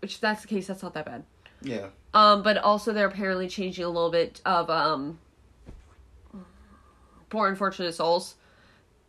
Which, 0.00 0.16
if 0.16 0.20
that's 0.20 0.42
the 0.42 0.48
case, 0.48 0.66
that's 0.66 0.82
not 0.82 0.92
that 0.92 1.06
bad. 1.06 1.24
Yeah. 1.62 1.86
Um, 2.12 2.42
but 2.42 2.58
also 2.58 2.92
they're 2.92 3.08
apparently 3.08 3.48
changing 3.48 3.82
a 3.82 3.88
little 3.88 4.10
bit 4.10 4.42
of 4.44 4.68
um, 4.68 5.18
poor 7.30 7.48
unfortunate 7.48 7.94
souls. 7.94 8.34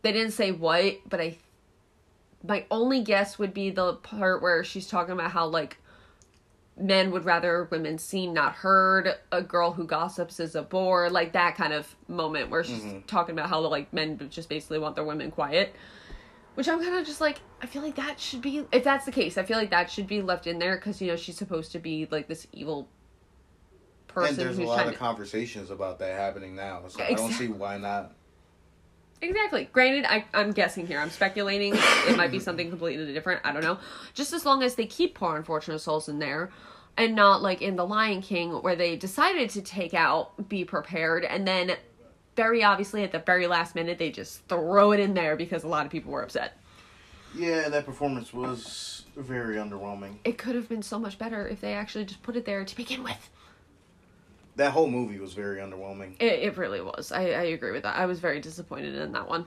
They 0.00 0.12
didn't 0.12 0.32
say 0.32 0.50
what, 0.50 0.96
but 1.06 1.20
I, 1.20 1.36
my 2.42 2.64
only 2.70 3.02
guess 3.02 3.38
would 3.38 3.52
be 3.52 3.68
the 3.68 3.94
part 3.94 4.40
where 4.40 4.64
she's 4.64 4.88
talking 4.88 5.12
about 5.12 5.30
how 5.30 5.46
like 5.46 5.76
men 6.78 7.10
would 7.10 7.26
rather 7.26 7.68
women 7.70 7.98
seen 7.98 8.32
not 8.32 8.54
heard 8.54 9.14
a 9.30 9.42
girl 9.42 9.72
who 9.72 9.86
gossips 9.86 10.40
is 10.40 10.54
a 10.54 10.62
bore 10.62 11.10
like 11.10 11.32
that 11.32 11.56
kind 11.56 11.74
of 11.74 11.94
moment 12.08 12.50
where 12.50 12.64
she's 12.64 12.82
talking 13.06 13.34
about 13.34 13.48
how 13.48 13.60
like 13.60 13.92
men 13.92 14.18
just 14.30 14.48
basically 14.48 14.78
want 14.78 14.94
their 14.94 15.04
women 15.04 15.30
quiet 15.30 15.74
which 16.56 16.68
i'm 16.68 16.82
kind 16.82 16.96
of 16.96 17.06
just 17.06 17.20
like 17.20 17.40
i 17.62 17.66
feel 17.66 17.82
like 17.82 17.94
that 17.94 18.20
should 18.20 18.42
be 18.42 18.66
if 18.72 18.82
that's 18.82 19.06
the 19.06 19.12
case 19.12 19.38
i 19.38 19.42
feel 19.42 19.56
like 19.56 19.70
that 19.70 19.90
should 19.90 20.06
be 20.06 20.20
left 20.20 20.46
in 20.46 20.58
there 20.58 20.76
because 20.76 21.00
you 21.00 21.06
know 21.06 21.16
she's 21.16 21.36
supposed 21.36 21.72
to 21.72 21.78
be 21.78 22.08
like 22.10 22.26
this 22.26 22.46
evil 22.52 22.88
person 24.16 24.30
and 24.30 24.38
there's 24.38 24.58
a 24.58 24.62
lot 24.62 24.86
of 24.86 24.92
to 24.92 24.98
conversations 24.98 25.70
about 25.70 25.98
that 25.98 26.16
happening 26.16 26.56
now. 26.56 26.82
So 26.88 27.02
I 27.02 27.14
don't 27.14 27.32
see 27.32 27.48
why 27.48 27.76
not. 27.76 28.12
Exactly. 29.22 29.68
Granted, 29.72 30.04
I, 30.06 30.24
I'm 30.34 30.52
guessing 30.52 30.86
here. 30.86 30.98
I'm 30.98 31.10
speculating. 31.10 31.74
it 31.74 32.16
might 32.16 32.30
be 32.30 32.40
something 32.40 32.68
completely 32.68 33.12
different. 33.12 33.40
I 33.44 33.52
don't 33.52 33.62
know. 33.62 33.78
Just 34.14 34.32
as 34.32 34.44
long 34.44 34.62
as 34.62 34.74
they 34.74 34.86
keep 34.86 35.14
poor 35.14 35.36
unfortunate 35.36 35.78
souls 35.78 36.08
in 36.08 36.18
there, 36.18 36.50
and 36.98 37.14
not 37.14 37.42
like 37.42 37.60
in 37.60 37.76
the 37.76 37.86
Lion 37.86 38.22
King 38.22 38.52
where 38.62 38.76
they 38.76 38.96
decided 38.96 39.50
to 39.50 39.62
take 39.62 39.94
out 39.94 40.48
"Be 40.48 40.64
Prepared" 40.64 41.24
and 41.24 41.46
then 41.46 41.76
very 42.36 42.62
obviously 42.62 43.02
at 43.02 43.10
the 43.12 43.18
very 43.18 43.46
last 43.46 43.74
minute 43.74 43.98
they 43.98 44.10
just 44.10 44.46
throw 44.46 44.92
it 44.92 45.00
in 45.00 45.14
there 45.14 45.34
because 45.36 45.64
a 45.64 45.68
lot 45.68 45.86
of 45.86 45.90
people 45.90 46.12
were 46.12 46.22
upset. 46.22 46.58
Yeah, 47.34 47.68
that 47.68 47.84
performance 47.84 48.32
was 48.32 49.04
very 49.16 49.56
underwhelming. 49.56 50.18
It 50.24 50.38
could 50.38 50.54
have 50.54 50.68
been 50.68 50.82
so 50.82 50.98
much 50.98 51.18
better 51.18 51.46
if 51.48 51.60
they 51.60 51.74
actually 51.74 52.04
just 52.04 52.22
put 52.22 52.36
it 52.36 52.44
there 52.44 52.64
to 52.64 52.76
begin 52.76 53.02
with. 53.02 53.30
that 54.56 54.70
whole 54.72 54.88
movie 54.88 55.18
was 55.18 55.32
very 55.34 55.58
underwhelming. 55.58 56.14
It, 56.20 56.40
it 56.40 56.56
really 56.56 56.80
was. 56.80 57.12
I, 57.12 57.22
I 57.22 57.42
agree 57.44 57.72
with 57.72 57.82
that. 57.82 57.96
I 57.96 58.06
was 58.06 58.20
very 58.20 58.40
disappointed 58.40 58.94
in 58.94 59.12
that 59.12 59.28
one. 59.28 59.46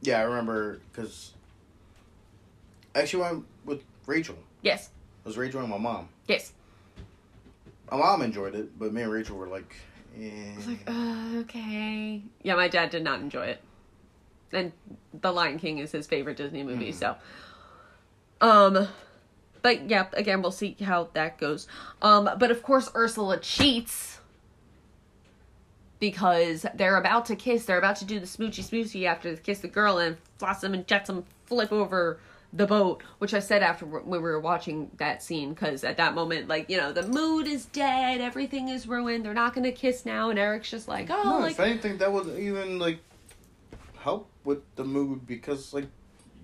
Yeah, 0.00 0.18
I 0.20 0.22
remember 0.22 0.80
because 0.92 1.32
I 2.94 3.00
actually 3.00 3.22
went 3.22 3.44
with 3.64 3.84
Rachel. 4.06 4.36
Yes. 4.62 4.90
It 5.24 5.28
was 5.28 5.36
Rachel 5.36 5.60
and 5.60 5.68
my 5.68 5.78
mom. 5.78 6.08
Yes. 6.26 6.52
My 7.90 7.96
mom 7.96 8.22
enjoyed 8.22 8.54
it, 8.54 8.78
but 8.78 8.92
me 8.92 9.02
and 9.02 9.12
Rachel 9.12 9.36
were 9.36 9.48
like, 9.48 9.74
I 10.16 10.56
was 10.56 10.66
like, 10.66 10.80
uh, 10.86 11.38
okay. 11.40 12.22
Yeah, 12.42 12.54
my 12.56 12.68
dad 12.68 12.90
did 12.90 13.04
not 13.04 13.20
enjoy 13.20 13.46
it. 13.46 13.60
And 14.52 14.72
The 15.20 15.32
Lion 15.32 15.58
King 15.58 15.78
is 15.78 15.92
his 15.92 16.06
favorite 16.06 16.36
Disney 16.36 16.62
movie, 16.62 16.92
so. 16.92 17.16
Um, 18.40 18.88
but 19.62 19.88
yeah, 19.88 20.06
again, 20.14 20.42
we'll 20.42 20.50
see 20.52 20.76
how 20.82 21.08
that 21.12 21.38
goes. 21.38 21.66
Um, 22.02 22.30
but 22.38 22.50
of 22.50 22.62
course, 22.62 22.90
Ursula 22.94 23.38
cheats 23.38 24.20
because 26.00 26.64
they're 26.74 26.96
about 26.96 27.26
to 27.26 27.36
kiss. 27.36 27.64
They're 27.64 27.78
about 27.78 27.96
to 27.96 28.04
do 28.04 28.20
the 28.20 28.26
smoochy 28.26 28.64
smoochy 28.64 29.04
after 29.04 29.34
they 29.34 29.40
kiss 29.42 29.60
the 29.60 29.68
girl, 29.68 29.98
and 29.98 30.16
Flotsam 30.38 30.74
and 30.74 30.86
Jetsam 30.86 31.24
flip 31.46 31.72
over 31.72 32.20
the 32.52 32.66
boat, 32.66 33.02
which 33.18 33.34
I 33.34 33.40
said 33.40 33.62
after 33.62 33.84
when 33.84 34.08
we 34.08 34.18
were 34.18 34.40
watching 34.40 34.90
that 34.96 35.22
scene, 35.22 35.52
because 35.52 35.84
at 35.84 35.98
that 35.98 36.14
moment, 36.14 36.48
like, 36.48 36.70
you 36.70 36.76
know, 36.76 36.92
the 36.92 37.06
mood 37.06 37.46
is 37.46 37.66
dead, 37.66 38.20
everything 38.20 38.68
is 38.68 38.88
ruined, 38.88 39.24
they're 39.24 39.34
not 39.34 39.54
gonna 39.54 39.72
kiss 39.72 40.06
now, 40.06 40.30
and 40.30 40.38
Eric's 40.38 40.70
just 40.70 40.88
like, 40.88 41.10
oh, 41.10 41.22
no, 41.22 41.38
like, 41.40 41.52
if 41.52 41.60
anything, 41.60 41.98
that 41.98 42.12
would 42.12 42.38
even 42.38 42.78
like 42.78 43.00
help 43.98 44.30
with 44.44 44.62
the 44.76 44.84
mood 44.84 45.26
because 45.26 45.74
like 45.74 45.86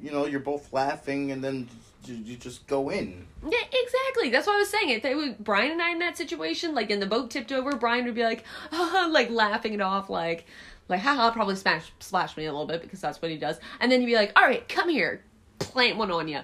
you 0.02 0.10
know 0.10 0.26
you're 0.26 0.40
both 0.40 0.72
laughing 0.72 1.30
and 1.30 1.42
then 1.42 1.68
you, 2.04 2.14
you 2.14 2.36
just 2.36 2.66
go 2.66 2.90
in. 2.90 3.26
Yeah, 3.42 3.58
exactly. 3.72 4.28
That's 4.30 4.46
what 4.46 4.56
I 4.56 4.58
was 4.58 4.68
saying. 4.68 4.90
If 4.90 5.02
they 5.02 5.14
would 5.14 5.38
Brian 5.38 5.72
and 5.72 5.80
I 5.80 5.90
in 5.90 5.98
that 6.00 6.18
situation, 6.18 6.74
like 6.74 6.90
in 6.90 7.00
the 7.00 7.06
boat 7.06 7.30
tipped 7.30 7.52
over, 7.52 7.72
Brian 7.76 8.04
would 8.04 8.14
be 8.14 8.24
like, 8.24 8.44
like 8.72 9.30
laughing 9.30 9.72
it 9.72 9.80
off, 9.80 10.10
like, 10.10 10.44
like, 10.88 11.00
haha, 11.00 11.30
probably 11.30 11.56
smash 11.56 11.92
splash 12.00 12.36
me 12.36 12.44
a 12.44 12.52
little 12.52 12.66
bit 12.66 12.82
because 12.82 13.00
that's 13.00 13.22
what 13.22 13.30
he 13.30 13.38
does, 13.38 13.58
and 13.80 13.90
then 13.90 14.00
he'd 14.00 14.06
be 14.06 14.16
like, 14.16 14.32
all 14.36 14.44
right, 14.44 14.68
come 14.68 14.90
here, 14.90 15.22
plant 15.58 15.96
one 15.96 16.10
on 16.10 16.28
you, 16.28 16.40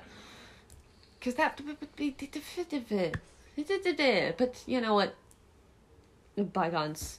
because 1.18 1.34
that 1.34 1.56
But 4.36 4.62
you 4.66 4.80
know 4.80 4.94
what? 4.94 5.14
Bygones, 6.36 7.18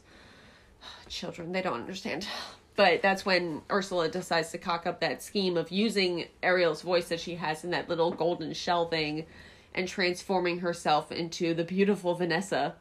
children, 1.07 1.51
they 1.51 1.61
don't 1.61 1.79
understand. 1.81 2.27
But 2.75 3.01
that's 3.01 3.25
when 3.25 3.61
Ursula 3.69 4.09
decides 4.09 4.51
to 4.51 4.57
cock 4.57 4.87
up 4.87 5.01
that 5.01 5.21
scheme 5.21 5.57
of 5.57 5.71
using 5.71 6.25
Ariel's 6.41 6.81
voice 6.81 7.09
that 7.09 7.19
she 7.19 7.35
has 7.35 7.63
in 7.63 7.71
that 7.71 7.89
little 7.89 8.11
golden 8.11 8.53
shell 8.53 8.87
thing 8.87 9.25
and 9.73 9.87
transforming 9.87 10.59
herself 10.59 11.11
into 11.11 11.53
the 11.53 11.63
beautiful 11.63 12.15
Vanessa, 12.15 12.75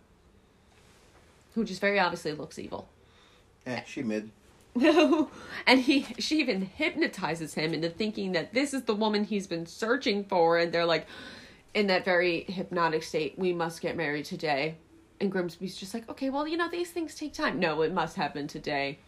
who 1.54 1.64
just 1.64 1.80
very 1.80 1.98
obviously 1.98 2.32
looks 2.32 2.58
evil. 2.58 2.88
Eh, 3.66 3.82
she 3.86 4.02
mid. 4.02 4.30
and 5.66 5.80
he 5.80 6.06
she 6.18 6.38
even 6.38 6.62
hypnotizes 6.62 7.54
him 7.54 7.74
into 7.74 7.90
thinking 7.90 8.32
that 8.32 8.54
this 8.54 8.72
is 8.72 8.82
the 8.82 8.94
woman 8.94 9.24
he's 9.24 9.46
been 9.46 9.66
searching 9.66 10.24
for. 10.24 10.58
And 10.58 10.72
they're 10.72 10.84
like 10.84 11.06
in 11.74 11.88
that 11.88 12.04
very 12.04 12.44
hypnotic 12.44 13.02
state 13.02 13.38
we 13.38 13.52
must 13.52 13.80
get 13.80 13.96
married 13.96 14.24
today. 14.24 14.76
And 15.20 15.30
grimsby's 15.30 15.76
just 15.76 15.92
like 15.92 16.08
okay 16.08 16.30
well 16.30 16.46
you 16.46 16.56
know 16.56 16.70
these 16.70 16.90
things 16.90 17.14
take 17.14 17.34
time. 17.34 17.58
No 17.58 17.82
it 17.82 17.92
must 17.92 18.16
happen 18.16 18.46
today. 18.46 18.98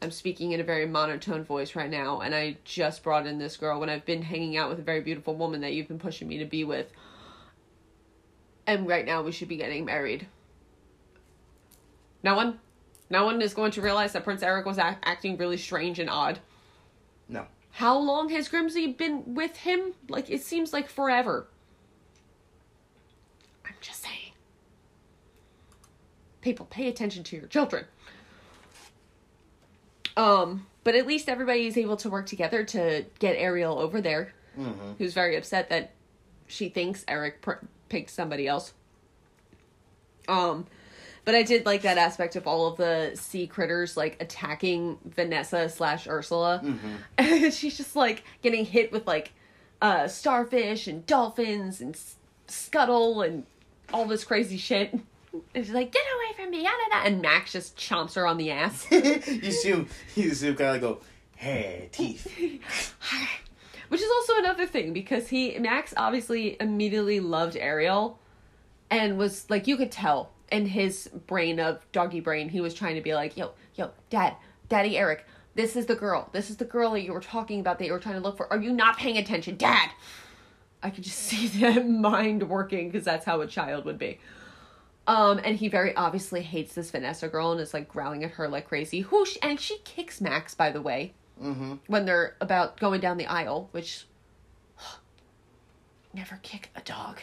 I'm 0.00 0.10
speaking 0.10 0.52
in 0.52 0.60
a 0.60 0.64
very 0.64 0.86
monotone 0.86 1.44
voice 1.44 1.74
right 1.74 1.90
now. 1.90 2.20
And 2.20 2.34
i 2.34 2.56
just 2.64 3.02
brought 3.02 3.26
in 3.26 3.38
this 3.38 3.56
girl 3.56 3.80
when 3.80 3.90
i've 3.90 4.06
been 4.06 4.22
hanging 4.22 4.56
out 4.56 4.70
with 4.70 4.78
a 4.78 4.82
very 4.82 5.00
beautiful 5.00 5.34
woman 5.34 5.60
that 5.62 5.72
you've 5.72 5.88
been 5.88 5.98
pushing 5.98 6.28
me 6.28 6.38
to 6.38 6.44
be 6.44 6.62
with. 6.62 6.86
And 8.64 8.86
right 8.86 9.04
now 9.04 9.22
we 9.22 9.32
should 9.32 9.48
be 9.48 9.56
getting 9.56 9.84
married. 9.84 10.28
No 12.22 12.36
one 12.36 12.60
no 13.12 13.24
one 13.26 13.40
is 13.42 13.52
going 13.54 13.70
to 13.72 13.82
realize 13.82 14.14
that 14.14 14.24
Prince 14.24 14.42
Eric 14.42 14.64
was 14.66 14.78
act- 14.78 15.04
acting 15.06 15.36
really 15.36 15.58
strange 15.58 15.98
and 15.98 16.08
odd. 16.10 16.40
No. 17.28 17.46
How 17.70 17.96
long 17.98 18.30
has 18.30 18.48
Grimsby 18.48 18.88
been 18.88 19.34
with 19.34 19.56
him? 19.56 19.92
Like, 20.08 20.30
it 20.30 20.42
seems 20.42 20.72
like 20.72 20.88
forever. 20.88 21.46
I'm 23.66 23.74
just 23.80 24.02
saying. 24.02 24.32
People, 26.40 26.66
pay 26.66 26.88
attention 26.88 27.22
to 27.24 27.36
your 27.36 27.46
children. 27.46 27.84
Um, 30.16 30.66
but 30.84 30.94
at 30.94 31.06
least 31.06 31.28
everybody 31.28 31.66
is 31.66 31.76
able 31.76 31.96
to 31.98 32.10
work 32.10 32.26
together 32.26 32.64
to 32.64 33.04
get 33.18 33.36
Ariel 33.36 33.78
over 33.78 34.00
there, 34.00 34.32
Mm-hmm. 34.58 34.92
who's 34.98 35.14
very 35.14 35.36
upset 35.36 35.70
that 35.70 35.92
she 36.46 36.68
thinks 36.68 37.06
Eric 37.08 37.40
pr- 37.40 37.64
picked 37.88 38.10
somebody 38.10 38.46
else. 38.46 38.74
Um, 40.28 40.66
but 41.24 41.34
I 41.34 41.42
did 41.42 41.66
like 41.66 41.82
that 41.82 41.98
aspect 41.98 42.36
of 42.36 42.46
all 42.46 42.66
of 42.66 42.76
the 42.76 43.12
sea 43.14 43.46
critters 43.46 43.96
like 43.96 44.16
attacking 44.20 44.98
Vanessa 45.04 45.68
slash 45.68 46.06
Ursula. 46.08 46.60
Mm-hmm. 46.64 47.48
She's 47.50 47.76
just 47.76 47.94
like 47.96 48.24
getting 48.42 48.64
hit 48.64 48.92
with 48.92 49.06
like 49.06 49.32
uh 49.80 50.08
starfish 50.08 50.86
and 50.86 51.04
dolphins 51.06 51.80
and 51.80 51.94
s- 51.94 52.16
scuttle 52.46 53.22
and 53.22 53.44
all 53.92 54.06
this 54.06 54.24
crazy 54.24 54.56
shit. 54.56 54.92
And 55.54 55.64
she's 55.64 55.72
like, 55.72 55.92
"Get 55.92 56.02
away 56.02 56.36
from 56.44 56.50
me!" 56.50 56.62
Yada, 56.62 56.76
yada. 56.90 57.06
And 57.06 57.22
Max 57.22 57.52
just 57.52 57.76
chomps 57.76 58.14
her 58.16 58.26
on 58.26 58.36
the 58.36 58.50
ass. 58.50 58.86
you 58.90 59.50
see 59.50 59.70
him. 59.70 59.88
You 60.14 60.34
see 60.34 60.48
him 60.48 60.56
kind 60.56 60.76
of 60.76 60.82
go, 60.82 61.00
"Hey, 61.36 61.88
teeth." 61.90 62.26
Which 63.88 64.00
is 64.00 64.10
also 64.10 64.38
another 64.38 64.66
thing 64.66 64.92
because 64.92 65.28
he 65.28 65.58
Max 65.58 65.94
obviously 65.96 66.56
immediately 66.60 67.20
loved 67.20 67.56
Ariel 67.56 68.18
and 68.90 69.16
was 69.16 69.48
like 69.48 69.66
you 69.66 69.76
could 69.78 69.90
tell 69.90 70.31
in 70.52 70.66
his 70.66 71.08
brain 71.26 71.58
of 71.58 71.84
doggy 71.90 72.20
brain 72.20 72.48
he 72.48 72.60
was 72.60 72.74
trying 72.74 72.94
to 72.94 73.00
be 73.00 73.14
like, 73.14 73.36
"Yo, 73.36 73.50
yo, 73.74 73.90
dad, 74.10 74.36
daddy 74.68 74.96
Eric, 74.96 75.24
this 75.54 75.74
is 75.74 75.86
the 75.86 75.96
girl. 75.96 76.28
This 76.32 76.50
is 76.50 76.56
the 76.58 76.64
girl 76.64 76.92
that 76.92 77.02
you 77.02 77.12
were 77.12 77.20
talking 77.20 77.58
about 77.58 77.78
that 77.78 77.86
you 77.86 77.92
were 77.92 77.98
trying 77.98 78.14
to 78.16 78.20
look 78.20 78.36
for. 78.36 78.52
Are 78.52 78.60
you 78.60 78.72
not 78.72 78.96
paying 78.98 79.16
attention, 79.18 79.56
dad?" 79.56 79.90
I 80.84 80.90
could 80.90 81.04
just 81.04 81.18
see 81.28 81.46
that 81.60 81.88
mind 81.88 82.48
working 82.48 82.90
because 82.90 83.04
that's 83.04 83.24
how 83.24 83.40
a 83.40 83.46
child 83.46 83.84
would 83.84 83.98
be. 83.98 84.18
Um, 85.06 85.40
and 85.44 85.56
he 85.56 85.68
very 85.68 85.94
obviously 85.96 86.42
hates 86.42 86.74
this 86.74 86.90
Vanessa 86.92 87.26
girl 87.28 87.50
and 87.52 87.60
is 87.60 87.74
like 87.74 87.88
growling 87.88 88.22
at 88.22 88.32
her 88.32 88.48
like 88.48 88.68
crazy. 88.68 89.00
Who 89.00 89.26
sh- 89.26 89.38
and 89.42 89.58
she 89.58 89.78
kicks 89.78 90.20
Max, 90.20 90.54
by 90.54 90.70
the 90.70 90.80
way 90.82 91.14
Mm-hmm. 91.42 91.74
when 91.88 92.04
they're 92.04 92.36
about 92.40 92.78
going 92.78 93.00
down 93.00 93.16
the 93.16 93.26
aisle, 93.26 93.68
which 93.72 94.06
never 96.14 96.38
kick 96.42 96.70
a 96.76 96.80
dog 96.82 97.18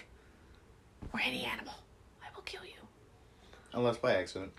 or 1.14 1.20
any 1.24 1.46
animal. 1.46 1.74
I 2.22 2.28
will 2.36 2.42
kill 2.42 2.66
you. 2.66 2.72
Unless 3.74 3.98
by 3.98 4.16
accident. 4.16 4.52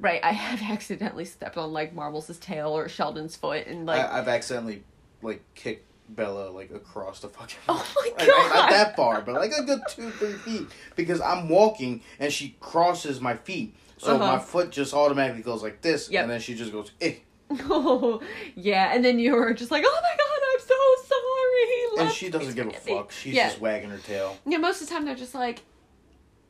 Right, 0.00 0.20
I 0.22 0.32
have 0.32 0.62
accidentally 0.72 1.24
stepped 1.24 1.56
on 1.56 1.72
like 1.72 1.94
Marbles' 1.94 2.38
tail 2.38 2.76
or 2.76 2.88
Sheldon's 2.88 3.36
foot 3.36 3.66
and 3.66 3.86
like 3.86 4.00
I, 4.00 4.18
I've 4.18 4.28
accidentally 4.28 4.82
like 5.22 5.42
kicked 5.54 5.84
Bella 6.08 6.50
like 6.50 6.70
across 6.70 7.20
the 7.20 7.28
fucking. 7.28 7.58
Oh 7.68 7.86
my 8.16 8.26
God. 8.26 8.54
Not 8.54 8.70
that 8.70 8.96
far, 8.96 9.20
but 9.22 9.34
like 9.34 9.52
a 9.56 9.62
good 9.64 9.80
two, 9.90 10.10
three 10.12 10.32
feet. 10.34 10.68
Because 10.94 11.20
I'm 11.20 11.48
walking 11.48 12.02
and 12.20 12.32
she 12.32 12.56
crosses 12.60 13.20
my 13.20 13.34
feet, 13.36 13.74
so 13.98 14.14
Uh-huh. 14.16 14.36
my 14.36 14.38
foot 14.38 14.70
just 14.70 14.94
automatically 14.94 15.42
goes 15.42 15.62
like 15.62 15.82
this, 15.82 16.08
Yep. 16.10 16.22
and 16.22 16.30
then 16.30 16.40
she 16.40 16.54
just 16.54 16.72
goes. 16.72 16.92
Eh. 17.00 17.16
oh 17.50 18.20
yeah, 18.54 18.92
and 18.94 19.04
then 19.04 19.18
you 19.18 19.34
were 19.34 19.52
just 19.52 19.70
like, 19.70 19.84
oh 19.86 20.00
my 20.02 20.16
god, 20.16 20.40
I'm 20.52 20.60
so 20.60 21.08
sorry. 21.08 22.06
And 22.06 22.12
she 22.14 22.28
doesn't 22.30 22.54
give 22.54 22.66
a 22.68 22.72
fuck. 22.72 23.10
She's 23.10 23.34
yeah. 23.34 23.48
just 23.48 23.60
wagging 23.60 23.90
her 23.90 23.98
tail. 23.98 24.36
Yeah, 24.46 24.58
most 24.58 24.82
of 24.82 24.88
the 24.88 24.94
time 24.94 25.04
they're 25.06 25.14
just 25.14 25.34
like, 25.34 25.62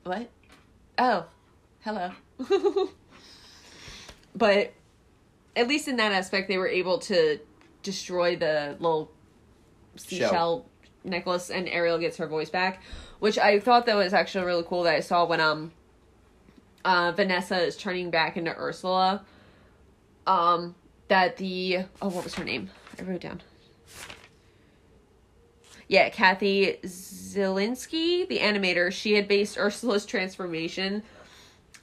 what? 0.04 0.28
Oh, 0.98 1.26
hello. 1.86 2.10
but 4.34 4.72
at 5.54 5.68
least 5.68 5.86
in 5.86 5.96
that 5.96 6.10
aspect, 6.10 6.48
they 6.48 6.58
were 6.58 6.66
able 6.66 6.98
to 6.98 7.38
destroy 7.84 8.34
the 8.34 8.76
little 8.80 9.12
seashell 9.94 10.30
Shell. 10.30 10.66
necklace, 11.04 11.48
and 11.48 11.68
Ariel 11.68 11.98
gets 11.98 12.16
her 12.16 12.26
voice 12.26 12.50
back, 12.50 12.82
which 13.20 13.38
I 13.38 13.60
thought 13.60 13.86
that 13.86 13.94
was 13.94 14.12
actually 14.12 14.46
really 14.46 14.64
cool. 14.64 14.82
That 14.82 14.96
I 14.96 15.00
saw 15.00 15.26
when 15.26 15.40
um, 15.40 15.70
uh, 16.84 17.12
Vanessa 17.12 17.60
is 17.60 17.76
turning 17.76 18.10
back 18.10 18.36
into 18.36 18.50
Ursula. 18.50 19.24
Um, 20.26 20.74
that 21.06 21.36
the 21.36 21.84
oh, 22.02 22.08
what 22.08 22.24
was 22.24 22.34
her 22.34 22.44
name? 22.44 22.68
I 22.98 23.02
wrote 23.04 23.16
it 23.16 23.22
down. 23.22 23.42
Yeah, 25.86 26.08
Kathy 26.08 26.78
Zielinski, 26.82 28.26
the 28.26 28.40
animator, 28.40 28.90
she 28.90 29.12
had 29.12 29.28
based 29.28 29.56
Ursula's 29.56 30.04
transformation 30.04 31.04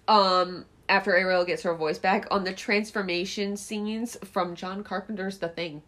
um 0.07 0.65
after 0.89 1.15
Ariel 1.15 1.45
gets 1.45 1.63
her 1.63 1.73
voice 1.73 1.97
back 1.97 2.27
on 2.29 2.43
the 2.43 2.53
transformation 2.53 3.55
scenes 3.55 4.17
from 4.23 4.55
John 4.55 4.83
Carpenter's 4.83 5.37
The 5.37 5.47
Thing. 5.47 5.81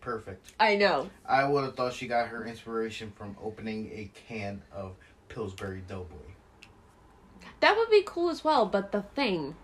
Perfect. 0.00 0.52
I 0.60 0.76
know. 0.76 1.10
I 1.26 1.44
would 1.44 1.64
have 1.64 1.74
thought 1.74 1.94
she 1.94 2.06
got 2.06 2.28
her 2.28 2.46
inspiration 2.46 3.12
from 3.16 3.36
opening 3.42 3.90
a 3.92 4.10
can 4.28 4.62
of 4.72 4.96
Pillsbury 5.28 5.82
Doughboy. 5.88 6.16
That 7.60 7.76
would 7.76 7.90
be 7.90 8.02
cool 8.04 8.30
as 8.30 8.44
well, 8.44 8.66
but 8.66 8.92
The 8.92 9.02
Thing 9.02 9.56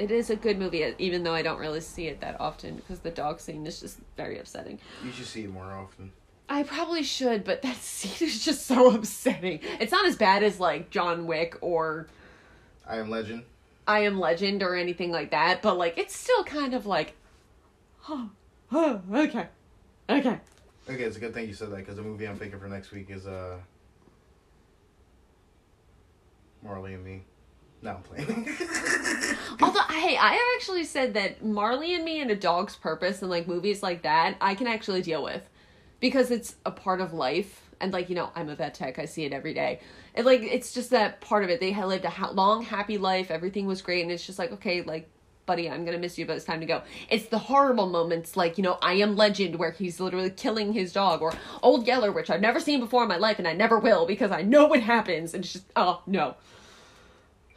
it 0.00 0.10
is 0.10 0.30
a 0.30 0.36
good 0.36 0.58
movie 0.58 0.94
even 0.98 1.22
though 1.22 1.34
I 1.34 1.42
don't 1.42 1.58
really 1.58 1.80
see 1.80 2.06
it 2.06 2.20
that 2.20 2.40
often 2.40 2.76
because 2.76 3.00
the 3.00 3.10
dog 3.10 3.40
scene 3.40 3.66
is 3.66 3.80
just 3.80 3.98
very 4.16 4.38
upsetting. 4.38 4.78
You 5.04 5.12
should 5.12 5.26
see 5.26 5.44
it 5.44 5.52
more 5.52 5.72
often. 5.72 6.12
I 6.50 6.64
probably 6.64 7.04
should, 7.04 7.44
but 7.44 7.62
that 7.62 7.76
scene 7.80 8.28
is 8.28 8.44
just 8.44 8.66
so 8.66 8.92
upsetting. 8.92 9.60
It's 9.78 9.92
not 9.92 10.04
as 10.04 10.16
bad 10.16 10.42
as 10.42 10.58
like 10.58 10.90
John 10.90 11.26
Wick 11.26 11.56
or 11.60 12.08
I 12.86 12.98
Am 12.98 13.08
Legend. 13.08 13.44
I 13.86 14.00
Am 14.00 14.18
Legend 14.18 14.62
or 14.62 14.74
anything 14.74 15.12
like 15.12 15.30
that, 15.30 15.62
but 15.62 15.78
like 15.78 15.96
it's 15.96 16.14
still 16.14 16.42
kind 16.42 16.74
of 16.74 16.86
like, 16.86 17.14
oh, 18.08 18.30
oh 18.72 19.00
okay, 19.14 19.46
okay. 20.10 20.40
Okay, 20.88 21.02
it's 21.04 21.16
a 21.16 21.20
good 21.20 21.32
thing 21.32 21.46
you 21.46 21.54
said 21.54 21.70
that 21.70 21.76
because 21.76 21.96
the 21.96 22.02
movie 22.02 22.26
I'm 22.26 22.36
thinking 22.36 22.58
for 22.58 22.66
next 22.66 22.90
week 22.90 23.10
is 23.10 23.28
uh 23.28 23.58
Marley 26.64 26.94
and 26.94 27.04
Me. 27.04 27.22
No, 27.82 27.92
I'm 27.92 28.02
playing. 28.02 28.26
Although, 29.62 29.80
hey, 29.88 30.16
I 30.18 30.32
have 30.32 30.46
actually 30.56 30.84
said 30.84 31.14
that 31.14 31.42
Marley 31.42 31.94
and 31.94 32.04
Me 32.04 32.20
and 32.20 32.30
A 32.30 32.36
Dog's 32.36 32.76
Purpose 32.76 33.22
and 33.22 33.30
like 33.30 33.46
movies 33.46 33.82
like 33.82 34.02
that, 34.02 34.36
I 34.40 34.54
can 34.54 34.66
actually 34.66 35.00
deal 35.00 35.22
with 35.22 35.48
because 36.00 36.30
it's 36.30 36.56
a 36.66 36.70
part 36.70 37.00
of 37.00 37.12
life. 37.12 37.62
And 37.80 37.92
like 37.92 38.10
you 38.10 38.14
know, 38.14 38.30
I'm 38.34 38.48
a 38.48 38.54
vet 38.54 38.74
tech. 38.74 38.98
I 38.98 39.06
see 39.06 39.24
it 39.24 39.32
every 39.32 39.54
day. 39.54 39.80
And 40.14 40.26
like 40.26 40.42
it's 40.42 40.72
just 40.72 40.90
that 40.90 41.20
part 41.20 41.44
of 41.44 41.50
it. 41.50 41.60
They 41.60 41.70
had 41.70 41.86
lived 41.86 42.04
a 42.04 42.10
ha- 42.10 42.30
long, 42.30 42.62
happy 42.62 42.98
life. 42.98 43.30
Everything 43.30 43.66
was 43.66 43.80
great, 43.80 44.02
and 44.02 44.10
it's 44.10 44.26
just 44.26 44.38
like 44.38 44.52
okay, 44.52 44.82
like 44.82 45.08
buddy, 45.46 45.68
I'm 45.68 45.84
gonna 45.84 45.98
miss 45.98 46.16
you, 46.18 46.26
but 46.26 46.36
it's 46.36 46.44
time 46.44 46.60
to 46.60 46.66
go. 46.66 46.82
It's 47.08 47.26
the 47.26 47.38
horrible 47.38 47.88
moments, 47.88 48.36
like 48.36 48.58
you 48.58 48.62
know, 48.62 48.78
I 48.82 48.94
Am 48.94 49.16
Legend, 49.16 49.56
where 49.56 49.72
he's 49.72 49.98
literally 49.98 50.30
killing 50.30 50.72
his 50.72 50.92
dog, 50.92 51.22
or 51.22 51.32
Old 51.62 51.86
Yeller, 51.86 52.12
which 52.12 52.30
I've 52.30 52.40
never 52.40 52.60
seen 52.60 52.80
before 52.80 53.02
in 53.02 53.08
my 53.08 53.16
life, 53.16 53.38
and 53.38 53.48
I 53.48 53.52
never 53.52 53.78
will 53.78 54.06
because 54.06 54.30
I 54.30 54.42
know 54.42 54.66
what 54.66 54.80
happens. 54.80 55.34
And 55.34 55.42
it's 55.42 55.52
just 55.54 55.66
oh 55.74 56.02
no. 56.06 56.36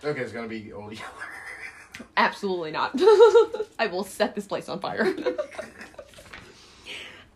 okay, 0.03 0.21
it's 0.21 0.31
gonna 0.31 0.47
be 0.47 0.71
Old 0.71 0.93
Yeller. 0.93 2.07
Absolutely 2.17 2.71
not. 2.71 2.93
I 3.77 3.87
will 3.91 4.03
set 4.03 4.33
this 4.35 4.47
place 4.47 4.69
on 4.69 4.79
fire. 4.79 5.13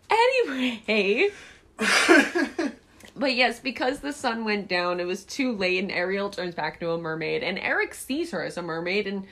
anyway. 0.09 1.29
but 3.15 3.35
yes, 3.35 3.59
because 3.59 3.99
the 3.99 4.13
sun 4.13 4.45
went 4.45 4.67
down, 4.67 4.99
it 4.99 5.05
was 5.05 5.23
too 5.23 5.53
late, 5.53 5.81
and 5.83 5.91
Ariel 5.91 6.29
turns 6.29 6.55
back 6.55 6.75
into 6.75 6.91
a 6.91 6.97
mermaid, 6.97 7.43
and 7.43 7.57
Eric 7.59 7.93
sees 7.93 8.31
her 8.31 8.43
as 8.43 8.57
a 8.57 8.61
mermaid 8.61 9.07
and 9.07 9.25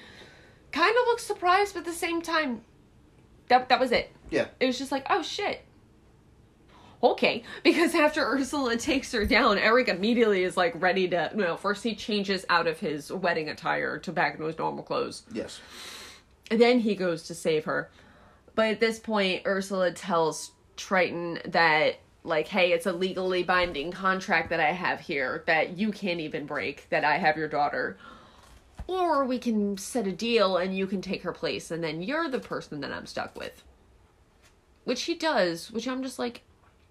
kind 0.72 0.92
of 0.92 1.08
looks 1.08 1.24
surprised, 1.24 1.74
but 1.74 1.82
at 1.82 1.86
the 1.86 1.94
same 1.94 2.22
time, 2.22 2.62
that 3.48 3.70
that 3.70 3.80
was 3.80 3.92
it. 3.92 4.12
yeah. 4.30 4.48
It 4.60 4.66
was 4.68 4.78
just 4.78 4.92
like, 4.92 5.06
oh 5.10 5.22
shit. 5.22 5.64
Okay, 7.04 7.44
because 7.64 7.94
after 7.94 8.26
Ursula 8.26 8.78
takes 8.78 9.12
her 9.12 9.26
down, 9.26 9.60
Eric 9.60 9.90
immediately 9.90 10.44
is 10.44 10.58
like 10.58 10.74
ready 10.82 11.08
to. 11.10 11.32
You 11.36 11.42
No, 11.42 11.58
first 11.58 11.84
he 11.84 11.94
changes 11.94 12.46
out 12.50 12.68
of 12.68 12.80
his 12.80 13.12
wedding 13.12 13.50
attire 13.50 14.00
to 14.00 14.12
back 14.12 14.34
into 14.34 14.46
his 14.46 14.58
normal 14.58 14.84
clothes. 14.84 15.24
Yes. 15.32 15.60
And 16.50 16.60
then 16.60 16.80
he 16.80 16.96
goes 16.96 17.24
to 17.24 17.36
save 17.36 17.66
her. 17.66 17.92
But 18.56 18.68
at 18.68 18.80
this 18.80 19.00
point, 19.00 19.44
Ursula 19.46 19.92
tells 19.92 20.52
Triton 20.78 21.40
that, 21.46 21.96
like, 22.24 22.48
hey, 22.48 22.72
it's 22.72 22.86
a 22.86 22.92
legally 22.92 23.44
binding 23.44 23.92
contract 23.92 24.50
that 24.50 24.60
I 24.60 24.72
have 24.72 25.00
here 25.00 25.44
that 25.48 25.78
you 25.78 25.92
can't 25.92 26.20
even 26.20 26.46
break, 26.46 26.88
that 26.90 27.04
I 27.04 27.18
have 27.18 27.38
your 27.38 27.48
daughter. 27.48 27.98
Or 28.88 29.26
we 29.26 29.40
can 29.40 29.78
set 29.78 30.06
a 30.06 30.12
deal 30.12 30.58
and 30.58 30.78
you 30.78 30.88
can 30.88 31.02
take 31.02 31.24
her 31.24 31.32
place, 31.32 31.72
and 31.72 31.84
then 31.84 32.04
you're 32.04 32.30
the 32.30 32.40
person 32.40 32.82
that 32.82 32.92
I'm 32.92 33.06
stuck 33.06 33.36
with. 33.36 33.64
Which 34.84 35.04
he 35.04 35.16
does, 35.16 35.72
which 35.72 35.88
I'm 35.88 36.04
just 36.04 36.20
like, 36.20 36.44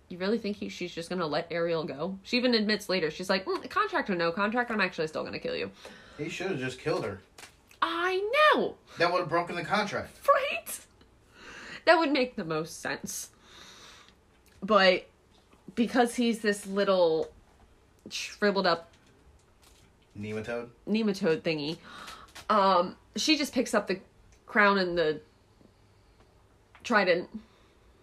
you 0.09 0.19
really 0.19 0.39
think 0.39 0.56
he, 0.56 0.69
she's 0.69 0.94
just 0.94 1.09
gonna 1.09 1.27
let 1.27 1.47
Ariel 1.51 1.85
go? 1.85 2.19
She 2.23 2.36
even 2.36 2.55
admits 2.55 2.89
later, 2.89 3.11
she's 3.11 3.31
like, 3.31 3.44
mm, 3.44 3.69
contract 3.70 4.11
or 4.11 4.15
no 4.15 4.32
contract, 4.32 4.70
I'm 4.70 4.81
actually 4.81 5.06
still 5.06 5.24
gonna 5.24 5.39
kill 5.39 5.56
you. 5.56 5.70
He 6.19 6.28
should 6.28 6.48
have 6.48 6.59
just 6.59 6.78
killed 6.78 7.05
her. 7.05 7.20
I 7.81 8.28
know! 8.55 8.77
That 8.98 9.12
would 9.12 9.20
have 9.20 9.28
broken 9.28 9.56
the 9.56 9.65
contract. 9.65 10.19
Right? 10.27 10.81
That 11.85 11.98
would 11.98 12.12
make 12.12 12.36
the 12.36 12.44
most 12.44 12.81
sense. 12.81 13.31
But 14.65 15.07
because 15.74 16.15
he's 16.15 16.41
this 16.41 16.66
little 16.66 17.31
shriveled 18.09 18.66
up 18.66 18.91
Nematode. 20.19 20.69
nematode 20.89 21.43
thingy, 21.43 21.77
um, 22.49 22.97
she 23.15 23.36
just 23.36 23.53
picks 23.53 23.74
up 23.74 23.89
the 23.89 24.01
crown 24.47 24.78
and 24.78 24.97
the 24.97 25.20
trident. 26.82 27.28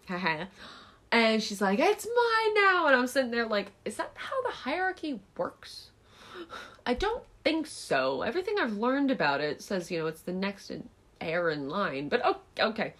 Haha. 0.08 0.46
and 1.12 1.42
she's 1.42 1.62
like, 1.62 1.80
It's 1.80 2.06
mine 2.06 2.54
now. 2.54 2.86
And 2.86 2.96
I'm 2.96 3.08
sitting 3.08 3.32
there 3.32 3.48
like, 3.48 3.72
Is 3.86 3.96
that 3.96 4.12
how 4.14 4.42
the 4.44 4.52
hierarchy 4.52 5.20
works? 5.36 5.90
I 6.86 6.94
don't 6.94 7.24
think 7.44 7.66
so. 7.66 8.22
Everything 8.22 8.56
I've 8.60 8.74
learned 8.74 9.10
about 9.10 9.42
it 9.42 9.62
says, 9.64 9.90
you 9.90 9.98
know, 10.00 10.08
it's 10.08 10.22
the 10.22 10.34
next 10.34 10.70
in 10.70 10.88
heir 11.20 11.50
in 11.50 11.70
line. 11.70 12.10
But 12.10 12.22
oh, 12.24 12.38
okay. 12.60 12.94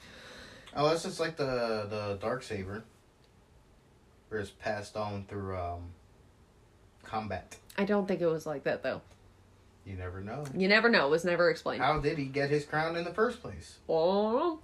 Unless 0.74 1.06
it's 1.06 1.20
like 1.20 1.36
the 1.36 1.86
the 1.90 2.18
dark 2.22 2.44
saber, 2.44 2.84
where 4.32 4.40
it's 4.40 4.50
passed 4.50 4.96
on 4.96 5.26
through 5.28 5.58
um, 5.58 5.82
combat. 7.04 7.58
I 7.78 7.84
don't 7.84 8.08
think 8.08 8.22
it 8.22 8.28
was 8.28 8.46
like 8.46 8.64
that 8.64 8.82
though. 8.82 9.02
You 9.86 9.98
never 9.98 10.22
know. 10.22 10.46
You 10.56 10.70
never 10.70 10.90
know. 10.90 11.08
It 11.08 11.10
was 11.10 11.26
never 11.26 11.50
explained. 11.50 11.82
How 11.84 12.00
did 12.00 12.18
he 12.18 12.26
get 12.26 12.50
his 12.50 12.64
crown 12.64 12.96
in 12.96 13.04
the 13.04 13.14
first 13.14 13.42
place? 13.42 13.78
Oh. 13.90 14.60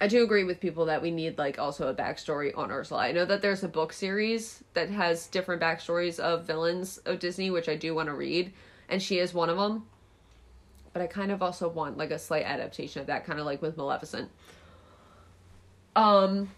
I 0.00 0.06
do 0.06 0.22
agree 0.22 0.44
with 0.44 0.60
people 0.60 0.86
that 0.86 1.02
we 1.02 1.10
need 1.10 1.38
like 1.38 1.58
also 1.58 1.88
a 1.88 1.94
backstory 1.94 2.56
on 2.56 2.70
Ursula. 2.70 3.00
I 3.00 3.12
know 3.12 3.24
that 3.24 3.42
there's 3.42 3.64
a 3.64 3.68
book 3.68 3.92
series 3.92 4.62
that 4.74 4.88
has 4.90 5.26
different 5.26 5.60
backstories 5.60 6.20
of 6.20 6.44
villains 6.44 6.98
of 6.98 7.18
Disney, 7.18 7.50
which 7.50 7.68
I 7.68 7.74
do 7.74 7.94
want 7.94 8.08
to 8.08 8.14
read, 8.14 8.52
and 8.88 9.02
she 9.02 9.18
is 9.18 9.34
one 9.34 9.50
of 9.50 9.56
them. 9.56 9.86
But 10.92 11.02
I 11.02 11.06
kind 11.08 11.32
of 11.32 11.42
also 11.42 11.68
want 11.68 11.98
like 11.98 12.10
a 12.10 12.18
slight 12.18 12.44
adaptation 12.44 13.00
of 13.00 13.06
that, 13.08 13.24
kind 13.24 13.40
of 13.40 13.46
like 13.46 13.62
with 13.62 13.76
Maleficent. 13.76 14.30
Um, 15.96 16.48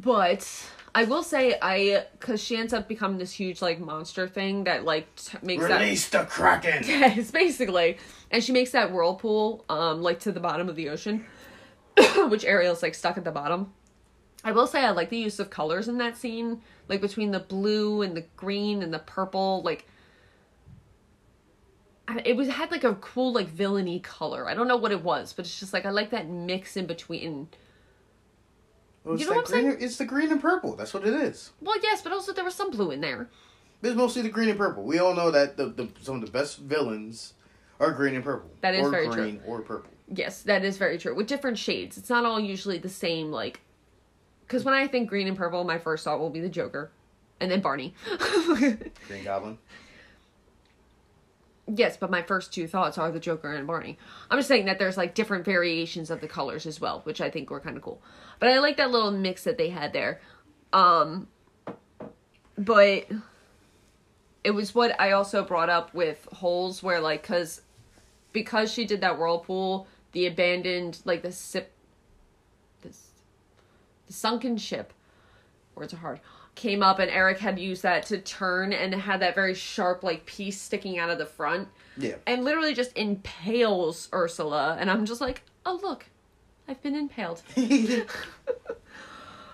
but 0.00 0.70
I 0.94 1.04
will 1.04 1.22
say 1.22 1.58
I 1.60 2.04
because 2.18 2.42
she 2.42 2.56
ends 2.56 2.72
up 2.72 2.88
becoming 2.88 3.18
this 3.18 3.32
huge 3.32 3.60
like 3.60 3.80
monster 3.80 4.28
thing 4.28 4.64
that 4.64 4.84
like 4.84 5.14
t- 5.16 5.38
makes 5.42 5.66
that 5.66 5.80
Release 5.80 6.08
the 6.08 6.24
kraken. 6.24 6.84
Yes, 6.86 7.30
basically. 7.30 7.98
And 8.30 8.42
she 8.42 8.52
makes 8.52 8.70
that 8.72 8.92
whirlpool, 8.92 9.64
um, 9.68 10.02
like 10.02 10.20
to 10.20 10.32
the 10.32 10.40
bottom 10.40 10.68
of 10.68 10.76
the 10.76 10.88
ocean, 10.88 11.26
which 12.28 12.44
Ariel's 12.44 12.82
like 12.82 12.94
stuck 12.94 13.18
at 13.18 13.24
the 13.24 13.30
bottom. 13.30 13.72
I 14.44 14.52
will 14.52 14.66
say 14.66 14.84
I 14.84 14.90
like 14.90 15.10
the 15.10 15.18
use 15.18 15.40
of 15.40 15.50
colors 15.50 15.88
in 15.88 15.98
that 15.98 16.16
scene, 16.16 16.62
like 16.88 17.00
between 17.00 17.32
the 17.32 17.40
blue 17.40 18.02
and 18.02 18.16
the 18.16 18.24
green 18.36 18.82
and 18.82 18.94
the 18.94 19.00
purple. 19.00 19.62
Like, 19.62 19.86
it 22.24 22.36
was 22.36 22.48
had 22.48 22.70
like 22.70 22.84
a 22.84 22.94
cool 22.94 23.32
like 23.32 23.48
villainy 23.48 23.98
color. 23.98 24.48
I 24.48 24.54
don't 24.54 24.68
know 24.68 24.76
what 24.76 24.92
it 24.92 25.02
was, 25.02 25.32
but 25.32 25.44
it's 25.44 25.58
just 25.58 25.72
like 25.72 25.84
I 25.84 25.90
like 25.90 26.10
that 26.10 26.28
mix 26.28 26.76
in 26.76 26.86
between. 26.86 27.48
Well, 29.08 29.18
You 29.18 29.24
know 29.26 29.36
what 29.36 29.54
I'm 29.54 29.64
green, 29.64 29.76
It's 29.80 29.96
the 29.96 30.04
green 30.04 30.30
and 30.30 30.40
purple. 30.40 30.76
That's 30.76 30.92
what 30.92 31.06
it 31.06 31.14
is. 31.14 31.52
Well, 31.62 31.76
yes, 31.82 32.02
but 32.02 32.12
also 32.12 32.34
there 32.34 32.44
was 32.44 32.54
some 32.54 32.70
blue 32.70 32.90
in 32.90 33.00
there. 33.00 33.30
It's 33.82 33.96
mostly 33.96 34.20
the 34.20 34.28
green 34.28 34.50
and 34.50 34.58
purple. 34.58 34.82
We 34.82 34.98
all 34.98 35.14
know 35.14 35.30
that 35.30 35.56
the, 35.56 35.66
the 35.66 35.88
some 36.02 36.16
of 36.16 36.20
the 36.20 36.30
best 36.30 36.58
villains 36.58 37.32
are 37.80 37.90
green 37.92 38.14
and 38.14 38.22
purple. 38.22 38.50
That 38.60 38.74
is 38.74 38.86
very 38.90 39.06
true. 39.06 39.14
green 39.14 39.40
or 39.46 39.62
purple. 39.62 39.90
Yes, 40.08 40.42
that 40.42 40.62
is 40.62 40.76
very 40.76 40.98
true. 40.98 41.14
With 41.14 41.26
different 41.26 41.56
shades. 41.56 41.96
It's 41.96 42.10
not 42.10 42.26
all 42.26 42.38
usually 42.38 42.76
the 42.76 42.90
same, 42.90 43.30
like. 43.30 43.60
Because 44.46 44.62
when 44.62 44.74
I 44.74 44.86
think 44.86 45.08
green 45.08 45.26
and 45.26 45.36
purple, 45.36 45.64
my 45.64 45.78
first 45.78 46.04
thought 46.04 46.18
will 46.20 46.30
be 46.30 46.40
the 46.40 46.48
Joker. 46.50 46.90
And 47.40 47.50
then 47.50 47.60
Barney. 47.60 47.94
Green 48.56 49.24
Goblin. 49.24 49.58
Yes, 51.74 51.96
but 51.96 52.10
my 52.10 52.22
first 52.22 52.52
two 52.52 52.66
thoughts 52.66 52.98
are 52.98 53.10
the 53.10 53.20
Joker 53.20 53.52
and 53.52 53.66
Barney. 53.66 53.98
I'm 54.30 54.38
just 54.38 54.48
saying 54.48 54.66
that 54.66 54.78
there's 54.78 54.96
like 54.96 55.14
different 55.14 55.44
variations 55.44 56.10
of 56.10 56.20
the 56.20 56.28
colors 56.28 56.66
as 56.66 56.80
well, 56.80 57.00
which 57.04 57.20
I 57.20 57.30
think 57.30 57.50
were 57.50 57.60
kind 57.60 57.76
of 57.76 57.82
cool. 57.82 58.02
But 58.38 58.48
I 58.48 58.58
like 58.58 58.76
that 58.78 58.90
little 58.90 59.10
mix 59.10 59.44
that 59.44 59.58
they 59.58 59.68
had 59.70 59.92
there. 59.92 60.20
Um. 60.72 61.28
But. 62.56 63.06
It 64.44 64.52
was 64.52 64.74
what 64.74 64.98
I 64.98 65.10
also 65.10 65.44
brought 65.44 65.68
up 65.68 65.92
with 65.92 66.26
holes 66.32 66.82
where, 66.82 67.00
like, 67.00 67.22
because 67.22 67.60
because 68.32 68.72
she 68.72 68.86
did 68.86 69.00
that 69.00 69.18
whirlpool, 69.18 69.88
the 70.12 70.26
abandoned 70.26 71.00
like 71.04 71.22
the 71.22 71.32
sip, 71.32 71.72
this, 72.82 73.08
the 74.06 74.12
sunken 74.12 74.56
ship, 74.56 74.92
words 75.74 75.92
are 75.92 75.98
hard, 75.98 76.20
came 76.58 76.82
up 76.82 76.98
and 76.98 77.10
Eric 77.10 77.38
had 77.38 77.58
used 77.58 77.82
that 77.84 78.04
to 78.06 78.18
turn 78.18 78.74
and 78.74 78.94
had 78.94 79.20
that 79.20 79.34
very 79.34 79.54
sharp 79.54 80.02
like 80.02 80.26
piece 80.26 80.60
sticking 80.60 80.98
out 80.98 81.08
of 81.08 81.16
the 81.16 81.24
front 81.24 81.68
Yeah. 81.96 82.16
and 82.26 82.44
literally 82.44 82.74
just 82.74 82.92
impales 82.96 84.08
Ursula 84.12 84.76
and 84.78 84.90
I'm 84.90 85.06
just 85.06 85.22
like, 85.22 85.42
oh 85.64 85.80
look, 85.82 86.04
I've 86.68 86.82
been 86.82 86.94
impaled. 86.94 87.42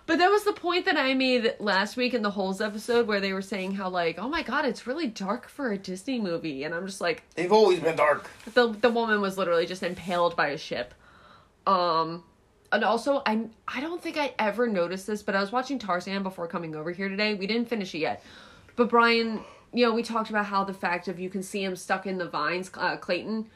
But 0.07 0.19
that 0.19 0.29
was 0.31 0.45
the 0.45 0.53
point 0.53 0.85
that 0.85 0.99
I 0.99 1.15
made 1.15 1.55
last 1.61 1.97
week 1.97 2.13
in 2.13 2.21
the 2.21 2.31
Holes 2.31 2.61
episode 2.61 3.07
where 3.07 3.21
they 3.21 3.33
were 3.33 3.41
saying 3.41 3.73
how 3.77 3.89
like, 3.89 4.19
oh 4.19 4.29
my 4.29 4.43
god, 4.43 4.67
it's 4.67 4.87
really 4.87 5.07
dark 5.07 5.49
for 5.49 5.73
a 5.73 5.79
Disney 5.79 6.21
movie, 6.21 6.63
and 6.65 6.75
I'm 6.75 6.85
just 6.87 7.01
like, 7.01 7.23
They've 7.37 7.51
always 7.51 7.81
been 7.81 7.97
dark. 7.97 8.29
the 8.53 8.69
the 8.69 8.91
woman 8.91 9.23
was 9.23 9.39
literally 9.39 9.65
just 9.65 9.83
impaled 9.83 10.37
by 10.37 10.49
a 10.49 10.59
ship. 10.59 10.93
Um 11.67 12.23
and 12.75 12.85
also 12.85 13.23
I 13.25 13.47
I 13.67 13.81
don't 13.81 14.03
think 14.03 14.17
I 14.17 14.35
ever 14.39 14.67
noticed 14.67 15.07
this, 15.07 15.23
but 15.23 15.35
I 15.35 15.41
was 15.41 15.53
watching 15.53 15.79
Tarzan 15.79 16.23
before 16.23 16.47
coming 16.47 16.75
over 16.75 16.91
here 16.91 17.09
today. 17.09 17.35
We 17.35 17.47
didn't 17.47 17.69
finish 17.69 17.95
it 17.95 17.99
yet. 17.99 18.23
But 18.77 18.91
Brian, 18.91 19.41
you 19.73 19.87
know, 19.87 19.95
we 19.95 20.03
talked 20.03 20.31
about 20.31 20.47
how 20.47 20.65
the 20.65 20.75
fact 20.75 21.09
of 21.09 21.19
you 21.19 21.31
can 21.31 21.43
see 21.43 21.63
him 21.63 21.77
stuck 21.77 22.07
in 22.07 22.19
the 22.19 22.29
vines, 22.29 22.71
uh, 22.75 22.97
Clayton, 22.97 23.47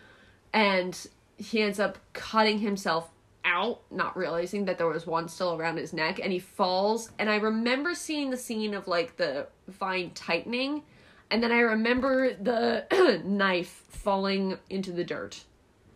and 0.52 1.06
he 1.36 1.60
ends 1.62 1.80
up 1.80 1.98
cutting 2.12 2.60
himself 2.60 3.10
out, 3.44 3.80
not 3.90 4.16
realizing 4.16 4.64
that 4.66 4.78
there 4.78 4.86
was 4.86 5.06
one 5.06 5.28
still 5.28 5.54
around 5.54 5.78
his 5.78 5.92
neck, 5.92 6.20
and 6.22 6.32
he 6.32 6.38
falls. 6.38 7.10
And 7.18 7.28
I 7.28 7.36
remember 7.36 7.94
seeing 7.94 8.30
the 8.30 8.36
scene 8.36 8.74
of 8.74 8.86
like 8.86 9.16
the 9.16 9.48
vine 9.66 10.12
tightening, 10.14 10.82
and 11.30 11.42
then 11.42 11.50
I 11.50 11.60
remember 11.60 12.34
the 12.34 13.20
knife 13.24 13.82
falling 13.88 14.58
into 14.70 14.92
the 14.92 15.04
dirt. 15.04 15.44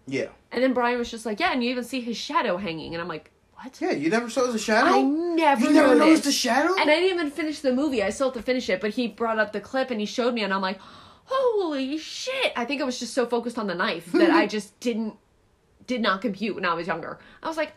Yeah. 0.07 0.29
And 0.51 0.63
then 0.63 0.73
Brian 0.73 0.99
was 0.99 1.11
just 1.11 1.25
like, 1.27 1.41
"Yeah," 1.41 1.53
and 1.53 1.63
you 1.63 1.71
even 1.71 1.85
see 1.85 2.01
his 2.01 2.17
shadow 2.17 2.57
hanging, 2.57 2.95
and 2.95 3.01
I'm 3.01 3.09
like, 3.09 3.31
"What?" 3.55 3.81
Yeah, 3.81 3.93
you 3.93 4.11
never 4.11 4.29
saw 4.29 4.47
the 4.47 4.59
shadow? 4.59 4.91
I 4.91 5.03
never, 5.03 5.65
you 5.65 5.73
never 5.73 5.95
noticed. 5.95 6.25
the 6.25 6.33
shadow? 6.33 6.75
And 6.79 6.91
I 6.91 6.95
didn't 6.97 7.15
even 7.15 7.31
finish 7.31 7.61
the 7.61 7.73
movie. 7.73 8.03
I 8.03 8.11
still 8.11 8.29
have 8.29 8.35
to 8.35 8.43
finish 8.43 8.69
it, 8.69 8.81
but 8.81 8.91
he 8.91 9.09
brought 9.09 9.39
up 9.39 9.53
the 9.53 9.61
clip 9.61 9.91
and 9.91 10.01
he 10.01 10.07
showed 10.07 10.35
me, 10.35 10.43
and 10.43 10.53
I'm 10.53 10.61
like, 10.61 10.79
"Holy 11.25 11.97
shit!" 11.99 12.53
I 12.57 12.65
think 12.65 12.83
I 12.83 12.85
was 12.85 12.99
just 12.99 13.15
so 13.15 13.27
focused 13.27 13.59
on 13.59 13.67
the 13.67 13.75
knife 13.75 14.11
that 14.13 14.31
I 14.31 14.47
just 14.57 14.79
didn't 14.81 15.15
did 15.87 16.01
not 16.01 16.21
compute 16.21 16.55
when 16.55 16.65
I 16.65 16.75
was 16.75 16.87
younger. 16.87 17.19
I 17.43 17.49
was 17.49 17.57
like, 17.57 17.73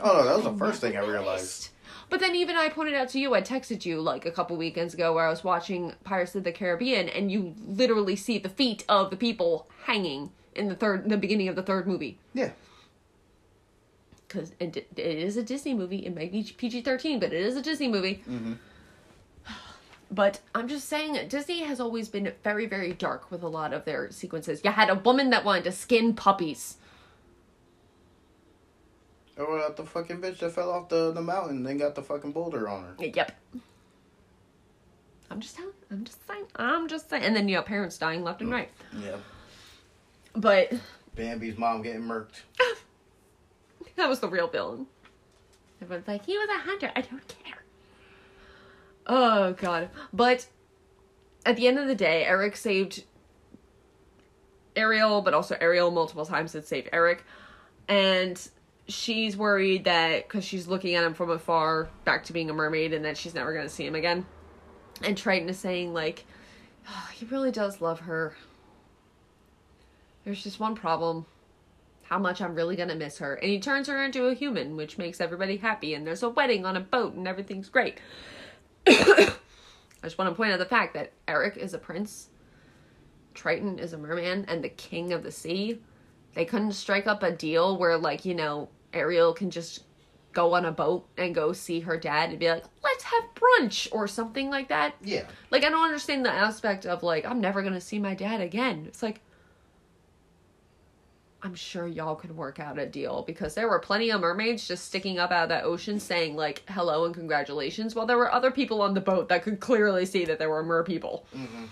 oh, 0.00 0.12
no, 0.12 0.24
that 0.24 0.36
was 0.36 0.44
the 0.44 0.58
first 0.58 0.80
thing 0.80 0.96
I 0.96 1.00
realized. 1.00 1.70
But 2.08 2.20
then 2.20 2.34
even 2.34 2.56
I 2.56 2.68
pointed 2.68 2.94
out 2.94 3.08
to 3.10 3.20
you, 3.20 3.34
I 3.34 3.42
texted 3.42 3.84
you 3.84 4.00
like 4.00 4.26
a 4.26 4.30
couple 4.32 4.56
weekends 4.56 4.94
ago 4.94 5.12
where 5.12 5.26
I 5.26 5.30
was 5.30 5.44
watching 5.44 5.94
Pirates 6.02 6.34
of 6.34 6.44
the 6.44 6.52
Caribbean, 6.52 7.08
and 7.08 7.30
you 7.30 7.54
literally 7.64 8.16
see 8.16 8.38
the 8.38 8.48
feet 8.48 8.84
of 8.88 9.10
the 9.10 9.16
people 9.16 9.68
hanging 9.84 10.32
in 10.60 10.68
the 10.68 10.74
third, 10.76 11.08
the 11.08 11.16
beginning 11.16 11.48
of 11.48 11.56
the 11.56 11.62
third 11.62 11.86
movie. 11.86 12.18
Yeah. 12.34 12.50
because 14.28 14.52
it, 14.60 14.76
it 14.76 14.98
is 14.98 15.36
a 15.36 15.42
Disney 15.42 15.74
movie. 15.74 16.06
It 16.06 16.14
may 16.14 16.28
be 16.28 16.42
PG 16.42 16.82
thirteen, 16.82 17.18
but 17.18 17.32
it 17.32 17.40
is 17.40 17.56
a 17.56 17.62
Disney 17.62 17.88
movie. 17.88 18.22
Mm-hmm. 18.28 18.52
But 20.12 20.40
I'm 20.56 20.66
just 20.66 20.88
saying, 20.88 21.28
Disney 21.28 21.60
has 21.60 21.78
always 21.78 22.08
been 22.08 22.32
very, 22.42 22.66
very 22.66 22.92
dark 22.92 23.30
with 23.30 23.44
a 23.44 23.48
lot 23.48 23.72
of 23.72 23.84
their 23.84 24.10
sequences. 24.10 24.60
You 24.64 24.72
had 24.72 24.90
a 24.90 24.96
woman 24.96 25.30
that 25.30 25.44
wanted 25.44 25.62
to 25.64 25.72
skin 25.72 26.14
puppies. 26.14 26.78
Or 29.38 29.56
about 29.56 29.76
the 29.76 29.84
fucking 29.84 30.20
bitch 30.20 30.38
that 30.40 30.50
fell 30.50 30.70
off 30.72 30.88
the, 30.88 31.12
the 31.12 31.22
mountain 31.22 31.58
and 31.58 31.66
then 31.66 31.78
got 31.78 31.94
the 31.94 32.02
fucking 32.02 32.32
boulder 32.32 32.68
on 32.68 32.82
her? 32.82 32.94
Yep. 32.98 33.32
I'm 35.30 35.40
just 35.40 35.54
telling. 35.56 35.72
I'm 35.90 36.04
just 36.04 36.26
saying. 36.26 36.44
I'm 36.56 36.88
just 36.88 37.08
saying. 37.08 37.22
And 37.22 37.36
then 37.36 37.48
you 37.48 37.56
have 37.56 37.66
parents 37.66 37.96
dying 37.96 38.24
left 38.24 38.40
and 38.40 38.50
mm. 38.50 38.54
right. 38.54 38.70
Yeah. 39.00 39.16
But 40.34 40.72
Bambi's 41.16 41.58
mom 41.58 41.82
getting 41.82 42.02
murked. 42.02 42.42
that 43.96 44.08
was 44.08 44.20
the 44.20 44.28
real 44.28 44.48
villain. 44.48 44.86
Everyone's 45.82 46.06
like, 46.06 46.24
he 46.24 46.36
was 46.36 46.48
a 46.48 46.60
hunter. 46.60 46.92
I 46.94 47.00
don't 47.00 47.28
care. 47.28 47.64
Oh 49.06 49.52
god. 49.54 49.90
But 50.12 50.46
at 51.44 51.56
the 51.56 51.66
end 51.66 51.78
of 51.78 51.88
the 51.88 51.94
day, 51.94 52.24
Eric 52.24 52.56
saved 52.56 53.04
Ariel, 54.76 55.22
but 55.22 55.34
also 55.34 55.56
Ariel 55.60 55.90
multiple 55.90 56.26
times 56.26 56.52
had 56.52 56.66
saved 56.66 56.88
Eric. 56.92 57.24
And 57.88 58.40
she's 58.88 59.36
worried 59.36 59.84
that 59.84 60.28
because 60.28 60.44
she's 60.44 60.66
looking 60.66 60.94
at 60.94 61.04
him 61.04 61.14
from 61.14 61.30
afar, 61.30 61.88
back 62.04 62.24
to 62.24 62.32
being 62.32 62.50
a 62.50 62.52
mermaid, 62.52 62.92
and 62.92 63.04
that 63.04 63.16
she's 63.16 63.34
never 63.34 63.52
going 63.52 63.66
to 63.66 63.72
see 63.72 63.86
him 63.86 63.94
again. 63.94 64.26
And 65.02 65.16
Triton 65.16 65.48
is 65.48 65.58
saying, 65.58 65.92
like, 65.92 66.24
"Oh, 66.88 67.08
he 67.14 67.24
really 67.26 67.50
does 67.50 67.80
love 67.80 68.00
her. 68.00 68.36
There's 70.24 70.42
just 70.42 70.60
one 70.60 70.74
problem 70.74 71.26
how 72.10 72.18
much 72.18 72.42
I'm 72.42 72.56
really 72.56 72.74
gonna 72.74 72.96
miss 72.96 73.18
her. 73.18 73.34
And 73.34 73.50
he 73.50 73.60
turns 73.60 73.86
her 73.86 74.04
into 74.04 74.26
a 74.26 74.34
human, 74.34 74.76
which 74.76 74.98
makes 74.98 75.20
everybody 75.20 75.56
happy. 75.56 75.94
And 75.94 76.04
there's 76.04 76.24
a 76.24 76.28
wedding 76.28 76.66
on 76.66 76.76
a 76.76 76.80
boat, 76.80 77.14
and 77.14 77.28
everything's 77.28 77.68
great. 77.68 78.00
I 78.86 79.32
just 80.02 80.18
want 80.18 80.28
to 80.28 80.34
point 80.34 80.52
out 80.52 80.58
the 80.58 80.64
fact 80.64 80.94
that 80.94 81.12
Eric 81.28 81.56
is 81.56 81.72
a 81.72 81.78
prince, 81.78 82.30
Triton 83.32 83.78
is 83.78 83.92
a 83.92 83.98
merman, 83.98 84.44
and 84.48 84.64
the 84.64 84.70
king 84.70 85.12
of 85.12 85.22
the 85.22 85.30
sea. 85.30 85.80
They 86.34 86.44
couldn't 86.44 86.72
strike 86.72 87.06
up 87.06 87.22
a 87.22 87.30
deal 87.30 87.78
where, 87.78 87.96
like, 87.96 88.24
you 88.24 88.34
know, 88.34 88.70
Ariel 88.92 89.32
can 89.32 89.50
just 89.50 89.84
go 90.32 90.54
on 90.54 90.64
a 90.64 90.72
boat 90.72 91.08
and 91.16 91.34
go 91.34 91.52
see 91.52 91.80
her 91.80 91.96
dad 91.96 92.30
and 92.30 92.38
be 92.38 92.50
like, 92.50 92.64
let's 92.82 93.04
have 93.04 93.24
brunch 93.34 93.88
or 93.92 94.08
something 94.08 94.50
like 94.50 94.68
that. 94.68 94.94
Yeah. 95.02 95.26
Like, 95.50 95.64
I 95.64 95.70
don't 95.70 95.84
understand 95.84 96.24
the 96.24 96.32
aspect 96.32 96.86
of, 96.86 97.04
like, 97.04 97.24
I'm 97.24 97.40
never 97.40 97.62
gonna 97.62 97.80
see 97.80 98.00
my 98.00 98.14
dad 98.14 98.40
again. 98.40 98.84
It's 98.88 99.02
like, 99.02 99.20
I'm 101.42 101.54
sure 101.54 101.86
y'all 101.86 102.16
could 102.16 102.36
work 102.36 102.60
out 102.60 102.78
a 102.78 102.86
deal 102.86 103.22
because 103.22 103.54
there 103.54 103.68
were 103.68 103.78
plenty 103.78 104.10
of 104.10 104.20
mermaids 104.20 104.68
just 104.68 104.84
sticking 104.84 105.18
up 105.18 105.30
out 105.30 105.44
of 105.44 105.48
that 105.48 105.64
ocean 105.64 105.98
saying, 105.98 106.36
like, 106.36 106.62
hello 106.68 107.06
and 107.06 107.14
congratulations, 107.14 107.94
while 107.94 108.06
there 108.06 108.18
were 108.18 108.30
other 108.30 108.50
people 108.50 108.82
on 108.82 108.92
the 108.92 109.00
boat 109.00 109.28
that 109.30 109.42
could 109.42 109.58
clearly 109.58 110.04
see 110.04 110.24
that 110.26 110.38
there 110.38 110.50
were 110.50 110.62
mer 110.62 110.84
people. 110.84 111.24
Mm-hmm. 111.34 111.64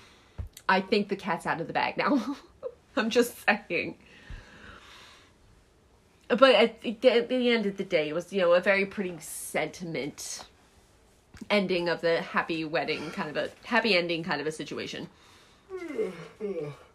I 0.69 0.81
think 0.81 1.09
the 1.09 1.17
cat's 1.17 1.47
out 1.47 1.61
of 1.61 1.67
the 1.67 1.73
bag 1.73 1.97
now. 1.99 2.37
I'm 2.97 3.11
just 3.11 3.35
saying. 3.45 3.97
But 6.29 6.55
at 6.55 6.81
the, 6.83 7.11
at 7.11 7.29
the 7.29 7.51
end 7.51 7.67
of 7.67 7.77
the 7.77 7.85
day, 7.85 8.09
it 8.09 8.15
was, 8.15 8.33
you 8.33 8.41
know, 8.41 8.53
a 8.53 8.61
very 8.61 8.87
pretty 8.87 9.17
sentiment 9.21 10.45
ending 11.51 11.89
of 11.89 12.01
the 12.01 12.21
happy 12.21 12.65
wedding, 12.65 13.11
kind 13.11 13.31
of 13.31 13.37
a 13.37 13.51
happy 13.65 13.97
ending 13.97 14.25
kind 14.25 14.41
of 14.41 14.47
a 14.47 14.53
situation. 14.53 15.09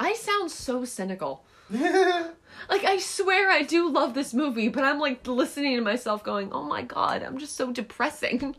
I 0.00 0.14
sound 0.14 0.50
so 0.50 0.84
cynical. 0.84 1.44
Like, 2.68 2.84
I 2.84 2.98
swear 2.98 3.50
I 3.50 3.62
do 3.62 3.88
love 3.88 4.14
this 4.14 4.34
movie, 4.34 4.68
but 4.68 4.84
I'm 4.84 4.98
like 4.98 5.26
listening 5.26 5.76
to 5.76 5.82
myself 5.82 6.24
going, 6.24 6.52
oh 6.52 6.64
my 6.64 6.82
god, 6.82 7.22
I'm 7.22 7.38
just 7.38 7.56
so 7.56 7.72
depressing. 7.72 8.56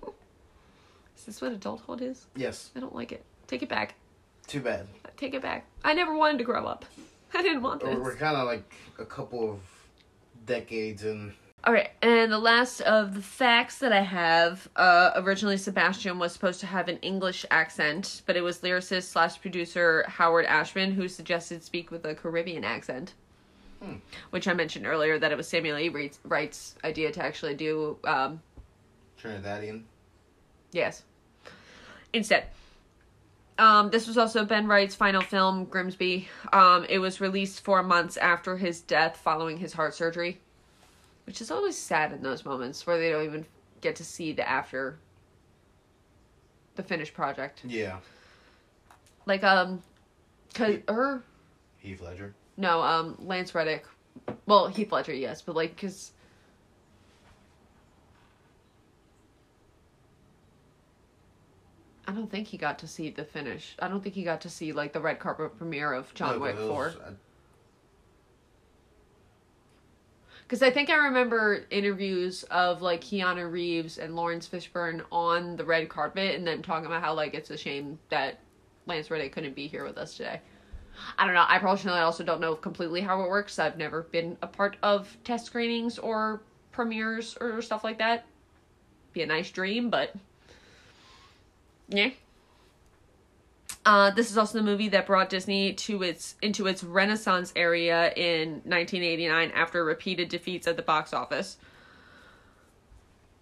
is 1.17 1.25
this 1.25 1.41
what 1.41 1.51
adulthood 1.51 2.01
is? 2.01 2.25
yes. 2.35 2.71
I 2.75 2.79
don't 2.79 2.95
like 2.95 3.11
it. 3.11 3.23
Take 3.47 3.61
it 3.61 3.69
back. 3.69 3.95
Too 4.47 4.61
bad. 4.61 4.87
Take 5.17 5.33
it 5.33 5.41
back. 5.41 5.65
I 5.83 5.93
never 5.93 6.15
wanted 6.15 6.39
to 6.39 6.43
grow 6.43 6.65
up. 6.65 6.85
I 7.33 7.41
didn't 7.41 7.61
want 7.61 7.81
this. 7.81 7.97
We're, 7.97 8.15
kind 8.15 8.35
of 8.35 8.47
like 8.47 8.73
a 8.97 9.05
couple 9.05 9.51
of 9.51 9.59
decades 10.45 11.03
in. 11.03 11.33
All 11.65 11.73
right, 11.73 11.89
and 12.01 12.31
the 12.31 12.39
last 12.39 12.79
of 12.81 13.13
the 13.13 13.21
facts 13.21 13.79
that 13.79 13.91
I 13.91 13.99
have, 13.99 14.69
uh, 14.77 15.11
originally 15.15 15.57
Sebastian 15.57 16.17
was 16.17 16.31
supposed 16.31 16.61
to 16.61 16.65
have 16.65 16.87
an 16.87 16.97
English 16.99 17.45
accent, 17.51 18.21
but 18.25 18.37
it 18.37 18.41
was 18.41 18.59
lyricist 18.59 19.03
slash 19.03 19.41
producer 19.41 20.05
Howard 20.07 20.45
Ashman 20.45 20.93
who 20.93 21.09
suggested 21.09 21.61
speak 21.61 21.91
with 21.91 22.05
a 22.05 22.15
Caribbean 22.15 22.63
accent. 22.63 23.13
Hmm. 23.81 23.95
Which 24.29 24.47
I 24.47 24.53
mentioned 24.53 24.85
earlier 24.87 25.19
that 25.19 25.31
it 25.31 25.37
was 25.37 25.47
Samuel 25.47 25.77
E. 25.77 26.11
Wright's, 26.23 26.75
idea 26.83 27.11
to 27.11 27.23
actually 27.23 27.55
do, 27.55 27.97
um, 28.05 28.41
Trinidadian. 29.21 29.83
yes, 30.71 31.03
instead. 32.13 32.45
Um, 33.57 33.89
this 33.89 34.07
was 34.07 34.17
also 34.17 34.45
Ben 34.45 34.67
Wright's 34.67 34.95
final 34.95 35.21
film, 35.21 35.65
Grimsby. 35.65 36.29
Um, 36.53 36.85
it 36.87 36.99
was 36.99 37.19
released 37.19 37.65
four 37.65 37.83
months 37.83 38.15
after 38.15 38.55
his 38.55 38.79
death 38.79 39.17
following 39.17 39.57
his 39.57 39.73
heart 39.73 39.93
surgery, 39.93 40.39
which 41.29 41.41
is 41.41 41.51
always 41.51 41.77
sad 41.77 42.11
in 42.11 42.23
those 42.23 42.43
moments 42.43 42.87
where 42.87 42.97
they 42.97 43.11
don't 43.11 43.23
even 43.23 43.45
get 43.81 43.95
to 43.95 44.03
see 44.03 44.31
the 44.33 44.49
after 44.49 44.97
the 46.73 46.81
finished 46.81 47.13
project. 47.13 47.61
Yeah. 47.63 47.99
Like, 49.27 49.43
um, 49.43 49.83
cause 50.55 50.77
her, 50.87 51.21
Heath 51.77 52.01
Ledger. 52.01 52.33
no, 52.57 52.81
um, 52.81 53.15
Lance 53.19 53.53
Reddick, 53.53 53.85
well, 54.47 54.69
Heath 54.69 54.91
Ledger, 54.91 55.13
yes, 55.13 55.39
but 55.43 55.55
like, 55.55 55.77
cause 55.77 56.13
I 62.07 62.11
don't 62.11 62.31
think 62.31 62.47
he 62.47 62.57
got 62.57 62.79
to 62.79 62.87
see 62.87 63.11
the 63.11 63.23
finish. 63.23 63.75
I 63.77 63.87
don't 63.87 64.01
think 64.01 64.15
he 64.15 64.23
got 64.23 64.41
to 64.41 64.49
see 64.49 64.71
like 64.73 64.93
the 64.93 64.99
red 64.99 65.19
carpet 65.19 65.55
premiere 65.59 65.93
of 65.93 66.11
John 66.15 66.37
No, 66.37 66.39
Wick 66.39 66.57
Four. 66.57 66.95
I- 67.05 67.11
Because 70.49 70.63
I 70.63 70.71
think 70.71 70.89
I 70.89 70.95
remember 70.95 71.63
interviews 71.69 72.41
of 72.45 72.81
like 72.81 73.01
Keanu 73.01 73.51
Reeves 73.51 73.99
and 73.99 74.15
Laurence 74.15 74.47
Fishburne 74.47 75.03
on 75.11 75.55
the 75.55 75.63
red 75.63 75.87
carpet, 75.89 76.33
and 76.33 76.47
then 76.47 76.63
talking 76.63 76.87
about 76.87 77.03
how 77.03 77.13
like 77.13 77.35
it's 77.35 77.51
a 77.51 77.57
shame 77.57 77.99
that 78.09 78.39
Lance 78.87 79.11
Reddick 79.11 79.31
couldn't 79.31 79.55
be 79.55 79.67
here 79.67 79.83
with 79.83 79.99
us 79.99 80.17
today. 80.17 80.41
I 81.19 81.27
don't 81.27 81.35
know. 81.35 81.45
I 81.47 81.59
personally 81.59 81.99
also 81.99 82.23
don't 82.23 82.41
know 82.41 82.55
completely 82.55 82.99
how 82.99 83.21
it 83.21 83.29
works. 83.29 83.59
I've 83.59 83.77
never 83.77 84.01
been 84.01 84.39
a 84.41 84.47
part 84.47 84.75
of 84.81 85.15
test 85.23 85.45
screenings 85.45 85.99
or 85.99 86.41
premieres 86.71 87.37
or 87.39 87.61
stuff 87.61 87.83
like 87.83 87.99
that. 87.99 88.25
Be 89.13 89.21
a 89.21 89.27
nice 89.27 89.51
dream, 89.51 89.91
but 89.91 90.15
yeah. 91.89 92.09
Uh, 93.85 94.11
this 94.11 94.29
is 94.29 94.37
also 94.37 94.57
the 94.57 94.63
movie 94.63 94.89
that 94.89 95.07
brought 95.07 95.29
Disney 95.29 95.73
to 95.73 96.03
its 96.03 96.35
into 96.41 96.67
its 96.67 96.83
renaissance 96.83 97.53
area 97.55 98.11
in 98.15 98.61
1989 98.65 99.51
after 99.51 99.83
repeated 99.83 100.29
defeats 100.29 100.67
at 100.67 100.75
the 100.75 100.83
box 100.83 101.13
office. 101.13 101.57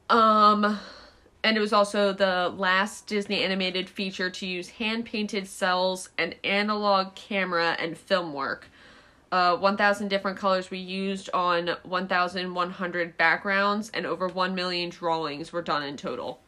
Um, 0.09 0.80
and 1.43 1.57
it 1.57 1.59
was 1.59 1.73
also 1.73 2.14
the 2.14 2.53
last 2.55 3.07
Disney 3.07 3.43
animated 3.43 3.89
feature 3.89 4.30
to 4.30 4.45
use 4.45 4.69
hand 4.69 5.05
painted 5.05 5.45
cels 5.45 6.09
and 6.18 6.35
analog 6.43 7.15
camera 7.15 7.76
and 7.80 7.97
film 7.97 8.34
work. 8.34 8.69
Uh, 9.31 9.57
1,000 9.57 10.07
different 10.07 10.38
colors 10.38 10.72
were 10.72 10.77
used 10.77 11.30
on 11.34 11.72
1,100 11.84 13.18
backgrounds, 13.18 13.89
and 13.93 14.05
over 14.05 14.30
1 14.30 14.55
million 14.55 14.89
drawings 14.89 15.51
were 15.51 15.61
done 15.61 15.84
in 15.84 15.97
total. 15.97 16.39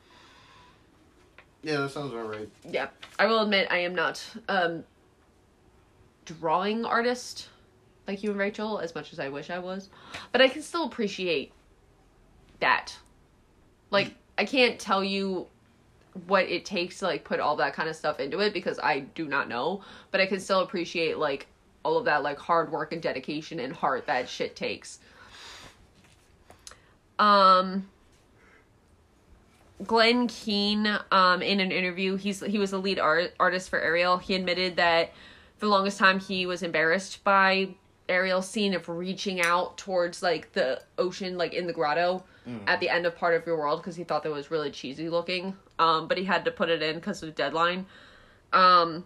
Yeah, 1.62 1.78
that 1.82 1.92
sounds 1.92 2.14
about 2.14 2.30
right. 2.30 2.50
Yeah, 2.70 2.88
I 3.18 3.26
will 3.26 3.42
admit 3.42 3.68
I 3.70 3.80
am 3.80 3.94
not 3.96 4.24
um 4.48 4.84
drawing 6.26 6.86
artist. 6.86 7.50
like 8.08 8.24
you 8.24 8.30
and 8.32 8.40
Rachel 8.40 8.80
as 8.80 8.96
much 8.96 9.14
as 9.14 9.20
I 9.20 9.30
wish 9.30 9.50
I 9.50 9.60
was, 9.60 9.90
but 10.32 10.42
I 10.42 10.48
can 10.48 10.62
still 10.62 10.86
appreciate 10.86 11.52
that. 12.60 12.96
Like 13.92 14.14
I 14.38 14.46
can't 14.46 14.80
tell 14.80 15.04
you 15.04 15.48
what 16.28 16.46
it 16.46 16.66
takes 16.66 17.00
to 17.00 17.06
like 17.06 17.24
put 17.24 17.40
all 17.40 17.56
that 17.58 17.74
kind 17.74 17.88
of 17.90 17.96
stuff 17.96 18.20
into 18.20 18.40
it 18.40 18.54
because 18.54 18.80
I 18.80 19.00
do 19.00 19.26
not 19.28 19.48
know, 19.50 19.82
but 20.12 20.22
I 20.22 20.26
can 20.26 20.40
still 20.40 20.62
appreciate 20.62 21.18
like 21.18 21.48
all 21.84 21.98
of 21.98 22.06
that 22.06 22.24
like 22.24 22.38
hard 22.40 22.72
work 22.72 22.94
and 22.94 23.02
dedication 23.02 23.60
and 23.60 23.74
heart 23.74 24.06
that 24.08 24.28
shit 24.30 24.56
takes. 24.56 25.00
Um 27.18 27.88
Glenn 29.86 30.28
Keane, 30.28 31.00
um, 31.12 31.42
in 31.42 31.60
an 31.60 31.72
interview, 31.72 32.16
he's 32.18 32.42
he 32.42 32.58
was 32.58 32.72
the 32.72 32.80
lead 32.80 33.00
art, 33.00 33.34
artist 33.40 33.70
for 33.70 33.80
Ariel. 33.80 34.18
He 34.18 34.36
admitted 34.36 34.76
that 34.76 35.14
for 35.58 35.66
the 35.66 35.72
longest 35.72 35.98
time 35.98 36.20
he 36.20 36.46
was 36.46 36.64
embarrassed 36.64 37.24
by 37.24 37.70
Ariel's 38.10 38.50
scene 38.50 38.74
of 38.74 38.90
reaching 38.90 39.42
out 39.42 39.78
towards 39.78 40.22
like 40.22 40.52
the 40.54 40.82
ocean, 40.98 41.38
like 41.38 41.54
in 41.54 41.68
the 41.68 41.74
grotto 41.74 42.24
at 42.68 42.80
the 42.80 42.90
end 42.90 43.06
of 43.06 43.16
Part 43.16 43.36
of 43.36 43.46
Your 43.46 43.58
World, 43.58 43.80
because 43.82 43.96
he 43.96 44.04
thought 44.04 44.24
that 44.24 44.32
was 44.32 44.50
really 44.50 44.72
cheesy 44.72 45.08
looking. 45.08 45.56
Um, 45.78 46.08
but 46.08 46.18
he 46.18 46.24
had 46.24 46.44
to 46.46 46.52
put 46.52 46.70
it 46.70 46.82
in 46.82 46.96
because 46.96 47.22
of 47.22 47.28
the 47.28 47.36
deadline. 47.36 47.86
Um, 48.52 49.06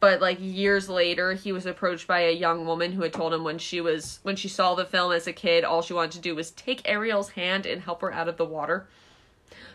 but 0.00 0.20
like 0.20 0.38
years 0.40 0.88
later 0.88 1.34
he 1.34 1.52
was 1.52 1.66
approached 1.66 2.06
by 2.06 2.20
a 2.20 2.32
young 2.32 2.66
woman 2.66 2.92
who 2.92 3.02
had 3.02 3.12
told 3.12 3.32
him 3.32 3.44
when 3.44 3.58
she 3.58 3.80
was 3.80 4.18
when 4.22 4.34
she 4.34 4.48
saw 4.48 4.74
the 4.74 4.84
film 4.84 5.12
as 5.12 5.26
a 5.26 5.32
kid 5.32 5.62
all 5.62 5.82
she 5.82 5.92
wanted 5.92 6.12
to 6.12 6.18
do 6.18 6.34
was 6.34 6.50
take 6.52 6.80
ariel's 6.88 7.30
hand 7.30 7.66
and 7.66 7.82
help 7.82 8.00
her 8.00 8.12
out 8.12 8.28
of 8.28 8.36
the 8.36 8.44
water. 8.44 8.88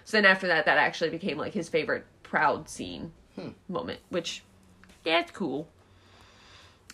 So 0.03 0.18
then 0.18 0.26
after 0.26 0.47
that 0.47 0.65
that 0.65 0.77
actually 0.77 1.11
became 1.11 1.38
like 1.38 1.53
his 1.53 1.69
favorite 1.69 2.06
proud 2.23 2.68
scene 2.68 3.11
moment 3.69 3.99
which 4.10 4.43
yeah 5.06 5.19
it's 5.19 5.31
cool. 5.31 5.69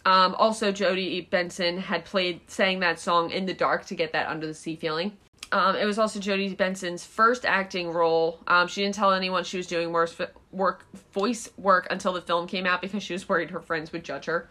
Um, 0.04 0.36
also 0.36 0.72
jodi 0.72 1.22
benson 1.22 1.78
had 1.78 2.06
played 2.06 2.42
sang 2.48 2.80
that 2.80 3.00
song 3.00 3.32
in 3.32 3.46
the 3.46 3.54
dark 3.54 3.86
to 3.86 3.96
get 3.96 4.12
that 4.14 4.28
under 4.28 4.48
the 4.48 4.54
sea 4.54 4.76
feeling 4.76 5.16
um, 5.52 5.76
it 5.76 5.86
was 5.86 6.00
also 6.00 6.20
Jodi 6.20 6.54
Benson's 6.56 7.04
first 7.06 7.46
acting 7.46 7.90
role. 7.92 8.40
Um, 8.48 8.68
she 8.68 8.82
didn't 8.82 8.96
tell 8.96 9.12
anyone 9.12 9.44
she 9.44 9.58
was 9.58 9.68
doing 9.68 9.92
work, 9.92 10.12
work, 10.52 10.86
voice 11.14 11.50
work 11.58 11.88
until 11.92 12.14
the 12.14 12.22
film 12.22 12.48
came 12.48 12.66
out 12.66 12.82
because 12.82 13.04
she 13.04 13.14
was 13.14 13.28
worried 13.28 13.52
her 13.52 13.60
friends 13.60 13.92
would 13.92 14.04
judge 14.04 14.26
her. 14.26 14.48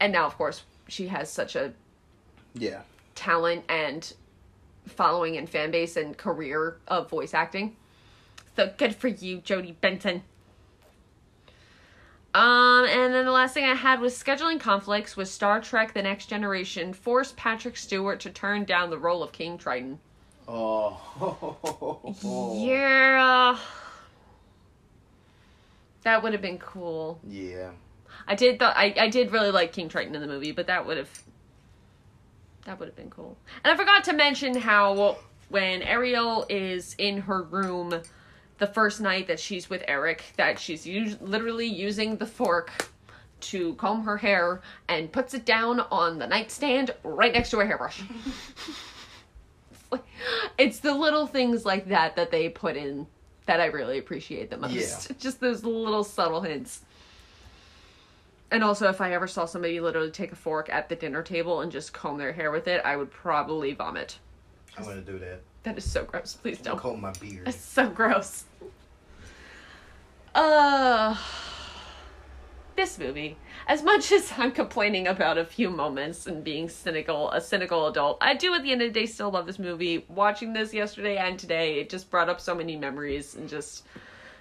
And 0.00 0.12
now, 0.12 0.26
of 0.26 0.36
course, 0.36 0.62
she 0.88 1.06
has 1.08 1.30
such 1.30 1.54
a 1.54 1.72
Yeah. 2.54 2.82
talent 3.14 3.64
and 3.68 4.12
following 4.86 5.36
and 5.36 5.48
fan 5.48 5.70
base 5.70 5.96
and 5.96 6.16
career 6.16 6.78
of 6.88 7.08
voice 7.08 7.32
acting. 7.32 7.76
So 8.56 8.72
good 8.76 8.96
for 8.96 9.06
you, 9.06 9.38
Jodi 9.38 9.72
Benson. 9.72 10.24
Um, 12.34 12.84
and 12.86 13.14
then 13.14 13.24
the 13.24 13.30
last 13.32 13.54
thing 13.54 13.64
I 13.64 13.74
had 13.74 14.00
was 14.00 14.20
scheduling 14.20 14.60
conflicts 14.60 15.16
with 15.16 15.28
Star 15.28 15.60
Trek: 15.60 15.94
The 15.94 16.02
Next 16.02 16.26
Generation 16.26 16.92
forced 16.92 17.36
Patrick 17.36 17.76
Stewart 17.76 18.20
to 18.20 18.30
turn 18.30 18.64
down 18.64 18.90
the 18.90 18.98
role 18.98 19.22
of 19.22 19.32
King 19.32 19.58
Triton. 19.58 19.98
Oh. 20.48 22.14
Yeah. 22.56 23.58
That 26.04 26.22
would 26.22 26.32
have 26.32 26.40
been 26.42 26.58
cool. 26.58 27.20
Yeah. 27.26 27.70
I 28.26 28.34
did 28.34 28.58
th- 28.58 28.72
I, 28.74 28.94
I 28.98 29.08
did 29.08 29.30
really 29.32 29.50
like 29.50 29.72
King 29.72 29.88
Triton 29.88 30.14
in 30.14 30.20
the 30.20 30.26
movie, 30.26 30.52
but 30.52 30.66
that 30.68 30.86
would 30.86 30.96
have 30.96 31.22
that 32.64 32.78
would 32.78 32.86
have 32.88 32.96
been 32.96 33.10
cool. 33.10 33.36
And 33.64 33.72
I 33.72 33.76
forgot 33.76 34.04
to 34.04 34.12
mention 34.12 34.54
how 34.54 35.18
when 35.48 35.82
Ariel 35.82 36.46
is 36.48 36.94
in 36.98 37.18
her 37.22 37.42
room 37.42 38.00
the 38.58 38.66
first 38.66 39.00
night 39.00 39.26
that 39.28 39.40
she's 39.40 39.68
with 39.70 39.82
Eric, 39.88 40.24
that 40.36 40.58
she's 40.58 40.86
us- 40.86 41.16
literally 41.20 41.66
using 41.66 42.16
the 42.16 42.26
fork 42.26 42.90
to 43.40 43.74
comb 43.74 44.02
her 44.04 44.16
hair 44.16 44.60
and 44.88 45.12
puts 45.12 45.32
it 45.34 45.44
down 45.44 45.80
on 45.80 46.18
the 46.18 46.26
nightstand 46.26 46.92
right 47.04 47.32
next 47.32 47.50
to 47.50 47.60
a 47.60 47.66
hairbrush. 47.66 48.02
it's 50.58 50.80
the 50.80 50.94
little 50.94 51.26
things 51.26 51.64
like 51.64 51.88
that 51.88 52.16
that 52.16 52.30
they 52.30 52.48
put 52.48 52.76
in 52.76 53.06
that 53.46 53.60
I 53.60 53.66
really 53.66 53.98
appreciate 53.98 54.50
the 54.50 54.56
most. 54.56 54.72
Yeah. 54.74 55.16
Just 55.18 55.40
those 55.40 55.64
little 55.64 56.04
subtle 56.04 56.42
hints. 56.42 56.82
And 58.50 58.64
also, 58.64 58.88
if 58.88 59.00
I 59.00 59.12
ever 59.12 59.26
saw 59.26 59.44
somebody 59.44 59.80
literally 59.80 60.10
take 60.10 60.32
a 60.32 60.36
fork 60.36 60.70
at 60.70 60.88
the 60.88 60.96
dinner 60.96 61.22
table 61.22 61.60
and 61.60 61.70
just 61.70 61.92
comb 61.92 62.16
their 62.16 62.32
hair 62.32 62.50
with 62.50 62.66
it, 62.66 62.80
I 62.82 62.96
would 62.96 63.10
probably 63.10 63.74
vomit. 63.74 64.18
I'm 64.78 64.84
gonna 64.84 65.02
do 65.02 65.18
that. 65.18 65.40
That 65.64 65.76
is 65.76 65.90
so 65.90 66.04
gross. 66.04 66.32
Please 66.34 66.58
don't. 66.58 66.78
Comb 66.78 67.02
my 67.02 67.12
beard. 67.12 67.46
It's 67.46 67.60
so 67.60 67.90
gross. 67.90 68.44
Uh 70.34 71.14
this 72.78 72.98
movie. 72.98 73.36
As 73.68 73.82
much 73.82 74.12
as 74.12 74.32
I'm 74.38 74.52
complaining 74.52 75.06
about 75.08 75.36
a 75.36 75.44
few 75.44 75.68
moments 75.68 76.26
and 76.26 76.42
being 76.42 76.70
cynical, 76.70 77.30
a 77.32 77.40
cynical 77.40 77.86
adult, 77.88 78.16
I 78.22 78.32
do 78.32 78.54
at 78.54 78.62
the 78.62 78.72
end 78.72 78.80
of 78.80 78.94
the 78.94 79.00
day 79.00 79.04
still 79.04 79.30
love 79.30 79.44
this 79.44 79.58
movie. 79.58 80.06
Watching 80.08 80.54
this 80.54 80.72
yesterday 80.72 81.18
and 81.18 81.38
today, 81.38 81.78
it 81.78 81.90
just 81.90 82.10
brought 82.10 82.30
up 82.30 82.40
so 82.40 82.54
many 82.54 82.76
memories 82.76 83.34
and 83.34 83.46
just 83.46 83.84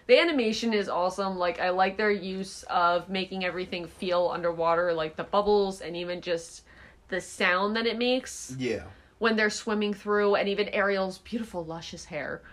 the 0.06 0.18
animation 0.18 0.74
is 0.74 0.88
awesome. 0.88 1.38
Like 1.38 1.60
I 1.60 1.72
like 1.72 1.98
their 1.98 2.10
use 2.10 2.64
of 2.70 3.10
making 3.10 3.44
everything 3.44 3.86
feel 3.86 4.32
underwater, 4.34 4.94
like 4.94 5.18
the 5.18 5.26
bubbles 5.26 5.82
and 5.82 5.98
even 5.98 6.22
just 6.22 6.62
the 7.10 7.20
sound 7.20 7.76
that 7.76 7.86
it 7.86 7.98
makes 7.98 8.56
Yeah. 8.58 8.84
when 9.20 9.36
they're 9.36 9.50
swimming 9.50 9.94
through 9.94 10.36
and 10.36 10.48
even 10.48 10.70
Ariel's 10.70 11.18
beautiful 11.18 11.66
luscious 11.66 12.06
hair. 12.06 12.44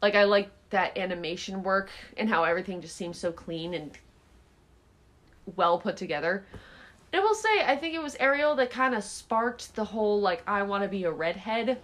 Like 0.00 0.14
I 0.14 0.22
like 0.24 0.50
that 0.70 0.96
animation 0.96 1.64
work 1.64 1.90
and 2.16 2.28
how 2.28 2.44
everything 2.44 2.80
just 2.80 2.94
seems 2.94 3.18
so 3.18 3.32
clean 3.32 3.74
and 3.74 3.90
well 5.56 5.78
put 5.78 5.96
together. 5.96 6.44
And 7.12 7.20
I 7.20 7.24
will 7.24 7.34
say 7.34 7.62
I 7.64 7.76
think 7.76 7.94
it 7.94 8.02
was 8.02 8.16
Ariel 8.20 8.54
that 8.56 8.70
kind 8.70 8.94
of 8.94 9.02
sparked 9.02 9.74
the 9.74 9.84
whole 9.84 10.20
like 10.20 10.42
I 10.46 10.62
want 10.62 10.82
to 10.84 10.88
be 10.88 11.04
a 11.04 11.10
redhead 11.10 11.78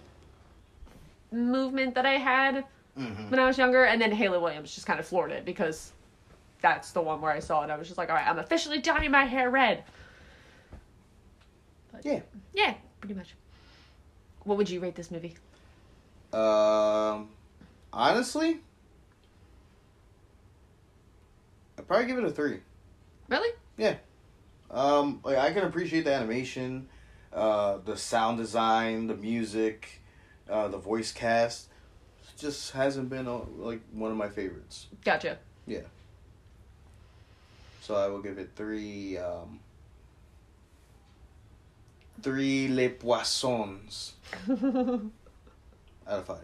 movement 1.31 1.95
that 1.95 2.05
I 2.05 2.13
had 2.13 2.65
hmm 2.95 3.27
when 3.29 3.39
I 3.39 3.45
was 3.45 3.57
younger 3.57 3.83
and 3.83 4.01
then 4.01 4.11
Hayley 4.11 4.37
Williams 4.37 4.73
just 4.73 4.87
kind 4.87 4.99
of 4.99 5.05
floored 5.05 5.31
it 5.31 5.43
because 5.43 5.91
that's 6.61 6.91
the 6.91 7.01
one 7.01 7.19
where 7.21 7.31
I 7.31 7.39
saw 7.39 7.63
it. 7.63 7.69
I 7.69 7.75
was 7.77 7.87
just 7.87 7.97
like, 7.97 8.09
"All 8.09 8.15
right, 8.15 8.25
I'm 8.25 8.39
officially 8.39 8.79
dyeing 8.79 9.11
my 9.11 9.25
hair 9.25 9.49
red." 9.49 9.83
But, 11.91 12.05
Yeah. 12.05 12.21
Yeah, 12.53 12.73
pretty 13.01 13.13
much. 13.15 13.35
What 14.45 14.57
would 14.57 14.69
you 14.69 14.79
rate 14.79 14.95
this 14.95 15.11
movie? 15.11 15.35
Um, 16.33 17.29
honestly, 17.91 18.61
I'd 21.77 21.87
probably 21.87 22.05
give 22.07 22.17
it 22.17 22.23
a 22.23 22.31
three. 22.31 22.61
Really? 23.27 23.49
Yeah. 23.77 23.95
Um, 24.69 25.21
like 25.23 25.37
I 25.37 25.53
can 25.53 25.63
appreciate 25.63 26.05
the 26.05 26.13
animation, 26.13 26.89
uh, 27.33 27.77
the 27.83 27.97
sound 27.97 28.37
design, 28.37 29.07
the 29.07 29.15
music, 29.15 30.01
uh, 30.49 30.67
the 30.67 30.77
voice 30.77 31.11
cast. 31.11 31.69
It 32.23 32.39
just 32.39 32.71
hasn't 32.71 33.09
been 33.09 33.27
uh, 33.27 33.39
like 33.57 33.81
one 33.91 34.11
of 34.11 34.17
my 34.17 34.29
favorites. 34.29 34.87
Gotcha. 35.03 35.37
Yeah. 35.65 35.81
So 37.81 37.95
I 37.95 38.07
will 38.07 38.21
give 38.21 38.37
it 38.37 38.51
three. 38.55 39.17
Um, 39.17 39.59
three 42.21 42.67
les 42.67 42.89
poissons 42.89 44.13
out 44.49 45.01
of 46.07 46.25
five. 46.25 46.39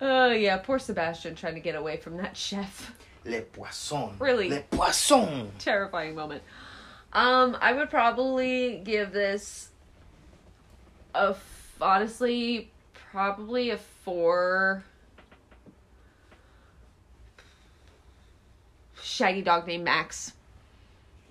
Oh 0.00 0.32
yeah, 0.32 0.56
poor 0.58 0.78
Sebastian 0.78 1.34
trying 1.34 1.54
to 1.54 1.60
get 1.60 1.74
away 1.74 1.96
from 1.98 2.16
that 2.16 2.36
chef. 2.36 2.92
Les 3.24 3.42
poissons. 3.42 4.12
Really? 4.18 4.48
Les 4.48 4.64
poissons. 4.70 5.50
Terrifying 5.58 6.14
moment. 6.14 6.42
Um, 7.12 7.56
I 7.60 7.72
would 7.72 7.90
probably 7.90 8.80
give 8.84 9.12
this 9.12 9.68
a 11.14 11.30
f- 11.30 11.76
honestly 11.80 12.70
probably 13.10 13.70
a 13.70 13.78
four. 13.78 14.84
Shaggy 19.02 19.42
dog 19.42 19.66
named 19.66 19.84
Max 19.84 20.32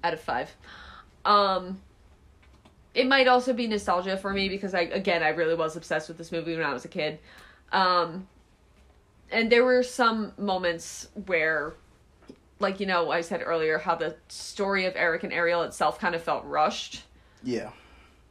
out 0.03 0.13
of 0.13 0.19
five. 0.19 0.53
Um, 1.25 1.79
it 2.93 3.07
might 3.07 3.27
also 3.27 3.53
be 3.53 3.67
nostalgia 3.67 4.17
for 4.17 4.33
me 4.33 4.49
because 4.49 4.73
I 4.73 4.81
again 4.81 5.23
I 5.23 5.29
really 5.29 5.55
was 5.55 5.75
obsessed 5.75 6.07
with 6.07 6.17
this 6.17 6.31
movie 6.31 6.55
when 6.55 6.65
I 6.65 6.73
was 6.73 6.85
a 6.85 6.89
kid. 6.89 7.19
Um, 7.71 8.27
and 9.31 9.51
there 9.51 9.63
were 9.63 9.83
some 9.83 10.33
moments 10.37 11.07
where 11.25 11.73
like 12.59 12.79
you 12.79 12.85
know 12.85 13.11
i 13.11 13.21
said 13.21 13.41
earlier 13.45 13.77
how 13.77 13.95
the 13.95 14.15
story 14.27 14.85
of 14.85 14.93
eric 14.95 15.23
and 15.23 15.31
ariel 15.33 15.61
itself 15.63 15.99
kind 15.99 16.15
of 16.15 16.21
felt 16.23 16.43
rushed 16.45 17.03
Yeah. 17.43 17.71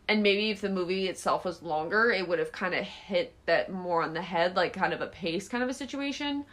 and 0.08 0.22
maybe 0.22 0.50
if 0.50 0.60
the 0.60 0.68
movie 0.68 1.08
itself 1.08 1.44
was 1.44 1.62
longer 1.62 2.10
it 2.10 2.26
would 2.28 2.38
have 2.38 2.52
kind 2.52 2.74
of 2.74 2.84
hit 2.84 3.32
that 3.46 3.72
more 3.72 4.02
on 4.02 4.12
the 4.14 4.22
head 4.22 4.56
like 4.56 4.72
kind 4.72 4.92
of 4.92 5.00
a 5.00 5.06
pace 5.06 5.48
kind 5.48 5.62
of 5.62 5.70
a 5.70 5.74
situation 5.74 6.44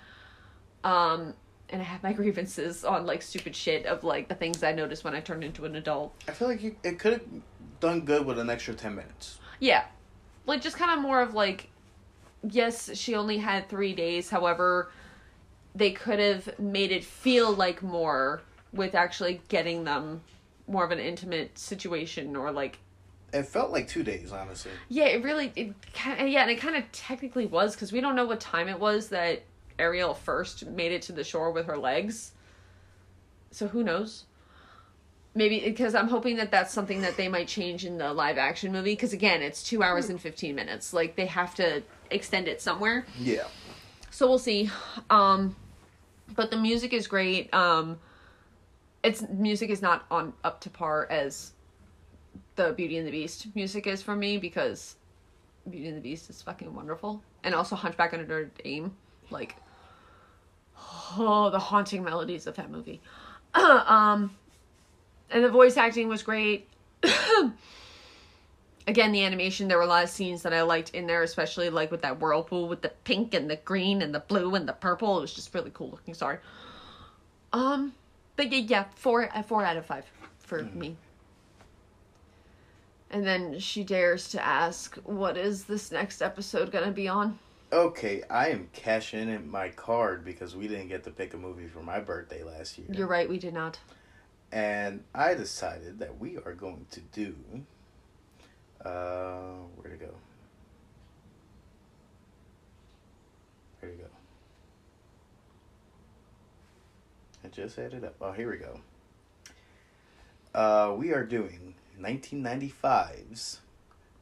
um 0.84 1.34
and 1.70 1.82
i 1.82 1.86
have 1.86 2.02
my 2.04 2.14
grievances 2.20 2.84
on 2.86 3.06
like 3.06 3.22
stupid 3.22 3.56
shit 3.56 3.86
of 3.86 4.04
like 4.04 4.28
the 4.28 4.36
things 4.36 4.64
i 4.64 4.72
noticed 4.72 5.04
when 5.04 5.16
i 5.16 5.20
turned 5.20 5.44
into 5.44 5.66
an 5.66 5.76
adult 5.76 6.14
I 6.28 6.32
feel 6.32 6.48
like 6.48 6.62
you, 6.64 6.76
it 6.84 7.00
could 7.00 7.14
have 7.14 7.24
done 7.82 8.02
good 8.02 8.26
with 8.26 8.40
an 8.40 8.50
extra 8.50 8.74
ten 8.74 8.96
minutes. 8.96 9.38
Yeah. 9.60 9.84
Like 10.46 10.62
just 10.62 10.78
kind 10.78 10.92
of 10.92 11.00
more 11.00 11.22
of 11.22 11.34
like 11.34 11.70
yes, 12.50 12.96
she 12.98 13.16
only 13.16 13.38
had 13.38 13.70
3 13.70 13.94
days. 13.94 14.30
However, 14.30 14.92
they 15.74 15.92
could 15.92 16.20
have 16.20 16.58
made 16.60 16.92
it 16.92 17.04
feel 17.04 17.52
like 17.52 17.82
more 17.84 18.42
with 18.72 18.96
actually 18.96 19.42
getting 19.50 19.84
them 19.84 20.22
more 20.68 20.84
of 20.84 20.92
an 20.92 21.00
intimate 21.00 21.58
situation 21.58 22.36
or 22.36 22.52
like 22.52 22.80
It 23.34 23.44
felt 23.44 23.72
like 23.72 23.88
two 23.88 24.04
days, 24.04 24.32
honestly. 24.32 24.72
yeah, 24.90 25.06
it 25.06 25.24
really 25.24 25.52
it 25.56 25.74
yeah, 26.06 26.42
and 26.42 26.52
it 26.52 26.60
kind 26.60 26.76
of 26.76 26.90
technically 26.92 27.46
was 27.46 27.76
because 27.76 27.92
we 27.92 28.02
don't 28.02 28.16
know 28.16 28.26
what 28.26 28.40
time 28.40 28.68
it 28.68 28.80
was 28.80 29.10
that 29.10 29.44
Ariel 29.78 30.14
first 30.14 30.66
made 30.68 30.92
it 30.92 31.02
to 31.04 31.12
the 31.12 31.24
shore 31.24 31.52
with 31.52 31.66
her 31.68 31.78
legs. 31.78 32.32
So 33.52 33.68
who 33.68 33.84
knows? 33.84 34.26
Maybe 35.34 35.60
because 35.60 35.96
I'm 35.96 36.08
hoping 36.08 36.38
that 36.38 36.50
that's 36.50 36.74
something 36.74 37.02
that 37.02 37.18
they 37.18 37.28
might 37.28 37.50
change 37.50 37.86
in 37.86 37.98
the 37.98 38.14
live 38.14 38.38
action 38.38 38.72
movie. 38.72 38.94
Because 38.94 39.12
again, 39.12 39.42
it's 39.42 39.62
two 39.62 39.84
hours 39.84 40.10
and 40.10 40.20
fifteen 40.20 40.56
minutes. 40.56 40.94
Like 40.94 41.16
they 41.18 41.26
have 41.26 41.54
to 41.56 41.84
extend 42.12 42.48
it 42.48 42.62
somewhere. 42.62 43.06
Yeah. 43.20 43.48
So 44.12 44.28
we'll 44.28 44.40
see. 44.40 44.70
Um, 45.10 45.56
but 46.36 46.52
the 46.52 46.58
music 46.58 46.94
is 46.94 47.08
great. 47.08 47.54
Um, 47.54 48.00
its 49.04 49.24
music 49.30 49.70
is 49.70 49.82
not 49.82 50.06
on 50.10 50.34
up 50.44 50.62
to 50.62 50.70
par 50.70 51.08
as 51.10 51.52
the 52.56 52.74
Beauty 52.74 52.98
and 52.98 53.08
the 53.08 53.12
Beast 53.12 53.48
music 53.56 53.88
is 53.88 54.02
for 54.02 54.16
me 54.16 54.38
because 54.38 54.96
Beauty 55.70 55.88
and 55.88 55.98
the 55.98 56.02
Beast 56.02 56.30
is 56.30 56.42
fucking 56.42 56.74
wonderful, 56.74 57.22
and 57.44 57.54
also 57.54 57.76
Hunchback 57.76 58.14
of 58.14 58.22
Notre 58.22 58.52
Dame, 58.64 58.96
like 59.30 59.56
oh 61.18 61.50
the 61.52 61.60
haunting 61.60 62.04
melodies 62.04 62.48
of 62.48 62.56
that 62.56 62.72
movie. 62.72 63.02
um, 63.54 64.36
and 65.30 65.44
the 65.44 65.50
voice 65.50 65.78
acting 65.78 66.08
was 66.08 66.24
great. 66.24 66.68
Again, 68.88 69.12
the 69.12 69.24
animation, 69.24 69.68
there 69.68 69.78
were 69.78 69.84
a 69.84 69.88
lot 69.88 70.04
of 70.04 70.10
scenes 70.10 70.44
that 70.44 70.54
I 70.54 70.62
liked 70.62 70.92
in 70.92 71.08
there, 71.08 71.24
especially 71.24 71.70
like 71.70 71.90
with 71.90 72.04
that 72.04 72.20
whirlpool 72.20 72.68
with 72.68 72.82
the 72.82 72.92
pink 73.04 73.34
and 73.34 73.50
the 73.50 73.56
green 73.56 74.02
and 74.02 74.14
the 74.14 74.20
blue 74.20 74.54
and 74.54 74.68
the 74.68 74.74
purple. 74.74 75.18
It 75.18 75.22
was 75.22 75.34
just 75.34 75.54
really 75.56 75.72
cool 75.74 75.90
looking. 75.90 76.14
Sorry. 76.14 76.38
Um, 77.52 77.94
but 78.36 78.52
yeah, 78.52 78.60
yeah, 78.60 78.86
four, 78.96 79.30
uh, 79.34 79.42
four 79.42 79.64
out 79.64 79.78
of 79.78 79.86
five 79.86 80.06
for 80.40 80.62
me. 80.64 80.98
And 83.10 83.26
then 83.26 83.60
she 83.60 83.84
dares 83.84 84.30
to 84.30 84.44
ask, 84.44 84.96
"What 84.98 85.38
is 85.38 85.66
this 85.66 85.92
next 85.92 86.22
episode 86.22 86.72
gonna 86.72 86.92
be 86.92 87.08
on?" 87.08 87.40
Okay, 87.72 88.24
I 88.30 88.50
am 88.50 88.70
cashing 88.74 89.30
in 89.30 89.50
my 89.50 89.70
card 89.70 90.24
because 90.24 90.56
we 90.56 90.68
didn't 90.68 90.90
get 90.90 91.04
to 91.06 91.12
pick 91.12 91.34
a 91.34 91.38
movie 91.38 91.68
for 91.68 91.82
my 91.82 92.00
birthday 92.00 92.44
last 92.44 92.78
year. 92.78 92.88
You're 92.92 93.08
right, 93.08 93.28
we 93.28 93.38
did 93.38 93.54
not. 93.54 93.80
And 94.52 95.04
I 95.14 95.34
decided 95.34 96.00
that 96.00 96.20
we 96.20 96.38
are 96.38 96.54
going 96.54 96.86
to 96.92 97.02
do. 97.02 97.36
Uh, 98.86 99.64
where 99.78 99.92
to 99.92 99.98
go? 99.98 100.12
Where 103.80 103.92
to 103.92 103.98
go? 103.98 104.06
I 107.44 107.48
just 107.48 107.80
added 107.80 108.04
up. 108.04 108.16
Oh, 108.22 108.32
here 108.32 108.50
we 108.50 108.58
go. 108.58 108.80
Uh, 110.54 110.94
we 110.96 111.12
are 111.12 111.24
doing 111.24 111.74
1995's 112.00 113.60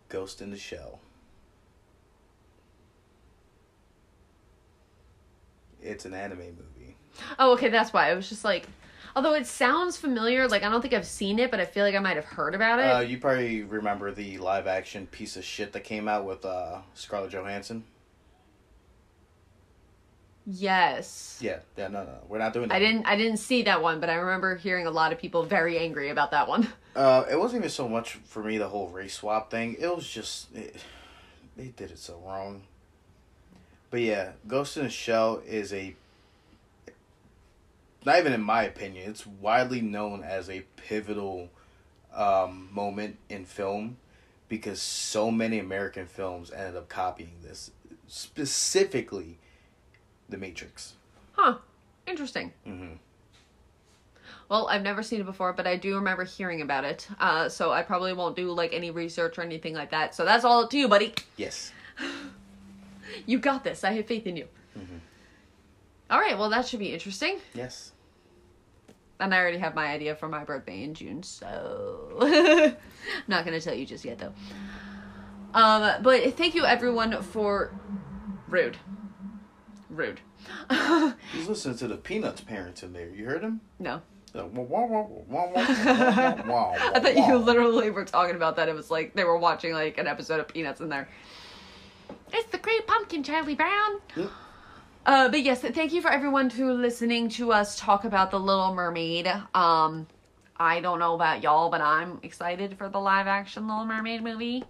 Ghost 0.09 0.41
in 0.41 0.49
the 0.51 0.57
Shell. 0.57 0.99
It's 5.81 6.05
an 6.05 6.13
anime 6.13 6.39
movie. 6.39 6.95
Oh, 7.37 7.51
okay, 7.53 7.67
that's 7.67 7.91
why. 7.91 8.09
I 8.09 8.13
was 8.13 8.29
just 8.29 8.45
like, 8.45 8.67
although 9.15 9.33
it 9.33 9.45
sounds 9.47 9.97
familiar, 9.97 10.47
like 10.47 10.63
I 10.63 10.69
don't 10.69 10.81
think 10.81 10.93
I've 10.93 11.05
seen 11.05 11.39
it, 11.39 11.51
but 11.51 11.59
I 11.59 11.65
feel 11.65 11.85
like 11.85 11.95
I 11.95 11.99
might 11.99 12.15
have 12.15 12.25
heard 12.25 12.55
about 12.55 12.79
it. 12.79 12.85
Uh, 12.85 12.99
you 12.99 13.17
probably 13.17 13.63
remember 13.63 14.11
the 14.11 14.37
live 14.37 14.67
action 14.67 15.07
piece 15.07 15.37
of 15.37 15.43
shit 15.43 15.73
that 15.73 15.83
came 15.83 16.07
out 16.07 16.25
with 16.25 16.45
uh, 16.45 16.79
Scarlett 16.93 17.31
Johansson. 17.31 17.83
yes. 20.45 21.39
Yeah, 21.41 21.59
yeah, 21.77 21.87
no, 21.87 22.03
no, 22.03 22.17
we're 22.27 22.39
not 22.39 22.53
doing 22.53 22.69
that. 22.69 22.75
I 22.75 22.79
didn't 22.79 23.05
I 23.05 23.15
didn't 23.15 23.37
see 23.37 23.63
that 23.63 23.81
one, 23.81 23.99
but 23.99 24.09
I 24.09 24.15
remember 24.15 24.55
hearing 24.55 24.87
a 24.87 24.91
lot 24.91 25.11
of 25.11 25.19
people 25.19 25.43
very 25.43 25.77
angry 25.77 26.09
about 26.09 26.31
that 26.31 26.47
one. 26.47 26.67
Uh, 26.95 27.25
it 27.27 27.39
wasn't 27.39 27.59
even 27.59 27.71
so 27.71 27.89
much 27.89 28.19
for 28.23 28.43
me 28.43 28.59
the 28.59 28.69
whole 28.69 28.87
race 28.87 29.15
swap 29.15 29.49
thing. 29.49 29.75
It 29.79 29.95
was 29.95 30.07
just 30.07 30.53
it, 30.55 30.75
they 31.57 31.69
did 31.69 31.89
it 31.89 31.97
so 31.97 32.21
wrong. 32.23 32.61
But 33.89 34.01
yeah, 34.01 34.33
Ghost 34.47 34.77
in 34.77 34.83
the 34.83 34.91
Shell 34.91 35.41
is 35.47 35.73
a 35.73 35.95
not 38.05 38.17
even 38.19 38.33
in 38.33 38.41
my 38.41 38.63
opinion. 38.63 39.09
It's 39.09 39.25
widely 39.25 39.81
known 39.81 40.23
as 40.23 40.49
a 40.49 40.61
pivotal 40.75 41.49
um, 42.13 42.69
moment 42.71 43.17
in 43.29 43.45
film 43.45 43.97
because 44.49 44.81
so 44.81 45.31
many 45.31 45.59
American 45.59 46.05
films 46.05 46.51
ended 46.51 46.75
up 46.75 46.89
copying 46.89 47.31
this, 47.41 47.71
specifically 48.07 49.39
The 50.29 50.37
Matrix. 50.37 50.93
Huh. 51.33 51.55
Interesting. 52.05 52.51
hmm 52.65 52.93
Well, 54.49 54.67
I've 54.67 54.83
never 54.83 55.01
seen 55.01 55.21
it 55.21 55.25
before, 55.25 55.53
but 55.53 55.65
I 55.65 55.77
do 55.77 55.95
remember 55.95 56.23
hearing 56.25 56.61
about 56.61 56.83
it. 56.83 57.07
Uh, 57.19 57.49
so 57.49 57.71
I 57.71 57.81
probably 57.81 58.13
won't 58.13 58.35
do 58.35 58.51
like 58.51 58.73
any 58.73 58.91
research 58.91 59.37
or 59.37 59.41
anything 59.41 59.73
like 59.73 59.91
that. 59.91 60.13
So 60.13 60.25
that's 60.25 60.43
all 60.45 60.63
up 60.65 60.69
to 60.71 60.77
you, 60.77 60.87
buddy. 60.87 61.13
Yes. 61.37 61.71
You 63.27 63.37
got 63.37 63.63
this. 63.63 63.83
I 63.83 63.91
have 63.91 64.07
faith 64.07 64.25
in 64.25 64.35
you. 64.37 64.47
All 66.09 66.19
right. 66.19 66.37
Well, 66.37 66.49
that 66.49 66.67
should 66.67 66.79
be 66.79 66.93
interesting. 66.93 67.37
Yes 67.53 67.91
and 69.23 69.33
I 69.33 69.39
already 69.39 69.57
have 69.57 69.73
my 69.73 69.87
idea 69.87 70.15
for 70.15 70.27
my 70.27 70.43
birthday 70.43 70.83
in 70.83 70.93
June, 70.93 71.23
so 71.23 72.17
I'm 72.21 72.75
not 73.27 73.45
gonna 73.45 73.61
tell 73.61 73.73
you 73.73 73.85
just 73.85 74.03
yet 74.05 74.19
though. 74.19 74.33
Um, 75.53 76.01
but 76.01 76.35
thank 76.35 76.55
you 76.55 76.65
everyone 76.65 77.21
for 77.21 77.71
rude, 78.47 78.77
rude. 79.89 80.19
He's 81.31 81.47
listening 81.47 81.77
to 81.77 81.87
the 81.87 81.97
Peanuts 81.97 82.41
parents 82.41 82.83
in 82.83 82.91
there. 82.93 83.09
You 83.09 83.25
heard 83.25 83.43
him? 83.43 83.61
No. 83.79 84.01
I 86.93 86.99
thought 86.99 87.15
you 87.15 87.37
literally 87.37 87.91
were 87.91 88.03
talking 88.03 88.35
about 88.35 88.55
that. 88.55 88.67
It 88.67 88.75
was 88.75 88.89
like 88.89 89.13
they 89.13 89.23
were 89.23 89.37
watching 89.37 89.73
like 89.73 89.97
an 89.99 90.07
episode 90.07 90.39
of 90.39 90.47
Peanuts 90.47 90.81
in 90.81 90.89
there. 90.89 91.07
It's 92.33 92.49
the 92.49 92.57
Great 92.57 92.87
Pumpkin, 92.87 93.23
Charlie 93.23 93.55
Brown. 93.55 94.01
Uh, 95.05 95.27
but 95.29 95.41
yes, 95.43 95.61
thank 95.61 95.91
you 95.93 96.01
for 96.01 96.09
everyone 96.09 96.49
who 96.49 96.71
listening 96.73 97.27
to 97.29 97.51
us 97.51 97.77
talk 97.77 98.05
about 98.05 98.31
the 98.31 98.39
Little 98.39 98.73
Mermaid. 98.73 99.27
Um, 99.53 100.07
I 100.57 100.79
don't 100.79 100.99
know 100.99 101.13
about 101.13 101.43
y'all, 101.43 101.69
but 101.69 101.81
I'm 101.81 102.19
excited 102.23 102.77
for 102.77 102.87
the 102.87 102.99
live 102.99 103.27
action 103.27 103.67
Little 103.67 103.85
Mermaid 103.85 104.23
movie. 104.23 104.63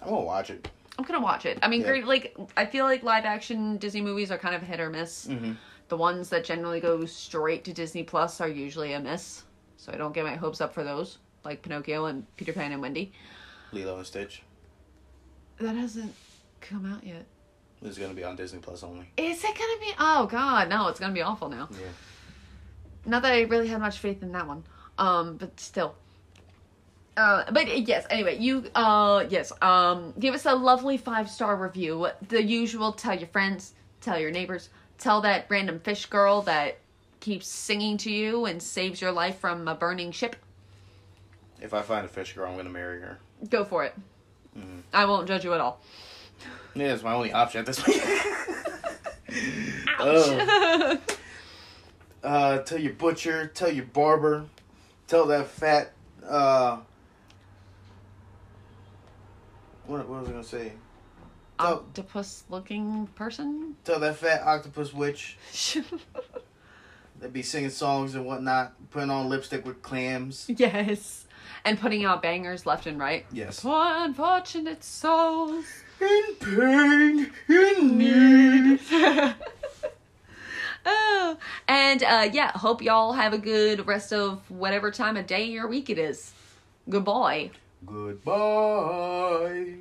I'm 0.00 0.08
gonna 0.08 0.20
watch 0.20 0.50
it. 0.50 0.70
I'm 0.98 1.04
gonna 1.04 1.20
watch 1.20 1.46
it. 1.46 1.58
I 1.62 1.68
mean, 1.68 1.80
Yeah. 1.80 1.88
great. 1.88 2.06
Like, 2.06 2.36
I 2.56 2.64
feel 2.64 2.84
like 2.84 3.02
live 3.02 3.24
action 3.24 3.76
Disney 3.78 4.02
movies 4.02 4.30
are 4.30 4.38
kind 4.38 4.54
of 4.54 4.62
hit 4.62 4.78
or 4.78 4.88
miss. 4.88 5.26
Mm-hmm. 5.26 5.52
The 5.88 5.96
ones 5.96 6.28
that 6.28 6.44
generally 6.44 6.78
go 6.80 7.04
straight 7.06 7.64
to 7.64 7.72
Disney 7.72 8.04
Plus 8.04 8.40
are 8.40 8.48
usually 8.48 8.92
a 8.92 9.00
miss. 9.00 9.42
So 9.78 9.90
I 9.92 9.96
don't 9.96 10.12
get 10.14 10.24
my 10.24 10.36
hopes 10.36 10.60
up 10.60 10.72
for 10.72 10.84
those, 10.84 11.18
like 11.44 11.62
Pinocchio 11.62 12.04
and 12.04 12.24
Peter 12.36 12.52
Pan 12.52 12.70
and 12.70 12.80
Wendy. 12.80 13.12
Lilo 13.72 13.96
and 13.98 14.06
Stitch 14.06 14.42
That 15.58 15.74
hasn't 15.74 16.14
come 16.60 16.86
out 16.86 17.04
yet. 17.04 17.24
Is 17.82 17.98
gonna 17.98 18.14
be 18.14 18.24
on 18.24 18.36
Disney 18.36 18.58
Plus 18.60 18.82
only. 18.82 19.06
Is 19.16 19.42
it 19.42 19.54
gonna 19.56 19.80
be? 19.80 19.92
Oh 19.98 20.26
God, 20.30 20.68
no! 20.68 20.88
It's 20.88 21.00
gonna 21.00 21.14
be 21.14 21.22
awful 21.22 21.48
now. 21.48 21.68
Yeah. 21.72 21.86
Not 23.06 23.22
that 23.22 23.32
I 23.32 23.42
really 23.42 23.68
had 23.68 23.80
much 23.80 23.98
faith 23.98 24.22
in 24.22 24.32
that 24.32 24.46
one. 24.46 24.64
Um, 24.98 25.36
but 25.36 25.58
still. 25.58 25.94
Uh, 27.16 27.50
but 27.50 27.88
yes, 27.88 28.06
anyway, 28.10 28.38
you, 28.38 28.64
uh, 28.74 29.24
yes, 29.28 29.52
um, 29.62 30.14
give 30.18 30.34
us 30.34 30.46
a 30.46 30.54
lovely 30.54 30.96
five 30.96 31.28
star 31.28 31.56
review. 31.56 32.08
The 32.28 32.42
usual, 32.42 32.92
tell 32.92 33.18
your 33.18 33.28
friends, 33.28 33.74
tell 34.00 34.18
your 34.18 34.30
neighbors, 34.30 34.68
tell 34.98 35.20
that 35.22 35.46
random 35.48 35.80
fish 35.80 36.06
girl 36.06 36.42
that 36.42 36.78
keeps 37.20 37.48
singing 37.48 37.96
to 37.98 38.10
you 38.10 38.46
and 38.46 38.62
saves 38.62 39.00
your 39.00 39.12
life 39.12 39.38
from 39.38 39.66
a 39.68 39.74
burning 39.74 40.12
ship. 40.12 40.36
If 41.60 41.74
I 41.74 41.82
find 41.82 42.06
a 42.06 42.08
fish 42.08 42.34
girl, 42.34 42.50
I'm 42.50 42.56
gonna 42.56 42.70
marry 42.70 43.00
her. 43.00 43.18
Go 43.48 43.64
for 43.64 43.84
it. 43.84 43.94
Mhm. 44.56 44.82
I 44.92 45.04
won't 45.04 45.26
judge 45.28 45.44
you 45.44 45.52
at 45.52 45.60
all. 45.60 45.80
Yeah, 46.74 46.92
it's 46.94 47.02
my 47.02 47.12
only 47.14 47.32
option 47.32 47.60
at 47.60 47.66
this 47.66 47.80
point. 47.82 48.00
Ouch. 49.98 50.98
uh, 52.24 52.58
tell 52.58 52.78
your 52.78 52.92
butcher, 52.94 53.46
tell 53.48 53.70
your 53.72 53.84
barber, 53.86 54.44
tell 55.06 55.26
that 55.26 55.48
fat. 55.48 55.92
Uh, 56.26 56.78
what, 59.86 60.06
what 60.08 60.20
was 60.20 60.28
I 60.28 60.32
gonna 60.32 60.44
say? 60.44 60.72
Tell, 61.58 61.74
Octopus 61.74 62.44
looking 62.48 63.06
person? 63.14 63.76
tell 63.84 64.00
that 64.00 64.16
fat 64.16 64.42
octopus 64.46 64.94
witch 64.94 65.36
They'd 67.20 67.32
be 67.34 67.42
singing 67.42 67.68
songs 67.68 68.14
and 68.14 68.24
whatnot, 68.24 68.72
putting 68.90 69.10
on 69.10 69.28
lipstick 69.28 69.66
with 69.66 69.82
clams. 69.82 70.46
yes. 70.48 71.26
And 71.66 71.78
putting 71.78 72.06
out 72.06 72.22
bangers 72.22 72.64
left 72.64 72.86
and 72.86 72.98
right. 72.98 73.26
Yes. 73.30 73.60
Poor 73.60 73.82
unfortunate 73.84 74.82
souls. 74.82 75.66
In 76.00 76.34
pain, 76.40 77.30
in 77.48 77.98
need. 77.98 78.80
oh, 80.86 81.36
and 81.68 82.02
uh, 82.02 82.28
yeah, 82.32 82.52
hope 82.52 82.82
y'all 82.82 83.12
have 83.12 83.32
a 83.32 83.38
good 83.38 83.86
rest 83.86 84.12
of 84.12 84.50
whatever 84.50 84.90
time 84.90 85.16
of 85.16 85.26
day 85.26 85.56
or 85.56 85.66
week 85.66 85.90
it 85.90 85.98
is. 85.98 86.32
Goodbye. 86.88 87.50
Goodbye. 87.84 89.76